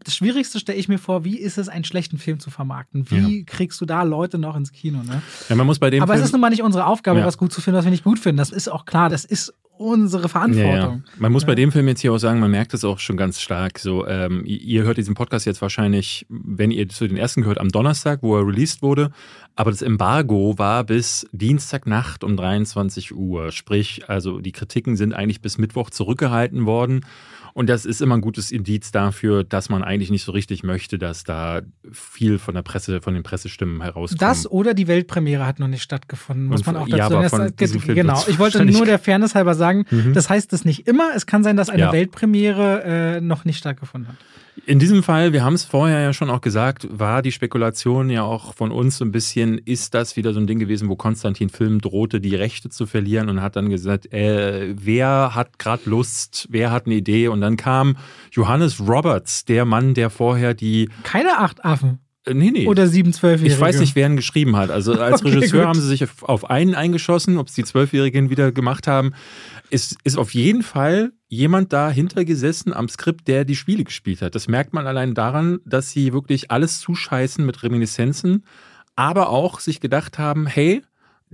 das 0.05 0.14
Schwierigste 0.14 0.59
stelle 0.59 0.78
ich 0.78 0.89
mir 0.89 0.99
vor, 0.99 1.24
wie 1.24 1.39
ist 1.39 1.59
es, 1.59 1.68
einen 1.68 1.85
schlechten 1.85 2.18
Film 2.18 2.41
zu 2.41 2.51
vermarkten? 2.51 3.11
Wie 3.11 3.39
ja. 3.39 3.45
kriegst 3.47 3.80
du 3.80 3.87
da 3.87 4.03
Leute 4.03 4.39
noch 4.39 4.57
ins 4.57 4.72
Kino? 4.72 5.03
Ne? 5.03 5.22
Ja, 5.49 5.57
man 5.57 5.66
muss 5.66 5.78
bei 5.78 5.91
dem 5.91 6.03
Aber 6.03 6.14
Film 6.14 6.22
es 6.22 6.28
ist 6.28 6.32
nun 6.32 6.41
mal 6.41 6.51
nicht 6.51 6.62
unsere 6.62 6.87
Aufgabe, 6.87 7.20
ja. 7.20 7.26
was 7.26 7.39
gut 7.39 7.53
zu 7.53 7.61
finden, 7.61 7.78
was 7.78 7.85
wir 7.85 7.91
nicht 7.91 8.05
gut 8.05 8.18
finden. 8.18 8.39
Das 8.39 8.51
ist 8.51 8.68
auch 8.68 8.85
klar. 8.85 9.09
Das 9.09 9.24
ist 9.24 9.55
unsere 9.77 10.29
Verantwortung. 10.29 10.72
Ja, 10.72 10.87
ja. 10.87 11.01
Man 11.18 11.33
muss 11.33 11.45
bei 11.45 11.55
dem 11.55 11.72
Film 11.72 11.89
jetzt 11.89 12.01
hier 12.01 12.12
auch 12.12 12.18
sagen, 12.18 12.41
man 12.41 12.51
merkt 12.51 12.75
es 12.75 12.85
auch 12.85 12.99
schon 12.99 13.16
ganz 13.16 13.41
stark. 13.41 13.79
So, 13.79 14.07
ähm, 14.07 14.43
ihr 14.47 14.85
hört 14.85 14.99
diesen 14.99 15.14
Podcast 15.14 15.47
jetzt 15.47 15.61
wahrscheinlich, 15.62 16.27
wenn 16.29 16.70
ihr 16.70 16.89
zu 16.89 17.09
den 17.09 17.16
ersten 17.16 17.43
gehört, 17.43 17.59
am 17.59 17.70
Donnerstag, 17.70 18.22
wo 18.22 18.37
er 18.37 18.47
released 18.47 18.83
wurde. 18.83 19.11
Aber 19.57 19.70
das 19.70 19.83
Embargo 19.83 20.59
war 20.59 20.85
bis 20.85 21.27
Dienstagnacht 21.33 22.25
um 22.25 22.37
23 22.37 23.14
Uhr. 23.14 23.53
Sprich, 23.53 24.09
also 24.09 24.41
die 24.41 24.53
Kritiken 24.53 24.97
sind 24.97 25.12
eigentlich 25.12 25.41
bis 25.41 25.59
Mittwoch 25.59 25.91
zurückgehalten 25.91 26.66
worden. 26.66 27.05
Und 27.55 27.68
das 27.68 27.86
ist 27.86 28.02
immer 28.02 28.16
ein 28.16 28.20
gutes 28.20 28.50
Indiz 28.50 28.90
dafür, 28.90 29.44
dass 29.44 29.68
man 29.68 29.84
eigentlich 29.84 30.11
nicht 30.11 30.24
so 30.24 30.32
richtig 30.32 30.64
möchte, 30.64 30.98
dass 30.98 31.22
da 31.22 31.62
viel 31.92 32.40
von 32.40 32.57
der 32.57 32.62
Presse, 32.62 33.00
von 33.00 33.14
den 33.14 33.22
Pressestimmen 33.22 33.80
herauskommt. 33.80 34.20
Das 34.20 34.50
oder 34.50 34.74
die 34.74 34.88
Weltpremiere 34.88 35.46
hat 35.46 35.61
noch 35.61 35.68
nicht 35.68 35.82
stattgefunden, 35.82 36.46
muss 36.46 36.66
man 36.66 36.74
auch 36.76 36.88
dazu 36.88 36.96
ja, 36.96 37.07
aber 37.07 37.30
von 37.30 37.52
Genau, 37.57 38.24
ich 38.26 38.40
wollte 38.40 38.64
nur 38.64 38.84
der 38.84 38.98
Fairness 38.98 39.36
halber 39.36 39.55
sagen, 39.55 39.86
mhm. 39.88 40.14
das 40.14 40.28
heißt 40.28 40.52
es 40.52 40.64
nicht 40.64 40.88
immer. 40.88 41.12
Es 41.14 41.26
kann 41.26 41.44
sein, 41.44 41.57
dass 41.57 41.70
eine 41.70 41.82
ja. 41.82 41.92
Weltpremiere 41.92 42.82
äh, 42.82 43.20
noch 43.20 43.44
nicht 43.44 43.59
stattgefunden 43.59 44.09
hat. 44.09 44.16
In 44.66 44.78
diesem 44.78 45.02
Fall, 45.02 45.32
wir 45.32 45.44
haben 45.44 45.55
es 45.55 45.64
vorher 45.64 46.00
ja 46.00 46.12
schon 46.12 46.30
auch 46.30 46.40
gesagt, 46.40 46.86
war 46.90 47.22
die 47.22 47.32
Spekulation 47.32 48.09
ja 48.09 48.22
auch 48.22 48.55
von 48.55 48.70
uns 48.70 48.98
so 48.98 49.05
ein 49.05 49.11
bisschen, 49.11 49.59
ist 49.59 49.94
das 49.94 50.16
wieder 50.16 50.32
so 50.32 50.40
ein 50.40 50.46
Ding 50.46 50.59
gewesen, 50.59 50.88
wo 50.88 50.96
Konstantin 50.96 51.50
Film 51.50 51.80
drohte, 51.80 52.20
die 52.20 52.34
Rechte 52.34 52.70
zu 52.70 52.86
verlieren 52.86 53.28
und 53.28 53.42
hat 53.42 53.57
dann 53.57 53.68
gesagt, 53.68 54.12
äh, 54.12 54.74
wer 54.76 55.34
hat 55.34 55.59
gerade 55.59 55.82
Lust, 55.90 56.46
wer 56.50 56.70
hat 56.70 56.86
eine 56.86 56.94
Idee? 56.94 57.28
Und 57.28 57.40
dann 57.40 57.57
kam 57.57 57.96
Johannes 58.30 58.80
Roberts, 58.80 59.44
der 59.44 59.64
Mann, 59.64 59.94
der 59.94 60.09
vorher 60.09 60.55
die. 60.55 60.88
Keine 61.02 61.38
acht 61.38 61.64
Affen. 61.64 61.98
Äh, 62.26 62.34
nee, 62.34 62.50
nee. 62.50 62.66
Oder 62.66 62.86
sieben 62.86 63.12
Zwölfjährige. 63.12 63.55
Ich 63.55 63.61
weiß 63.61 63.80
nicht, 63.80 63.94
wer 63.96 64.07
ihn 64.07 64.16
geschrieben 64.16 64.57
hat. 64.57 64.70
Also 64.70 64.92
als 64.94 65.22
okay, 65.24 65.34
Regisseur 65.34 65.61
gut. 65.61 65.68
haben 65.68 65.80
sie 65.80 65.88
sich 65.88 66.07
auf 66.22 66.48
einen 66.48 66.74
eingeschossen, 66.74 67.38
ob 67.38 67.48
es 67.48 67.55
die 67.55 67.64
Zwölfjährigen 67.64 68.30
wieder 68.30 68.52
gemacht 68.52 68.86
haben. 68.86 69.14
Es 69.75 69.97
ist 70.05 70.18
auf 70.18 70.35
jeden 70.35 70.62
Fall 70.62 71.14
jemand 71.27 71.72
dahinter 71.72 72.25
gesessen 72.25 72.72
am 72.72 72.89
Skript, 72.89 73.27
der 73.27 73.45
die 73.45 73.57
Spiele 73.57 73.83
gespielt 73.83 74.22
hat. 74.22 74.37
Das 74.37 74.47
merkt 74.47 74.72
man 74.72 74.87
allein 74.87 75.14
daran, 75.14 75.59
dass 75.64 75.91
sie 75.91 76.12
wirklich 76.12 76.53
alles 76.53 76.79
zuscheißen 76.79 77.45
mit 77.45 77.61
Reminiszenzen, 77.64 78.45
aber 78.95 79.31
auch 79.31 79.59
sich 79.59 79.81
gedacht 79.81 80.16
haben, 80.16 80.47
hey, 80.47 80.83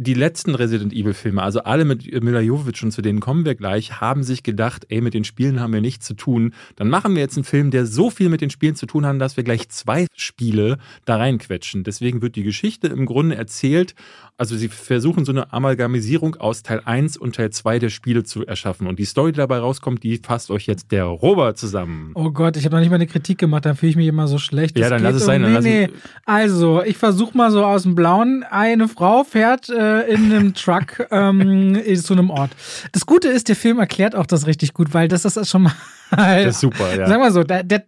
die 0.01 0.15
letzten 0.15 0.55
Resident 0.55 0.95
Evil 0.95 1.13
Filme, 1.13 1.43
also 1.43 1.61
alle 1.61 1.85
mit 1.85 2.11
Mila 2.23 2.41
Jovovich 2.41 2.83
und 2.83 2.91
zu 2.91 3.03
denen 3.03 3.21
kommen 3.21 3.45
wir 3.45 3.55
gleich, 3.55 4.01
haben 4.01 4.23
sich 4.23 4.43
gedacht, 4.43 4.87
ey, 4.89 5.03
mit 5.03 5.13
den 5.13 5.25
Spielen 5.25 5.61
haben 5.61 5.75
wir 5.75 5.83
nichts 5.83 6.07
zu 6.07 6.15
tun. 6.15 6.55
Dann 6.77 6.89
machen 6.89 7.15
wir 7.15 7.21
jetzt 7.21 7.37
einen 7.37 7.45
Film, 7.45 7.71
der 7.71 7.85
so 7.85 8.09
viel 8.09 8.31
mit 8.31 8.41
den 8.41 8.49
Spielen 8.49 8.77
zu 8.77 8.87
tun 8.87 9.05
hat, 9.05 9.21
dass 9.21 9.37
wir 9.37 9.45
gleich 9.45 9.69
zwei 9.69 10.07
Spiele 10.17 10.79
da 11.05 11.17
reinquetschen. 11.17 11.85
Deswegen 11.85 12.23
wird 12.23 12.37
die 12.37 12.45
Geschichte 12.45 12.87
im 12.87 13.05
Grunde 13.05 13.37
erzählt. 13.37 13.95
Also 14.39 14.57
sie 14.57 14.69
versuchen 14.69 15.27
so 15.27 15.33
eine 15.33 15.53
Amalgamisierung 15.53 16.37
aus 16.37 16.63
Teil 16.63 16.81
1 16.83 17.19
und 17.19 17.35
Teil 17.35 17.51
2 17.51 17.79
der 17.79 17.91
Spiele 17.91 18.25
zu 18.25 18.47
erschaffen. 18.47 18.87
Und 18.87 18.99
die 18.99 19.05
Story, 19.05 19.33
die 19.33 19.37
dabei 19.37 19.59
rauskommt, 19.59 20.03
die 20.03 20.17
fasst 20.17 20.51
euch 20.51 20.67
jetzt 20.67 20.93
der 20.93 21.05
Robert 21.05 21.59
zusammen. 21.59 22.13
Oh 22.15 22.31
Gott, 22.31 22.57
ich 22.57 22.65
habe 22.65 22.75
noch 22.75 22.81
nicht 22.81 22.89
mal 22.89 22.95
eine 22.97 23.07
Kritik 23.07 23.37
gemacht, 23.37 23.67
dann 23.67 23.77
fühle 23.77 23.91
ich 23.91 23.97
mich 23.97 24.07
immer 24.07 24.29
so 24.29 24.39
schlecht. 24.39 24.79
Ja, 24.79 24.89
das 24.89 24.91
dann 24.91 25.03
lass 25.03 25.17
es 25.17 25.27
sein. 25.27 25.45
Um, 25.45 25.53
nee, 25.53 25.89
nee. 25.89 25.89
Also, 26.25 26.83
ich 26.83 26.97
versuche 26.97 27.37
mal 27.37 27.51
so 27.51 27.67
aus 27.67 27.83
dem 27.83 27.95
Blauen. 27.95 28.43
Eine 28.49 28.89
Frau 28.89 29.25
fährt 29.25 29.69
äh, 29.69 29.90
in 29.99 30.25
einem 30.27 30.55
Truck 30.55 31.07
ähm, 31.11 31.81
zu 31.97 32.13
einem 32.13 32.31
Ort. 32.31 32.51
Das 32.93 33.07
Gute 33.07 33.29
ist, 33.29 33.49
der 33.49 33.57
Film 33.57 33.79
erklärt 33.79 34.15
auch 34.15 34.27
das 34.27 34.47
richtig 34.47 34.75
gut, 34.75 34.95
weil 34.95 35.09
das 35.09 35.25
ist 35.25 35.49
schon 35.49 35.63
mal 35.63 35.73
das 36.11 36.47
ist 36.57 36.61
super, 36.61 36.97
ja. 36.97 37.07
Sag 37.07 37.19
mal 37.19 37.33
so, 37.33 37.45
der, 37.45 37.63
der, 37.63 37.85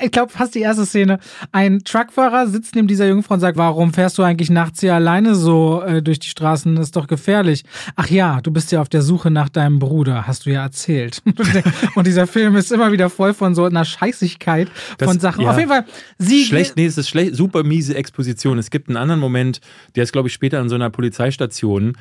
ich 0.00 0.10
glaube 0.10 0.32
fast 0.32 0.54
die 0.54 0.60
erste 0.60 0.86
Szene. 0.86 1.18
Ein 1.52 1.82
Truckfahrer 1.84 2.46
sitzt 2.46 2.74
neben 2.74 2.88
dieser 2.88 3.06
Jungfrau 3.06 3.34
und 3.34 3.40
sagt, 3.40 3.56
warum 3.56 3.92
fährst 3.92 4.18
du 4.18 4.22
eigentlich 4.22 4.50
nachts 4.50 4.80
hier 4.80 4.94
alleine 4.94 5.34
so 5.34 5.82
äh, 5.82 6.02
durch 6.02 6.18
die 6.18 6.28
Straßen? 6.28 6.76
Das 6.76 6.86
ist 6.86 6.96
doch 6.96 7.06
gefährlich. 7.06 7.64
Ach 7.96 8.08
ja, 8.08 8.40
du 8.40 8.50
bist 8.50 8.72
ja 8.72 8.80
auf 8.80 8.88
der 8.88 9.02
Suche 9.02 9.30
nach 9.30 9.48
deinem 9.48 9.78
Bruder, 9.78 10.26
hast 10.26 10.46
du 10.46 10.50
ja 10.50 10.62
erzählt. 10.62 11.22
und 11.94 12.06
dieser 12.06 12.26
Film 12.26 12.56
ist 12.56 12.72
immer 12.72 12.92
wieder 12.92 13.10
voll 13.10 13.34
von 13.34 13.54
so 13.54 13.64
einer 13.64 13.84
Scheißigkeit 13.84 14.68
das, 14.98 15.08
von 15.08 15.20
Sachen. 15.20 15.42
Ja. 15.42 15.50
Auf 15.50 15.58
jeden 15.58 15.70
Fall, 15.70 15.84
sie. 16.18 16.44
Schlecht, 16.44 16.76
nee, 16.76 16.86
es 16.86 16.98
ist 16.98 17.08
schlecht, 17.08 17.34
super 17.34 17.64
miese 17.64 17.94
Exposition. 17.94 18.58
Es 18.58 18.70
gibt 18.70 18.88
einen 18.88 18.96
anderen 18.96 19.20
Moment, 19.20 19.60
der 19.96 20.04
ist, 20.04 20.12
glaube 20.12 20.28
ich, 20.28 20.34
später 20.34 20.60
an 20.60 20.68
so 20.68 20.74
einer 20.74 20.90
Polizeistation. 20.90 21.94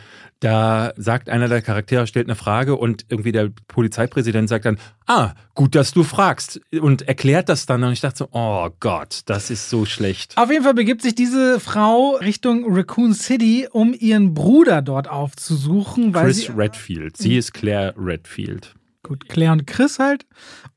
Da 0.43 0.91
sagt 0.97 1.29
einer 1.29 1.47
der 1.47 1.61
Charaktere, 1.61 2.05
stellt 2.05 2.27
eine 2.27 2.35
Frage 2.35 2.75
und 2.75 3.05
irgendwie 3.07 3.31
der 3.31 3.49
Polizeipräsident 3.69 4.49
sagt 4.49 4.65
dann, 4.65 4.77
ah, 5.07 5.35
gut, 5.55 5.73
dass 5.73 5.93
du 5.93 6.03
fragst 6.03 6.59
und 6.81 7.03
erklärt 7.03 7.47
das 7.47 7.65
dann 7.65 7.81
und 7.81 7.93
ich 7.93 8.01
dachte 8.01 8.17
so, 8.17 8.27
oh 8.33 8.67
Gott, 8.81 9.21
das 9.27 9.49
ist 9.49 9.69
so 9.69 9.85
schlecht. 9.85 10.37
Auf 10.37 10.51
jeden 10.51 10.65
Fall 10.65 10.73
begibt 10.73 11.01
sich 11.01 11.15
diese 11.15 11.61
Frau 11.61 12.17
Richtung 12.17 12.65
Raccoon 12.67 13.13
City, 13.13 13.69
um 13.71 13.95
ihren 13.97 14.33
Bruder 14.33 14.81
dort 14.81 15.09
aufzusuchen. 15.09 16.11
Chris 16.11 16.41
sie, 16.41 16.51
Redfield, 16.51 17.15
sie 17.15 17.37
ist 17.37 17.53
Claire 17.53 17.93
Redfield. 17.97 18.75
Gut, 19.05 19.27
Claire 19.27 19.51
und 19.51 19.67
Chris 19.67 19.99
halt. 19.99 20.25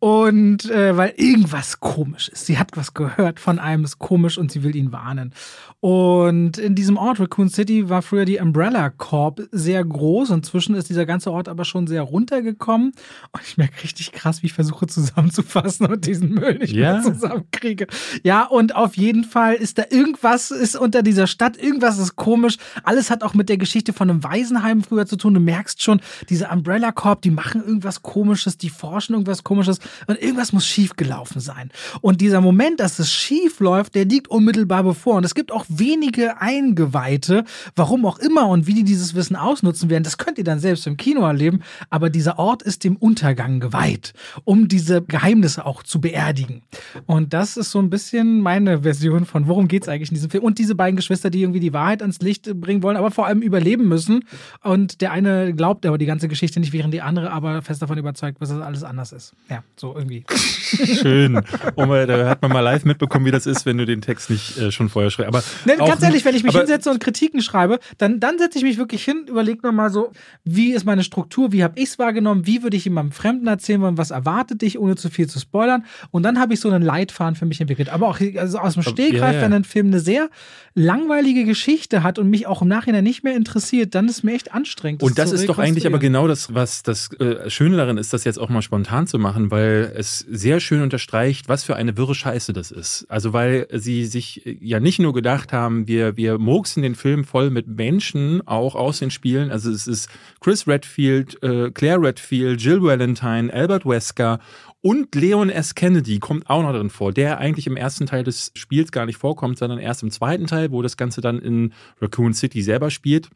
Und 0.01 0.69
äh, 0.69 0.97
weil 0.97 1.15
irgendwas 1.17 1.79
komisch 1.79 2.29
ist. 2.29 2.47
Sie 2.47 2.59
hat 2.59 2.77
was 2.77 2.93
gehört 2.93 3.39
von 3.39 3.59
einem, 3.61 3.85
ist 3.85 3.99
komisch 3.99 4.37
und 4.37 4.51
sie 4.51 4.65
will 4.65 4.75
ihn 4.75 4.91
warnen. 4.93 5.33
Und 5.81 6.59
in 6.59 6.75
diesem 6.75 6.97
Ort, 6.97 7.21
Raccoon 7.21 7.49
City, 7.49 7.89
war 7.89 8.03
früher 8.03 8.25
die 8.25 8.39
Umbrella 8.41 8.91
Corp 8.91 9.43
sehr 9.53 9.85
groß. 9.85 10.31
Inzwischen 10.31 10.75
ist 10.75 10.89
dieser 10.91 11.07
ganze 11.07 11.31
Ort 11.31 11.49
aber 11.49 11.65
schon 11.65 11.87
sehr 11.87 12.03
runtergekommen. 12.03 12.93
Und 13.33 13.43
ich 13.47 13.57
merke 13.57 13.85
richtig 13.85 14.11
krass, 14.11 14.43
wie 14.43 14.47
ich 14.47 14.53
versuche 14.55 14.87
zusammenzufassen 14.89 15.87
und 15.87 16.05
diesen 16.07 16.35
Müll 16.35 16.59
nicht 16.59 16.73
Ja. 16.75 16.95
mehr 16.95 17.03
zusammenkriege. 17.03 17.87
Ja, 18.25 18.45
und 18.45 18.75
auf 18.75 18.97
jeden 18.97 19.23
Fall 19.23 19.55
ist 19.55 19.79
da 19.79 19.85
irgendwas, 19.89 20.51
ist 20.51 20.77
unter 20.77 21.03
dieser 21.03 21.29
Stadt, 21.29 21.57
irgendwas 21.57 21.99
ist 21.99 22.17
komisch. 22.17 22.57
Alles 22.83 23.11
hat 23.11 23.23
auch 23.23 23.35
mit 23.35 23.49
der 23.49 23.57
Geschichte 23.59 23.93
von 23.93 24.11
einem 24.11 24.25
Waisenheim 24.25 24.83
früher 24.83 25.07
zu 25.07 25.17
tun. 25.17 25.35
Du 25.35 25.41
merkst 25.41 25.81
schon, 25.83 26.01
diese 26.29 26.49
Umbrella 26.49 26.91
Corp, 26.91 27.23
die 27.23 27.31
machen 27.31 27.63
irgendwas 27.63 28.03
Komisches, 28.17 28.57
die 28.57 28.71
forschen 28.71 29.13
irgendwas 29.13 29.45
Komisches 29.45 29.79
und 30.07 30.19
irgendwas 30.19 30.55
muss 30.55 30.67
schiefgelaufen 30.67 31.39
sein. 31.39 31.71
Und 32.01 32.23
dieser 32.23 32.41
Moment, 32.41 32.81
dass 32.81 32.99
es 32.99 33.13
schief 33.13 33.61
läuft, 33.61 33.95
der 33.95 34.07
liegt 34.07 34.29
unmittelbar 34.29 34.85
bevor. 34.85 35.17
Und 35.17 35.25
es 35.25 35.35
gibt 35.35 35.53
auch 35.53 35.67
wenige 35.69 36.41
Eingeweihte, 36.41 37.45
warum 37.75 38.07
auch 38.07 38.19
immer 38.19 38.49
und 38.49 38.67
wie 38.67 38.73
die 38.73 38.85
dieses 38.85 39.15
Wissen 39.15 39.37
ausnutzen 39.37 39.91
werden, 39.91 40.03
das 40.03 40.17
könnt 40.17 40.39
ihr 40.39 40.45
dann 40.45 40.61
selbst 40.61 40.87
im 40.87 40.97
Kino 40.97 41.27
erleben. 41.27 41.61
Aber 41.91 42.09
dieser 42.09 42.39
Ort 42.39 42.63
ist 42.63 42.85
dem 42.85 42.97
Untergang 42.97 43.61
geweiht, 43.61 44.15
um 44.45 44.67
diese 44.67 45.03
Geheimnisse 45.03 45.67
auch 45.67 45.83
zu 45.83 46.01
beerdigen. 46.01 46.63
Und 47.05 47.35
das 47.35 47.59
ist 47.59 47.71
so 47.71 47.81
ein 47.81 47.91
bisschen 47.91 48.41
meine 48.41 48.81
Version 48.81 49.27
von, 49.27 49.47
worum 49.47 49.69
geht 49.69 49.83
es 49.83 49.91
eigentlich 49.91 50.09
in 50.09 50.15
diesem 50.15 50.31
Film. 50.31 50.43
Und 50.43 50.59
diese 50.59 50.75
beiden 50.75 50.97
Geschwister, 50.97 51.29
die 51.29 51.43
irgendwie 51.43 51.61
die 51.61 51.75
Wahrheit 51.75 52.01
ans 52.01 52.21
Licht 52.21 52.51
bringen 52.63 52.83
wollen, 52.83 52.97
aber 52.97 53.11
vor 53.11 53.27
allem 53.27 53.43
überleben 53.43 53.87
müssen. 53.89 54.25
Und 54.63 55.03
der 55.03 55.13
eine 55.13 55.53
glaubt 55.53 55.85
aber 55.85 55.99
die 55.99 56.07
ganze 56.07 56.29
Geschichte 56.29 56.61
nicht, 56.61 56.73
während 56.73 56.95
die 56.95 57.03
andere 57.03 57.31
aber 57.31 57.61
fest 57.61 57.83
davon 57.83 57.99
überzeugt, 57.99 58.06
dass 58.15 58.49
das 58.49 58.61
alles 58.61 58.83
anders 58.85 59.13
ist. 59.13 59.35
Ja, 59.49 59.63
so 59.77 59.95
irgendwie. 59.97 60.25
Schön. 60.31 61.41
Und 61.75 61.89
mal, 61.89 62.07
da 62.07 62.29
hat 62.29 62.43
man 62.43 62.53
mal 62.53 62.61
live 62.61 62.85
mitbekommen, 62.85 63.25
wie 63.27 63.31
das 63.31 63.47
ist, 63.47 63.67
wenn 63.67 63.79
du 63.79 63.87
den 63.87 64.01
Text 64.01 64.31
nicht 64.31 64.59
äh, 64.59 64.71
schon 64.71 64.89
vorher 64.89 65.11
schreibst. 65.11 65.29
Aber 65.29 65.43
Ne, 65.65 65.81
auch- 65.81 65.89
ganz 65.89 66.03
ehrlich, 66.03 66.25
wenn 66.25 66.35
ich 66.35 66.43
mich 66.43 66.57
hinsetze 66.57 66.91
und 66.91 67.01
Kritiken 67.01 67.41
schreibe, 67.43 67.79
dann, 67.99 68.21
dann 68.21 68.39
setze 68.39 68.59
ich 68.59 68.65
mich 68.65 68.79
wirklich 68.79 69.05
hin, 69.05 69.25
überlege 69.29 69.61
nochmal 69.67 69.91
so, 69.91 70.13
wie 70.45 70.73
ist 70.73 70.85
meine 70.85 71.05
Struktur, 71.05 71.53
wie 71.53 71.63
habe 71.65 71.79
ich 71.79 71.91
es 71.91 71.99
wahrgenommen, 71.99 72.47
wie 72.47 72.63
würde 72.63 72.77
ich 72.77 72.85
jemandem 72.85 73.13
Fremden 73.13 73.47
erzählen 73.47 73.81
wollen, 73.81 73.99
was 73.99 74.11
erwartet 74.11 74.63
dich, 74.63 74.79
ohne 74.79 74.97
zu 74.97 75.11
viel 75.11 75.29
zu 75.29 75.39
spoilern. 75.39 75.85
Und 76.11 76.23
dann 76.23 76.39
habe 76.39 76.55
ich 76.55 76.61
so 76.61 76.71
einen 76.71 76.83
Leitfaden 76.83 77.35
für 77.37 77.47
mich 77.47 77.61
entwickelt. 77.61 77.89
Aber 77.89 78.09
auch 78.09 78.21
also 78.37 78.59
aus 78.59 78.75
dem 78.75 78.83
Stehgreif, 78.83 79.35
ja, 79.35 79.41
ja. 79.41 79.43
wenn 79.43 79.53
ein 79.53 79.65
Film 79.65 79.89
eine 79.89 80.01
sehr 80.01 80.29
langweilige 80.75 81.45
Geschichte 81.45 82.03
hat 82.03 82.19
und 82.19 82.29
mich 82.29 82.47
auch 82.47 82.63
im 82.63 82.69
Nachhinein 82.69 83.03
nicht 83.05 83.25
mehr 83.25 83.35
interessiert, 83.35 83.95
dann 83.95 84.09
ist 84.09 84.23
mir 84.25 84.35
echt 84.35 84.53
anstrengend. 84.53 85.03
Und 85.03 85.19
das 85.19 85.33
ist 85.33 85.49
doch 85.49 85.59
eigentlich 85.59 85.87
aber 85.87 85.99
genau 85.99 86.29
das, 86.29 86.53
was 86.55 86.83
das 86.83 87.11
äh, 87.15 87.49
Schöne 87.49 87.77
darin 87.77 87.96
ist, 87.99 88.13
das 88.13 88.25
jetzt 88.25 88.39
auch 88.39 88.49
mal 88.49 88.63
spontan 88.63 89.07
zu 89.07 89.19
machen, 89.19 89.51
weil 89.51 89.93
es 89.97 90.21
sehr 90.21 90.61
schön 90.61 90.83
unterstreicht, 90.83 91.49
was 91.49 91.65
für 91.65 91.77
eine 91.77 91.97
wirre 91.97 92.15
Scheiße 92.15 92.53
das 92.53 92.71
ist. 92.71 93.07
Also 93.09 93.33
weil 93.33 93.67
sie 93.73 94.07
sich 94.07 94.47
äh, 94.47 94.57
ja 94.61 94.81
nicht 94.81 94.99
nur 94.99 95.13
gedacht 95.13 95.53
haben, 95.53 95.87
wir, 95.89 96.17
wir 96.17 96.39
murksen 96.39 96.83
den 96.83 96.95
Film 96.95 97.25
voll 97.25 97.51
mit 97.51 97.67
Menschen, 97.67 98.47
auch 98.47 98.75
aus 98.75 98.99
den 98.99 99.11
Spielen. 99.11 99.51
Also 99.51 99.71
es 99.71 99.87
ist 99.87 100.09
Chris 100.41 100.67
Redfield, 100.67 101.43
äh, 101.43 101.71
Claire 101.71 102.01
Redfield, 102.01 102.61
Jill 102.61 102.83
Valentine, 102.83 103.53
Albert 103.53 103.87
Wesker 103.87 104.39
und 104.87 105.15
Leon 105.17 105.51
S. 105.51 105.75
Kennedy 105.75 106.21
kommt 106.21 106.49
auch 106.49 106.63
noch 106.63 106.73
drin 106.73 106.91
vor, 106.91 107.13
der 107.13 107.39
eigentlich 107.39 107.67
im 107.67 107.77
ersten 107.77 108.07
Teil 108.07 108.23
des 108.23 108.53
Spiels 108.55 108.93
gar 108.93 109.05
nicht 109.05 109.19
vorkommt, 109.19 109.59
sondern 109.59 109.81
erst 109.81 110.05
im 110.05 110.13
zweiten 110.13 110.47
Teil, 110.47 110.71
wo 110.71 110.81
das 110.81 110.97
Ganze 110.97 111.21
dann 111.21 111.41
in 111.41 111.73
Raccoon 112.01 112.35
City 112.35 112.63
selber 112.63 112.91
spielt. 112.91 113.29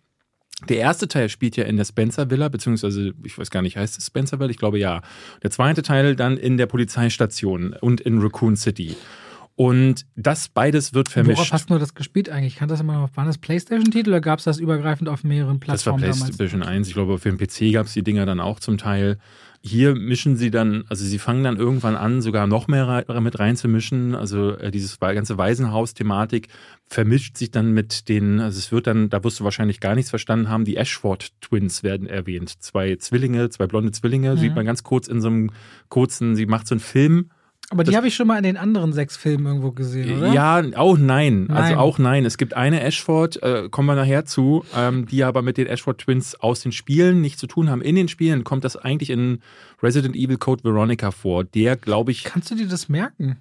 Der 0.68 0.78
erste 0.78 1.08
Teil 1.08 1.28
spielt 1.28 1.56
ja 1.56 1.64
in 1.64 1.76
der 1.76 1.84
Spencer 1.84 2.30
Villa, 2.30 2.48
beziehungsweise, 2.48 3.12
ich 3.24 3.38
weiß 3.38 3.50
gar 3.50 3.62
nicht, 3.62 3.76
heißt 3.76 3.98
es 3.98 4.06
Spencer 4.06 4.38
Villa? 4.38 4.50
Ich 4.50 4.58
glaube 4.58 4.78
ja. 4.78 5.02
Der 5.42 5.50
zweite 5.50 5.82
Teil 5.82 6.16
dann 6.16 6.36
in 6.36 6.56
der 6.56 6.66
Polizeistation 6.66 7.74
und 7.80 8.00
in 8.00 8.20
Raccoon 8.20 8.56
City. 8.56 8.96
Und 9.56 10.06
das 10.16 10.48
beides 10.48 10.94
wird 10.94 11.08
Worauf 11.08 11.26
vermischt. 11.26 11.52
hast 11.52 11.68
du 11.68 11.78
das 11.78 11.94
gespielt 11.94 12.30
eigentlich? 12.30 12.56
Kann 12.56 12.68
das 12.68 12.80
immer 12.80 12.94
noch, 12.94 13.14
waren 13.14 13.26
das 13.26 13.36
Playstation-Titel 13.36 14.08
oder 14.08 14.22
gab 14.22 14.38
es 14.38 14.46
das 14.46 14.58
übergreifend 14.58 15.08
auf 15.10 15.22
mehreren 15.22 15.60
Das 15.60 15.84
war 15.84 15.96
Plattformen 15.96 16.00
damals? 16.00 16.36
PlayStation 16.36 16.62
1. 16.62 16.88
Ich 16.88 16.94
glaube, 16.94 17.18
für 17.18 17.30
den 17.30 17.36
PC 17.36 17.74
gab 17.74 17.84
es 17.84 17.92
die 17.92 18.02
Dinger 18.02 18.24
dann 18.24 18.40
auch 18.40 18.58
zum 18.58 18.78
Teil. 18.78 19.18
Hier 19.62 19.94
mischen 19.94 20.38
sie 20.38 20.50
dann, 20.50 20.84
also 20.88 21.04
sie 21.04 21.18
fangen 21.18 21.44
dann 21.44 21.58
irgendwann 21.58 21.94
an, 21.94 22.22
sogar 22.22 22.46
noch 22.46 22.68
mehr 22.68 23.04
mit 23.20 23.38
reinzumischen. 23.38 24.14
Also 24.14 24.56
äh, 24.56 24.70
dieses 24.70 24.98
ganze 24.98 25.36
Waisenhaus-Thematik 25.36 26.48
vermischt 26.92 27.36
sich 27.36 27.52
dann 27.52 27.70
mit 27.70 28.08
den, 28.08 28.40
also 28.40 28.58
es 28.58 28.72
wird 28.72 28.88
dann, 28.88 29.08
da 29.10 29.22
wirst 29.22 29.38
du 29.38 29.44
wahrscheinlich 29.44 29.78
gar 29.78 29.94
nichts 29.94 30.10
verstanden 30.10 30.48
haben, 30.48 30.64
die 30.64 30.76
Ashford-Twins 30.76 31.84
werden 31.84 32.08
erwähnt. 32.08 32.60
Zwei 32.62 32.96
Zwillinge, 32.96 33.48
zwei 33.50 33.68
blonde 33.68 33.92
Zwillinge, 33.92 34.34
Mhm. 34.34 34.38
sieht 34.38 34.54
man 34.56 34.66
ganz 34.66 34.82
kurz 34.82 35.06
in 35.06 35.20
so 35.20 35.28
einem 35.28 35.50
kurzen, 35.88 36.34
sie 36.34 36.46
macht 36.46 36.66
so 36.66 36.74
einen 36.74 36.80
Film. 36.80 37.30
Aber 37.72 37.84
die 37.84 37.96
habe 37.96 38.08
ich 38.08 38.16
schon 38.16 38.26
mal 38.26 38.36
in 38.38 38.42
den 38.42 38.56
anderen 38.56 38.92
sechs 38.92 39.16
Filmen 39.16 39.46
irgendwo 39.46 39.70
gesehen, 39.70 40.18
oder? 40.18 40.32
Ja, 40.32 40.60
auch 40.74 40.98
nein. 40.98 41.44
Nein. 41.44 41.56
Also 41.56 41.76
auch 41.76 41.98
nein. 42.00 42.24
Es 42.24 42.36
gibt 42.36 42.54
eine 42.54 42.82
Ashford, 42.82 43.40
äh, 43.44 43.68
kommen 43.70 43.86
wir 43.86 43.94
nachher 43.94 44.24
zu, 44.24 44.64
ähm, 44.76 45.06
die 45.06 45.22
aber 45.22 45.42
mit 45.42 45.56
den 45.58 45.68
Ashford 45.68 45.98
Twins 46.00 46.34
aus 46.34 46.62
den 46.62 46.72
Spielen 46.72 47.20
nichts 47.20 47.38
zu 47.38 47.46
tun 47.46 47.70
haben. 47.70 47.80
In 47.82 47.94
den 47.94 48.08
Spielen 48.08 48.42
kommt 48.42 48.64
das 48.64 48.74
eigentlich 48.76 49.10
in 49.10 49.38
Resident 49.80 50.16
Evil 50.16 50.38
Code 50.38 50.64
Veronica 50.64 51.12
vor. 51.12 51.44
Der, 51.44 51.76
glaube 51.76 52.10
ich, 52.10 52.24
Kannst 52.24 52.50
du 52.50 52.56
dir 52.56 52.66
das 52.66 52.88
merken? 52.88 53.36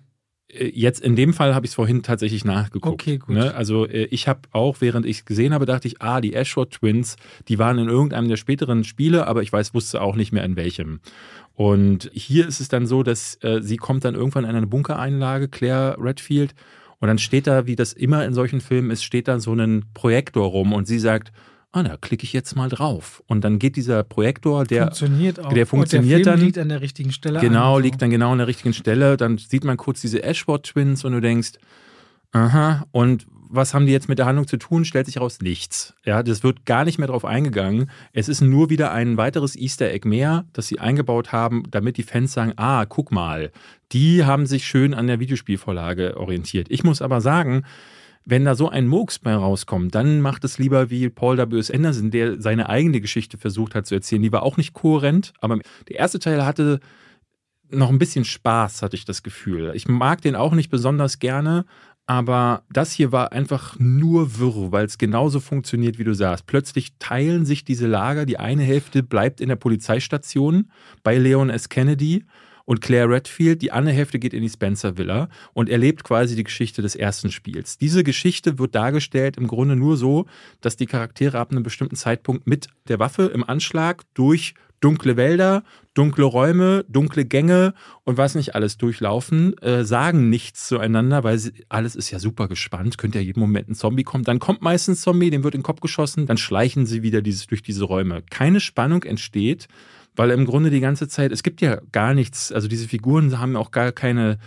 Äh, 0.52 0.72
jetzt 0.74 1.02
in 1.02 1.16
dem 1.16 1.34
Fall 1.34 1.56
habe 1.56 1.66
ich 1.66 1.72
es 1.72 1.76
vorhin 1.76 2.04
tatsächlich 2.04 2.45
nachgeguckt. 2.45 3.02
Okay, 3.02 3.18
gut. 3.18 3.36
Ne? 3.36 3.54
Also 3.54 3.86
äh, 3.86 4.06
ich 4.06 4.28
habe 4.28 4.41
auch, 4.52 4.78
während 4.80 5.06
ich 5.06 5.20
es 5.20 5.26
gesehen 5.26 5.54
habe, 5.54 5.66
dachte 5.66 5.88
ich, 5.88 6.02
ah, 6.02 6.22
die 6.22 6.34
Ashford 6.34 6.72
Twins, 6.72 7.16
die 7.47 7.60
waren 7.60 7.78
in 7.78 7.89
irgendeinem 7.89 8.30
der 8.30 8.38
späteren 8.38 8.84
Spiele, 8.84 9.28
aber 9.28 9.41
ich 9.41 9.52
weiß, 9.52 9.74
wusste 9.74 10.02
auch 10.02 10.16
nicht 10.16 10.32
mehr 10.32 10.43
in 10.43 10.56
welchem. 10.56 11.00
Und 11.56 12.10
hier 12.14 12.47
ist 12.47 12.62
es 12.62 12.70
dann 12.70 12.88
so, 12.88 13.04
dass 13.04 13.38
äh, 13.43 13.62
sie 13.62 13.78
kommt 13.78 14.06
dann 14.06 14.16
irgendwann 14.16 14.45
in 14.45 14.56
eine 14.56 14.68
Bunkereinlage, 14.68 15.50
Claire 15.50 15.97
Redfield, 16.00 16.56
und 17.00 17.08
dann 17.08 17.18
steht 17.18 17.47
da, 17.47 17.66
wie 17.66 17.76
das 17.76 17.93
immer 17.93 18.26
in 18.26 18.34
solchen 18.34 18.62
Filmen 18.62 18.91
ist, 18.91 19.04
steht 19.04 19.28
da 19.28 19.39
so 19.39 19.54
ein 19.54 19.86
Projektor 19.93 20.45
rum 20.45 20.74
und 20.74 20.86
sie 20.86 21.00
sagt, 21.00 21.32
ah, 21.72 21.84
da 21.84 21.97
klicke 21.97 22.24
ich 22.24 22.34
jetzt 22.34 22.55
mal 22.55 22.70
drauf. 22.70 23.24
Und 23.28 23.43
dann 23.43 23.59
geht 23.59 23.76
dieser 23.76 24.03
Projektor, 24.03 24.63
der 24.65 24.84
funktioniert 24.84 25.39
auch. 25.39 25.53
der 25.53 25.65
funktioniert 25.65 26.26
der 26.26 26.34
dann- 26.34 26.41
liegt 26.41 26.57
an 26.57 26.70
der 26.70 26.82
richtigen 26.82 27.11
Stelle. 27.11 27.39
Genau, 27.39 27.76
an, 27.76 27.82
so. 27.82 27.86
liegt 27.86 28.01
dann 28.01 28.09
genau 28.09 28.32
an 28.32 28.38
der 28.39 28.47
richtigen 28.47 28.74
Stelle. 28.74 29.17
Dann 29.17 29.38
sieht 29.38 29.63
man 29.63 29.78
kurz 29.78 30.01
diese 30.01 30.24
Ashford 30.24 30.65
Twins 30.65 31.03
und 31.05 31.13
du 31.13 31.22
denkst, 31.22 31.53
aha, 32.32 32.86
und 32.91 33.26
was 33.51 33.74
haben 33.74 33.88
die 33.88 33.91
jetzt 33.91 34.07
mit 34.07 34.20
der 34.20 34.28
Handlung 34.28 34.47
zu 34.47 34.57
tun? 34.57 34.86
Stellt 34.86 35.07
sich 35.07 35.20
raus, 35.20 35.39
nichts. 35.41 35.95
Ja, 36.05 36.22
das 36.22 36.43
wird 36.43 36.67
gar 36.67 36.86
nicht 36.86 36.99
mehr 36.99 37.07
drauf 37.07 37.26
eingegangen. 37.26 37.89
Es 38.13 38.30
ist 38.30 38.41
nur 38.41 38.70
wieder 38.70 38.91
ein 38.91 39.17
weiteres 39.17 39.55
Easter 39.55 39.89
Egg 39.89 40.07
mehr, 40.07 40.45
das 40.53 40.67
sie 40.67 40.80
eingebaut 40.80 41.32
haben, 41.32 41.63
damit 41.72 41.97
die 41.97 42.03
Fans 42.03 42.32
sagen, 42.34 42.53
ah, 42.57 42.86
guck 42.86 43.11
mal, 43.11 43.51
die 43.91 44.24
haben 44.24 44.45
sich 44.45 44.65
schön 44.65 44.93
an 44.93 45.07
der 45.07 45.20
Videospielvorlage 45.20 46.17
orientiert. 46.17 46.67
Ich 46.70 46.84
muss 46.84 47.01
aber 47.01 47.22
sagen, 47.22 47.63
wenn 48.30 48.45
da 48.45 48.55
so 48.55 48.69
ein 48.69 48.88
Murks 48.88 49.19
bei 49.19 49.34
rauskommt, 49.34 49.95
dann 49.95 50.21
macht 50.21 50.43
es 50.43 50.57
lieber 50.57 50.89
wie 50.89 51.09
Paul 51.09 51.38
W.S. 51.38 51.71
Anderson, 51.71 52.11
der 52.11 52.41
seine 52.41 52.69
eigene 52.69 53.01
Geschichte 53.01 53.38
versucht 53.38 53.75
hat 53.75 53.88
zu 53.88 53.95
erzählen. 53.95 54.21
Die 54.21 54.32
war 54.32 54.43
auch 54.43 54.57
nicht 54.57 54.73
kohärent, 54.73 55.34
aber 55.39 55.59
der 55.88 55.97
erste 55.97 56.19
Teil 56.19 56.45
hatte 56.45 56.80
noch 57.71 57.89
ein 57.89 57.99
bisschen 57.99 58.25
Spaß, 58.25 58.82
hatte 58.82 58.95
ich 58.95 59.05
das 59.05 59.23
Gefühl. 59.23 59.71
Ich 59.75 59.88
mag 59.88 60.21
den 60.21 60.36
auch 60.36 60.53
nicht 60.53 60.69
besonders 60.69 61.19
gerne, 61.19 61.65
aber 62.07 62.63
das 62.71 62.91
hier 62.91 63.11
war 63.11 63.34
einfach 63.34 63.77
nur 63.77 64.39
wirr, 64.39 64.71
weil 64.71 64.86
es 64.86 64.97
genauso 64.97 65.39
funktioniert, 65.39 65.99
wie 65.99 66.03
du 66.03 66.15
sagst. 66.15 66.47
Plötzlich 66.47 66.93
teilen 66.97 67.45
sich 67.45 67.65
diese 67.65 67.86
Lager. 67.86 68.25
Die 68.25 68.39
eine 68.39 68.63
Hälfte 68.63 69.03
bleibt 69.03 69.39
in 69.39 69.49
der 69.49 69.57
Polizeistation 69.57 70.71
bei 71.03 71.17
Leon 71.19 71.51
S. 71.51 71.69
Kennedy 71.69 72.25
und 72.70 72.82
Claire 72.82 73.09
Redfield. 73.09 73.63
Die 73.63 73.72
andere 73.72 73.95
Hälfte 73.95 74.20
geht 74.20 74.32
in 74.32 74.43
die 74.43 74.49
Spencer 74.49 74.95
Villa 74.95 75.28
und 75.53 75.70
erlebt 75.70 76.03
quasi 76.03 76.36
die 76.36 76.43
Geschichte 76.43 76.84
des 76.84 76.95
ersten 76.95 77.32
Spiels. 77.32 77.80
Diese 77.80 78.03
Geschichte 78.03 78.59
wird 78.59 78.76
dargestellt 78.76 79.38
im 79.38 79.47
Grunde 79.47 79.76
nur 79.76 79.97
so, 79.97 80.28
dass 80.61 80.78
die 80.78 80.86
Charaktere 80.86 81.39
ab 81.39 81.49
einem 81.49 81.63
bestimmten 81.63 81.95
Zeitpunkt 81.95 82.45
mit 82.45 82.67
der 82.88 82.99
Waffe 82.99 83.24
im 83.24 83.43
Anschlag 83.43 84.03
durch 84.13 84.53
dunkle 84.82 85.17
Wälder, 85.17 85.63
dunkle 85.95 86.26
Räume, 86.26 86.86
dunkle 86.88 87.26
Gänge 87.26 87.74
und 88.03 88.17
was 88.17 88.36
nicht 88.36 88.53
alles 88.53 88.78
durchlaufen, 88.78 89.57
äh, 89.63 89.84
sagen 89.84 90.30
nichts 90.30 90.67
zueinander, 90.67 91.24
weil 91.24 91.39
sie, 91.39 91.53
alles 91.70 91.95
ist 91.95 92.11
ja 92.11 92.20
super 92.20 92.47
gespannt, 92.47 92.99
könnte 92.99 93.17
ja 93.17 93.26
jeden 93.26 93.39
Moment 93.39 93.67
ein 93.67 93.76
Zombie 93.76 94.03
kommen. 94.03 94.26
Dann 94.26 94.38
kommt 94.38 94.61
meistens 94.61 94.99
ein 94.99 95.01
Zombie, 95.01 95.32
dem 95.32 95.43
wird 95.43 95.55
in 95.55 95.61
den 95.61 95.65
Kopf 95.65 95.82
geschossen, 95.82 96.28
dann 96.28 96.38
schleichen 96.38 96.86
sie 96.86 97.01
wieder 97.01 97.24
dieses, 97.24 97.47
durch 97.47 97.63
diese 97.63 97.84
Räume. 97.86 98.22
Keine 98.30 98.59
Spannung 98.59 99.01
entsteht, 99.03 99.67
weil 100.20 100.32
im 100.32 100.45
Grunde 100.45 100.70
die 100.70 100.82
ganze 100.82 101.07
Zeit, 101.07 101.32
es 101.32 101.43
gibt 101.43 101.61
ja 101.61 101.80
gar 101.93 102.13
nichts, 102.13 102.51
also 102.51 102.67
diese 102.67 102.89
Figuren 102.89 103.39
haben 103.39 103.55
auch 103.55 103.72
gar 103.72 103.93
keine 103.93 104.38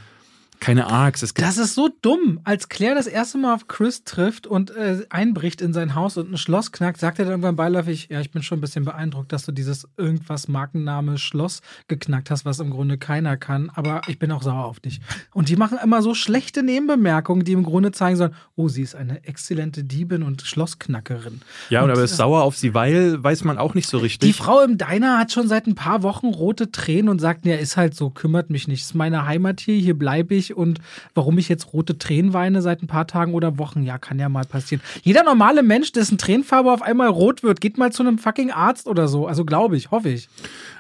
keine 0.62 0.86
Arcs. 0.86 1.22
Es 1.22 1.34
gibt 1.34 1.46
Das 1.46 1.58
ist 1.58 1.74
so 1.74 1.90
dumm. 2.02 2.40
Als 2.44 2.68
Claire 2.68 2.94
das 2.94 3.06
erste 3.06 3.38
Mal 3.38 3.54
auf 3.54 3.68
Chris 3.68 4.04
trifft 4.04 4.46
und 4.46 4.70
äh, 4.70 5.04
einbricht 5.10 5.60
in 5.60 5.72
sein 5.72 5.94
Haus 5.94 6.16
und 6.16 6.32
ein 6.32 6.38
Schloss 6.38 6.72
knackt, 6.72 7.00
sagt 7.00 7.18
er 7.18 7.24
dann 7.24 7.32
irgendwann 7.32 7.56
beiläufig, 7.56 8.08
ja, 8.10 8.20
ich 8.20 8.30
bin 8.30 8.42
schon 8.42 8.58
ein 8.58 8.60
bisschen 8.60 8.84
beeindruckt, 8.84 9.32
dass 9.32 9.44
du 9.44 9.52
dieses 9.52 9.86
irgendwas 9.96 10.48
Markenname 10.48 11.18
Schloss 11.18 11.60
geknackt 11.88 12.30
hast, 12.30 12.44
was 12.44 12.60
im 12.60 12.70
Grunde 12.70 12.98
keiner 12.98 13.36
kann, 13.36 13.70
aber 13.74 14.02
ich 14.06 14.18
bin 14.18 14.32
auch 14.32 14.42
sauer 14.42 14.64
auf 14.64 14.80
dich. 14.80 15.00
Und 15.32 15.48
die 15.48 15.56
machen 15.56 15.78
immer 15.82 16.02
so 16.02 16.14
schlechte 16.14 16.62
Nebenbemerkungen, 16.62 17.44
die 17.44 17.52
im 17.52 17.64
Grunde 17.64 17.92
zeigen 17.92 18.16
sollen, 18.16 18.34
oh, 18.56 18.68
sie 18.68 18.82
ist 18.82 18.94
eine 18.94 19.24
exzellente 19.24 19.84
Diebin 19.84 20.22
und 20.22 20.42
Schlossknackerin. 20.42 21.40
ja, 21.70 21.82
und 21.82 21.92
und, 21.92 21.96
aber 21.96 22.04
ist 22.04 22.12
äh, 22.12 22.16
sauer 22.16 22.42
auf 22.42 22.56
sie, 22.56 22.74
weil 22.74 23.22
weiß 23.22 23.44
man 23.44 23.58
auch 23.58 23.74
nicht 23.74 23.88
so 23.88 23.98
richtig. 23.98 24.28
Die 24.28 24.32
Frau 24.32 24.60
im 24.62 24.78
Diner 24.78 25.18
hat 25.18 25.32
schon 25.32 25.48
seit 25.48 25.66
ein 25.66 25.74
paar 25.74 26.02
Wochen 26.02 26.28
rote 26.28 26.70
Tränen 26.70 27.08
und 27.08 27.20
sagt, 27.20 27.46
ja, 27.46 27.56
ist 27.56 27.76
halt 27.76 27.94
so, 27.94 28.10
kümmert 28.10 28.50
mich 28.50 28.68
nicht. 28.68 28.82
Ist 28.82 28.94
meine 28.94 29.26
Heimat 29.26 29.60
hier, 29.60 29.76
hier 29.76 29.98
bleibe 29.98 30.34
ich. 30.34 30.51
Und 30.52 30.80
warum 31.14 31.38
ich 31.38 31.48
jetzt 31.48 31.72
rote 31.72 31.98
Tränen 31.98 32.32
weine 32.32 32.62
seit 32.62 32.82
ein 32.82 32.86
paar 32.86 33.06
Tagen 33.06 33.34
oder 33.34 33.58
Wochen, 33.58 33.82
ja, 33.82 33.98
kann 33.98 34.18
ja 34.18 34.28
mal 34.28 34.44
passieren. 34.44 34.82
Jeder 35.02 35.22
normale 35.24 35.62
Mensch, 35.62 35.92
dessen 35.92 36.18
Tränenfarbe 36.18 36.72
auf 36.72 36.82
einmal 36.82 37.08
rot 37.08 37.42
wird, 37.42 37.60
geht 37.60 37.78
mal 37.78 37.92
zu 37.92 38.02
einem 38.02 38.18
fucking 38.18 38.50
Arzt 38.50 38.86
oder 38.86 39.08
so. 39.08 39.26
Also 39.26 39.44
glaube 39.44 39.76
ich, 39.76 39.90
hoffe 39.90 40.08
ich. 40.10 40.28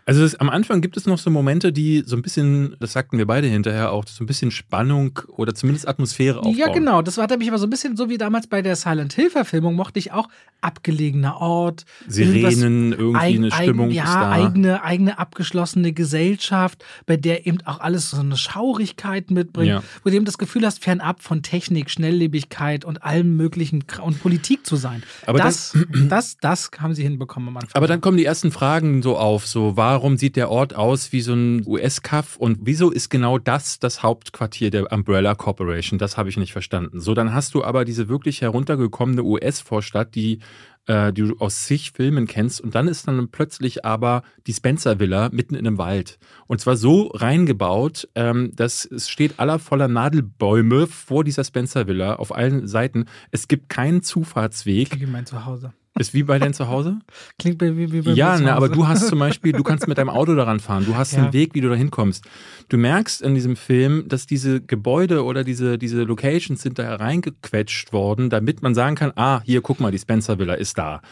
Also 0.04 0.24
es, 0.24 0.34
am 0.34 0.50
Anfang 0.50 0.80
gibt 0.80 0.96
es 0.96 1.06
noch 1.06 1.18
so 1.18 1.30
Momente, 1.30 1.72
die 1.72 2.02
so 2.04 2.16
ein 2.16 2.22
bisschen, 2.22 2.76
das 2.80 2.92
sagten 2.92 3.18
wir 3.18 3.26
beide 3.26 3.46
hinterher 3.46 3.92
auch, 3.92 4.04
so 4.06 4.24
ein 4.24 4.26
bisschen 4.26 4.50
Spannung 4.50 5.20
oder 5.28 5.54
zumindest 5.54 5.86
Atmosphäre 5.86 6.38
aufbauen. 6.38 6.56
Ja, 6.56 6.68
genau. 6.72 7.02
Das 7.02 7.18
war 7.18 7.28
mich 7.36 7.48
aber 7.48 7.58
so 7.58 7.66
ein 7.66 7.70
bisschen 7.70 7.96
so 7.96 8.08
wie 8.08 8.18
damals 8.18 8.46
bei 8.46 8.62
der 8.62 8.74
Silent 8.76 9.12
Hill-Verfilmung, 9.12 9.74
mochte 9.76 9.98
ich 9.98 10.12
auch 10.12 10.28
abgelegener 10.60 11.40
Ort. 11.40 11.84
Sirenen, 12.06 12.92
irgendwie 12.92 13.18
eine 13.20 13.48
Eig- 13.48 13.62
Stimmung 13.62 13.86
eigen, 13.86 13.94
ja, 13.94 14.04
ist 14.04 14.14
da. 14.14 14.30
eigene, 14.30 14.82
eigene 14.84 15.18
abgeschlossene 15.18 15.92
Gesellschaft, 15.92 16.84
bei 17.06 17.16
der 17.16 17.46
eben 17.46 17.58
auch 17.64 17.80
alles 17.80 18.10
so 18.10 18.20
eine 18.20 18.36
Schaurigkeit 18.36 19.30
mitbringt, 19.30 19.61
Ja. 19.66 19.82
wo 20.02 20.10
du 20.10 20.16
eben 20.16 20.24
das 20.24 20.38
Gefühl 20.38 20.64
hast, 20.64 20.82
fernab 20.82 21.22
von 21.22 21.42
Technik, 21.42 21.90
Schnelllebigkeit 21.90 22.84
und 22.84 23.02
allem 23.02 23.36
möglichen 23.36 23.84
und 24.02 24.22
Politik 24.22 24.66
zu 24.66 24.76
sein. 24.76 25.02
Aber 25.26 25.38
das, 25.38 25.76
das, 26.08 26.36
das 26.38 26.70
haben 26.78 26.94
sie 26.94 27.02
hinbekommen 27.02 27.48
am 27.48 27.56
Anfang. 27.56 27.70
Aber 27.74 27.86
dann 27.86 28.00
kommen 28.00 28.16
die 28.16 28.24
ersten 28.24 28.50
Fragen 28.50 29.02
so 29.02 29.16
auf, 29.16 29.46
so 29.46 29.76
warum 29.76 30.16
sieht 30.16 30.36
der 30.36 30.50
Ort 30.50 30.74
aus 30.74 31.12
wie 31.12 31.20
so 31.20 31.34
ein 31.34 31.66
US-Kaff 31.66 32.36
und 32.36 32.58
wieso 32.62 32.90
ist 32.90 33.08
genau 33.08 33.38
das 33.38 33.78
das 33.78 34.02
Hauptquartier 34.02 34.70
der 34.70 34.92
Umbrella 34.92 35.34
Corporation? 35.34 35.98
Das 35.98 36.16
habe 36.16 36.28
ich 36.28 36.36
nicht 36.36 36.52
verstanden. 36.52 37.00
So, 37.00 37.14
dann 37.14 37.32
hast 37.32 37.54
du 37.54 37.64
aber 37.64 37.84
diese 37.84 38.08
wirklich 38.08 38.40
heruntergekommene 38.40 39.22
US-Vorstadt, 39.22 40.14
die 40.14 40.40
äh, 40.86 41.12
die 41.12 41.22
du 41.22 41.36
aus 41.38 41.64
zig 41.64 41.92
Filmen 41.92 42.26
kennst 42.26 42.60
und 42.60 42.74
dann 42.74 42.88
ist 42.88 43.08
dann 43.08 43.28
plötzlich 43.28 43.84
aber 43.84 44.22
die 44.46 44.52
Spencer 44.52 44.98
Villa 44.98 45.28
mitten 45.32 45.54
in 45.54 45.66
einem 45.66 45.78
Wald 45.78 46.18
und 46.46 46.60
zwar 46.60 46.76
so 46.76 47.08
reingebaut, 47.08 48.08
ähm, 48.14 48.52
dass 48.54 48.84
es 48.84 49.08
steht 49.08 49.38
aller 49.38 49.58
voller 49.58 49.88
Nadelbäume 49.88 50.86
vor 50.86 51.24
dieser 51.24 51.44
Spencer 51.44 51.86
Villa 51.86 52.16
auf 52.16 52.34
allen 52.34 52.66
Seiten. 52.66 53.06
Es 53.30 53.48
gibt 53.48 53.68
keinen 53.68 54.02
Zufahrtsweg. 54.02 55.00
Wie 55.00 55.06
mein 55.06 55.26
Zuhause. 55.26 55.72
Ist 55.98 56.14
wie 56.14 56.22
bei 56.22 56.38
deinem 56.38 56.54
Zuhause? 56.54 56.98
Klingt 57.38 57.60
wie, 57.60 57.76
wie, 57.76 57.92
wie 57.92 58.00
bei 58.02 58.10
Ja, 58.12 58.38
ne, 58.38 58.54
aber 58.54 58.68
du 58.70 58.88
hast 58.88 59.08
zum 59.08 59.18
Beispiel, 59.18 59.52
du 59.52 59.62
kannst 59.62 59.86
mit 59.88 59.98
deinem 59.98 60.08
Auto 60.08 60.34
daran 60.34 60.58
fahren, 60.58 60.86
du 60.86 60.96
hast 60.96 61.12
Ja. 61.12 61.24
einen 61.24 61.32
Weg, 61.34 61.54
wie 61.54 61.60
du 61.60 61.68
da 61.68 61.74
hinkommst. 61.74 62.24
Du 62.70 62.78
merkst 62.78 63.20
in 63.20 63.34
diesem 63.34 63.56
Film, 63.56 64.08
dass 64.08 64.26
diese 64.26 64.62
Gebäude 64.62 65.22
oder 65.24 65.44
diese, 65.44 65.76
diese 65.76 66.02
Locations 66.04 66.62
sind 66.62 66.78
da 66.78 66.84
hereingequetscht 66.84 67.92
worden, 67.92 68.30
damit 68.30 68.62
man 68.62 68.74
sagen 68.74 68.96
kann, 68.96 69.12
ah, 69.16 69.42
hier, 69.44 69.60
guck 69.60 69.80
mal, 69.80 69.90
die 69.92 69.98
Spencer 69.98 70.38
Villa 70.38 70.54
ist 70.54 70.78
da. 70.78 71.02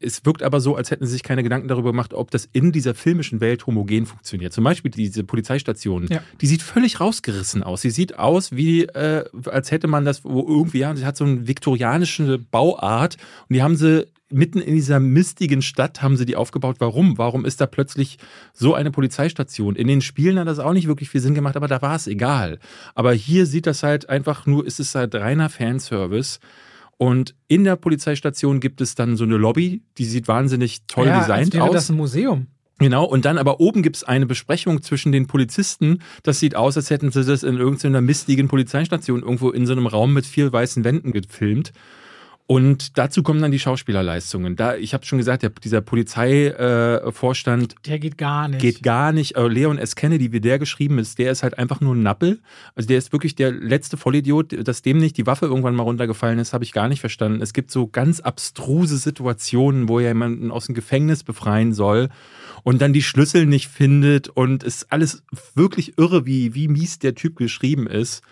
Es 0.00 0.24
wirkt 0.24 0.44
aber 0.44 0.60
so, 0.60 0.76
als 0.76 0.92
hätten 0.92 1.04
sie 1.06 1.12
sich 1.14 1.24
keine 1.24 1.42
Gedanken 1.42 1.66
darüber 1.66 1.90
gemacht, 1.90 2.14
ob 2.14 2.30
das 2.30 2.48
in 2.52 2.70
dieser 2.70 2.94
filmischen 2.94 3.40
Welt 3.40 3.66
homogen 3.66 4.06
funktioniert. 4.06 4.52
Zum 4.52 4.62
Beispiel 4.62 4.92
diese 4.92 5.24
Polizeistation, 5.24 6.06
Ja. 6.08 6.20
die 6.40 6.46
sieht 6.46 6.62
völlig 6.62 7.00
rausgerissen 7.00 7.64
aus. 7.64 7.80
Sie 7.80 7.90
sieht 7.90 8.16
aus 8.16 8.52
wie, 8.52 8.82
äh, 8.84 9.24
als 9.46 9.72
hätte 9.72 9.88
man 9.88 10.04
das 10.04 10.22
wo 10.24 10.46
irgendwie, 10.46 10.78
ja, 10.78 10.94
sie 10.94 11.04
hat 11.04 11.16
so 11.16 11.24
eine 11.24 11.48
viktorianische 11.48 12.38
Bauart 12.38 13.16
und 13.48 13.54
die 13.54 13.62
haben 13.64 13.74
sie 13.74 14.06
mitten 14.30 14.60
in 14.60 14.74
dieser 14.74 15.00
mistigen 15.00 15.62
Stadt 15.62 16.02
haben 16.02 16.16
sie 16.16 16.26
die 16.26 16.36
aufgebaut. 16.36 16.76
Warum? 16.78 17.18
Warum 17.18 17.44
ist 17.44 17.60
da 17.60 17.66
plötzlich 17.66 18.18
so 18.52 18.74
eine 18.74 18.90
Polizeistation? 18.90 19.76
In 19.76 19.86
den 19.86 20.00
Spielen 20.00 20.38
hat 20.38 20.48
das 20.48 20.58
auch 20.58 20.72
nicht 20.72 20.86
wirklich 20.86 21.10
viel 21.10 21.20
Sinn 21.20 21.34
gemacht, 21.34 21.56
aber 21.56 21.68
da 21.68 21.80
war 21.82 21.96
es 21.96 22.06
egal. 22.06 22.58
Aber 22.94 23.12
hier 23.12 23.46
sieht 23.46 23.66
das 23.66 23.82
halt 23.82 24.08
einfach 24.08 24.46
nur, 24.46 24.66
ist 24.66 24.80
es 24.80 24.94
halt 24.94 25.14
reiner 25.14 25.48
Fanservice. 25.48 26.38
Und 26.98 27.34
in 27.46 27.64
der 27.64 27.76
Polizeistation 27.76 28.60
gibt 28.60 28.80
es 28.80 28.94
dann 28.94 29.16
so 29.16 29.24
eine 29.24 29.36
Lobby, 29.36 29.82
die 29.98 30.04
sieht 30.04 30.26
wahnsinnig 30.26 30.82
toll 30.88 31.06
ja, 31.06 31.20
designt 31.20 31.46
als 31.46 31.54
wäre 31.54 31.64
aus. 31.64 31.72
das 31.72 31.90
ein 31.90 31.96
Museum. 31.96 32.48
Genau, 32.80 33.04
und 33.04 33.24
dann 33.24 33.38
aber 33.38 33.60
oben 33.60 33.82
gibt 33.82 33.96
es 33.96 34.04
eine 34.04 34.26
Besprechung 34.26 34.82
zwischen 34.82 35.10
den 35.10 35.26
Polizisten. 35.26 36.00
Das 36.22 36.38
sieht 36.38 36.54
aus, 36.54 36.76
als 36.76 36.90
hätten 36.90 37.10
sie 37.10 37.24
das 37.24 37.42
in 37.42 37.56
irgendeiner 37.56 38.00
mistigen 38.00 38.46
Polizeistation 38.46 39.22
irgendwo 39.22 39.50
in 39.50 39.66
so 39.66 39.72
einem 39.72 39.86
Raum 39.86 40.12
mit 40.12 40.26
vier 40.26 40.52
weißen 40.52 40.84
Wänden 40.84 41.12
gefilmt. 41.12 41.72
Und 42.50 42.96
dazu 42.96 43.22
kommen 43.22 43.42
dann 43.42 43.50
die 43.50 43.58
Schauspielerleistungen. 43.58 44.56
Da, 44.56 44.74
ich 44.74 44.94
habe 44.94 45.04
schon 45.04 45.18
gesagt, 45.18 45.42
der, 45.42 45.50
dieser 45.50 45.82
Polizeivorstand 45.82 47.72
äh, 47.74 47.76
Der 47.84 47.98
geht 47.98 48.16
gar 48.16 48.48
nicht. 48.48 48.62
geht 48.62 48.82
gar 48.82 49.12
nicht. 49.12 49.36
Äh, 49.36 49.48
Leon 49.48 49.76
S. 49.76 49.96
Kennedy, 49.96 50.32
wie 50.32 50.40
der 50.40 50.58
geschrieben 50.58 50.98
ist, 50.98 51.18
der 51.18 51.30
ist 51.30 51.42
halt 51.42 51.58
einfach 51.58 51.82
nur 51.82 51.94
ein 51.94 52.02
Nappel. 52.02 52.40
Also 52.74 52.88
der 52.88 52.96
ist 52.96 53.12
wirklich 53.12 53.34
der 53.34 53.52
letzte 53.52 53.98
Vollidiot, 53.98 54.66
dass 54.66 54.80
dem 54.80 54.96
nicht 54.96 55.18
die 55.18 55.26
Waffe 55.26 55.44
irgendwann 55.44 55.74
mal 55.74 55.82
runtergefallen 55.82 56.38
ist, 56.38 56.54
habe 56.54 56.64
ich 56.64 56.72
gar 56.72 56.88
nicht 56.88 57.00
verstanden. 57.00 57.42
Es 57.42 57.52
gibt 57.52 57.70
so 57.70 57.86
ganz 57.86 58.20
abstruse 58.20 58.96
Situationen, 58.96 59.86
wo 59.90 59.98
er 59.98 60.08
jemanden 60.08 60.50
aus 60.50 60.64
dem 60.66 60.74
Gefängnis 60.74 61.24
befreien 61.24 61.74
soll 61.74 62.08
und 62.62 62.80
dann 62.80 62.94
die 62.94 63.02
Schlüssel 63.02 63.44
nicht 63.44 63.68
findet 63.68 64.30
und 64.30 64.62
es 64.62 64.76
ist 64.76 64.90
alles 64.90 65.22
wirklich 65.54 65.98
irre, 65.98 66.24
wie, 66.24 66.54
wie 66.54 66.68
mies 66.68 66.98
der 66.98 67.14
Typ 67.14 67.36
geschrieben 67.36 67.86
ist. 67.86 68.22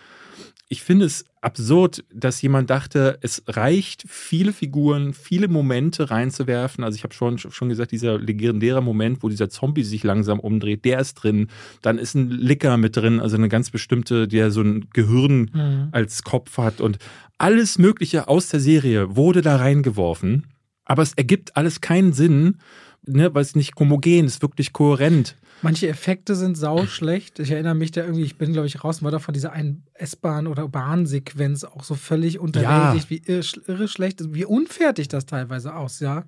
Ich 0.69 0.83
finde 0.83 1.05
es 1.05 1.23
absurd, 1.39 2.03
dass 2.13 2.41
jemand 2.41 2.69
dachte, 2.69 3.17
es 3.21 3.41
reicht, 3.47 4.03
viele 4.09 4.51
Figuren, 4.51 5.13
viele 5.13 5.47
Momente 5.47 6.11
reinzuwerfen. 6.11 6.83
Also 6.83 6.97
ich 6.97 7.03
habe 7.05 7.13
schon, 7.13 7.37
schon 7.37 7.69
gesagt, 7.69 7.93
dieser 7.93 8.17
legendäre 8.19 8.83
Moment, 8.83 9.23
wo 9.23 9.29
dieser 9.29 9.49
Zombie 9.49 9.83
sich 9.83 10.03
langsam 10.03 10.41
umdreht, 10.41 10.83
der 10.83 10.99
ist 10.99 11.13
drin. 11.15 11.47
Dann 11.81 11.97
ist 11.97 12.15
ein 12.15 12.29
Licker 12.29 12.75
mit 12.75 12.97
drin, 12.97 13.21
also 13.21 13.37
eine 13.37 13.47
ganz 13.47 13.69
bestimmte, 13.71 14.27
der 14.27 14.51
so 14.51 14.61
ein 14.61 14.89
Gehirn 14.91 15.49
Mhm. 15.53 15.87
als 15.91 16.23
Kopf 16.23 16.57
hat. 16.57 16.81
Und 16.81 16.97
alles 17.37 17.77
Mögliche 17.77 18.27
aus 18.27 18.49
der 18.49 18.59
Serie 18.59 19.15
wurde 19.15 19.41
da 19.41 19.55
reingeworfen. 19.55 20.47
Aber 20.83 21.01
es 21.01 21.13
ergibt 21.13 21.55
alles 21.55 21.79
keinen 21.79 22.11
Sinn, 22.11 22.57
ne, 23.05 23.33
weil 23.33 23.41
es 23.43 23.55
nicht 23.55 23.73
homogen 23.79 24.25
ist, 24.25 24.41
wirklich 24.41 24.73
kohärent. 24.73 25.37
Manche 25.61 25.87
Effekte 25.87 26.35
sind 26.35 26.55
sau 26.55 26.85
schlecht. 26.85 27.39
Ich 27.39 27.51
erinnere 27.51 27.75
mich 27.75 27.91
da 27.91 28.01
irgendwie, 28.01 28.23
ich 28.23 28.37
bin, 28.37 28.53
glaube 28.53 28.67
ich, 28.67 28.83
raus, 28.83 29.01
war 29.01 29.11
da 29.11 29.19
von 29.19 29.33
dieser 29.33 29.53
einen 29.53 29.83
S-Bahn- 29.93 30.47
oder 30.47 30.67
Bahnsequenz 30.67 31.63
auch 31.63 31.83
so 31.83 31.95
völlig 31.95 32.39
unterwältigt, 32.39 33.09
wie 33.09 33.21
irre, 33.25 33.43
irre 33.67 33.87
schlecht, 33.87 34.33
wie 34.33 34.45
unfertig 34.45 35.07
das 35.07 35.25
teilweise 35.25 35.75
aus, 35.75 35.99
ja. 35.99 36.25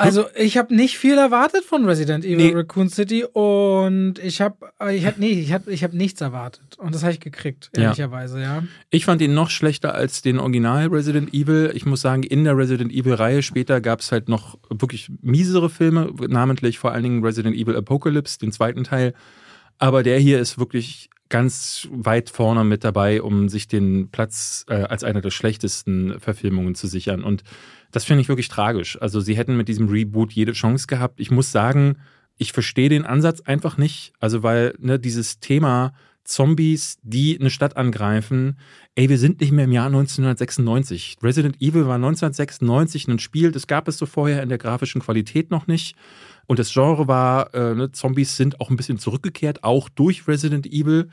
Also, 0.00 0.24
ich 0.36 0.56
habe 0.58 0.74
nicht 0.74 0.98
viel 0.98 1.16
erwartet 1.18 1.64
von 1.64 1.84
Resident 1.84 2.24
Evil 2.24 2.36
Nee. 2.36 2.54
Raccoon 2.54 2.88
City 2.88 3.24
und 3.24 4.14
ich 4.22 4.40
habe 4.40 4.56
ich 4.92 5.04
hab, 5.06 5.18
nee, 5.18 5.30
ich 5.30 5.52
hab, 5.52 5.68
ich 5.68 5.84
hab 5.84 5.92
nichts 5.92 6.20
erwartet. 6.20 6.76
Und 6.78 6.94
das 6.94 7.02
habe 7.02 7.12
ich 7.12 7.20
gekriegt, 7.20 7.70
Ja. 7.76 7.82
ehrlicherweise, 7.84 8.40
ja. 8.40 8.62
Ich 8.90 9.04
fand 9.04 9.20
ihn 9.22 9.34
noch 9.34 9.50
schlechter 9.50 9.94
als 9.94 10.22
den 10.22 10.38
Original 10.38 10.86
Resident 10.88 11.32
Evil. 11.34 11.70
Ich 11.74 11.86
muss 11.86 12.00
sagen, 12.00 12.22
in 12.22 12.44
der 12.44 12.56
Resident 12.56 12.92
Evil-Reihe 12.92 13.42
später 13.42 13.80
gab 13.80 14.00
es 14.00 14.10
halt 14.12 14.28
noch 14.28 14.58
wirklich 14.70 15.10
miesere 15.22 15.70
Filme, 15.70 16.12
namentlich 16.28 16.78
vor 16.78 16.92
allen 16.92 17.02
Dingen 17.02 17.24
Resident 17.24 17.56
Evil 17.56 17.76
Apocalypse, 17.76 18.38
den 18.38 18.52
zweiten 18.52 18.84
Teil. 18.84 19.14
Aber 19.78 20.02
der 20.02 20.18
hier 20.18 20.40
ist 20.40 20.58
wirklich 20.58 21.08
ganz 21.30 21.88
weit 21.92 22.28
vorne 22.28 22.64
mit 22.64 22.82
dabei, 22.84 23.22
um 23.22 23.48
sich 23.48 23.68
den 23.68 24.08
Platz 24.10 24.64
äh, 24.68 24.74
als 24.74 25.04
einer 25.04 25.20
der 25.20 25.30
schlechtesten 25.30 26.18
Verfilmungen 26.18 26.74
zu 26.74 26.86
sichern. 26.88 27.22
Und 27.22 27.44
das 27.90 28.04
finde 28.04 28.22
ich 28.22 28.28
wirklich 28.28 28.48
tragisch. 28.48 29.00
Also 29.00 29.20
sie 29.20 29.36
hätten 29.36 29.56
mit 29.56 29.68
diesem 29.68 29.88
Reboot 29.88 30.32
jede 30.32 30.52
Chance 30.52 30.86
gehabt. 30.86 31.20
Ich 31.20 31.30
muss 31.30 31.52
sagen, 31.52 31.96
ich 32.36 32.52
verstehe 32.52 32.88
den 32.88 33.04
Ansatz 33.04 33.40
einfach 33.40 33.76
nicht. 33.76 34.12
Also 34.20 34.42
weil 34.42 34.74
ne, 34.78 34.98
dieses 34.98 35.40
Thema 35.40 35.92
Zombies, 36.24 36.98
die 37.02 37.38
eine 37.38 37.50
Stadt 37.50 37.76
angreifen, 37.76 38.56
ey, 38.94 39.08
wir 39.08 39.18
sind 39.18 39.40
nicht 39.40 39.52
mehr 39.52 39.64
im 39.64 39.72
Jahr 39.72 39.86
1996. 39.86 41.16
Resident 41.22 41.56
Evil 41.60 41.86
war 41.86 41.96
1996 41.96 43.08
ein 43.08 43.18
Spiel, 43.18 43.52
das 43.52 43.66
gab 43.66 43.88
es 43.88 43.98
so 43.98 44.06
vorher 44.06 44.42
in 44.42 44.48
der 44.48 44.58
grafischen 44.58 45.00
Qualität 45.00 45.50
noch 45.50 45.66
nicht. 45.66 45.96
Und 46.46 46.58
das 46.58 46.72
Genre 46.72 47.08
war, 47.08 47.54
äh, 47.54 47.74
ne, 47.74 47.92
Zombies 47.92 48.36
sind 48.36 48.60
auch 48.60 48.70
ein 48.70 48.76
bisschen 48.76 48.98
zurückgekehrt, 48.98 49.64
auch 49.64 49.88
durch 49.88 50.26
Resident 50.28 50.66
Evil. 50.66 51.08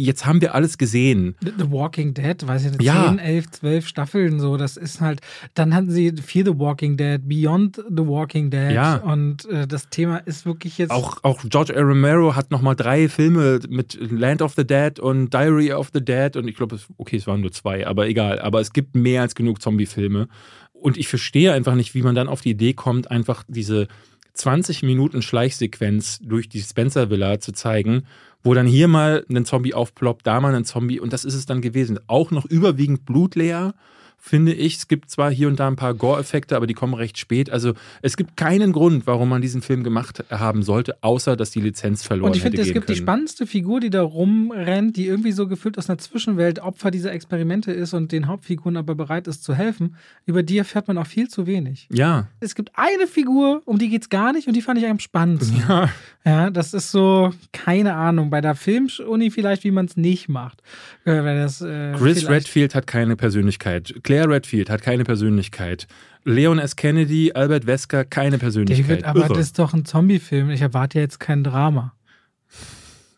Jetzt 0.00 0.26
haben 0.26 0.40
wir 0.40 0.54
alles 0.54 0.78
gesehen. 0.78 1.34
The 1.42 1.70
Walking 1.72 2.14
Dead, 2.14 2.46
weiß 2.46 2.66
ich 2.66 2.70
nicht, 2.70 2.82
Ja. 2.82 3.08
10, 3.08 3.18
11, 3.18 3.50
12 3.50 3.86
Staffeln 3.88 4.38
so, 4.38 4.56
das 4.56 4.76
ist 4.76 5.00
halt, 5.00 5.20
dann 5.54 5.74
hatten 5.74 5.90
sie 5.90 6.12
Fear 6.22 6.44
the 6.46 6.58
Walking 6.58 6.96
Dead, 6.96 7.20
Beyond 7.28 7.76
the 7.76 8.06
Walking 8.06 8.48
Dead 8.50 8.70
Ja. 8.72 8.96
und 8.98 9.44
äh, 9.46 9.66
das 9.66 9.88
Thema 9.88 10.18
ist 10.18 10.46
wirklich 10.46 10.78
jetzt 10.78 10.92
Auch, 10.92 11.18
auch 11.24 11.42
George 11.48 11.76
A. 11.76 11.80
Romero 11.82 12.36
hat 12.36 12.52
nochmal 12.52 12.76
drei 12.76 13.08
Filme 13.08 13.58
mit 13.68 13.98
Land 14.00 14.40
of 14.40 14.54
the 14.56 14.64
Dead 14.66 15.00
und 15.00 15.34
Diary 15.34 15.72
of 15.72 15.90
the 15.92 16.04
Dead 16.04 16.36
und 16.36 16.46
ich 16.46 16.54
glaube, 16.56 16.78
okay, 16.96 17.16
es 17.16 17.26
waren 17.26 17.40
nur 17.40 17.50
zwei, 17.50 17.84
aber 17.86 18.06
egal. 18.06 18.38
Aber 18.38 18.60
es 18.60 18.72
gibt 18.72 18.94
mehr 18.94 19.22
als 19.22 19.34
genug 19.34 19.60
Zombie-Filme. 19.60 20.28
Und 20.72 20.96
ich 20.96 21.08
verstehe 21.08 21.52
einfach 21.54 21.74
nicht, 21.74 21.94
wie 21.96 22.02
man 22.02 22.14
dann 22.14 22.28
auf 22.28 22.40
die 22.42 22.50
Idee 22.50 22.72
kommt, 22.72 23.10
einfach 23.10 23.42
diese 23.48 23.88
20 24.34 24.84
Minuten 24.84 25.22
Schleichsequenz 25.22 26.20
durch 26.22 26.48
die 26.48 26.60
Spencer 26.60 27.10
Villa 27.10 27.40
zu 27.40 27.50
zeigen, 27.50 28.04
wo 28.48 28.54
dann 28.54 28.66
hier 28.66 28.88
mal 28.88 29.26
ein 29.28 29.44
Zombie 29.44 29.74
aufploppt, 29.74 30.26
da 30.26 30.40
mal 30.40 30.54
ein 30.54 30.64
Zombie 30.64 31.00
und 31.00 31.12
das 31.12 31.26
ist 31.26 31.34
es 31.34 31.44
dann 31.44 31.60
gewesen. 31.60 32.00
Auch 32.06 32.30
noch 32.30 32.46
überwiegend 32.46 33.04
blutleer 33.04 33.74
finde 34.18 34.52
ich. 34.52 34.76
Es 34.76 34.88
gibt 34.88 35.10
zwar 35.10 35.30
hier 35.30 35.48
und 35.48 35.58
da 35.58 35.68
ein 35.68 35.76
paar 35.76 35.94
Gore-Effekte, 35.94 36.56
aber 36.56 36.66
die 36.66 36.74
kommen 36.74 36.94
recht 36.94 37.18
spät. 37.18 37.50
Also 37.50 37.74
es 38.02 38.16
gibt 38.16 38.36
keinen 38.36 38.72
Grund, 38.72 39.06
warum 39.06 39.28
man 39.28 39.40
diesen 39.40 39.62
Film 39.62 39.84
gemacht 39.84 40.24
haben 40.30 40.62
sollte, 40.62 41.02
außer 41.02 41.36
dass 41.36 41.50
die 41.50 41.60
Lizenz 41.60 42.02
verloren 42.02 42.30
Und 42.30 42.36
ich 42.36 42.42
finde, 42.42 42.60
es 42.60 42.72
gibt 42.72 42.86
können. 42.86 42.96
die 42.96 43.02
spannendste 43.02 43.46
Figur, 43.46 43.80
die 43.80 43.90
da 43.90 44.02
rumrennt, 44.02 44.96
die 44.96 45.06
irgendwie 45.06 45.32
so 45.32 45.46
gefühlt 45.46 45.78
aus 45.78 45.88
einer 45.88 45.98
Zwischenwelt 45.98 46.58
Opfer 46.58 46.90
dieser 46.90 47.12
Experimente 47.12 47.72
ist 47.72 47.94
und 47.94 48.12
den 48.12 48.26
Hauptfiguren 48.26 48.76
aber 48.76 48.94
bereit 48.94 49.26
ist 49.28 49.44
zu 49.44 49.54
helfen. 49.54 49.96
Über 50.26 50.42
die 50.42 50.58
erfährt 50.58 50.88
man 50.88 50.98
auch 50.98 51.06
viel 51.06 51.28
zu 51.28 51.46
wenig. 51.46 51.88
Ja. 51.92 52.28
Es 52.40 52.54
gibt 52.54 52.72
eine 52.74 53.06
Figur, 53.06 53.62
um 53.64 53.78
die 53.78 53.88
geht 53.88 54.02
es 54.02 54.08
gar 54.08 54.32
nicht 54.32 54.48
und 54.48 54.54
die 54.54 54.62
fand 54.62 54.78
ich 54.78 54.86
am 54.86 54.98
spannendsten. 54.98 55.62
Ja. 55.68 55.88
Ja, 56.24 56.50
das 56.50 56.74
ist 56.74 56.90
so, 56.90 57.32
keine 57.52 57.94
Ahnung, 57.94 58.28
bei 58.28 58.42
der 58.42 58.54
Filmuni 58.54 59.30
vielleicht, 59.30 59.64
wie 59.64 59.70
man 59.70 59.86
es 59.86 59.96
nicht 59.96 60.28
macht. 60.28 60.60
Äh, 61.06 61.22
das, 61.22 61.62
äh, 61.62 61.94
Chris 61.96 62.28
Redfield 62.28 62.74
hat 62.74 62.86
keine 62.86 63.16
Persönlichkeit. 63.16 63.94
Claire 64.08 64.30
Redfield 64.30 64.70
hat 64.70 64.80
keine 64.80 65.04
Persönlichkeit. 65.04 65.86
Leon 66.24 66.58
S. 66.58 66.76
Kennedy, 66.76 67.32
Albert 67.32 67.66
Wesker, 67.66 68.06
keine 68.06 68.38
Persönlichkeit. 68.38 69.02
David, 69.02 69.04
aber 69.04 69.20
Irre. 69.20 69.34
das 69.34 69.38
ist 69.38 69.58
doch 69.58 69.74
ein 69.74 69.84
Zombie-Film. 69.84 70.48
Ich 70.48 70.62
erwarte 70.62 70.96
ja 70.96 71.02
jetzt 71.02 71.20
kein 71.20 71.44
Drama. 71.44 71.92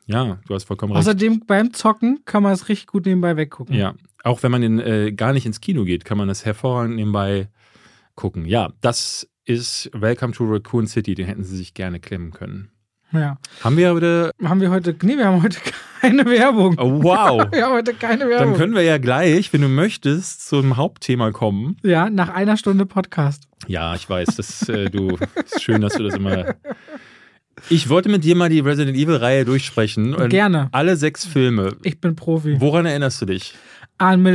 ja, 0.06 0.40
du 0.48 0.54
hast 0.54 0.64
vollkommen 0.64 0.92
recht. 0.92 1.06
Außerdem 1.06 1.44
beim 1.46 1.72
Zocken 1.72 2.24
kann 2.24 2.42
man 2.42 2.54
es 2.54 2.68
richtig 2.68 2.88
gut 2.88 3.06
nebenbei 3.06 3.36
weggucken. 3.36 3.76
Ja, 3.76 3.94
auch 4.24 4.42
wenn 4.42 4.50
man 4.50 4.64
in, 4.64 4.80
äh, 4.80 5.12
gar 5.12 5.32
nicht 5.32 5.46
ins 5.46 5.60
Kino 5.60 5.84
geht, 5.84 6.04
kann 6.04 6.18
man 6.18 6.26
das 6.26 6.44
hervorragend 6.44 6.96
nebenbei 6.96 7.48
gucken. 8.16 8.44
Ja, 8.44 8.72
das 8.80 9.28
ist 9.44 9.90
Welcome 9.94 10.32
to 10.32 10.44
Raccoon 10.44 10.88
City. 10.88 11.14
Den 11.14 11.26
hätten 11.26 11.44
sie 11.44 11.56
sich 11.56 11.72
gerne 11.72 12.00
klemmen 12.00 12.32
können. 12.32 12.72
Ja. 13.12 13.38
Haben 13.62 13.76
wir 13.76 13.96
wieder. 13.96 14.32
Haben 14.42 14.60
wir 14.60 14.70
heute, 14.70 14.94
nee, 15.02 15.16
wir 15.16 15.26
haben 15.26 15.42
heute 15.42 15.58
keine 16.00 16.24
Werbung. 16.26 16.76
Oh, 16.78 17.02
wow! 17.02 17.46
Wir 17.52 17.66
haben 17.66 17.74
heute 17.74 17.92
keine 17.94 18.28
Werbung. 18.28 18.52
Dann 18.52 18.56
können 18.56 18.74
wir 18.74 18.82
ja 18.82 18.96
gleich, 18.96 19.52
wenn 19.52 19.60
du 19.60 19.68
möchtest, 19.68 20.48
zum 20.48 20.78
Hauptthema 20.78 21.30
kommen. 21.30 21.76
ja, 21.82 22.08
nach 22.08 22.30
einer 22.30 22.56
Stunde 22.56 22.86
Podcast. 22.86 23.48
Ja, 23.66 23.94
ich 23.94 24.08
weiß, 24.08 24.36
das, 24.36 24.68
äh, 24.70 24.88
du, 24.88 25.18
ist 25.44 25.62
schön, 25.62 25.82
dass 25.82 25.94
du 25.94 26.04
das 26.04 26.14
immer. 26.14 26.54
Ich 27.68 27.90
wollte 27.90 28.08
mit 28.08 28.24
dir 28.24 28.34
mal 28.34 28.48
die 28.48 28.60
Resident 28.60 28.96
Evil-Reihe 28.96 29.44
durchsprechen. 29.44 30.16
Gerne. 30.30 30.68
Alle 30.72 30.96
sechs 30.96 31.26
Filme. 31.26 31.76
Ich 31.82 32.00
bin 32.00 32.16
Profi. 32.16 32.58
Woran 32.58 32.86
erinnerst 32.86 33.20
du 33.20 33.26
dich? 33.26 33.54
An. 34.00 34.26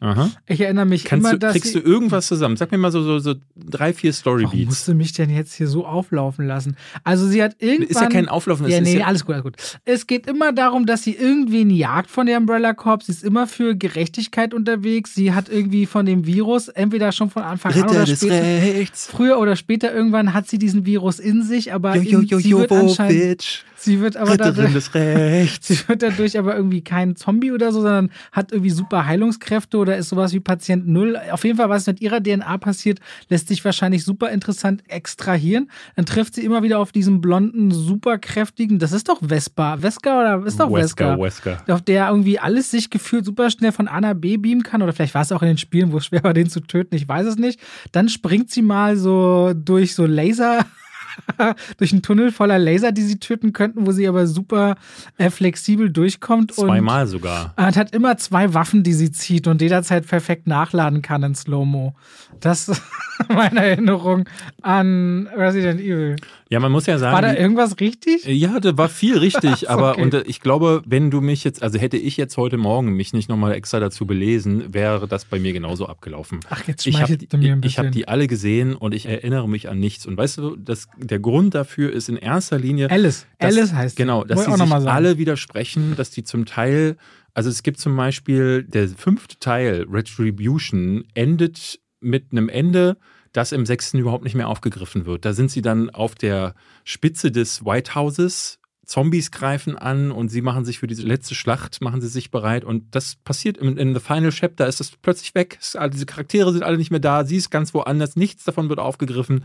Aha. 0.00 0.30
Ich 0.46 0.60
erinnere 0.60 0.86
mich 0.86 1.04
Kannst 1.04 1.24
immer, 1.24 1.32
du, 1.32 1.38
dass 1.38 1.52
kriegst 1.52 1.74
du 1.74 1.80
irgendwas 1.80 2.26
zusammen? 2.26 2.56
Sag 2.56 2.72
mir 2.72 2.78
mal 2.78 2.90
so, 2.90 3.02
so, 3.02 3.18
so 3.18 3.34
drei, 3.56 3.92
vier 3.92 4.10
Warum 4.10 4.18
Storybeats. 4.18 4.66
musst 4.66 4.88
du 4.88 4.94
mich 4.94 5.12
denn 5.12 5.30
jetzt 5.30 5.54
hier 5.54 5.68
so 5.68 5.84
auflaufen 5.86 6.46
lassen? 6.46 6.76
Also 7.04 7.26
sie 7.26 7.42
hat 7.42 7.56
irgendwann... 7.58 7.88
Ist 7.88 8.00
ja 8.00 8.08
kein 8.08 8.28
Auflaufen, 8.28 8.66
Ja, 8.68 8.80
nee, 8.80 8.98
ja 8.98 9.06
alles 9.06 9.24
gut, 9.24 9.34
alles 9.34 9.44
gut. 9.44 9.56
Es 9.84 10.06
geht 10.06 10.26
immer 10.26 10.52
darum, 10.52 10.86
dass 10.86 11.02
sie 11.02 11.14
irgendwen 11.14 11.70
jagt 11.70 12.10
von 12.10 12.26
der 12.26 12.38
Umbrella 12.38 12.72
Corps. 12.72 13.04
Sie 13.04 13.12
ist 13.12 13.22
immer 13.22 13.46
für 13.46 13.76
Gerechtigkeit 13.76 14.54
unterwegs. 14.54 15.14
Sie 15.14 15.34
hat 15.34 15.48
irgendwie 15.48 15.86
von 15.86 16.06
dem 16.06 16.26
Virus, 16.26 16.68
entweder 16.68 17.12
schon 17.12 17.30
von 17.30 17.42
Anfang 17.42 17.74
an 17.74 17.88
oder 17.88 18.06
später, 18.06 18.42
Rechts. 18.42 19.06
früher 19.06 19.38
oder 19.38 19.56
später 19.56 19.92
irgendwann 19.92 20.32
hat 20.32 20.48
sie 20.48 20.58
diesen 20.58 20.86
Virus 20.86 21.18
in 21.18 21.42
sich, 21.42 21.72
aber 21.72 21.96
Jo, 21.96 22.20
jo, 22.20 22.20
jo, 22.20 22.38
sie 22.38 22.56
wird 22.56 22.72
anscheinend. 22.72 23.64
Sie 23.80 24.00
wird 24.00 24.16
aber 24.16 24.32
Ritterin 24.32 24.74
dadurch, 24.74 25.58
sie 25.60 25.88
wird 25.88 26.02
dadurch 26.02 26.38
aber 26.38 26.56
irgendwie 26.56 26.82
kein 26.82 27.16
Zombie 27.16 27.52
oder 27.52 27.72
so, 27.72 27.80
sondern 27.80 28.10
hat 28.32 28.52
irgendwie 28.52 28.70
super 28.70 29.06
Heilungskräfte 29.06 29.78
oder 29.78 29.96
ist 29.96 30.10
sowas 30.10 30.32
wie 30.32 30.40
Patient 30.40 30.86
Null. 30.86 31.18
Auf 31.30 31.44
jeden 31.44 31.56
Fall, 31.56 31.68
was 31.68 31.86
mit 31.86 32.00
ihrer 32.00 32.22
DNA 32.22 32.58
passiert, 32.58 33.00
lässt 33.28 33.48
sich 33.48 33.64
wahrscheinlich 33.64 34.04
super 34.04 34.30
interessant 34.30 34.82
extrahieren. 34.88 35.70
Dann 35.96 36.06
trifft 36.06 36.34
sie 36.34 36.44
immer 36.44 36.62
wieder 36.62 36.78
auf 36.78 36.92
diesen 36.92 37.20
blonden, 37.20 37.70
super 37.70 38.18
kräftigen, 38.18 38.78
das 38.78 38.92
ist 38.92 39.08
doch 39.08 39.20
Vespa. 39.20 39.82
Wesker 39.82 40.20
oder 40.20 40.46
ist 40.46 40.60
doch 40.60 40.72
Wesker? 40.72 41.18
Wesker, 41.18 41.56
Wesker. 41.56 41.74
Auf 41.74 41.82
der 41.82 42.08
irgendwie 42.08 42.38
alles 42.38 42.70
sich 42.70 42.90
gefühlt 42.90 43.24
super 43.24 43.50
schnell 43.50 43.72
von 43.72 43.88
A 43.88 44.00
nach 44.00 44.14
B 44.14 44.36
beamen 44.36 44.62
kann. 44.62 44.82
Oder 44.82 44.92
vielleicht 44.92 45.14
war 45.14 45.22
es 45.22 45.32
auch 45.32 45.42
in 45.42 45.48
den 45.48 45.58
Spielen, 45.58 45.92
wo 45.92 45.98
es 45.98 46.06
schwer 46.06 46.22
war, 46.24 46.34
den 46.34 46.48
zu 46.48 46.60
töten. 46.60 46.94
Ich 46.94 47.08
weiß 47.08 47.26
es 47.26 47.36
nicht. 47.36 47.60
Dann 47.92 48.08
springt 48.08 48.50
sie 48.50 48.62
mal 48.62 48.96
so 48.96 49.52
durch 49.54 49.94
so 49.94 50.06
Laser. 50.06 50.66
durch 51.78 51.92
einen 51.92 52.02
Tunnel 52.02 52.32
voller 52.32 52.58
Laser, 52.58 52.92
die 52.92 53.02
sie 53.02 53.18
töten 53.18 53.52
könnten, 53.52 53.86
wo 53.86 53.92
sie 53.92 54.06
aber 54.08 54.26
super 54.26 54.76
äh, 55.18 55.30
flexibel 55.30 55.90
durchkommt. 55.90 56.54
Zweimal 56.54 57.06
sogar. 57.06 57.54
Und 57.56 57.76
hat 57.76 57.94
immer 57.94 58.16
zwei 58.16 58.54
Waffen, 58.54 58.82
die 58.82 58.92
sie 58.92 59.10
zieht 59.10 59.46
und 59.46 59.60
jederzeit 59.60 60.06
perfekt 60.06 60.46
nachladen 60.46 61.02
kann 61.02 61.22
in 61.22 61.34
Slow-Mo. 61.34 61.94
Das 62.40 62.68
ist 62.68 62.82
meine 63.28 63.64
Erinnerung 63.64 64.28
an 64.62 65.28
Resident 65.34 65.80
Evil. 65.80 66.16
Ja, 66.50 66.58
man 66.58 66.72
muss 66.72 66.86
ja 66.86 66.98
sagen. 66.98 67.14
War 67.14 67.22
da 67.22 67.32
irgendwas 67.32 67.78
richtig? 67.78 68.24
Ja, 68.24 68.58
da 68.58 68.76
war 68.76 68.88
viel 68.88 69.16
richtig, 69.16 69.70
aber 69.70 69.92
okay. 69.92 70.02
und 70.02 70.14
äh, 70.14 70.22
ich 70.26 70.40
glaube, 70.40 70.82
wenn 70.84 71.08
du 71.12 71.20
mich 71.20 71.44
jetzt, 71.44 71.62
also 71.62 71.78
hätte 71.78 71.96
ich 71.96 72.16
jetzt 72.16 72.36
heute 72.36 72.56
Morgen 72.56 72.92
mich 72.94 73.12
nicht 73.12 73.28
nochmal 73.28 73.52
extra 73.52 73.78
dazu 73.78 74.04
belesen, 74.04 74.74
wäre 74.74 75.06
das 75.06 75.24
bei 75.24 75.38
mir 75.38 75.52
genauso 75.52 75.86
abgelaufen. 75.86 76.40
Ach, 76.50 76.66
jetzt 76.66 76.84
Ich 76.88 76.96
habe 76.96 77.06
schmeichelt 77.06 77.32
du 77.32 77.38
mir 77.38 77.52
ein 77.52 77.60
ich 77.62 77.78
hab 77.78 77.84
bisschen. 77.84 77.92
die 77.92 78.08
alle 78.08 78.26
gesehen 78.26 78.74
und 78.74 78.94
ich 78.94 79.06
erinnere 79.06 79.48
mich 79.48 79.68
an 79.68 79.78
nichts. 79.78 80.06
Und 80.06 80.16
weißt 80.16 80.38
du, 80.38 80.56
das, 80.56 80.88
der 80.98 81.20
Grund 81.20 81.54
dafür 81.54 81.92
ist 81.92 82.08
in 82.08 82.16
erster 82.16 82.58
Linie, 82.58 82.90
Alice. 82.90 83.26
dass, 83.38 83.56
Alice 83.56 83.72
heißt 83.72 83.96
sie. 83.96 84.02
Genau, 84.02 84.24
dass 84.24 84.42
ich 84.42 84.48
noch 84.48 84.80
sich 84.80 84.90
alle 84.90 85.18
widersprechen, 85.18 85.94
dass 85.94 86.10
die 86.10 86.24
zum 86.24 86.46
Teil, 86.46 86.96
also 87.32 87.48
es 87.48 87.62
gibt 87.62 87.78
zum 87.78 87.96
Beispiel, 87.96 88.64
der 88.64 88.88
fünfte 88.88 89.38
Teil, 89.38 89.86
Retribution, 89.88 91.04
endet 91.14 91.78
mit 92.00 92.32
einem 92.32 92.48
Ende, 92.48 92.96
das 93.32 93.52
im 93.52 93.66
sechsten 93.66 93.98
überhaupt 93.98 94.24
nicht 94.24 94.34
mehr 94.34 94.48
aufgegriffen 94.48 95.06
wird. 95.06 95.24
Da 95.24 95.32
sind 95.32 95.50
sie 95.50 95.62
dann 95.62 95.90
auf 95.90 96.14
der 96.14 96.54
Spitze 96.84 97.30
des 97.30 97.64
White 97.64 97.94
Houses. 97.94 98.58
Zombies 98.84 99.30
greifen 99.30 99.76
an 99.76 100.10
und 100.10 100.30
sie 100.30 100.42
machen 100.42 100.64
sich 100.64 100.80
für 100.80 100.88
diese 100.88 101.02
letzte 101.02 101.36
Schlacht, 101.36 101.80
machen 101.80 102.00
sie 102.00 102.08
sich 102.08 102.32
bereit 102.32 102.64
und 102.64 102.92
das 102.92 103.14
passiert 103.14 103.56
in, 103.56 103.76
in 103.76 103.94
The 103.94 104.00
Final 104.00 104.30
Chapter, 104.30 104.66
ist 104.66 104.80
das 104.80 104.90
plötzlich 105.00 105.32
weg, 105.36 105.60
all 105.74 105.90
diese 105.90 106.06
Charaktere 106.06 106.52
sind 106.52 106.64
alle 106.64 106.76
nicht 106.76 106.90
mehr 106.90 106.98
da, 106.98 107.24
sie 107.24 107.36
ist 107.36 107.50
ganz 107.50 107.72
woanders, 107.72 108.16
nichts 108.16 108.42
davon 108.42 108.68
wird 108.68 108.80
aufgegriffen 108.80 109.44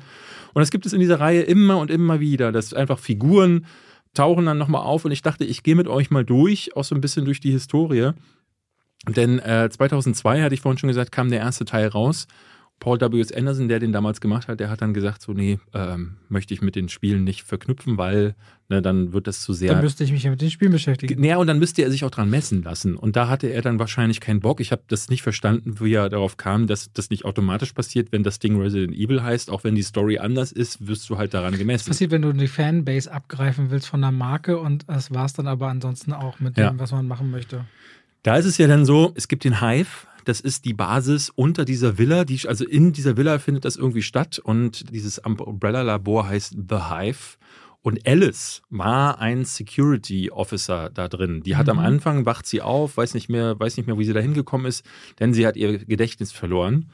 und 0.55 0.59
das 0.59 0.71
gibt 0.71 0.87
es 0.87 0.93
in 0.93 0.99
dieser 0.99 1.19
Reihe 1.19 1.43
immer 1.43 1.77
und 1.77 1.91
immer 1.91 2.19
wieder, 2.19 2.51
dass 2.51 2.73
einfach 2.73 2.97
Figuren 2.97 3.67
tauchen 4.15 4.47
dann 4.47 4.57
nochmal 4.57 4.81
auf 4.81 5.05
und 5.05 5.11
ich 5.11 5.21
dachte, 5.21 5.45
ich 5.45 5.61
gehe 5.61 5.75
mit 5.75 5.87
euch 5.87 6.09
mal 6.09 6.25
durch, 6.25 6.75
auch 6.75 6.83
so 6.83 6.95
ein 6.95 7.01
bisschen 7.01 7.25
durch 7.25 7.39
die 7.39 7.51
Historie. 7.51 8.13
Denn 9.07 9.39
äh, 9.39 9.69
2002, 9.69 10.41
hatte 10.41 10.55
ich 10.55 10.61
vorhin 10.61 10.79
schon 10.79 10.87
gesagt, 10.87 11.11
kam 11.11 11.29
der 11.29 11.39
erste 11.39 11.65
Teil 11.65 11.87
raus. 11.87 12.27
Paul 12.79 12.99
W. 12.99 13.19
S. 13.19 13.31
Anderson, 13.31 13.67
der 13.67 13.79
den 13.79 13.93
damals 13.93 14.19
gemacht 14.21 14.47
hat, 14.47 14.59
der 14.59 14.69
hat 14.69 14.81
dann 14.81 14.93
gesagt, 14.93 15.21
so 15.21 15.31
nee, 15.33 15.59
ähm, 15.73 16.17
möchte 16.29 16.53
ich 16.53 16.61
mit 16.61 16.75
den 16.75 16.89
Spielen 16.89 17.23
nicht 17.23 17.43
verknüpfen, 17.43 17.97
weil 17.97 18.35
ne, 18.69 18.81
dann 18.81 19.13
wird 19.13 19.27
das 19.27 19.41
zu 19.41 19.53
sehr... 19.53 19.71
Dann 19.73 19.81
müsste 19.83 20.03
ich 20.03 20.11
mich 20.11 20.23
ja 20.23 20.29
mit 20.29 20.41
den 20.41 20.51
Spielen 20.51 20.71
beschäftigen. 20.73 21.19
Naja, 21.21 21.37
und 21.37 21.47
dann 21.47 21.57
müsste 21.57 21.81
er 21.83 21.89
sich 21.89 22.03
auch 22.03 22.11
dran 22.11 22.29
messen 22.29 22.63
lassen. 22.63 22.95
Und 22.97 23.15
da 23.15 23.27
hatte 23.29 23.47
er 23.47 23.61
dann 23.61 23.79
wahrscheinlich 23.79 24.19
keinen 24.19 24.41
Bock. 24.41 24.59
Ich 24.59 24.71
habe 24.71 24.83
das 24.87 25.09
nicht 25.09 25.21
verstanden, 25.23 25.79
wie 25.79 25.93
er 25.93 26.09
darauf 26.09 26.35
kam, 26.37 26.67
dass 26.67 26.91
das 26.93 27.09
nicht 27.09 27.23
automatisch 27.25 27.71
passiert, 27.73 28.11
wenn 28.11 28.23
das 28.23 28.39
Ding 28.39 28.59
Resident 28.59 28.93
Evil 28.95 29.23
heißt. 29.23 29.49
Auch 29.49 29.63
wenn 29.63 29.73
die 29.75 29.81
Story 29.83 30.17
anders 30.19 30.51
ist, 30.51 30.85
wirst 30.85 31.09
du 31.09 31.17
halt 31.17 31.33
daran 31.33 31.53
Was 31.53 31.59
gemessen. 31.59 31.87
passiert, 31.89 32.11
wenn 32.11 32.21
du 32.23 32.33
die 32.33 32.47
Fanbase 32.47 33.11
abgreifen 33.11 33.71
willst 33.71 33.87
von 33.87 34.01
der 34.01 34.11
Marke 34.11 34.59
und 34.59 34.83
das 34.87 35.11
war 35.13 35.25
es 35.25 35.33
dann 35.33 35.47
aber 35.47 35.69
ansonsten 35.69 36.11
auch 36.13 36.39
mit 36.39 36.57
Ja. 36.57 36.69
dem, 36.71 36.79
was 36.79 36.91
man 36.91 37.07
machen 37.07 37.31
möchte? 37.31 37.65
Da 38.23 38.35
ist 38.37 38.45
es 38.45 38.57
ja 38.57 38.67
dann 38.67 38.85
so, 38.85 39.13
es 39.15 39.27
gibt 39.27 39.43
den 39.43 39.61
Hive, 39.61 40.07
das 40.25 40.41
ist 40.41 40.65
die 40.65 40.73
Basis 40.73 41.29
unter 41.29 41.65
dieser 41.65 41.97
Villa, 41.97 42.25
die, 42.25 42.39
also 42.47 42.65
in 42.65 42.91
dieser 42.93 43.15
Villa 43.17 43.39
findet 43.39 43.63
das 43.65 43.75
irgendwie 43.77 44.01
statt 44.01 44.39
und 44.39 44.93
dieses 44.93 45.19
Umbrella-Labor 45.19 46.27
heißt 46.27 46.57
The 46.69 46.77
Hive. 46.89 47.37
Und 47.81 48.07
Alice 48.07 48.63
war 48.71 49.19
ein 49.19 49.45
Security 49.45 50.31
Officer 50.31 50.89
da 50.91 51.07
drin. 51.07 51.43
Die 51.43 51.55
hat 51.55 51.69
am 51.69 51.77
Mhm. 51.77 51.83
Anfang, 51.85 52.25
wacht 52.25 52.47
sie 52.47 52.61
auf, 52.61 52.97
weiß 52.97 53.13
nicht 53.13 53.29
mehr, 53.29 53.59
weiß 53.59 53.77
nicht 53.77 53.85
mehr, 53.85 53.99
wie 53.99 54.05
sie 54.05 54.13
da 54.13 54.19
hingekommen 54.19 54.65
ist, 54.65 54.83
denn 55.19 55.35
sie 55.35 55.45
hat 55.45 55.55
ihr 55.55 55.77
Gedächtnis 55.77 56.31
verloren. 56.31 56.89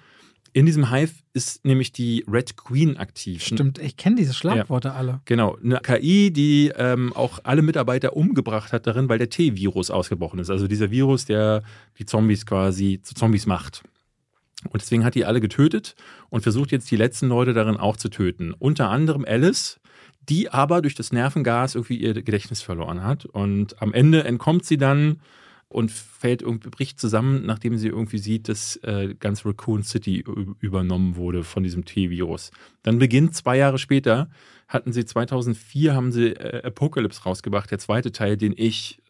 In 0.54 0.66
diesem 0.66 0.92
Hive 0.92 1.14
ist 1.34 1.64
nämlich 1.64 1.94
die 1.94 2.26
Red 2.30 2.58
Queen 2.58 2.98
aktiv. 2.98 3.44
Stimmt, 3.44 3.78
ich 3.78 3.96
kenne 3.96 4.18
diese 4.18 4.34
Schlagworte 4.34 4.94
alle. 4.94 5.22
Genau, 5.26 5.58
eine 5.64 5.80
KI, 5.80 6.32
die 6.32 6.74
ähm, 6.76 7.14
auch 7.14 7.40
alle 7.44 7.62
Mitarbeiter 7.62 8.18
umgebracht 8.18 8.74
hat 8.74 8.86
darin, 8.86 9.08
weil 9.08 9.18
der 9.18 9.30
T-Virus 9.30 9.92
ausgebrochen 9.92 10.40
ist. 10.40 10.50
Also 10.50 10.68
dieser 10.68 10.92
Virus, 10.92 11.26
der 11.26 11.64
die 12.00 12.06
Zombies 12.06 12.46
quasi 12.46 13.00
zu 13.02 13.16
Zombies 13.16 13.46
macht. 13.46 13.84
Und 14.70 14.82
deswegen 14.82 15.06
hat 15.06 15.16
die 15.16 15.26
alle 15.26 15.42
getötet 15.42 15.96
und 16.30 16.42
versucht 16.42 16.72
jetzt 16.72 16.92
die 16.92 16.98
letzten 16.98 17.30
Leute 17.30 17.54
darin 17.54 17.78
auch 17.78 17.96
zu 17.96 18.10
töten. 18.10 18.54
Unter 18.54 18.90
anderem 18.90 19.26
Alice, 19.26 19.80
die 20.30 20.50
aber 20.50 20.82
durch 20.82 20.96
das 20.96 21.12
Nervengas 21.12 21.76
irgendwie 21.76 21.98
ihr 21.98 22.14
Gedächtnis 22.14 22.62
verloren 22.62 23.04
hat. 23.04 23.26
Und 23.26 23.82
am 23.82 23.94
Ende 23.94 24.24
entkommt 24.24 24.66
sie 24.66 24.78
dann 24.78 25.22
und 25.72 25.92
fällt 25.92 26.42
irgendwie, 26.42 26.70
bricht 26.70 27.00
zusammen, 27.00 27.46
nachdem 27.46 27.78
sie 27.78 27.88
irgendwie 27.88 28.18
sieht, 28.18 28.50
dass 28.50 28.76
äh, 28.78 29.16
ganz 29.20 29.46
Raccoon 29.46 29.84
City 29.84 30.24
übernommen 30.60 31.16
wurde 31.16 31.44
von 31.44 31.64
diesem 31.64 31.86
T-Virus. 31.86 32.52
Dann 32.84 33.00
beginnt 33.00 33.36
zwei 33.36 33.58
Jahre 33.58 33.78
später, 33.78 34.30
hatten 34.68 34.92
sie 34.94 35.06
2004, 35.06 35.94
haben 35.94 36.12
sie 36.12 36.34
äh, 36.34 36.64
Apocalypse 36.64 37.24
rausgebracht, 37.24 37.72
der 37.72 37.80
zweite 37.80 38.12
Teil, 38.12 38.38
den 38.38 38.54
ich 38.56 39.01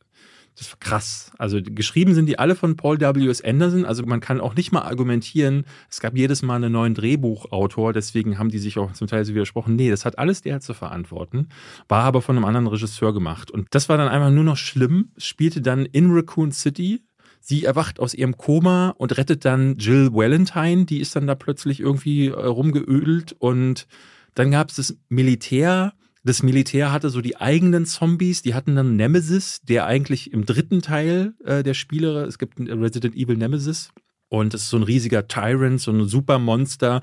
Das 0.58 0.68
ist 0.68 0.80
krass. 0.82 1.32
Also 1.38 1.60
geschrieben 1.64 2.14
sind 2.14 2.26
die 2.26 2.38
alle 2.38 2.56
von 2.56 2.76
Paul 2.76 3.00
W.S. 3.00 3.42
Anderson. 3.42 3.86
Also 3.86 4.06
man 4.06 4.20
kann 4.20 4.42
auch 4.42 4.54
nicht 4.54 4.72
mal 4.72 4.82
argumentieren, 4.82 5.66
es 5.90 6.00
gab 6.02 6.16
jedes 6.16 6.42
Mal 6.42 6.56
einen 6.56 6.74
neuen 6.74 6.94
Drehbuchautor, 6.94 7.94
deswegen 7.94 8.38
haben 8.38 8.50
die 8.50 8.60
sich 8.60 8.78
auch 8.78 8.92
zum 8.92 9.08
Teil 9.08 9.24
so 9.26 9.34
widersprochen. 9.34 9.76
Nee, 9.76 9.90
das 9.90 10.06
hat 10.06 10.20
alles 10.20 10.42
der 10.42 10.60
zu 10.60 10.74
verantworten, 10.74 11.48
war 11.88 12.04
aber 12.04 12.22
von 12.22 12.36
einem 12.36 12.46
anderen 12.46 12.68
Regisseur 12.68 13.14
gemacht. 13.14 13.50
Und 13.50 13.68
das 13.72 13.90
war 13.90 13.98
dann 13.98 14.10
einfach 14.10 14.30
nur 14.30 14.44
noch 14.44 14.58
schlimm. 14.58 15.12
Spielte 15.18 15.62
dann 15.62 15.86
in 15.86 16.12
Raccoon 16.12 16.52
City. 16.52 17.02
Sie 17.40 17.66
erwacht 17.66 18.00
aus 18.00 18.14
ihrem 18.14 18.38
Koma 18.38 18.90
und 18.98 19.18
rettet 19.18 19.46
dann 19.46 19.78
Jill 19.78 20.14
Valentine. 20.14 20.86
Die 20.86 21.00
ist 21.00 21.16
dann 21.16 21.26
da 21.26 21.34
plötzlich 21.34 21.80
irgendwie 21.80 22.28
äh, 22.28 22.34
rumgeödelt. 22.34 23.36
Und 23.40 23.88
dann 24.36 24.52
gab 24.52 24.70
es 24.70 24.76
das 24.76 24.98
Militär, 25.10 25.94
das 26.24 26.44
Militär 26.44 26.92
hatte 26.92 27.10
so 27.10 27.22
die 27.22 27.38
eigenen 27.38 27.86
Zombies, 27.86 28.42
die 28.42 28.54
hatten 28.54 28.76
dann 28.76 28.96
Nemesis, 28.96 29.62
der 29.64 29.86
eigentlich 29.86 30.32
im 30.32 30.46
dritten 30.46 30.82
Teil 30.82 31.34
äh, 31.44 31.64
der 31.64 31.74
Spiele, 31.74 32.26
es 32.26 32.38
gibt 32.38 32.60
Resident 32.60 33.16
Evil 33.16 33.38
Nemesis. 33.38 33.90
Und 34.30 34.54
das 34.54 34.62
ist 34.62 34.70
so 34.70 34.78
ein 34.78 34.84
riesiger 34.84 35.28
Tyrant, 35.28 35.82
so 35.82 35.92
ein 35.92 36.08
Supermonster. 36.08 37.02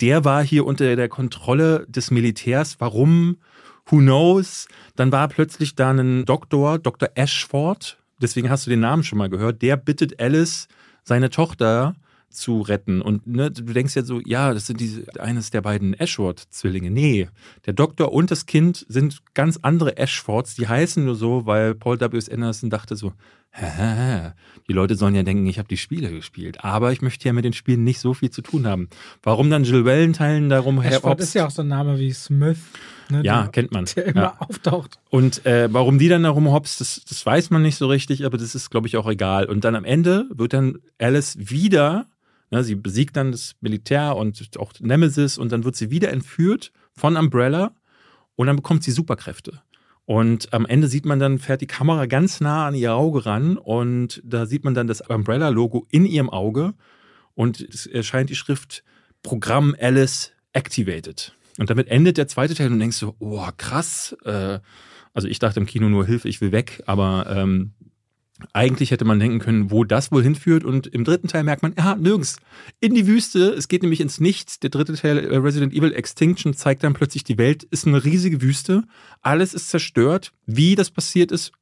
Der 0.00 0.24
war 0.24 0.44
hier 0.44 0.64
unter 0.64 0.94
der 0.94 1.08
Kontrolle 1.08 1.84
des 1.88 2.12
Militärs. 2.12 2.76
Warum? 2.78 3.38
Who 3.86 3.96
knows? 3.96 4.68
Dann 4.94 5.10
war 5.10 5.26
plötzlich 5.26 5.74
da 5.74 5.90
ein 5.90 6.24
Doktor, 6.24 6.78
Dr. 6.78 7.08
Ashford. 7.16 7.98
Deswegen 8.22 8.48
hast 8.48 8.66
du 8.66 8.70
den 8.70 8.80
Namen 8.80 9.02
schon 9.02 9.18
mal 9.18 9.28
gehört. 9.28 9.60
Der 9.62 9.76
bittet 9.76 10.20
Alice, 10.20 10.68
seine 11.02 11.30
Tochter, 11.30 11.96
zu 12.30 12.60
retten. 12.60 13.00
Und 13.00 13.26
ne, 13.26 13.50
du 13.50 13.72
denkst 13.72 13.96
ja 13.96 14.02
so, 14.02 14.20
ja, 14.24 14.54
das 14.54 14.66
sind 14.66 14.80
diese, 14.80 15.04
eines 15.20 15.50
der 15.50 15.62
beiden 15.62 15.94
Ashford-Zwillinge. 15.94 16.90
Nee, 16.90 17.28
der 17.66 17.72
Doktor 17.72 18.12
und 18.12 18.30
das 18.30 18.46
Kind 18.46 18.84
sind 18.88 19.18
ganz 19.34 19.58
andere 19.62 19.96
Ashfords, 19.96 20.54
die 20.54 20.68
heißen 20.68 21.04
nur 21.04 21.14
so, 21.14 21.46
weil 21.46 21.74
Paul 21.74 22.00
W.S. 22.00 22.28
Anderson 22.28 22.70
dachte 22.70 22.96
so, 22.96 23.12
hä, 23.50 24.32
die 24.68 24.72
Leute 24.72 24.94
sollen 24.94 25.14
ja 25.14 25.22
denken, 25.22 25.46
ich 25.46 25.58
habe 25.58 25.68
die 25.68 25.76
Spiele 25.76 26.10
gespielt. 26.10 26.64
Aber 26.64 26.92
ich 26.92 27.02
möchte 27.02 27.26
ja 27.26 27.32
mit 27.32 27.44
den 27.44 27.52
Spielen 27.52 27.84
nicht 27.84 28.00
so 28.00 28.14
viel 28.14 28.30
zu 28.30 28.42
tun 28.42 28.66
haben. 28.66 28.88
Warum 29.22 29.50
dann 29.50 29.64
Jill 29.64 29.84
Valentine 29.84 30.48
darum 30.48 30.80
Ashford 30.80 31.20
ist 31.20 31.34
ja 31.34 31.46
auch 31.46 31.50
so 31.50 31.62
ein 31.62 31.68
Name 31.68 31.98
wie 31.98 32.12
Smith. 32.12 32.58
Ne, 33.10 33.22
ja, 33.24 33.42
der, 33.42 33.50
kennt 33.50 33.72
man. 33.72 33.86
Der 33.96 34.06
immer 34.06 34.20
ja. 34.20 34.36
auftaucht. 34.38 34.98
Und 35.08 35.46
äh, 35.46 35.72
warum 35.72 35.98
die 35.98 36.08
dann 36.08 36.24
darum 36.24 36.50
hops, 36.52 36.76
das, 36.78 37.02
das 37.08 37.24
weiß 37.24 37.50
man 37.50 37.62
nicht 37.62 37.76
so 37.76 37.86
richtig, 37.86 38.26
aber 38.26 38.36
das 38.36 38.54
ist, 38.54 38.70
glaube 38.70 38.86
ich, 38.86 38.96
auch 38.98 39.08
egal. 39.08 39.46
Und 39.46 39.64
dann 39.64 39.74
am 39.74 39.84
Ende 39.84 40.26
wird 40.30 40.52
dann 40.52 40.78
Alice 40.98 41.36
wieder 41.38 42.06
Ne, 42.50 42.64
sie 42.64 42.74
besiegt 42.74 43.16
dann 43.16 43.32
das 43.32 43.56
Militär 43.60 44.16
und 44.16 44.58
auch 44.58 44.72
Nemesis 44.80 45.36
und 45.36 45.52
dann 45.52 45.64
wird 45.64 45.76
sie 45.76 45.90
wieder 45.90 46.10
entführt 46.10 46.72
von 46.92 47.16
Umbrella 47.16 47.72
und 48.36 48.46
dann 48.46 48.56
bekommt 48.56 48.82
sie 48.84 48.90
Superkräfte. 48.90 49.60
Und 50.06 50.54
am 50.54 50.64
Ende 50.64 50.88
sieht 50.88 51.04
man 51.04 51.18
dann, 51.18 51.38
fährt 51.38 51.60
die 51.60 51.66
Kamera 51.66 52.06
ganz 52.06 52.40
nah 52.40 52.66
an 52.66 52.74
ihr 52.74 52.94
Auge 52.94 53.26
ran 53.26 53.58
und 53.58 54.22
da 54.24 54.46
sieht 54.46 54.64
man 54.64 54.72
dann 54.72 54.86
das 54.86 55.02
Umbrella-Logo 55.02 55.86
in 55.90 56.06
ihrem 56.06 56.30
Auge 56.30 56.72
und 57.34 57.60
es 57.60 57.84
erscheint 57.84 58.30
die 58.30 58.34
Schrift 58.34 58.82
Programm 59.22 59.76
Alice 59.78 60.32
Activated. 60.54 61.34
Und 61.58 61.68
damit 61.68 61.88
endet 61.88 62.16
der 62.16 62.28
zweite 62.28 62.54
Teil 62.54 62.68
und 62.68 62.74
du 62.74 62.78
denkst 62.78 62.96
so, 62.96 63.16
oh 63.18 63.46
krass. 63.58 64.16
Äh, 64.24 64.60
also 65.12 65.28
ich 65.28 65.38
dachte 65.40 65.60
im 65.60 65.66
Kino 65.66 65.88
nur 65.88 66.06
Hilfe, 66.06 66.28
ich 66.28 66.40
will 66.40 66.52
weg, 66.52 66.82
aber 66.86 67.26
ähm, 67.28 67.74
eigentlich 68.52 68.90
hätte 68.90 69.04
man 69.04 69.18
denken 69.18 69.38
können, 69.40 69.70
wo 69.70 69.84
das 69.84 70.12
wohl 70.12 70.22
hinführt. 70.22 70.64
Und 70.64 70.86
im 70.86 71.04
dritten 71.04 71.28
Teil 71.28 71.44
merkt 71.44 71.62
man, 71.62 71.74
ja, 71.76 71.96
nirgends. 71.96 72.36
In 72.80 72.94
die 72.94 73.06
Wüste. 73.06 73.50
Es 73.50 73.68
geht 73.68 73.82
nämlich 73.82 74.00
ins 74.00 74.20
Nichts. 74.20 74.60
Der 74.60 74.70
dritte 74.70 74.94
Teil, 74.94 75.18
äh, 75.18 75.36
Resident 75.36 75.72
Evil 75.74 75.92
Extinction, 75.92 76.54
zeigt 76.54 76.84
dann 76.84 76.94
plötzlich, 76.94 77.24
die 77.24 77.38
Welt 77.38 77.64
ist 77.64 77.86
eine 77.86 78.04
riesige 78.04 78.40
Wüste. 78.42 78.84
Alles 79.22 79.54
ist 79.54 79.70
zerstört. 79.70 80.32
Wie 80.46 80.74
das 80.74 80.90
passiert 80.90 81.32
ist, 81.32 81.52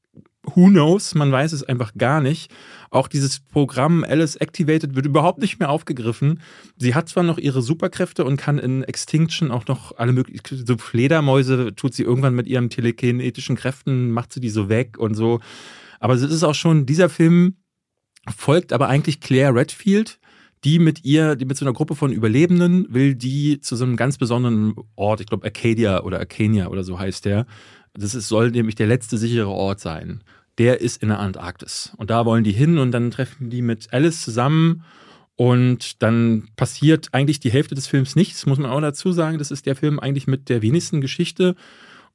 who 0.55 0.68
knows? 0.68 1.14
Man 1.14 1.33
weiß 1.33 1.53
es 1.53 1.62
einfach 1.64 1.93
gar 1.97 2.20
nicht. 2.20 2.53
Auch 2.91 3.09
dieses 3.09 3.41
Programm 3.41 4.05
Alice 4.05 4.37
Activated 4.37 4.95
wird 4.95 5.07
überhaupt 5.07 5.39
nicht 5.39 5.59
mehr 5.59 5.70
aufgegriffen. 5.70 6.41
Sie 6.77 6.95
hat 6.95 7.09
zwar 7.09 7.24
noch 7.24 7.39
ihre 7.39 7.62
Superkräfte 7.62 8.24
und 8.24 8.37
kann 8.37 8.59
in 8.59 8.85
Extinction 8.85 9.51
auch 9.51 9.66
noch 9.66 9.97
alle 9.99 10.12
möglichen, 10.12 10.66
so 10.66 10.79
Fledermäuse 10.79 11.74
tut 11.74 11.95
sie 11.95 12.05
irgendwann 12.05 12.35
mit 12.35 12.47
ihren 12.47 12.70
telekinetischen 12.70 13.57
Kräften, 13.57 14.11
macht 14.11 14.33
sie 14.33 14.41
die 14.41 14.51
so 14.51 14.68
weg 14.68 14.99
und 14.99 15.14
so. 15.14 15.41
Aber 16.01 16.14
es 16.14 16.22
ist 16.22 16.42
auch 16.42 16.55
schon, 16.55 16.86
dieser 16.86 17.09
Film 17.09 17.57
folgt 18.34 18.72
aber 18.72 18.88
eigentlich 18.88 19.20
Claire 19.20 19.55
Redfield, 19.55 20.18
die 20.64 20.78
mit 20.78 21.05
ihr, 21.05 21.36
die 21.36 21.44
mit 21.44 21.57
so 21.57 21.64
einer 21.64 21.72
Gruppe 21.72 21.94
von 21.94 22.12
Überlebenden 22.12 22.86
will, 22.92 23.14
die 23.14 23.61
zu 23.61 23.76
so 23.76 23.84
einem 23.84 23.97
ganz 23.97 24.18
besonderen 24.18 24.74
Ort, 24.97 25.20
ich 25.20 25.26
glaube 25.26 25.47
Arcadia 25.47 26.03
oder 26.03 26.18
Arcania 26.18 26.68
oder 26.68 26.82
so 26.82 26.99
heißt 26.99 27.24
der. 27.24 27.47
Das 27.94 28.14
ist, 28.14 28.28
soll 28.28 28.51
nämlich 28.51 28.74
der 28.74 28.86
letzte 28.86 29.16
sichere 29.16 29.49
Ort 29.49 29.80
sein. 29.80 30.22
Der 30.59 30.80
ist 30.80 31.03
in 31.03 31.09
der 31.09 31.20
Antarktis. 31.20 31.92
Und 31.99 32.11
da 32.11 32.24
wollen 32.24 32.44
die 32.44 32.53
hin 32.53 32.78
und 32.78 32.90
dann 32.90 33.11
treffen 33.11 33.51
die 33.51 33.62
mit 33.62 33.92
Alice 33.92 34.22
zusammen. 34.22 34.82
Und 35.36 36.03
dann 36.03 36.49
passiert 36.57 37.09
eigentlich 37.12 37.40
die 37.40 37.53
Hälfte 37.53 37.74
des 37.74 37.86
Films 37.86 38.16
nichts, 38.16 38.47
muss 38.47 38.59
man 38.59 38.70
auch 38.70 38.80
dazu 38.80 39.12
sagen. 39.12 39.38
Das 39.38 39.51
ist 39.51 39.66
der 39.66 39.76
Film 39.76 40.01
eigentlich 40.01 40.26
mit 40.26 40.49
der 40.49 40.62
wenigsten 40.62 41.03
Geschichte. 41.03 41.55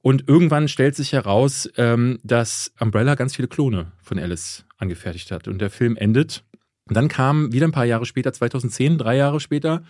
Und 0.01 0.27
irgendwann 0.27 0.67
stellt 0.67 0.95
sich 0.95 1.13
heraus, 1.13 1.69
ähm, 1.77 2.19
dass 2.23 2.73
Umbrella 2.79 3.15
ganz 3.15 3.35
viele 3.35 3.47
Klone 3.47 3.91
von 4.01 4.17
Alice 4.17 4.65
angefertigt 4.77 5.31
hat. 5.31 5.47
Und 5.47 5.59
der 5.59 5.69
Film 5.69 5.95
endet. 5.95 6.43
Und 6.87 6.97
dann 6.97 7.07
kam 7.07 7.53
wieder 7.53 7.67
ein 7.67 7.71
paar 7.71 7.85
Jahre 7.85 8.05
später, 8.05 8.33
2010, 8.33 8.97
drei 8.97 9.15
Jahre 9.15 9.39
später, 9.39 9.83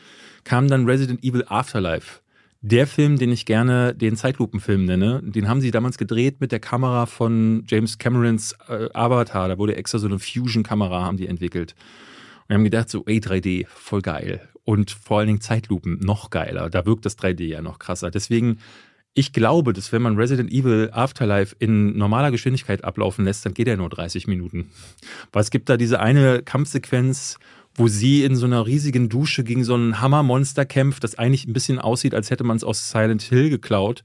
kam 0.43 0.67
dann 0.67 0.85
Resident 0.85 1.23
Evil 1.23 1.45
Afterlife. 1.47 2.19
Der 2.63 2.85
Film, 2.85 3.17
den 3.17 3.31
ich 3.31 3.47
gerne 3.47 3.95
den 3.95 4.15
Zeitlupenfilm 4.15 4.85
nenne, 4.85 5.21
den 5.23 5.47
haben 5.47 5.61
sie 5.61 5.71
damals 5.71 5.97
gedreht 5.97 6.41
mit 6.41 6.51
der 6.51 6.59
Kamera 6.59 7.07
von 7.07 7.63
James 7.67 7.97
Camerons 7.97 8.55
äh, 8.67 8.87
Avatar. 8.93 9.47
Da 9.47 9.57
wurde 9.57 9.77
extra 9.77 9.97
so 9.97 10.07
eine 10.07 10.19
Fusion-Kamera, 10.19 11.03
haben 11.03 11.17
die 11.17 11.25
entwickelt. 11.25 11.73
Und 12.41 12.49
wir 12.49 12.55
haben 12.57 12.63
gedacht, 12.63 12.89
so, 12.89 13.03
ey, 13.07 13.17
3D, 13.17 13.65
voll 13.67 14.01
geil. 14.01 14.47
Und 14.63 14.91
vor 14.91 15.19
allen 15.19 15.27
Dingen 15.27 15.41
Zeitlupen, 15.41 15.97
noch 16.01 16.29
geiler. 16.29 16.69
Da 16.69 16.85
wirkt 16.85 17.05
das 17.07 17.17
3D 17.17 17.45
ja 17.45 17.63
noch 17.63 17.79
krasser. 17.79 18.11
Deswegen 18.11 18.59
ich 19.13 19.33
glaube, 19.33 19.73
dass 19.73 19.91
wenn 19.91 20.01
man 20.01 20.15
Resident 20.15 20.51
Evil 20.51 20.89
Afterlife 20.93 21.55
in 21.59 21.97
normaler 21.97 22.31
Geschwindigkeit 22.31 22.83
ablaufen 22.83 23.25
lässt, 23.25 23.45
dann 23.45 23.53
geht 23.53 23.67
er 23.67 23.77
nur 23.77 23.89
30 23.89 24.27
Minuten. 24.27 24.71
Weil 25.33 25.41
es 25.41 25.51
gibt 25.51 25.69
da 25.69 25.75
diese 25.75 25.99
eine 25.99 26.41
Kampfsequenz, 26.43 27.37
wo 27.75 27.87
sie 27.87 28.23
in 28.23 28.35
so 28.35 28.45
einer 28.45 28.65
riesigen 28.65 29.09
Dusche 29.09 29.43
gegen 29.43 29.63
so 29.63 29.75
ein 29.75 29.99
Hammermonster 29.99 30.65
kämpft, 30.65 31.03
das 31.03 31.17
eigentlich 31.17 31.45
ein 31.45 31.53
bisschen 31.53 31.79
aussieht, 31.79 32.13
als 32.13 32.29
hätte 32.29 32.43
man 32.43 32.57
es 32.57 32.63
aus 32.63 32.89
Silent 32.89 33.21
Hill 33.23 33.49
geklaut. 33.49 34.03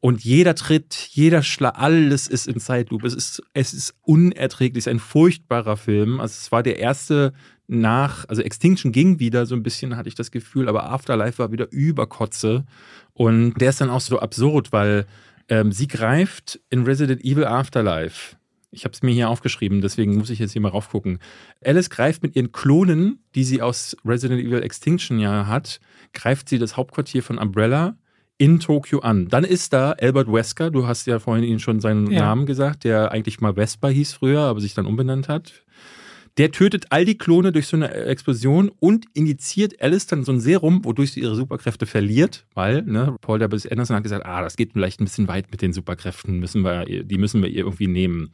Und 0.00 0.24
jeder 0.24 0.54
Tritt, 0.54 0.94
jeder 1.10 1.42
Schlag, 1.42 1.74
alles 1.76 2.26
ist 2.26 2.46
in 2.46 2.58
Zeitlupe. 2.58 3.06
Es 3.06 3.14
ist, 3.14 3.42
es 3.52 3.74
ist 3.74 3.94
unerträglich, 4.02 4.82
es 4.82 4.86
ist 4.86 4.90
ein 4.90 4.98
furchtbarer 4.98 5.76
Film. 5.76 6.20
Also 6.20 6.32
es 6.40 6.50
war 6.50 6.62
der 6.62 6.78
erste 6.78 7.34
nach, 7.70 8.28
also 8.28 8.42
Extinction 8.42 8.90
ging 8.90 9.20
wieder 9.20 9.46
so 9.46 9.54
ein 9.54 9.62
bisschen, 9.62 9.96
hatte 9.96 10.08
ich 10.08 10.16
das 10.16 10.32
Gefühl, 10.32 10.68
aber 10.68 10.90
Afterlife 10.90 11.38
war 11.38 11.52
wieder 11.52 11.70
überkotze. 11.70 12.64
Und 13.12 13.54
der 13.60 13.70
ist 13.70 13.80
dann 13.80 13.90
auch 13.90 14.00
so 14.00 14.18
absurd, 14.18 14.72
weil 14.72 15.06
ähm, 15.48 15.70
sie 15.70 15.86
greift 15.86 16.60
in 16.68 16.82
Resident 16.82 17.24
Evil 17.24 17.44
Afterlife. 17.44 18.36
Ich 18.72 18.84
habe 18.84 18.92
es 18.92 19.02
mir 19.02 19.12
hier 19.12 19.28
aufgeschrieben, 19.28 19.80
deswegen 19.80 20.16
muss 20.16 20.30
ich 20.30 20.40
jetzt 20.40 20.52
hier 20.52 20.60
mal 20.60 20.68
raufgucken. 20.68 21.20
Alice 21.64 21.90
greift 21.90 22.22
mit 22.22 22.34
ihren 22.34 22.50
Klonen, 22.50 23.22
die 23.34 23.44
sie 23.44 23.62
aus 23.62 23.96
Resident 24.04 24.40
Evil 24.40 24.62
Extinction 24.62 25.20
ja 25.20 25.46
hat, 25.46 25.80
greift 26.12 26.48
sie 26.48 26.58
das 26.58 26.76
Hauptquartier 26.76 27.22
von 27.22 27.38
Umbrella 27.38 27.96
in 28.36 28.58
Tokio 28.58 29.00
an. 29.00 29.28
Dann 29.28 29.44
ist 29.44 29.72
da 29.72 29.92
Albert 29.92 30.32
Wesker, 30.32 30.70
du 30.70 30.86
hast 30.86 31.06
ja 31.06 31.18
vorhin 31.18 31.44
ihn 31.44 31.58
schon 31.60 31.78
seinen 31.78 32.10
ja. 32.10 32.20
Namen 32.20 32.46
gesagt, 32.46 32.84
der 32.84 33.12
eigentlich 33.12 33.40
mal 33.40 33.54
Vespa 33.54 33.88
hieß 33.88 34.14
früher, 34.14 34.40
aber 34.40 34.60
sich 34.60 34.74
dann 34.74 34.86
umbenannt 34.86 35.28
hat. 35.28 35.64
Der 36.38 36.52
tötet 36.52 36.86
all 36.90 37.04
die 37.04 37.18
Klone 37.18 37.52
durch 37.52 37.66
so 37.66 37.76
eine 37.76 37.92
Explosion 37.92 38.70
und 38.80 39.06
injiziert 39.14 39.82
Alice 39.82 40.06
dann 40.06 40.24
so 40.24 40.32
ein 40.32 40.40
Serum, 40.40 40.84
wodurch 40.84 41.12
sie 41.12 41.20
ihre 41.20 41.34
Superkräfte 41.34 41.86
verliert, 41.86 42.46
weil 42.54 42.82
ne, 42.82 43.16
Paul 43.20 43.40
W. 43.40 43.44
Anderson 43.70 43.96
hat 43.96 44.02
gesagt, 44.04 44.24
ah, 44.24 44.40
das 44.40 44.56
geht 44.56 44.72
vielleicht 44.72 45.00
ein 45.00 45.04
bisschen 45.04 45.28
weit 45.28 45.50
mit 45.50 45.60
den 45.60 45.72
Superkräften, 45.72 46.38
müssen 46.38 46.62
wir, 46.62 46.84
die 46.86 47.18
müssen 47.18 47.42
wir 47.42 47.48
ihr 47.48 47.64
irgendwie 47.64 47.88
nehmen. 47.88 48.30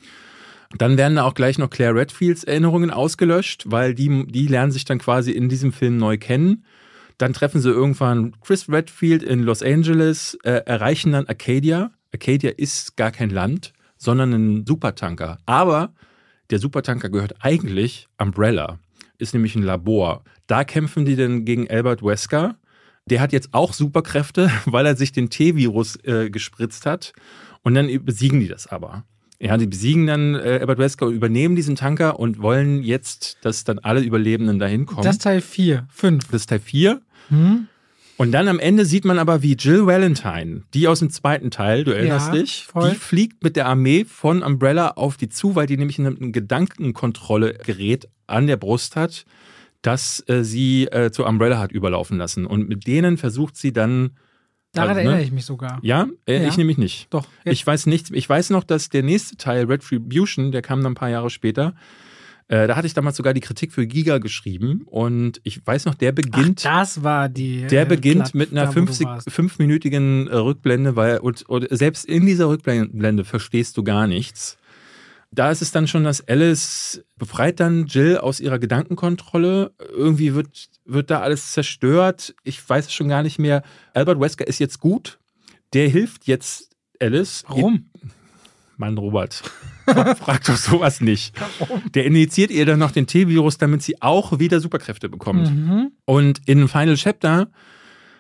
Dann 0.76 0.97
werden 0.97 1.16
da 1.16 1.24
auch 1.24 1.34
gleich 1.34 1.59
noch 1.59 1.70
Claire 1.70 1.94
Redfields 1.94 2.44
Erinnerungen 2.44 2.90
ausgelöscht, 2.90 3.64
weil 3.66 3.94
die, 3.94 4.26
die 4.26 4.47
lernen 4.47 4.72
sich 4.72 4.84
dann 4.84 4.99
quasi 4.99 5.30
in 5.30 5.49
diesem 5.49 5.72
Film 5.72 5.97
neu 5.97 6.18
kennen. 6.18 6.64
Dann 7.18 7.32
treffen 7.32 7.61
sie 7.61 7.70
irgendwann 7.70 8.34
Chris 8.40 8.68
Redfield 8.68 9.22
in 9.22 9.42
Los 9.42 9.62
Angeles, 9.62 10.36
äh, 10.42 10.62
erreichen 10.66 11.12
dann 11.12 11.26
Arcadia. 11.26 11.92
Arcadia 12.12 12.51
ist 12.51 12.97
gar 12.97 13.11
kein 13.11 13.30
Land, 13.30 13.72
sondern 13.97 14.32
ein 14.32 14.66
Supertanker. 14.66 15.38
Aber 15.47 15.94
der 16.51 16.59
Supertanker 16.59 17.09
gehört 17.09 17.34
eigentlich 17.40 18.09
Umbrella, 18.18 18.78
ist 19.18 19.34
nämlich 19.34 19.55
ein 19.57 19.62
Labor. 19.62 20.22
Da 20.47 20.64
kämpfen 20.64 21.05
die 21.05 21.16
dann 21.16 21.44
gegen 21.44 21.68
Albert 21.68 22.03
Wesker. 22.03 22.57
Der 23.07 23.20
hat 23.20 23.32
jetzt 23.32 23.53
auch 23.53 23.72
Superkräfte, 23.72 24.51
weil 24.66 24.86
er 24.86 24.97
sich 24.97 25.12
den 25.12 25.30
T-Virus 25.30 25.97
äh, 26.05 26.30
gespritzt 26.30 26.86
hat. 26.86 27.12
Und 27.62 27.74
dann 27.74 27.88
besiegen 28.05 28.40
die 28.40 28.49
das 28.49 28.66
aber. 28.66 29.05
Ja, 29.38 29.57
die 29.57 29.66
besiegen 29.66 30.07
dann 30.07 30.34
äh, 30.34 30.59
Albert 30.61 30.78
Wesker, 30.78 31.07
übernehmen 31.09 31.57
diesen 31.57 31.76
Tanker 31.76 32.18
und 32.18 32.40
wollen 32.40 32.82
jetzt, 32.82 33.38
dass 33.42 33.64
dann 33.64 33.78
alle 33.78 34.01
Überlebenden 34.01 34.59
dahin 34.59 34.86
kommen. 34.86 35.03
Das 35.03 35.16
ist 35.16 35.22
Teil 35.22 35.40
4, 35.40 35.86
5. 35.90 36.28
Das 36.28 36.42
ist 36.42 36.47
Teil 36.49 36.61
4. 36.61 37.03
Hm? 37.28 37.68
Und 38.18 38.32
dann 38.32 38.48
am 38.48 38.58
Ende 38.58 38.86
sieht 38.86 39.04
man 39.04 39.18
aber, 39.18 39.42
wie 39.42 39.54
Jill 39.54 39.86
Valentine, 39.86 40.62
die 40.72 40.88
aus 40.88 41.00
dem 41.00 41.10
zweiten 41.10 41.50
Teil, 41.50 41.84
du 41.84 41.90
erinnerst 41.90 42.28
Ja, 42.28 42.40
dich, 42.40 42.64
voll. 42.64 42.90
die 42.90 42.96
fliegt 42.96 43.42
mit 43.44 43.56
der 43.56 43.66
Armee 43.66 44.04
von 44.04 44.42
Umbrella 44.42 44.92
auf 44.92 45.16
die 45.18 45.28
zu, 45.28 45.54
weil 45.54 45.66
die 45.66 45.76
nämlich 45.76 45.98
ein 45.98 46.32
Gedankenkontrollegerät 46.32 48.08
an 48.26 48.46
der 48.46 48.56
Brust 48.56 48.96
hat, 48.96 49.24
das 49.82 50.24
äh, 50.28 50.42
sie 50.44 50.86
äh, 50.86 51.10
zu 51.10 51.24
Umbrella 51.24 51.58
hat 51.58 51.72
überlaufen 51.72 52.18
lassen. 52.18 52.46
Und 52.46 52.68
mit 52.68 52.86
denen 52.86 53.18
versucht 53.18 53.56
sie 53.56 53.72
dann. 53.72 54.12
Daran 54.72 54.90
also, 54.90 55.00
ne? 55.00 55.06
erinnere 55.08 55.24
ich 55.24 55.32
mich 55.32 55.44
sogar. 55.44 55.78
Ja, 55.82 56.08
äh, 56.26 56.42
Ja. 56.42 56.48
ich 56.48 56.56
nämlich 56.56 56.76
nicht. 56.78 57.06
Doch. 57.10 57.26
Jetzt. 57.44 57.52
Ich 57.54 57.66
weiß 57.66 57.86
nichts. 57.86 58.10
Ich 58.12 58.28
weiß 58.28 58.50
noch, 58.50 58.64
dass 58.64 58.88
der 58.88 59.02
nächste 59.02 59.36
Teil, 59.36 59.66
Retribution, 59.66 60.52
der 60.52 60.62
kam 60.62 60.82
dann 60.82 60.92
ein 60.92 60.96
paar 60.96 61.10
Jahre 61.10 61.30
später. 61.30 61.74
Äh, 62.49 62.68
da 62.68 62.76
hatte 62.76 62.86
ich 62.86 62.94
damals 62.94 63.16
sogar 63.16 63.34
die 63.34 63.40
Kritik 63.40 63.72
für 63.72 63.86
Giga 63.88 64.18
geschrieben 64.18 64.82
und 64.86 65.40
ich 65.42 65.66
weiß 65.66 65.84
noch, 65.86 65.94
der 65.97 66.11
Ach, 66.11 66.14
beginnt. 66.14 66.64
das 66.64 67.03
war 67.03 67.28
die. 67.28 67.66
Der 67.66 67.82
äh, 67.82 67.86
beginnt 67.86 68.22
Platt- 68.22 68.34
mit 68.36 68.53
einer 68.53 68.62
da, 68.62 68.68
wo 68.68 68.72
fünf, 68.72 68.90
du 68.90 68.94
Sek- 68.97 69.07
warst. 69.09 69.30
fünfminütigen 69.30 70.28
äh, 70.28 70.34
Rückblende, 70.36 70.94
weil 70.94 71.18
und, 71.18 71.42
und 71.49 71.66
selbst 71.70 72.05
in 72.05 72.24
dieser 72.24 72.49
Rückblende 72.49 73.24
verstehst 73.24 73.76
du 73.76 73.82
gar 73.82 74.07
nichts. 74.07 74.57
Da 75.32 75.51
ist 75.51 75.61
es 75.61 75.72
dann 75.72 75.88
schon, 75.88 76.05
dass 76.05 76.26
Alice 76.28 77.05
befreit 77.18 77.59
dann 77.59 77.86
Jill 77.86 78.18
aus 78.18 78.38
ihrer 78.38 78.61
Gedankenkontrolle. 78.61 79.72
Irgendwie 79.90 80.34
wird, 80.34 80.68
wird 80.84 81.11
da 81.11 81.20
alles 81.20 81.51
zerstört. 81.51 82.32
Ich 82.44 82.66
weiß 82.66 82.86
es 82.86 82.92
schon 82.94 83.09
gar 83.09 83.24
nicht 83.24 83.40
mehr. 83.40 83.62
Albert 83.92 84.20
Wesker 84.20 84.47
ist 84.47 84.61
jetzt 84.61 84.78
gut. 84.78 85.18
Der 85.74 85.88
hilft 85.88 86.26
jetzt 86.28 86.70
Alice. 87.01 87.42
Warum? 87.49 87.90
Mann, 88.78 88.98
Robert. 88.98 89.42
Frag 89.86 90.44
doch 90.44 90.56
sowas 90.56 91.00
nicht. 91.00 91.34
Der 91.94 92.04
injiziert 92.04 92.50
ihr 92.50 92.66
dann 92.66 92.78
noch 92.78 92.90
den 92.90 93.06
T-Virus, 93.06 93.58
damit 93.58 93.82
sie 93.82 94.00
auch 94.02 94.38
wieder 94.38 94.60
Superkräfte 94.60 95.08
bekommt. 95.08 95.50
Mhm. 95.54 95.92
Und 96.04 96.40
in 96.46 96.68
Final 96.68 96.96
Chapter 96.96 97.48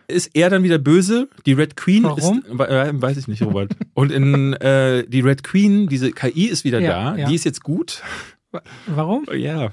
ist 0.08 0.30
er 0.34 0.50
dann 0.50 0.62
wieder 0.62 0.78
böse. 0.78 1.28
Die 1.46 1.52
Red 1.52 1.76
Queen 1.76 2.04
Warum? 2.04 2.42
ist. 2.46 2.60
Äh, 2.60 2.90
weiß 3.02 3.16
ich 3.16 3.26
nicht, 3.28 3.42
Robert. 3.42 3.72
Und 3.94 4.12
in 4.12 4.52
äh, 4.54 5.04
die 5.08 5.20
Red 5.20 5.42
Queen, 5.42 5.88
diese 5.88 6.12
KI 6.12 6.46
ist 6.46 6.64
wieder 6.64 6.80
Ja, 6.80 7.12
da. 7.12 7.16
ja. 7.16 7.28
Die 7.28 7.34
ist 7.34 7.44
jetzt 7.44 7.62
gut. 7.62 8.02
Warum? 8.86 9.26
Ja. 9.34 9.72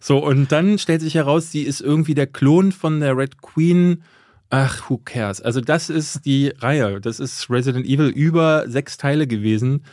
So, 0.00 0.18
und 0.24 0.52
dann 0.52 0.78
stellt 0.78 1.00
sich 1.00 1.14
heraus, 1.14 1.50
sie 1.50 1.62
ist 1.62 1.80
irgendwie 1.80 2.14
der 2.14 2.26
Klon 2.26 2.70
von 2.70 3.00
der 3.00 3.16
Red 3.16 3.42
Queen. 3.42 4.02
Ach, 4.50 4.88
who 4.88 4.98
cares? 4.98 5.42
Also, 5.42 5.60
das 5.60 5.90
ist 5.90 6.24
die 6.24 6.48
Reihe. 6.48 7.00
Das 7.00 7.20
ist 7.20 7.50
Resident 7.50 7.84
Evil 7.86 8.08
über 8.08 8.64
sechs 8.68 8.96
Teile 8.96 9.26
gewesen. 9.26 9.84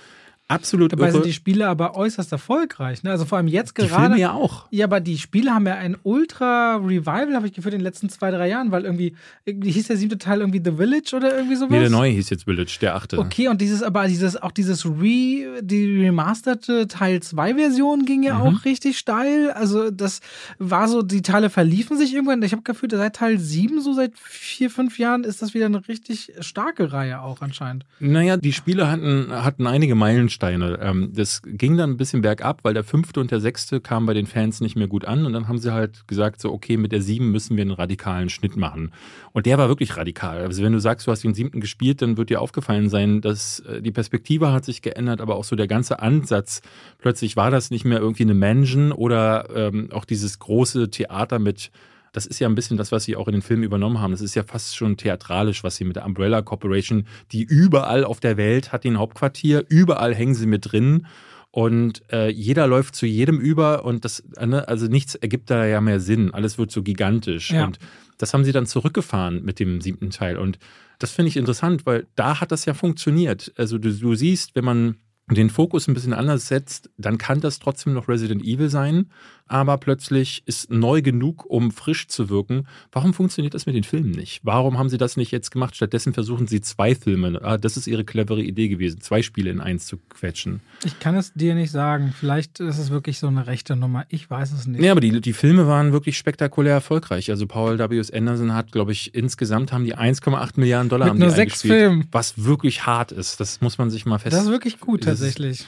Absolut 0.48 0.92
Dabei 0.92 1.06
irre. 1.06 1.14
sind 1.14 1.26
die 1.26 1.34
Spiele 1.34 1.68
aber 1.68 1.96
äußerst 1.96 2.32
erfolgreich. 2.32 3.02
Ne? 3.02 3.10
Also 3.10 3.26
vor 3.26 3.40
allem 3.40 3.48
jetzt 3.48 3.76
Die 3.78 3.88
gerade. 3.88 4.04
Filme 4.10 4.20
ja 4.20 4.34
auch. 4.34 4.68
Ja, 4.70 4.86
aber 4.86 5.00
die 5.00 5.18
Spiele 5.18 5.52
haben 5.56 5.66
ja 5.66 5.74
ein 5.76 5.98
Ultra-Revival, 6.04 7.34
habe 7.36 7.48
ich 7.48 7.54
gefühlt, 7.54 7.74
in 7.74 7.80
den 7.80 7.84
letzten 7.84 8.10
zwei, 8.10 8.30
drei 8.32 8.48
Jahren, 8.50 8.72
weil 8.72 8.84
irgendwie, 8.86 9.16
irgendwie 9.46 9.72
hieß 9.72 9.88
der 9.88 9.98
siebte 9.98 10.18
Teil 10.18 10.40
irgendwie 10.42 10.62
The 10.64 10.78
Village 10.78 11.16
oder 11.16 11.36
irgendwie 11.36 11.56
sowas. 11.56 11.72
Nee, 11.72 11.80
der 11.80 11.90
neue 11.90 12.12
hieß 12.12 12.30
jetzt 12.30 12.44
Village, 12.44 12.78
der 12.82 12.96
achte. 12.96 13.18
Okay, 13.18 13.48
und 13.48 13.60
dieses, 13.62 13.82
aber 13.82 14.08
dieses, 14.08 14.38
auch 14.42 14.52
dieses 14.52 14.86
Re, 14.86 15.62
die 15.62 16.02
remasterte 16.06 16.88
Teil 16.88 17.22
2 17.22 17.56
Version 17.56 18.06
ging 18.06 18.24
ja 18.24 18.36
Mhm. 18.36 18.42
auch 18.42 18.66
richtig 18.66 18.98
steil. 19.00 19.52
Also, 19.52 19.90
das 19.92 20.20
war 20.60 20.88
so, 20.88 21.02
die 21.02 21.22
Teile 21.22 21.50
verliefen 21.50 21.98
sich 21.98 22.14
irgendwann. 22.14 22.42
Ich 22.44 22.52
habe 22.52 22.62
gefühlt, 22.64 22.92
seit 22.92 23.16
Teil 23.16 23.40
7, 23.40 23.82
so 23.82 23.94
seit 23.94 24.12
vier, 24.18 24.70
fünf 24.70 25.00
Jahren, 25.00 25.24
ist 25.24 25.42
das 25.42 25.54
wieder 25.54 25.66
eine 25.66 25.88
richtig 25.88 26.34
starke 26.42 26.92
Reihe 26.94 27.22
auch 27.22 27.42
anscheinend. 27.42 27.86
Naja, 28.00 28.38
die 28.38 28.54
Spiele 28.54 28.90
hatten, 28.92 29.28
hatten 29.32 29.68
einige 29.68 29.96
Meilensteine. 30.42 30.80
Ähm, 30.82 31.12
das 31.14 31.42
ging 31.46 31.78
dann 31.78 31.92
ein 31.92 31.98
bisschen 31.98 32.22
bergab, 32.22 32.64
weil 32.64 32.74
der 32.74 32.84
fünfte 32.84 33.20
und 33.20 33.32
der 33.32 33.40
sechste 33.40 33.80
kamen 33.82 34.06
bei 34.06 34.14
den 34.14 34.28
Fans 34.28 34.62
nicht 34.62 34.76
mehr 34.76 34.88
gut 34.88 35.06
an. 35.06 35.26
Und 35.26 35.34
dann 35.34 35.48
haben 35.48 35.58
sie 35.58 35.74
halt 35.74 36.08
gesagt, 36.08 36.42
so, 36.42 36.52
okay, 36.52 36.78
mit 36.78 36.92
der 36.92 37.02
sieben 37.02 37.32
müssen 37.32 37.58
wir 37.58 37.62
einen 37.62 37.72
radikalen 37.72 38.30
Schnitt 38.30 38.56
machen. 38.56 38.92
Und 39.34 39.46
der 39.46 39.58
war 39.58 39.68
wirklich 39.68 39.98
radikal. 39.98 40.42
Also 40.42 40.64
wenn 40.64 40.74
du 40.74 40.80
sagst, 40.80 41.08
du 41.08 41.12
hast 41.12 41.24
den 41.24 41.34
siebten 41.34 41.60
gespielt, 41.60 42.02
dann 42.02 42.18
wird 42.18 42.30
dir 42.30 42.42
aufgefallen 42.42 42.90
sein, 42.90 43.22
dass 43.22 43.60
äh, 43.62 43.82
die 43.82 43.92
Perspektive 43.92 44.52
hat 44.52 44.66
sich 44.66 44.82
geändert, 44.82 45.22
aber 45.22 45.36
auch 45.36 45.44
so 45.44 45.56
der 45.56 45.68
ganze 45.68 46.00
Ansatz. 46.00 46.62
Plötzlich 47.00 47.36
war 47.36 47.52
das 47.52 47.72
nicht 47.72 47.86
mehr 47.86 48.00
irgendwie 48.00 48.24
eine 48.24 48.34
Mansion 48.34 48.92
oder 48.92 49.50
ähm, 49.56 49.90
auch 49.92 50.06
dieses 50.06 50.40
große 50.40 50.90
Theater 50.90 51.40
mit 51.40 51.72
das 52.16 52.26
ist 52.26 52.40
ja 52.40 52.48
ein 52.48 52.56
bisschen 52.56 52.78
das, 52.78 52.94
was 52.94 53.04
sie 53.04 53.18
auch 53.18 53.28
in 53.28 53.34
den 53.34 53.42
Filmen 53.42 53.64
übernommen 53.64 54.00
haben. 54.00 54.12
Das 54.12 54.22
ist 54.22 54.36
ja 54.36 54.44
fast 54.44 54.76
schon 54.78 54.96
theatralisch, 54.96 55.66
was 55.66 55.76
sie 55.76 55.84
mit 55.84 55.98
der 55.98 56.06
Umbrella 56.06 56.42
Corporation, 56.42 57.08
die 57.34 57.44
überall 57.44 58.06
auf 58.06 58.22
der 58.22 58.38
Welt 58.38 58.72
hat 58.72 58.86
den 58.86 58.98
Hauptquartier, 58.98 59.66
überall 59.68 60.16
hängen 60.16 60.34
sie 60.34 60.46
mit 60.46 60.72
drin 60.72 61.08
und 61.52 62.04
äh, 62.14 62.30
jeder 62.30 62.68
läuft 62.68 62.96
zu 62.96 63.06
jedem 63.06 63.40
über 63.40 63.84
und 63.84 64.06
das, 64.06 64.24
ne, 64.40 64.66
also 64.68 64.88
nichts 64.88 65.16
ergibt 65.16 65.50
da 65.50 65.66
ja 65.66 65.82
mehr 65.82 66.00
Sinn. 66.00 66.34
Alles 66.34 66.58
wird 66.58 66.72
so 66.72 66.84
gigantisch 66.84 67.52
Ja. 67.52 67.66
und 67.66 67.80
das 68.18 68.34
haben 68.34 68.46
sie 68.46 68.54
dann 68.54 68.66
zurückgefahren 68.66 69.44
mit 69.44 69.60
dem 69.60 69.82
siebten 69.82 70.10
Teil 70.10 70.38
und 70.38 70.58
das 71.00 71.12
finde 71.12 71.28
ich 71.28 71.36
interessant, 71.36 71.86
weil 71.86 72.08
da 72.16 72.40
hat 72.40 72.54
das 72.54 72.64
ja 72.64 72.74
funktioniert. 72.74 73.52
Also 73.58 73.78
du, 73.78 73.92
du 73.94 74.16
siehst, 74.16 74.56
wenn 74.56 74.64
man 74.64 74.96
den 75.30 75.50
Fokus 75.50 75.88
ein 75.88 75.94
bisschen 75.94 76.14
anders 76.14 76.48
setzt, 76.48 76.90
dann 76.98 77.18
kann 77.18 77.42
das 77.42 77.60
trotzdem 77.60 77.94
noch 77.94 78.08
Resident 78.08 78.44
Evil 78.44 78.70
sein, 78.70 79.10
aber 79.48 79.78
plötzlich 79.78 80.42
ist 80.46 80.72
neu 80.72 81.02
genug, 81.02 81.46
um 81.48 81.72
frisch 81.72 82.08
zu 82.08 82.30
wirken. 82.30 82.66
Warum 82.92 83.14
funktioniert 83.14 83.54
das 83.54 83.66
mit 83.68 83.76
den 83.76 83.84
Filmen 83.84 84.12
nicht? 84.12 84.42
Warum 84.44 84.78
haben 84.80 84.90
sie 84.90 84.98
das 84.98 85.18
nicht 85.18 85.32
jetzt 85.32 85.52
gemacht? 85.52 85.76
Stattdessen 85.76 86.14
versuchen 86.14 86.48
sie 86.48 86.62
zwei 86.62 86.96
Filme. 86.96 87.40
Ah, 87.44 87.58
das 87.58 87.78
ist 87.78 87.86
ihre 87.88 88.04
clevere 88.04 88.42
Idee 88.42 88.68
gewesen, 88.70 89.02
zwei 89.02 89.22
Spiele 89.22 89.52
in 89.52 89.62
eins 89.62 89.86
zu 89.86 89.98
quetschen. 90.10 90.62
Ich 90.84 91.00
kann 91.00 91.16
es 91.16 91.32
dir 91.34 91.54
nicht 91.54 91.72
sagen. 91.72 92.14
Vielleicht 92.18 92.60
ist 92.60 92.80
es 92.80 92.90
wirklich 92.90 93.20
so 93.20 93.28
eine 93.28 93.46
rechte 93.46 93.76
Nummer. 93.76 94.06
Ich 94.10 94.30
weiß 94.30 94.52
es 94.52 94.66
nicht. 94.66 94.82
Ja, 94.84 94.92
aber 94.92 95.02
die, 95.02 95.22
die 95.22 95.34
Filme 95.34 95.68
waren 95.68 95.92
wirklich 95.92 96.18
spektakulär 96.18 96.74
erfolgreich. 96.74 97.30
Also 97.30 97.46
Paul 97.46 97.78
W.S. 97.78 98.12
Anderson 98.12 98.54
hat, 98.54 98.72
glaube 98.72 98.92
ich, 98.94 99.14
insgesamt 99.14 99.72
haben 99.72 99.84
die 99.86 99.96
1,8 99.96 100.52
Milliarden 100.60 100.90
Dollar 100.90 101.10
Mit 101.14 101.20
nur 101.20 101.30
sechs 101.30 101.62
Filmen. 101.62 102.08
Was 102.12 102.44
wirklich 102.44 102.86
hart 102.86 103.12
ist. 103.12 103.40
Das 103.40 103.62
muss 103.62 103.78
man 103.78 103.90
sich 103.92 104.06
mal 104.06 104.18
fest. 104.18 104.36
das 104.36 104.46
ist 104.46 104.50
wirklich 104.50 104.80
gut, 104.80 105.06
Das 105.06 105.20
ist- 105.22 105.36
tatsächlich. 105.36 105.66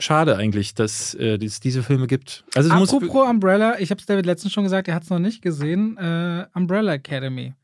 Schade 0.00 0.36
eigentlich, 0.36 0.74
dass 0.74 1.14
äh, 1.14 1.36
es 1.36 1.60
diese 1.60 1.82
Filme 1.82 2.06
gibt. 2.06 2.44
Also 2.54 2.70
es 2.70 2.78
muss 2.78 2.92
Apropos 2.92 3.28
Umbrella, 3.28 3.78
ich 3.78 3.90
habe 3.90 4.00
es 4.00 4.06
David 4.06 4.26
letztens 4.26 4.52
schon 4.52 4.64
gesagt, 4.64 4.88
er 4.88 4.94
hat 4.94 5.04
es 5.04 5.10
noch 5.10 5.18
nicht 5.18 5.42
gesehen. 5.42 5.96
Äh, 5.98 6.46
Umbrella 6.54 6.94
Academy. 6.94 7.54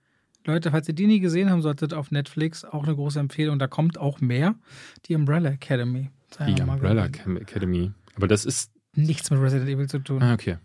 Leute, 0.45 0.71
falls 0.71 0.87
ihr 0.87 0.95
die 0.95 1.07
nie 1.07 1.19
gesehen 1.19 1.51
haben 1.51 1.63
solltet, 1.63 1.93
auf 1.93 2.11
Netflix 2.11 2.65
auch 2.65 2.85
eine 2.85 2.95
große 2.95 3.19
Empfehlung. 3.19 3.59
Da 3.59 3.67
kommt 3.67 3.99
auch 3.99 4.21
mehr. 4.21 4.55
Die 5.07 5.15
Umbrella 5.17 5.51
Academy. 5.51 6.11
Sei 6.31 6.53
die 6.53 6.63
Umbrella. 6.63 7.07
Academy. 7.07 7.91
Aber 8.15 8.29
das 8.29 8.45
ist 8.45 8.71
Nichts 8.95 9.31
mit 9.31 9.41
Resident 9.41 9.69
Evil 9.69 9.89
zu 9.89 9.99
tun. 9.99 10.23
ah, 10.23 10.33
okay. 10.33 10.57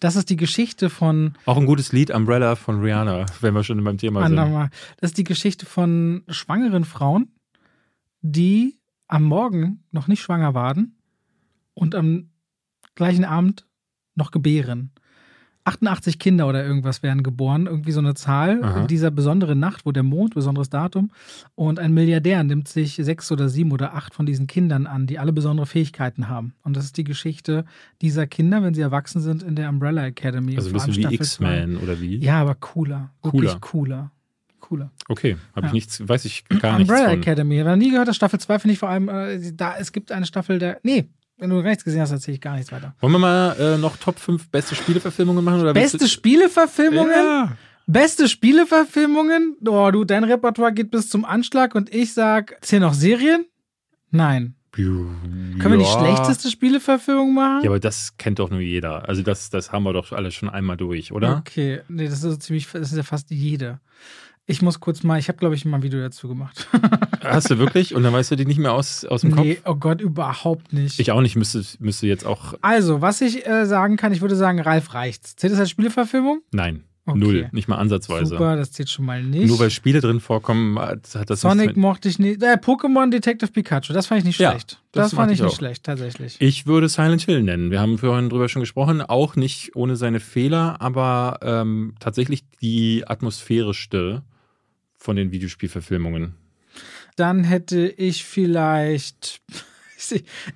Das 0.00 0.16
ist 0.16 0.30
die 0.30 0.36
Geschichte 0.36 0.90
von 0.90 1.34
Auch 1.44 1.56
ein 1.56 1.66
gutes 1.66 1.92
Lied, 1.92 2.10
Umbrella 2.10 2.56
von 2.56 2.80
Rihanna, 2.80 3.26
wenn 3.40 3.54
wir 3.54 3.62
schon 3.64 3.82
beim 3.84 3.98
Thema 3.98 4.26
sind. 4.26 4.38
andermal. 4.38 4.70
Das 5.00 5.10
ist 5.10 5.18
die 5.18 5.24
Geschichte 5.24 5.66
von 5.66 6.24
schwangeren 6.28 6.84
Frauen, 6.84 7.28
die 8.22 8.78
am 9.14 9.22
Morgen 9.22 9.84
noch 9.92 10.08
nicht 10.08 10.20
schwanger 10.20 10.54
waren 10.54 10.96
und 11.72 11.94
am 11.94 12.30
gleichen 12.96 13.24
Abend 13.24 13.64
noch 14.16 14.32
gebären. 14.32 14.90
88 15.62 16.18
Kinder 16.18 16.48
oder 16.48 16.66
irgendwas 16.66 17.04
werden 17.04 17.22
geboren, 17.22 17.66
irgendwie 17.66 17.92
so 17.92 18.00
eine 18.00 18.14
Zahl 18.14 18.62
Aha. 18.62 18.80
in 18.82 18.86
dieser 18.88 19.12
besonderen 19.12 19.60
Nacht, 19.60 19.86
wo 19.86 19.92
der 19.92 20.02
Mond, 20.02 20.34
besonderes 20.34 20.68
Datum, 20.68 21.12
und 21.54 21.78
ein 21.78 21.94
Milliardär 21.94 22.42
nimmt 22.42 22.66
sich 22.66 22.96
sechs 22.96 23.30
oder 23.30 23.48
sieben 23.48 23.70
oder 23.70 23.94
acht 23.94 24.14
von 24.14 24.26
diesen 24.26 24.48
Kindern 24.48 24.86
an, 24.86 25.06
die 25.06 25.20
alle 25.20 25.32
besondere 25.32 25.66
Fähigkeiten 25.66 26.28
haben. 26.28 26.52
Und 26.64 26.76
das 26.76 26.84
ist 26.84 26.96
die 26.96 27.04
Geschichte 27.04 27.64
dieser 28.02 28.26
Kinder, 28.26 28.64
wenn 28.64 28.74
sie 28.74 28.82
erwachsen 28.82 29.20
sind, 29.22 29.44
in 29.44 29.54
der 29.54 29.68
Umbrella 29.68 30.04
Academy. 30.04 30.56
Also 30.56 30.70
ein 30.70 30.74
bisschen 30.74 31.10
wie. 31.10 31.14
X-Men 31.14 31.76
oder 31.76 32.00
wie? 32.00 32.16
Ja, 32.16 32.40
aber 32.40 32.56
cooler. 32.56 33.10
Wirklich 33.22 33.58
cooler. 33.60 34.10
Cooler. 34.64 34.90
Okay, 35.08 35.36
habe 35.54 35.66
ich 35.66 35.70
Ja. 35.70 35.74
nichts, 35.74 36.08
weiß 36.08 36.24
ich 36.24 36.44
gar 36.60 36.78
nichts 36.78 36.90
Umbrella 36.90 37.10
von. 37.10 37.18
Academy. 37.20 37.54
Ich 37.56 37.60
habe 37.60 37.70
noch 37.70 37.76
nie 37.76 37.90
gehört, 37.90 38.08
dass 38.08 38.16
Staffel 38.16 38.40
2 38.40 38.58
finde 38.58 38.72
ich 38.72 38.78
vor 38.78 38.88
allem, 38.88 39.08
äh, 39.08 39.52
da, 39.52 39.76
es 39.78 39.92
gibt 39.92 40.10
eine 40.10 40.24
Staffel 40.26 40.58
der. 40.58 40.78
Nee, 40.82 41.04
wenn 41.38 41.50
du 41.50 41.56
gar 41.62 41.68
nichts 41.70 41.84
gesehen 41.84 42.00
hast, 42.00 42.10
erzähle 42.12 42.36
ich 42.36 42.40
gar 42.40 42.56
nichts 42.56 42.72
weiter. 42.72 42.94
Wollen 43.00 43.12
wir 43.12 43.18
mal 43.18 43.56
äh, 43.58 43.78
noch 43.78 43.96
Top 43.96 44.18
5 44.18 44.48
beste 44.50 44.74
Spieleverfilmungen 44.74 45.44
machen? 45.44 45.60
Oder 45.60 45.74
Beste 45.74 46.08
Spieleverfilmungen? 46.08 47.12
Ja. 47.12 47.52
Beste 47.86 48.28
Spieleverfilmungen? 48.28 49.56
Oh, 49.66 49.90
du, 49.90 50.04
dein 50.04 50.24
Repertoire 50.24 50.72
geht 50.72 50.90
bis 50.90 51.08
zum 51.10 51.24
Anschlag 51.24 51.74
und 51.74 51.92
ich 51.94 52.14
sag, 52.14 52.56
zählen 52.64 52.82
noch 52.82 52.94
Serien? 52.94 53.44
Nein. 54.10 54.54
Können 54.72 55.54
wir 55.60 55.76
die 55.78 55.84
schlechteste 55.84 56.50
Spieleverfilmung 56.50 57.32
machen? 57.32 57.62
Ja, 57.62 57.70
aber 57.70 57.78
das 57.78 58.16
kennt 58.16 58.40
doch 58.40 58.50
nur 58.50 58.58
jeder. 58.60 59.08
Also 59.08 59.22
das, 59.22 59.48
das 59.50 59.70
haben 59.70 59.84
wir 59.84 59.92
doch 59.92 60.10
alle 60.12 60.32
schon 60.32 60.48
einmal 60.48 60.76
durch, 60.76 61.12
oder? 61.12 61.36
Okay, 61.38 61.82
nee, 61.88 62.04
das 62.06 62.14
ist 62.14 62.20
so 62.22 62.36
ziemlich, 62.36 62.66
das 62.72 62.90
ist 62.90 62.96
ja 62.96 63.04
fast 63.04 63.30
jede. 63.30 63.78
Ich 64.46 64.60
muss 64.60 64.78
kurz 64.80 65.02
mal, 65.02 65.18
ich 65.18 65.28
habe 65.28 65.38
glaube 65.38 65.54
ich 65.54 65.64
mal 65.64 65.78
ein 65.78 65.82
Video 65.82 66.00
dazu 66.00 66.28
gemacht. 66.28 66.68
Hast 67.22 67.50
du 67.50 67.58
wirklich? 67.58 67.94
Und 67.94 68.02
dann 68.02 68.12
weißt 68.12 68.30
du 68.30 68.36
die 68.36 68.44
nicht 68.44 68.58
mehr 68.58 68.74
aus, 68.74 69.04
aus 69.06 69.22
dem 69.22 69.30
nee, 69.30 69.54
Kopf? 69.54 69.70
oh 69.70 69.74
Gott, 69.76 70.00
überhaupt 70.02 70.72
nicht. 70.74 71.00
Ich 71.00 71.10
auch 71.12 71.22
nicht, 71.22 71.36
müsste, 71.36 71.62
müsste 71.78 72.06
jetzt 72.06 72.26
auch. 72.26 72.54
also, 72.60 73.00
was 73.00 73.22
ich 73.22 73.46
äh, 73.46 73.64
sagen 73.64 73.96
kann, 73.96 74.12
ich 74.12 74.20
würde 74.20 74.36
sagen, 74.36 74.60
Ralf 74.60 74.92
reicht's. 74.92 75.34
Zählt 75.36 75.52
das 75.54 75.60
als 75.60 75.70
Spieleverfilmung? 75.70 76.42
Nein. 76.52 76.84
Okay. 77.06 77.18
Null, 77.18 77.48
nicht 77.52 77.68
mal 77.68 77.76
ansatzweise. 77.76 78.26
Super, 78.30 78.56
das 78.56 78.72
zählt 78.72 78.88
schon 78.88 79.04
mal 79.04 79.22
nicht. 79.22 79.46
Nur 79.46 79.58
weil 79.58 79.68
Spiele 79.70 80.00
drin 80.00 80.20
vorkommen, 80.20 80.78
hat 80.78 81.28
das 81.28 81.42
Sonic 81.42 81.76
mochte 81.76 82.08
ich 82.08 82.18
nicht. 82.18 82.42
Äh, 82.42 82.54
Pokémon 82.54 83.10
Detective 83.10 83.50
Pikachu, 83.52 83.92
das 83.92 84.06
fand 84.06 84.20
ich 84.20 84.24
nicht 84.24 84.40
Ja, 84.40 84.52
schlecht. 84.52 84.80
das 84.92 85.10
Das, 85.10 85.14
fand 85.14 85.30
ich 85.30 85.38
ich 85.38 85.42
nicht 85.42 85.52
auch. 85.52 85.56
schlecht, 85.58 85.84
tatsächlich. 85.84 86.36
Ich 86.40 86.66
würde 86.66 86.88
Silent 86.88 87.20
Hill 87.20 87.42
nennen. 87.42 87.70
Wir 87.70 87.80
haben 87.80 87.98
vorhin 87.98 88.30
drüber 88.30 88.48
schon 88.48 88.60
gesprochen, 88.60 89.02
auch 89.02 89.36
nicht 89.36 89.76
ohne 89.76 89.96
seine 89.96 90.18
Fehler, 90.18 90.80
aber 90.80 91.40
ähm, 91.42 91.94
tatsächlich 92.00 92.44
die 92.62 93.04
atmosphärischste 93.06 94.22
von 95.04 95.16
den 95.16 95.30
Videospielverfilmungen. 95.32 96.34
Dann 97.16 97.44
hätte 97.44 97.86
ich 97.88 98.24
vielleicht. 98.24 99.42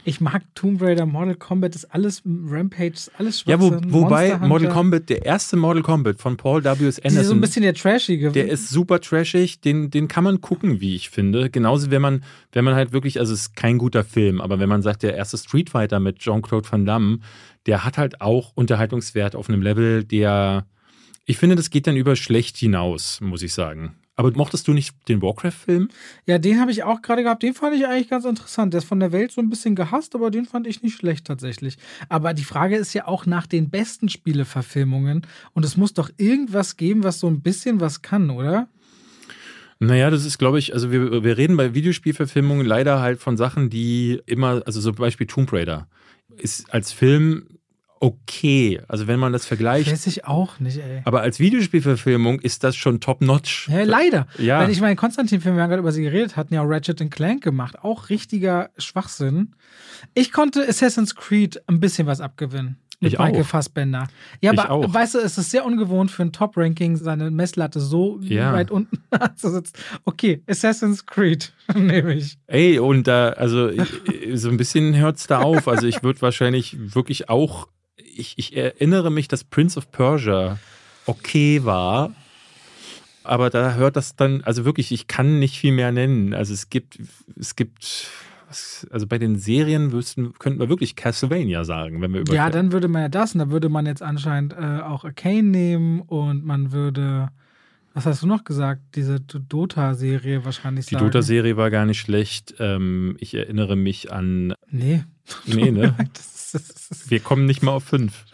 Ich 0.05 0.21
mag 0.21 0.43
Tomb 0.55 0.83
Raider, 0.83 1.07
Mortal 1.07 1.35
Kombat, 1.37 1.75
ist 1.75 1.87
alles 1.87 2.21
Rampage, 2.27 2.93
ist 2.93 3.11
alles 3.17 3.45
Ja, 3.47 3.59
wo, 3.59 3.69
Schwachsinn. 3.69 3.93
wobei 3.95 4.37
Mortal. 4.41 4.69
Kombat, 4.69 5.09
der 5.09 5.25
erste 5.25 5.57
Mortal 5.57 5.83
Kombat 5.83 6.21
von 6.21 6.37
Paul 6.37 6.65
W.S. 6.65 6.77
Die 6.77 6.85
ist 6.85 6.97
so 6.97 7.09
Anderson, 7.09 7.39
ein 7.39 7.41
bisschen 7.41 7.63
der 7.63 7.73
trashige. 7.73 8.31
der 8.31 8.49
ist 8.49 8.69
super 8.69 9.01
trashig, 9.01 9.63
den, 9.63 9.91
den 9.91 10.07
kann 10.07 10.25
man 10.25 10.43
gucken, 10.43 10.83
wie 10.83 10.95
ich 10.95 11.09
finde. 11.09 11.49
Genauso, 11.49 11.91
wenn 11.91 12.03
man, 12.03 12.25
wenn 12.53 12.63
man 12.63 12.75
halt 12.75 12.93
wirklich, 12.93 13.21
also 13.21 13.33
es 13.33 13.43
ist 13.43 13.57
kein 13.57 13.79
guter 13.79 14.05
Film, 14.05 14.43
aber 14.43 14.59
wenn 14.59 14.69
man 14.69 14.83
sagt, 14.83 15.03
der 15.03 15.15
erste 15.15 15.39
Street 15.39 15.71
Fighter 15.71 15.99
mit 15.99 16.19
Jean-Claude 16.19 16.71
Van 16.71 16.85
Damme, 16.85 17.21
der 17.65 17.87
hat 17.87 17.97
halt 17.97 18.21
auch 18.21 18.53
Unterhaltungswert 18.55 19.35
auf 19.35 19.49
einem 19.49 19.63
Level, 19.63 20.05
der, 20.05 20.67
ich 21.25 21.39
finde, 21.39 21.57
das 21.57 21.71
geht 21.71 21.87
dann 21.87 21.97
über 21.97 22.17
schlecht 22.17 22.59
hinaus, 22.59 23.23
muss 23.23 23.41
ich 23.43 23.55
sagen. 23.55 23.95
Aber 24.19 24.33
mochtest 24.33 24.67
du 24.67 24.73
nicht 24.73 24.97
den 25.07 25.23
Warcraft-Film? 25.23 25.91
ja, 26.27 26.39
den 26.39 26.61
habe 26.61 26.73
ich 26.73 26.83
auch 26.83 27.03
gerade 27.03 27.23
gehabt. 27.23 27.41
Den 27.45 27.55
fand 27.55 27.77
ich 27.77 27.87
eigentlich 27.87 28.11
ganz 28.11 28.25
interessant. 28.25 28.75
Der 28.75 28.79
ist 28.79 28.89
von 28.89 28.99
der 28.99 29.13
Welt 29.13 29.31
so 29.31 29.41
ein 29.41 29.49
bisschen 29.49 29.77
gehasst, 29.77 30.17
aber 30.17 30.33
den 30.33 30.45
fand 30.45 30.67
ich 30.67 30.83
nicht 30.83 30.97
schlecht 30.97 31.25
tatsächlich. 31.25 31.79
Aber 32.09 32.35
die 32.35 32.43
Frage 32.43 32.77
ist 32.77 32.93
ja 32.95 33.07
auch 33.07 33.27
nach 33.27 33.47
den 33.47 33.71
besten 33.71 34.09
Spieleverfilmungen. 34.09 35.25
Und 35.53 35.65
es 35.65 35.77
muss 35.77 35.95
doch 35.95 36.11
irgendwas 36.17 36.77
geben, 36.77 37.05
was 37.05 37.21
so 37.21 37.29
ein 37.29 37.43
bisschen 37.43 37.79
was 37.79 38.03
kann, 38.03 38.31
oder? 38.31 38.67
Naja, 39.79 40.11
das 40.11 40.25
ist, 40.25 40.39
glaube 40.39 40.59
ich, 40.59 40.75
also 40.75 40.91
wir, 40.91 41.23
wir 41.23 41.39
reden 41.39 41.57
bei 41.57 41.75
Videospielverfilmungen 41.75 42.67
leider 42.67 43.01
halt 43.01 43.21
von 43.21 43.37
Sachen, 43.37 43.71
die 43.71 44.21
immer, 44.27 44.63
also 44.67 44.81
so 44.81 44.91
zum 44.91 45.01
Beispiel 45.01 45.29
Tomb 45.29 45.53
Raider 45.53 45.87
ist 46.37 46.75
als 46.75 46.91
Film 46.91 47.58
okay. 48.01 48.81
Also 48.89 49.07
wenn 49.07 49.19
man 49.21 49.33
das 49.33 49.47
vergleicht, 49.47 49.91
Weiß 49.91 50.07
ich 50.07 50.25
auch 50.27 50.59
nicht, 50.61 50.79
ey. 50.79 51.03
aber 51.05 51.21
als 51.23 51.39
Videospielverfilmung 51.41 52.41
ist 52.41 52.65
das 52.65 52.77
schon 52.77 53.01
top-notch. 53.01 53.69
Ja, 53.69 53.83
leider. 53.85 54.27
Ja. 54.39 54.61
Wenn 54.61 54.71
ich 54.71 54.81
meine, 54.81 54.97
Konstantin-Film, 54.97 55.57
wir 55.57 55.63
haben 55.63 55.71
gerade 55.71 55.81
über 55.81 55.93
sie 55.93 56.03
geredet, 56.03 56.37
hatten 56.37 56.55
ja 56.55 56.63
auch 56.63 56.69
Ratchet 56.69 56.99
Clank 57.11 57.43
gemacht. 57.43 57.79
Auch 57.83 58.09
richtiger 58.09 58.71
Schwachsinn. 58.79 59.55
Ich 60.15 60.33
konnte 60.33 60.67
Assassin's 60.69 61.15
Creed 61.15 61.61
ein 61.67 61.81
bisschen 61.81 62.07
was 62.07 62.21
abgewinnen. 62.21 62.77
Mit 63.01 63.13
Ich 63.13 63.19
Michael 63.21 63.43
auch. 63.43 63.47
Fassbender. 63.47 64.09
Ja, 64.41 64.53
Ich 64.53 64.59
aber 64.59 64.71
auch. 64.73 64.93
weißt 64.93 65.15
du, 65.15 65.19
es 65.21 65.39
ist 65.39 65.53
sehr 65.53 65.65
ungewohnt 65.65 66.11
für 66.11 66.23
ein 66.25 66.33
Top-Ranking, 66.33 66.97
seine 66.97 67.31
Messlatte 67.31 67.79
so 67.79 68.19
Ja. 68.23 68.53
weit 68.53 68.73
unten 68.73 68.99
anzusetzen. 69.11 69.75
Okay, 70.05 70.43
Assassin's 70.49 71.07
Creed 71.07 71.53
nehme 71.77 72.15
ich. 72.15 72.39
Ey, 72.49 72.81
und 72.81 73.07
da, 73.07 73.29
also 73.31 73.71
so 74.35 74.49
ein 74.51 74.57
bisschen 74.57 74.97
hört 74.97 75.19
es 75.19 75.29
da 75.29 75.39
auf. 75.43 75.69
Also 75.69 75.87
ich 75.87 76.03
würde 76.03 76.21
wahrscheinlich 76.23 76.77
wirklich 76.93 77.29
auch, 77.29 77.69
ich, 78.19 78.35
ich 78.37 78.57
erinnere 78.57 79.11
mich, 79.11 79.29
dass 79.29 79.45
Prince 79.45 79.79
of 79.79 79.91
Persia 79.91 80.59
okay 81.07 81.65
war. 81.65 82.15
Aber 83.25 83.51
da 83.51 83.75
hört 83.75 83.97
das 83.97 84.17
dann, 84.17 84.43
also 84.45 84.65
wirklich, 84.65 84.91
ich 84.91 85.07
kann 85.07 85.39
nicht 85.39 85.59
viel 85.59 85.73
mehr 85.73 85.93
nennen. 85.93 86.33
Also 86.33 86.55
es 86.55 86.71
gibt, 86.71 86.99
es 87.39 87.57
gibt, 87.57 88.09
also 88.91 89.07
bei 89.07 89.19
den 89.19 89.37
Serien 89.37 89.93
wüssten, 89.93 90.33
könnten 90.39 90.61
wir 90.61 90.71
wirklich 90.71 90.97
Castlevania 90.97 91.65
sagen, 91.65 92.01
wenn 92.01 92.13
wir 92.15 92.21
über 92.21 92.33
Ja, 92.35 92.49
dann 92.49 92.73
würde 92.73 92.89
man 92.89 93.03
ja 93.03 93.09
das 93.09 93.35
und 93.35 93.41
da 93.41 93.51
würde 93.51 93.69
man 93.69 93.85
jetzt 93.85 94.03
anscheinend 94.03 94.55
äh, 94.55 94.81
auch 94.81 95.05
Arcane 95.05 95.43
nehmen 95.43 96.01
und 96.01 96.45
man 96.47 96.73
würde, 96.73 97.29
was 97.93 98.07
hast 98.07 98.23
du 98.23 98.27
noch 98.27 98.45
gesagt, 98.45 98.81
diese 98.95 99.21
Dota-Serie 99.21 100.47
wahrscheinlich 100.47 100.87
die. 100.87 100.97
Dota-Serie 100.97 101.59
war 101.59 101.71
gar 101.71 101.85
nicht 101.85 102.01
schlecht. 102.01 102.55
Ähm, 102.59 103.17
ich 103.21 103.35
erinnere 103.35 103.77
mich 103.77 104.11
an, 104.11 104.55
Nee. 104.71 105.05
nee, 105.45 105.71
ne? 105.71 105.95
Wir 107.09 107.21
kommen 107.21 107.47
nicht 107.47 107.63
mal 107.63 107.73
auf 107.73 107.85
fünf. 107.85 108.25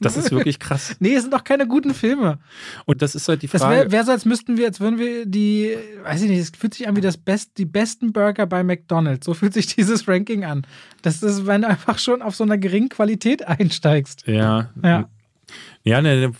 Das 0.00 0.16
ist 0.16 0.30
wirklich 0.30 0.58
krass. 0.58 0.96
Nee, 1.00 1.14
es 1.14 1.22
sind 1.22 1.32
doch 1.32 1.44
keine 1.44 1.66
guten 1.66 1.94
Filme. 1.94 2.38
Und 2.84 3.02
das 3.02 3.14
ist 3.14 3.28
halt 3.28 3.42
die 3.42 3.48
Frage. 3.48 3.74
wäre 3.74 3.92
wär 3.92 4.04
so, 4.04 4.12
als 4.12 4.24
müssten 4.24 4.56
wir, 4.56 4.66
als 4.66 4.80
würden 4.80 4.98
wir 4.98 5.26
die, 5.26 5.76
weiß 6.02 6.22
ich 6.22 6.30
nicht, 6.30 6.38
es 6.38 6.50
fühlt 6.56 6.74
sich 6.74 6.88
an 6.88 6.96
wie 6.96 7.00
das 7.00 7.16
Best, 7.16 7.58
die 7.58 7.64
besten 7.64 8.12
Burger 8.12 8.46
bei 8.46 8.62
McDonalds. 8.62 9.26
So 9.26 9.34
fühlt 9.34 9.54
sich 9.54 9.66
dieses 9.74 10.06
Ranking 10.08 10.44
an. 10.44 10.66
Das 11.02 11.22
ist, 11.22 11.46
wenn 11.46 11.62
du 11.62 11.68
einfach 11.68 11.98
schon 11.98 12.22
auf 12.22 12.34
so 12.34 12.44
einer 12.44 12.58
geringen 12.58 12.88
Qualität 12.88 13.46
einsteigst. 13.46 14.26
Ja. 14.26 14.70
Ja. 14.82 15.08
Ja, 15.84 16.00
ne, 16.00 16.30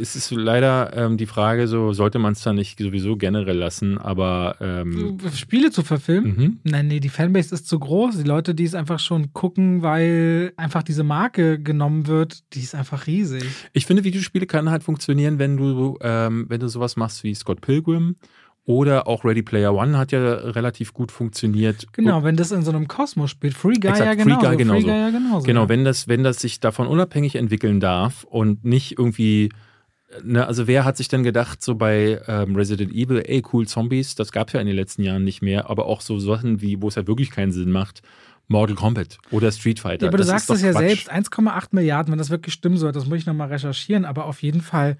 es 0.00 0.14
ist 0.14 0.30
leider 0.30 0.96
ähm, 0.96 1.16
die 1.16 1.26
Frage, 1.26 1.66
so 1.66 1.92
sollte 1.92 2.20
man 2.20 2.34
es 2.34 2.42
dann 2.42 2.54
nicht 2.54 2.78
sowieso 2.78 3.16
generell 3.16 3.56
lassen, 3.56 3.98
aber 3.98 4.56
ähm, 4.60 5.18
Spiele 5.34 5.72
zu 5.72 5.82
verfilmen? 5.82 6.36
mhm. 6.36 6.58
Nein, 6.62 6.86
nee, 6.86 7.00
die 7.00 7.08
Fanbase 7.08 7.52
ist 7.54 7.66
zu 7.66 7.80
groß. 7.80 8.18
Die 8.18 8.28
Leute, 8.28 8.54
die 8.54 8.64
es 8.64 8.74
einfach 8.74 9.00
schon 9.00 9.32
gucken, 9.32 9.82
weil 9.82 10.52
einfach 10.56 10.84
diese 10.84 11.02
Marke 11.02 11.58
genommen 11.58 12.06
wird, 12.06 12.44
die 12.54 12.60
ist 12.60 12.76
einfach 12.76 13.06
riesig. 13.08 13.44
ich 13.72 13.86
finde, 13.86 14.04
Videospiele 14.04 14.46
kann 14.46 14.70
halt 14.70 14.84
funktionieren, 14.84 15.40
wenn 15.40 15.56
du, 15.56 15.98
ähm, 16.00 16.46
wenn 16.48 16.60
du 16.60 16.68
sowas 16.68 16.96
machst 16.96 17.24
wie 17.24 17.34
Scott 17.34 17.60
Pilgrim 17.60 18.16
oder 18.64 19.08
auch 19.08 19.24
Ready 19.24 19.42
Player 19.42 19.74
One 19.74 19.98
hat 19.98 20.12
ja 20.12 20.20
relativ 20.20 20.92
gut 20.92 21.10
funktioniert. 21.10 21.92
Genau, 21.92 22.22
wenn 22.22 22.36
das 22.36 22.52
in 22.52 22.62
so 22.62 22.70
einem 22.70 22.86
Kosmos 22.86 23.30
spielt. 23.30 23.54
Free 23.54 23.74
Guy 23.74 23.90
Exakt, 23.90 24.18
ja 24.18 24.24
Free 24.24 24.30
genauso. 24.30 24.46
Guy 24.46 24.56
genauso. 24.56 24.88
ja 24.88 25.10
genauso. 25.10 25.46
Genau, 25.46 25.62
ja. 25.62 25.68
wenn 25.68 25.84
das, 25.84 26.06
wenn 26.06 26.22
das 26.22 26.40
sich 26.40 26.60
davon 26.60 26.86
unabhängig 26.86 27.34
entwickeln 27.34 27.80
darf 27.80 28.22
und 28.24 28.64
nicht 28.64 28.98
irgendwie, 28.98 29.50
ne, 30.22 30.46
also 30.46 30.68
wer 30.68 30.84
hat 30.84 30.96
sich 30.96 31.08
denn 31.08 31.24
gedacht, 31.24 31.60
so 31.60 31.74
bei 31.74 32.20
ähm, 32.28 32.54
Resident 32.54 32.92
Evil, 32.92 33.22
ey, 33.26 33.42
cool, 33.52 33.66
Zombies, 33.66 34.14
das 34.14 34.30
gab 34.30 34.48
es 34.48 34.54
ja 34.54 34.60
in 34.60 34.68
den 34.68 34.76
letzten 34.76 35.02
Jahren 35.02 35.24
nicht 35.24 35.42
mehr, 35.42 35.68
aber 35.68 35.86
auch 35.86 36.00
so 36.00 36.20
Sachen 36.20 36.60
wie, 36.60 36.80
wo 36.80 36.86
es 36.88 36.96
halt 36.96 37.08
wirklich 37.08 37.32
keinen 37.32 37.50
Sinn 37.50 37.70
macht, 37.72 38.02
Mortal 38.46 38.76
Kombat 38.76 39.18
oder 39.32 39.50
Street 39.50 39.80
Fighter. 39.80 40.04
Ja, 40.04 40.10
aber 40.10 40.18
du 40.18 40.22
das 40.24 40.28
sagst 40.28 40.50
doch 40.50 40.58
ja 40.58 40.70
Quatsch. 40.70 41.06
selbst, 41.06 41.12
1,8 41.12 41.68
Milliarden, 41.72 42.12
wenn 42.12 42.18
das 42.18 42.30
wirklich 42.30 42.54
stimmen 42.54 42.76
soll, 42.76 42.92
das 42.92 43.06
muss 43.06 43.18
ich 43.18 43.26
nochmal 43.26 43.48
recherchieren, 43.48 44.04
aber 44.04 44.26
auf 44.26 44.40
jeden 44.42 44.60
Fall, 44.60 44.98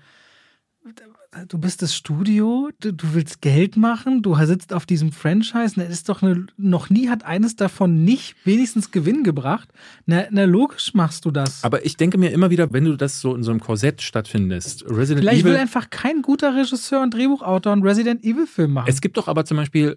du 1.49 1.59
bist 1.59 1.83
das 1.83 1.95
Studio, 1.95 2.71
du, 2.81 2.93
du 2.93 3.15
willst 3.15 3.41
Geld 3.41 3.77
machen, 3.77 4.23
du 4.23 4.35
sitzt 4.45 4.73
auf 4.73 4.87
diesem 4.87 5.13
Franchise, 5.13 5.75
das 5.77 5.89
ist 5.89 6.09
doch 6.09 6.23
eine, 6.23 6.47
noch 6.57 6.91
nie 6.91 7.09
hat 7.09 7.25
eines 7.25 7.57
davon 7.57 8.05
nicht 8.05 8.37
wenigstens 8.45 8.91
Gewinn 8.91 9.25
gebracht. 9.25 9.69
Na, 10.07 10.25
na 10.31 10.45
logisch 10.45 10.95
machst 10.95 11.25
du 11.25 11.31
das. 11.31 11.65
Aber 11.65 11.85
ich 11.87 11.97
denke 11.97 12.19
mir 12.19 12.33
immer 12.33 12.51
wieder, 12.51 12.73
wenn 12.73 12.85
du 12.85 12.97
das 12.97 13.21
so 13.21 13.35
in 13.35 13.43
so 13.43 13.51
einem 13.51 13.61
Korsett 13.61 14.03
stattfindest, 14.03 14.85
Resident 14.89 15.21
Vielleicht 15.21 15.45
will 15.45 15.53
Evil. 15.53 15.63
einfach 15.63 15.91
kein 15.91 16.23
guter 16.23 16.55
Regisseur 16.55 17.03
und 17.03 17.15
Drehbuchautor 17.15 17.73
einen 17.73 17.83
Resident 17.83 18.23
Evil 18.25 18.47
Film 18.47 18.75
machen. 18.75 18.89
Es 18.89 19.01
gibt 19.01 19.17
doch 19.17 19.29
aber 19.29 19.45
zum 19.45 19.57
Beispiel 19.57 19.97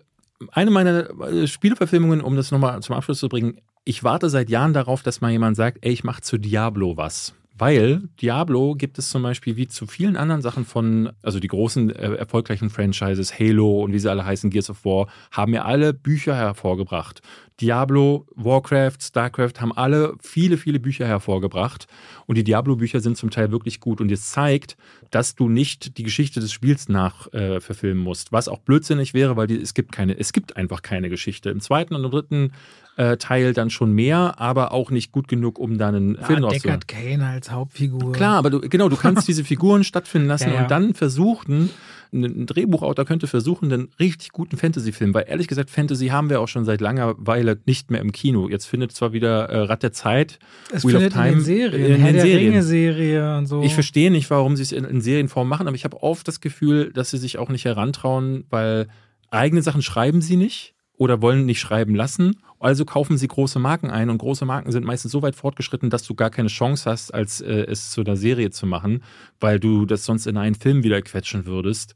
eine 0.52 0.72
meiner 0.72 1.10
äh, 1.22 1.48
Spieleverfilmungen, 1.48 2.22
um 2.22 2.36
das 2.36 2.52
nochmal 2.52 2.82
zum 2.82 2.96
Abschluss 2.96 3.20
zu 3.20 3.30
bringen. 3.30 3.60
Ich 3.84 4.04
warte 4.04 4.30
seit 4.30 4.50
Jahren 4.50 4.74
darauf, 4.74 5.04
dass 5.04 5.22
mal 5.22 5.32
jemand 5.32 5.56
sagt, 5.56 5.80
ey, 5.82 5.92
ich 5.92 6.04
mache 6.04 6.22
zu 6.22 6.38
Diablo 6.38 6.98
was. 6.98 7.34
Weil 7.58 8.10
Diablo 8.22 8.76
gibt 8.76 8.98
es 8.98 9.10
zum 9.10 9.24
Beispiel 9.24 9.56
wie 9.56 9.68
zu 9.68 9.88
vielen 9.88 10.18
anderen 10.18 10.42
Sachen 10.42 10.66
von, 10.66 11.12
also 11.24 11.40
die 11.40 11.48
großen 11.48 11.90
äh, 11.90 12.16
erfolgreichen 12.16 12.70
Franchises, 12.70 13.40
Halo 13.40 13.82
und 13.82 13.94
wie 13.94 14.00
sie 14.00 14.12
alle 14.12 14.26
heißen, 14.26 14.50
Gears 14.50 14.70
of 14.70 14.84
War, 14.84 15.08
haben 15.32 15.54
ja 15.54 15.64
alle 15.64 15.94
Bücher 15.94 16.36
hervorgebracht. 16.36 17.22
Diablo, 17.62 18.26
Warcraft, 18.36 18.98
Starcraft 19.02 19.62
haben 19.62 19.72
alle 19.72 20.14
viele, 20.22 20.58
viele 20.58 20.80
Bücher 20.80 21.08
hervorgebracht. 21.08 21.88
Und 22.26 22.38
die 22.38 22.44
Diablo-Bücher 22.44 23.00
sind 23.00 23.18
zum 23.18 23.30
Teil 23.32 23.52
wirklich 23.52 23.80
gut. 23.80 24.02
Und 24.02 24.12
es 24.12 24.30
zeigt, 24.30 24.76
dass 25.12 25.36
du 25.36 25.48
nicht 25.48 25.98
die 25.98 26.04
Geschichte 26.04 26.42
des 26.42 26.52
Spiels 26.52 26.90
nach 26.90 27.32
äh, 27.34 27.62
verfilmen 27.62 28.04
musst. 28.04 28.34
Was 28.34 28.50
auch 28.50 28.60
blödsinnig 28.60 29.14
wäre, 29.14 29.38
weil 29.38 29.48
die, 29.48 29.56
es 29.56 29.74
gibt 29.74 29.94
keine, 29.94 30.18
es 30.20 30.34
gibt 30.34 30.58
einfach 30.58 30.82
keine 30.82 31.10
Geschichte. 31.10 31.50
Im 31.50 31.62
zweiten 31.62 31.96
und 31.96 32.04
im 32.04 32.12
dritten 32.12 32.52
äh, 32.98 33.18
Teil 33.18 33.54
dann 33.54 33.70
schon 33.70 33.94
mehr, 33.94 34.40
aber 34.40 34.72
auch 34.72 34.92
nicht 34.92 35.12
gut 35.12 35.28
genug, 35.28 35.60
um 35.60 35.78
dann 35.78 35.96
einen 35.96 36.16
Film 36.18 36.40
ja, 36.44 36.50
draus 36.50 36.54
zu 36.56 36.62
Deckard 36.62 36.88
Kane 36.88 37.26
als 37.26 37.52
Hauptfigur. 37.52 38.12
Klar, 38.12 38.38
aber 38.38 38.50
du, 38.50 38.62
genau, 38.62 38.90
du 38.90 38.96
kannst 38.98 39.28
diese 39.28 39.44
Figuren 39.44 39.84
stattfinden 39.84 40.28
lassen 40.28 40.50
Ja, 40.50 40.56
ja. 40.56 40.62
und 40.64 40.72
dann 40.72 40.94
versuchen, 40.94 41.70
ein 42.14 42.46
Drehbuchautor 42.46 43.06
könnte 43.06 43.28
versuchen, 43.28 43.72
einen 43.72 43.90
richtig 44.00 44.32
guten 44.32 44.58
Fantasy-Film, 44.58 45.14
weil 45.14 45.26
ehrlich 45.28 45.48
gesagt, 45.48 45.70
Fantasy 45.70 46.08
haben 46.08 46.30
wir 46.30 46.42
auch 46.42 46.48
schon 46.48 46.66
seit 46.66 46.82
langer 46.82 47.16
Weile 47.18 47.60
nicht 47.66 47.92
mehr 47.92 48.02
im 48.02 48.12
Kino. 48.12 48.50
Jetzt 48.50 48.66
findet 48.66 48.92
zwar 48.92 49.14
wieder 49.14 49.50
äh, 49.50 49.60
Rad 49.60 49.84
der 49.84 49.94
Zeit, 49.94 50.40
Es 50.72 50.86
Wheel 50.86 50.96
of 50.96 51.02
findet 51.02 51.16
in 51.18 51.22
Time, 51.22 51.36
den 51.36 51.42
Serien, 51.42 51.86
in 51.86 52.02
Herr 52.02 52.08
den 52.08 52.14
der 52.14 52.22
Serien. 52.22 52.50
Ringe-Serie 52.52 53.38
und 53.38 53.46
so. 53.48 53.64
Ich 53.64 53.74
verstehe 53.74 54.12
nicht, 54.12 54.30
warum 54.30 54.56
sie 54.56 54.64
es 54.64 54.72
in, 54.72 54.84
in 54.86 55.02
Serienform 55.02 55.48
machen, 55.48 55.68
aber 55.68 55.76
ich 55.76 55.84
habe 55.84 56.02
oft 56.02 56.28
das 56.28 56.42
Gefühl, 56.42 56.92
dass 56.94 57.12
sie 57.12 57.18
sich 57.18 57.38
auch 57.38 57.50
nicht 57.50 57.66
herantrauen, 57.66 58.46
weil 58.50 58.88
eigene 59.30 59.62
Sachen 59.62 59.82
schreiben 59.82 60.22
sie 60.22 60.38
nicht 60.38 60.74
oder 60.98 61.22
wollen 61.22 61.46
nicht 61.46 61.60
schreiben 61.60 61.96
lassen. 61.96 62.38
Also 62.66 62.84
kaufen 62.84 63.20
sie 63.20 63.28
große 63.28 63.60
Marken 63.60 63.92
ein 63.92 64.10
und 64.10 64.18
große 64.18 64.44
Marken 64.44 64.72
sind 64.72 64.86
meistens 64.86 65.12
so 65.12 65.22
weit 65.22 65.36
fortgeschritten, 65.36 65.92
dass 65.92 66.02
du 66.02 66.16
gar 66.16 66.32
keine 66.32 66.48
Chance 66.48 66.90
hast, 66.90 67.14
als 67.14 67.40
äh, 67.40 67.68
es 67.68 67.92
zu 67.92 68.02
einer 68.02 68.16
Serie 68.16 68.50
zu 68.50 68.66
machen, 68.66 69.04
weil 69.40 69.60
du 69.60 69.86
das 69.86 70.04
sonst 70.04 70.26
in 70.26 70.36
einen 70.36 70.56
Film 70.56 70.84
wieder 70.84 71.00
quetschen 71.04 71.46
würdest. 71.46 71.94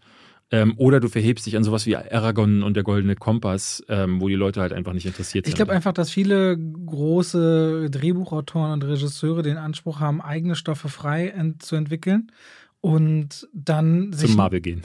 Ähm, 0.52 0.76
oder 0.78 1.00
du 1.00 1.10
verhebst 1.10 1.48
dich 1.48 1.58
an 1.58 1.64
sowas 1.64 1.88
wie 1.88 1.96
Aragon 1.96 2.62
und 2.62 2.76
der 2.76 2.84
Goldene 2.84 3.16
Kompass, 3.16 3.84
ähm, 3.90 4.22
wo 4.22 4.28
die 4.28 4.36
Leute 4.36 4.62
halt 4.62 4.72
einfach 4.72 4.94
nicht 4.94 5.08
interessiert 5.08 5.48
Ich 5.48 5.54
sind. 5.54 5.56
glaube 5.56 5.72
einfach, 5.72 5.94
dass 5.94 6.12
viele 6.12 6.56
große 6.58 7.90
Drehbuchautoren 7.90 8.72
und 8.72 8.84
Regisseure 8.84 9.42
den 9.42 9.58
Anspruch 9.58 10.00
haben, 10.00 10.22
eigene 10.22 10.54
Stoffe 10.54 10.90
frei 10.90 11.30
ent 11.30 11.64
zu 11.64 11.78
entwickeln 11.78 12.32
und 12.80 13.48
dann 13.54 14.14
sich 14.14 14.30
Zum 14.30 14.38
Marvel 14.38 14.62
gehen. 14.62 14.84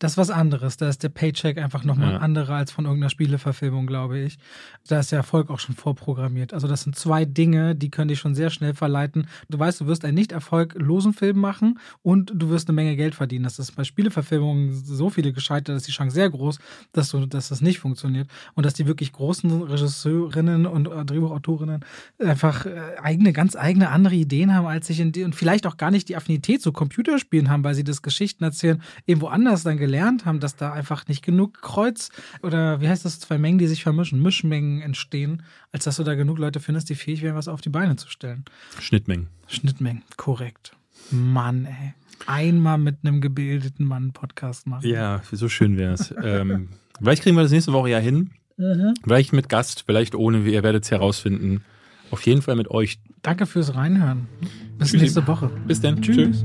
Das 0.00 0.12
ist 0.12 0.16
was 0.18 0.30
anderes. 0.30 0.76
Da 0.76 0.88
ist 0.88 1.02
der 1.02 1.08
Paycheck 1.08 1.56
einfach 1.56 1.84
nochmal 1.84 2.10
Ja. 2.10 2.16
ein 2.16 2.22
anderer 2.22 2.54
als 2.54 2.72
von 2.72 2.84
irgendeiner 2.84 3.10
Spieleverfilmung, 3.10 3.86
glaube 3.86 4.18
ich. 4.18 4.38
Da 4.88 4.98
ist 4.98 5.12
der 5.12 5.18
Erfolg 5.18 5.50
auch 5.50 5.60
schon 5.60 5.76
vorprogrammiert. 5.76 6.52
Also, 6.52 6.66
das 6.66 6.82
sind 6.82 6.96
zwei 6.96 7.24
Dinge, 7.24 7.74
die 7.76 7.90
können 7.90 8.08
dich 8.08 8.18
schon 8.18 8.34
sehr 8.34 8.50
schnell 8.50 8.74
verleiten. 8.74 9.28
Du 9.48 9.58
weißt, 9.58 9.80
du 9.80 9.86
wirst 9.86 10.04
einen 10.04 10.16
nicht 10.16 10.32
erfolglosen 10.32 11.12
Film 11.12 11.38
machen 11.38 11.78
und 12.02 12.32
du 12.34 12.50
wirst 12.50 12.68
eine 12.68 12.74
Menge 12.74 12.96
Geld 12.96 13.14
verdienen. 13.14 13.44
Das 13.44 13.58
ist 13.58 13.76
bei 13.76 13.84
Spieleverfilmungen 13.84 14.74
so 14.74 15.10
viele 15.10 15.32
gescheitert, 15.32 15.76
ist 15.76 15.86
die 15.86 15.92
Chance 15.92 16.14
sehr 16.14 16.28
groß, 16.28 16.58
dass, 16.92 17.10
du, 17.10 17.26
dass 17.26 17.48
das 17.48 17.60
nicht 17.60 17.78
funktioniert. 17.78 18.28
Und 18.54 18.66
dass 18.66 18.74
die 18.74 18.86
wirklich 18.86 19.12
großen 19.12 19.62
Regisseurinnen 19.62 20.66
und 20.66 20.84
Drehbuchautorinnen 20.84 21.84
einfach 22.18 22.66
äh, 22.66 22.96
eigene, 23.02 23.32
ganz 23.32 23.56
eigene 23.56 23.90
andere 23.90 24.14
Ideen 24.16 24.54
haben, 24.54 24.66
als 24.66 24.88
sich 24.88 25.00
in 25.00 25.12
die, 25.12 25.22
und 25.24 25.34
vielleicht 25.34 25.66
auch 25.66 25.76
gar 25.76 25.90
nicht 25.90 26.08
die 26.08 26.16
Affinität 26.16 26.62
zu 26.62 26.72
Computerspielen 26.72 27.48
haben, 27.48 27.64
weil 27.64 27.74
sie 27.74 27.84
das 27.84 28.02
Geschichten 28.02 28.44
erzählen, 28.44 28.82
irgendwo 29.06 29.28
anders 29.28 29.62
dann 29.62 29.78
gelernt 29.84 30.24
haben, 30.24 30.40
dass 30.40 30.56
da 30.56 30.72
einfach 30.72 31.06
nicht 31.08 31.22
genug 31.22 31.60
Kreuz 31.60 32.08
oder 32.42 32.80
wie 32.80 32.88
heißt 32.88 33.04
das, 33.04 33.20
zwei 33.20 33.36
Mengen, 33.36 33.58
die 33.58 33.66
sich 33.66 33.82
vermischen, 33.82 34.22
Mischmengen 34.22 34.80
entstehen, 34.80 35.42
als 35.72 35.84
dass 35.84 35.96
du 35.96 36.04
da 36.04 36.14
genug 36.14 36.38
Leute 36.38 36.58
findest, 36.58 36.88
die 36.88 36.94
fähig 36.94 37.20
wären, 37.20 37.36
was 37.36 37.48
auf 37.48 37.60
die 37.60 37.68
Beine 37.68 37.96
zu 37.96 38.08
stellen. 38.08 38.46
Schnittmengen. 38.80 39.28
Schnittmengen, 39.46 40.02
korrekt. 40.16 40.74
Mann, 41.10 41.66
ey. 41.66 41.92
Einmal 42.26 42.78
mit 42.78 42.96
einem 43.02 43.20
gebildeten 43.20 43.86
Mann 43.86 44.04
einen 44.04 44.12
Podcast 44.12 44.66
machen. 44.66 44.88
Ja, 44.88 45.20
so 45.30 45.50
schön 45.50 45.76
wäre 45.76 45.92
es. 45.92 46.14
ähm, 46.22 46.70
vielleicht 46.98 47.22
kriegen 47.22 47.36
wir 47.36 47.42
das 47.42 47.52
nächste 47.52 47.74
Woche 47.74 47.90
ja 47.90 47.98
hin. 47.98 48.30
Mhm. 48.56 48.94
Vielleicht 49.02 49.34
mit 49.34 49.50
Gast, 49.50 49.84
vielleicht 49.84 50.14
ohne, 50.14 50.38
ihr 50.48 50.62
werdet 50.62 50.84
es 50.84 50.90
herausfinden. 50.90 51.62
Auf 52.10 52.24
jeden 52.24 52.40
Fall 52.40 52.56
mit 52.56 52.70
euch. 52.70 52.98
Danke 53.20 53.44
fürs 53.44 53.74
Reinhören. 53.74 54.28
Bis 54.78 54.92
Tschüssi. 54.92 55.02
nächste 55.02 55.26
Woche. 55.26 55.50
Bis 55.66 55.80
dann. 55.82 56.00
Tschüss. 56.00 56.44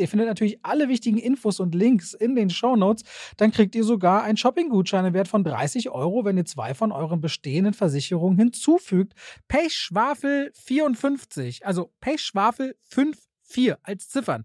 ihr 0.00 0.08
findet 0.08 0.28
natürlich 0.28 0.58
alle 0.64 0.88
wichtigen 0.88 1.18
Infos 1.18 1.60
und 1.60 1.74
Links 1.74 2.14
in 2.14 2.34
den 2.34 2.50
Shownotes, 2.50 3.04
dann 3.36 3.50
kriegt 3.50 3.74
ihr 3.74 3.84
sogar 3.84 4.22
einen 4.22 4.36
Shopping-Gutschein 4.36 5.06
im 5.06 5.14
Wert 5.14 5.28
von 5.28 5.44
30 5.44 5.90
Euro, 5.90 6.24
wenn 6.24 6.36
ihr 6.36 6.44
zwei 6.44 6.74
von 6.74 6.92
euren 6.92 7.20
bestehenden 7.20 7.74
Versicherungen 7.74 8.38
hinzufügt. 8.38 9.14
Pechschwafel 9.48 10.52
54, 10.54 11.66
also 11.66 11.92
Pechschwafel 12.00 12.76
54 12.84 13.74
als 13.82 14.08
Ziffern. 14.08 14.44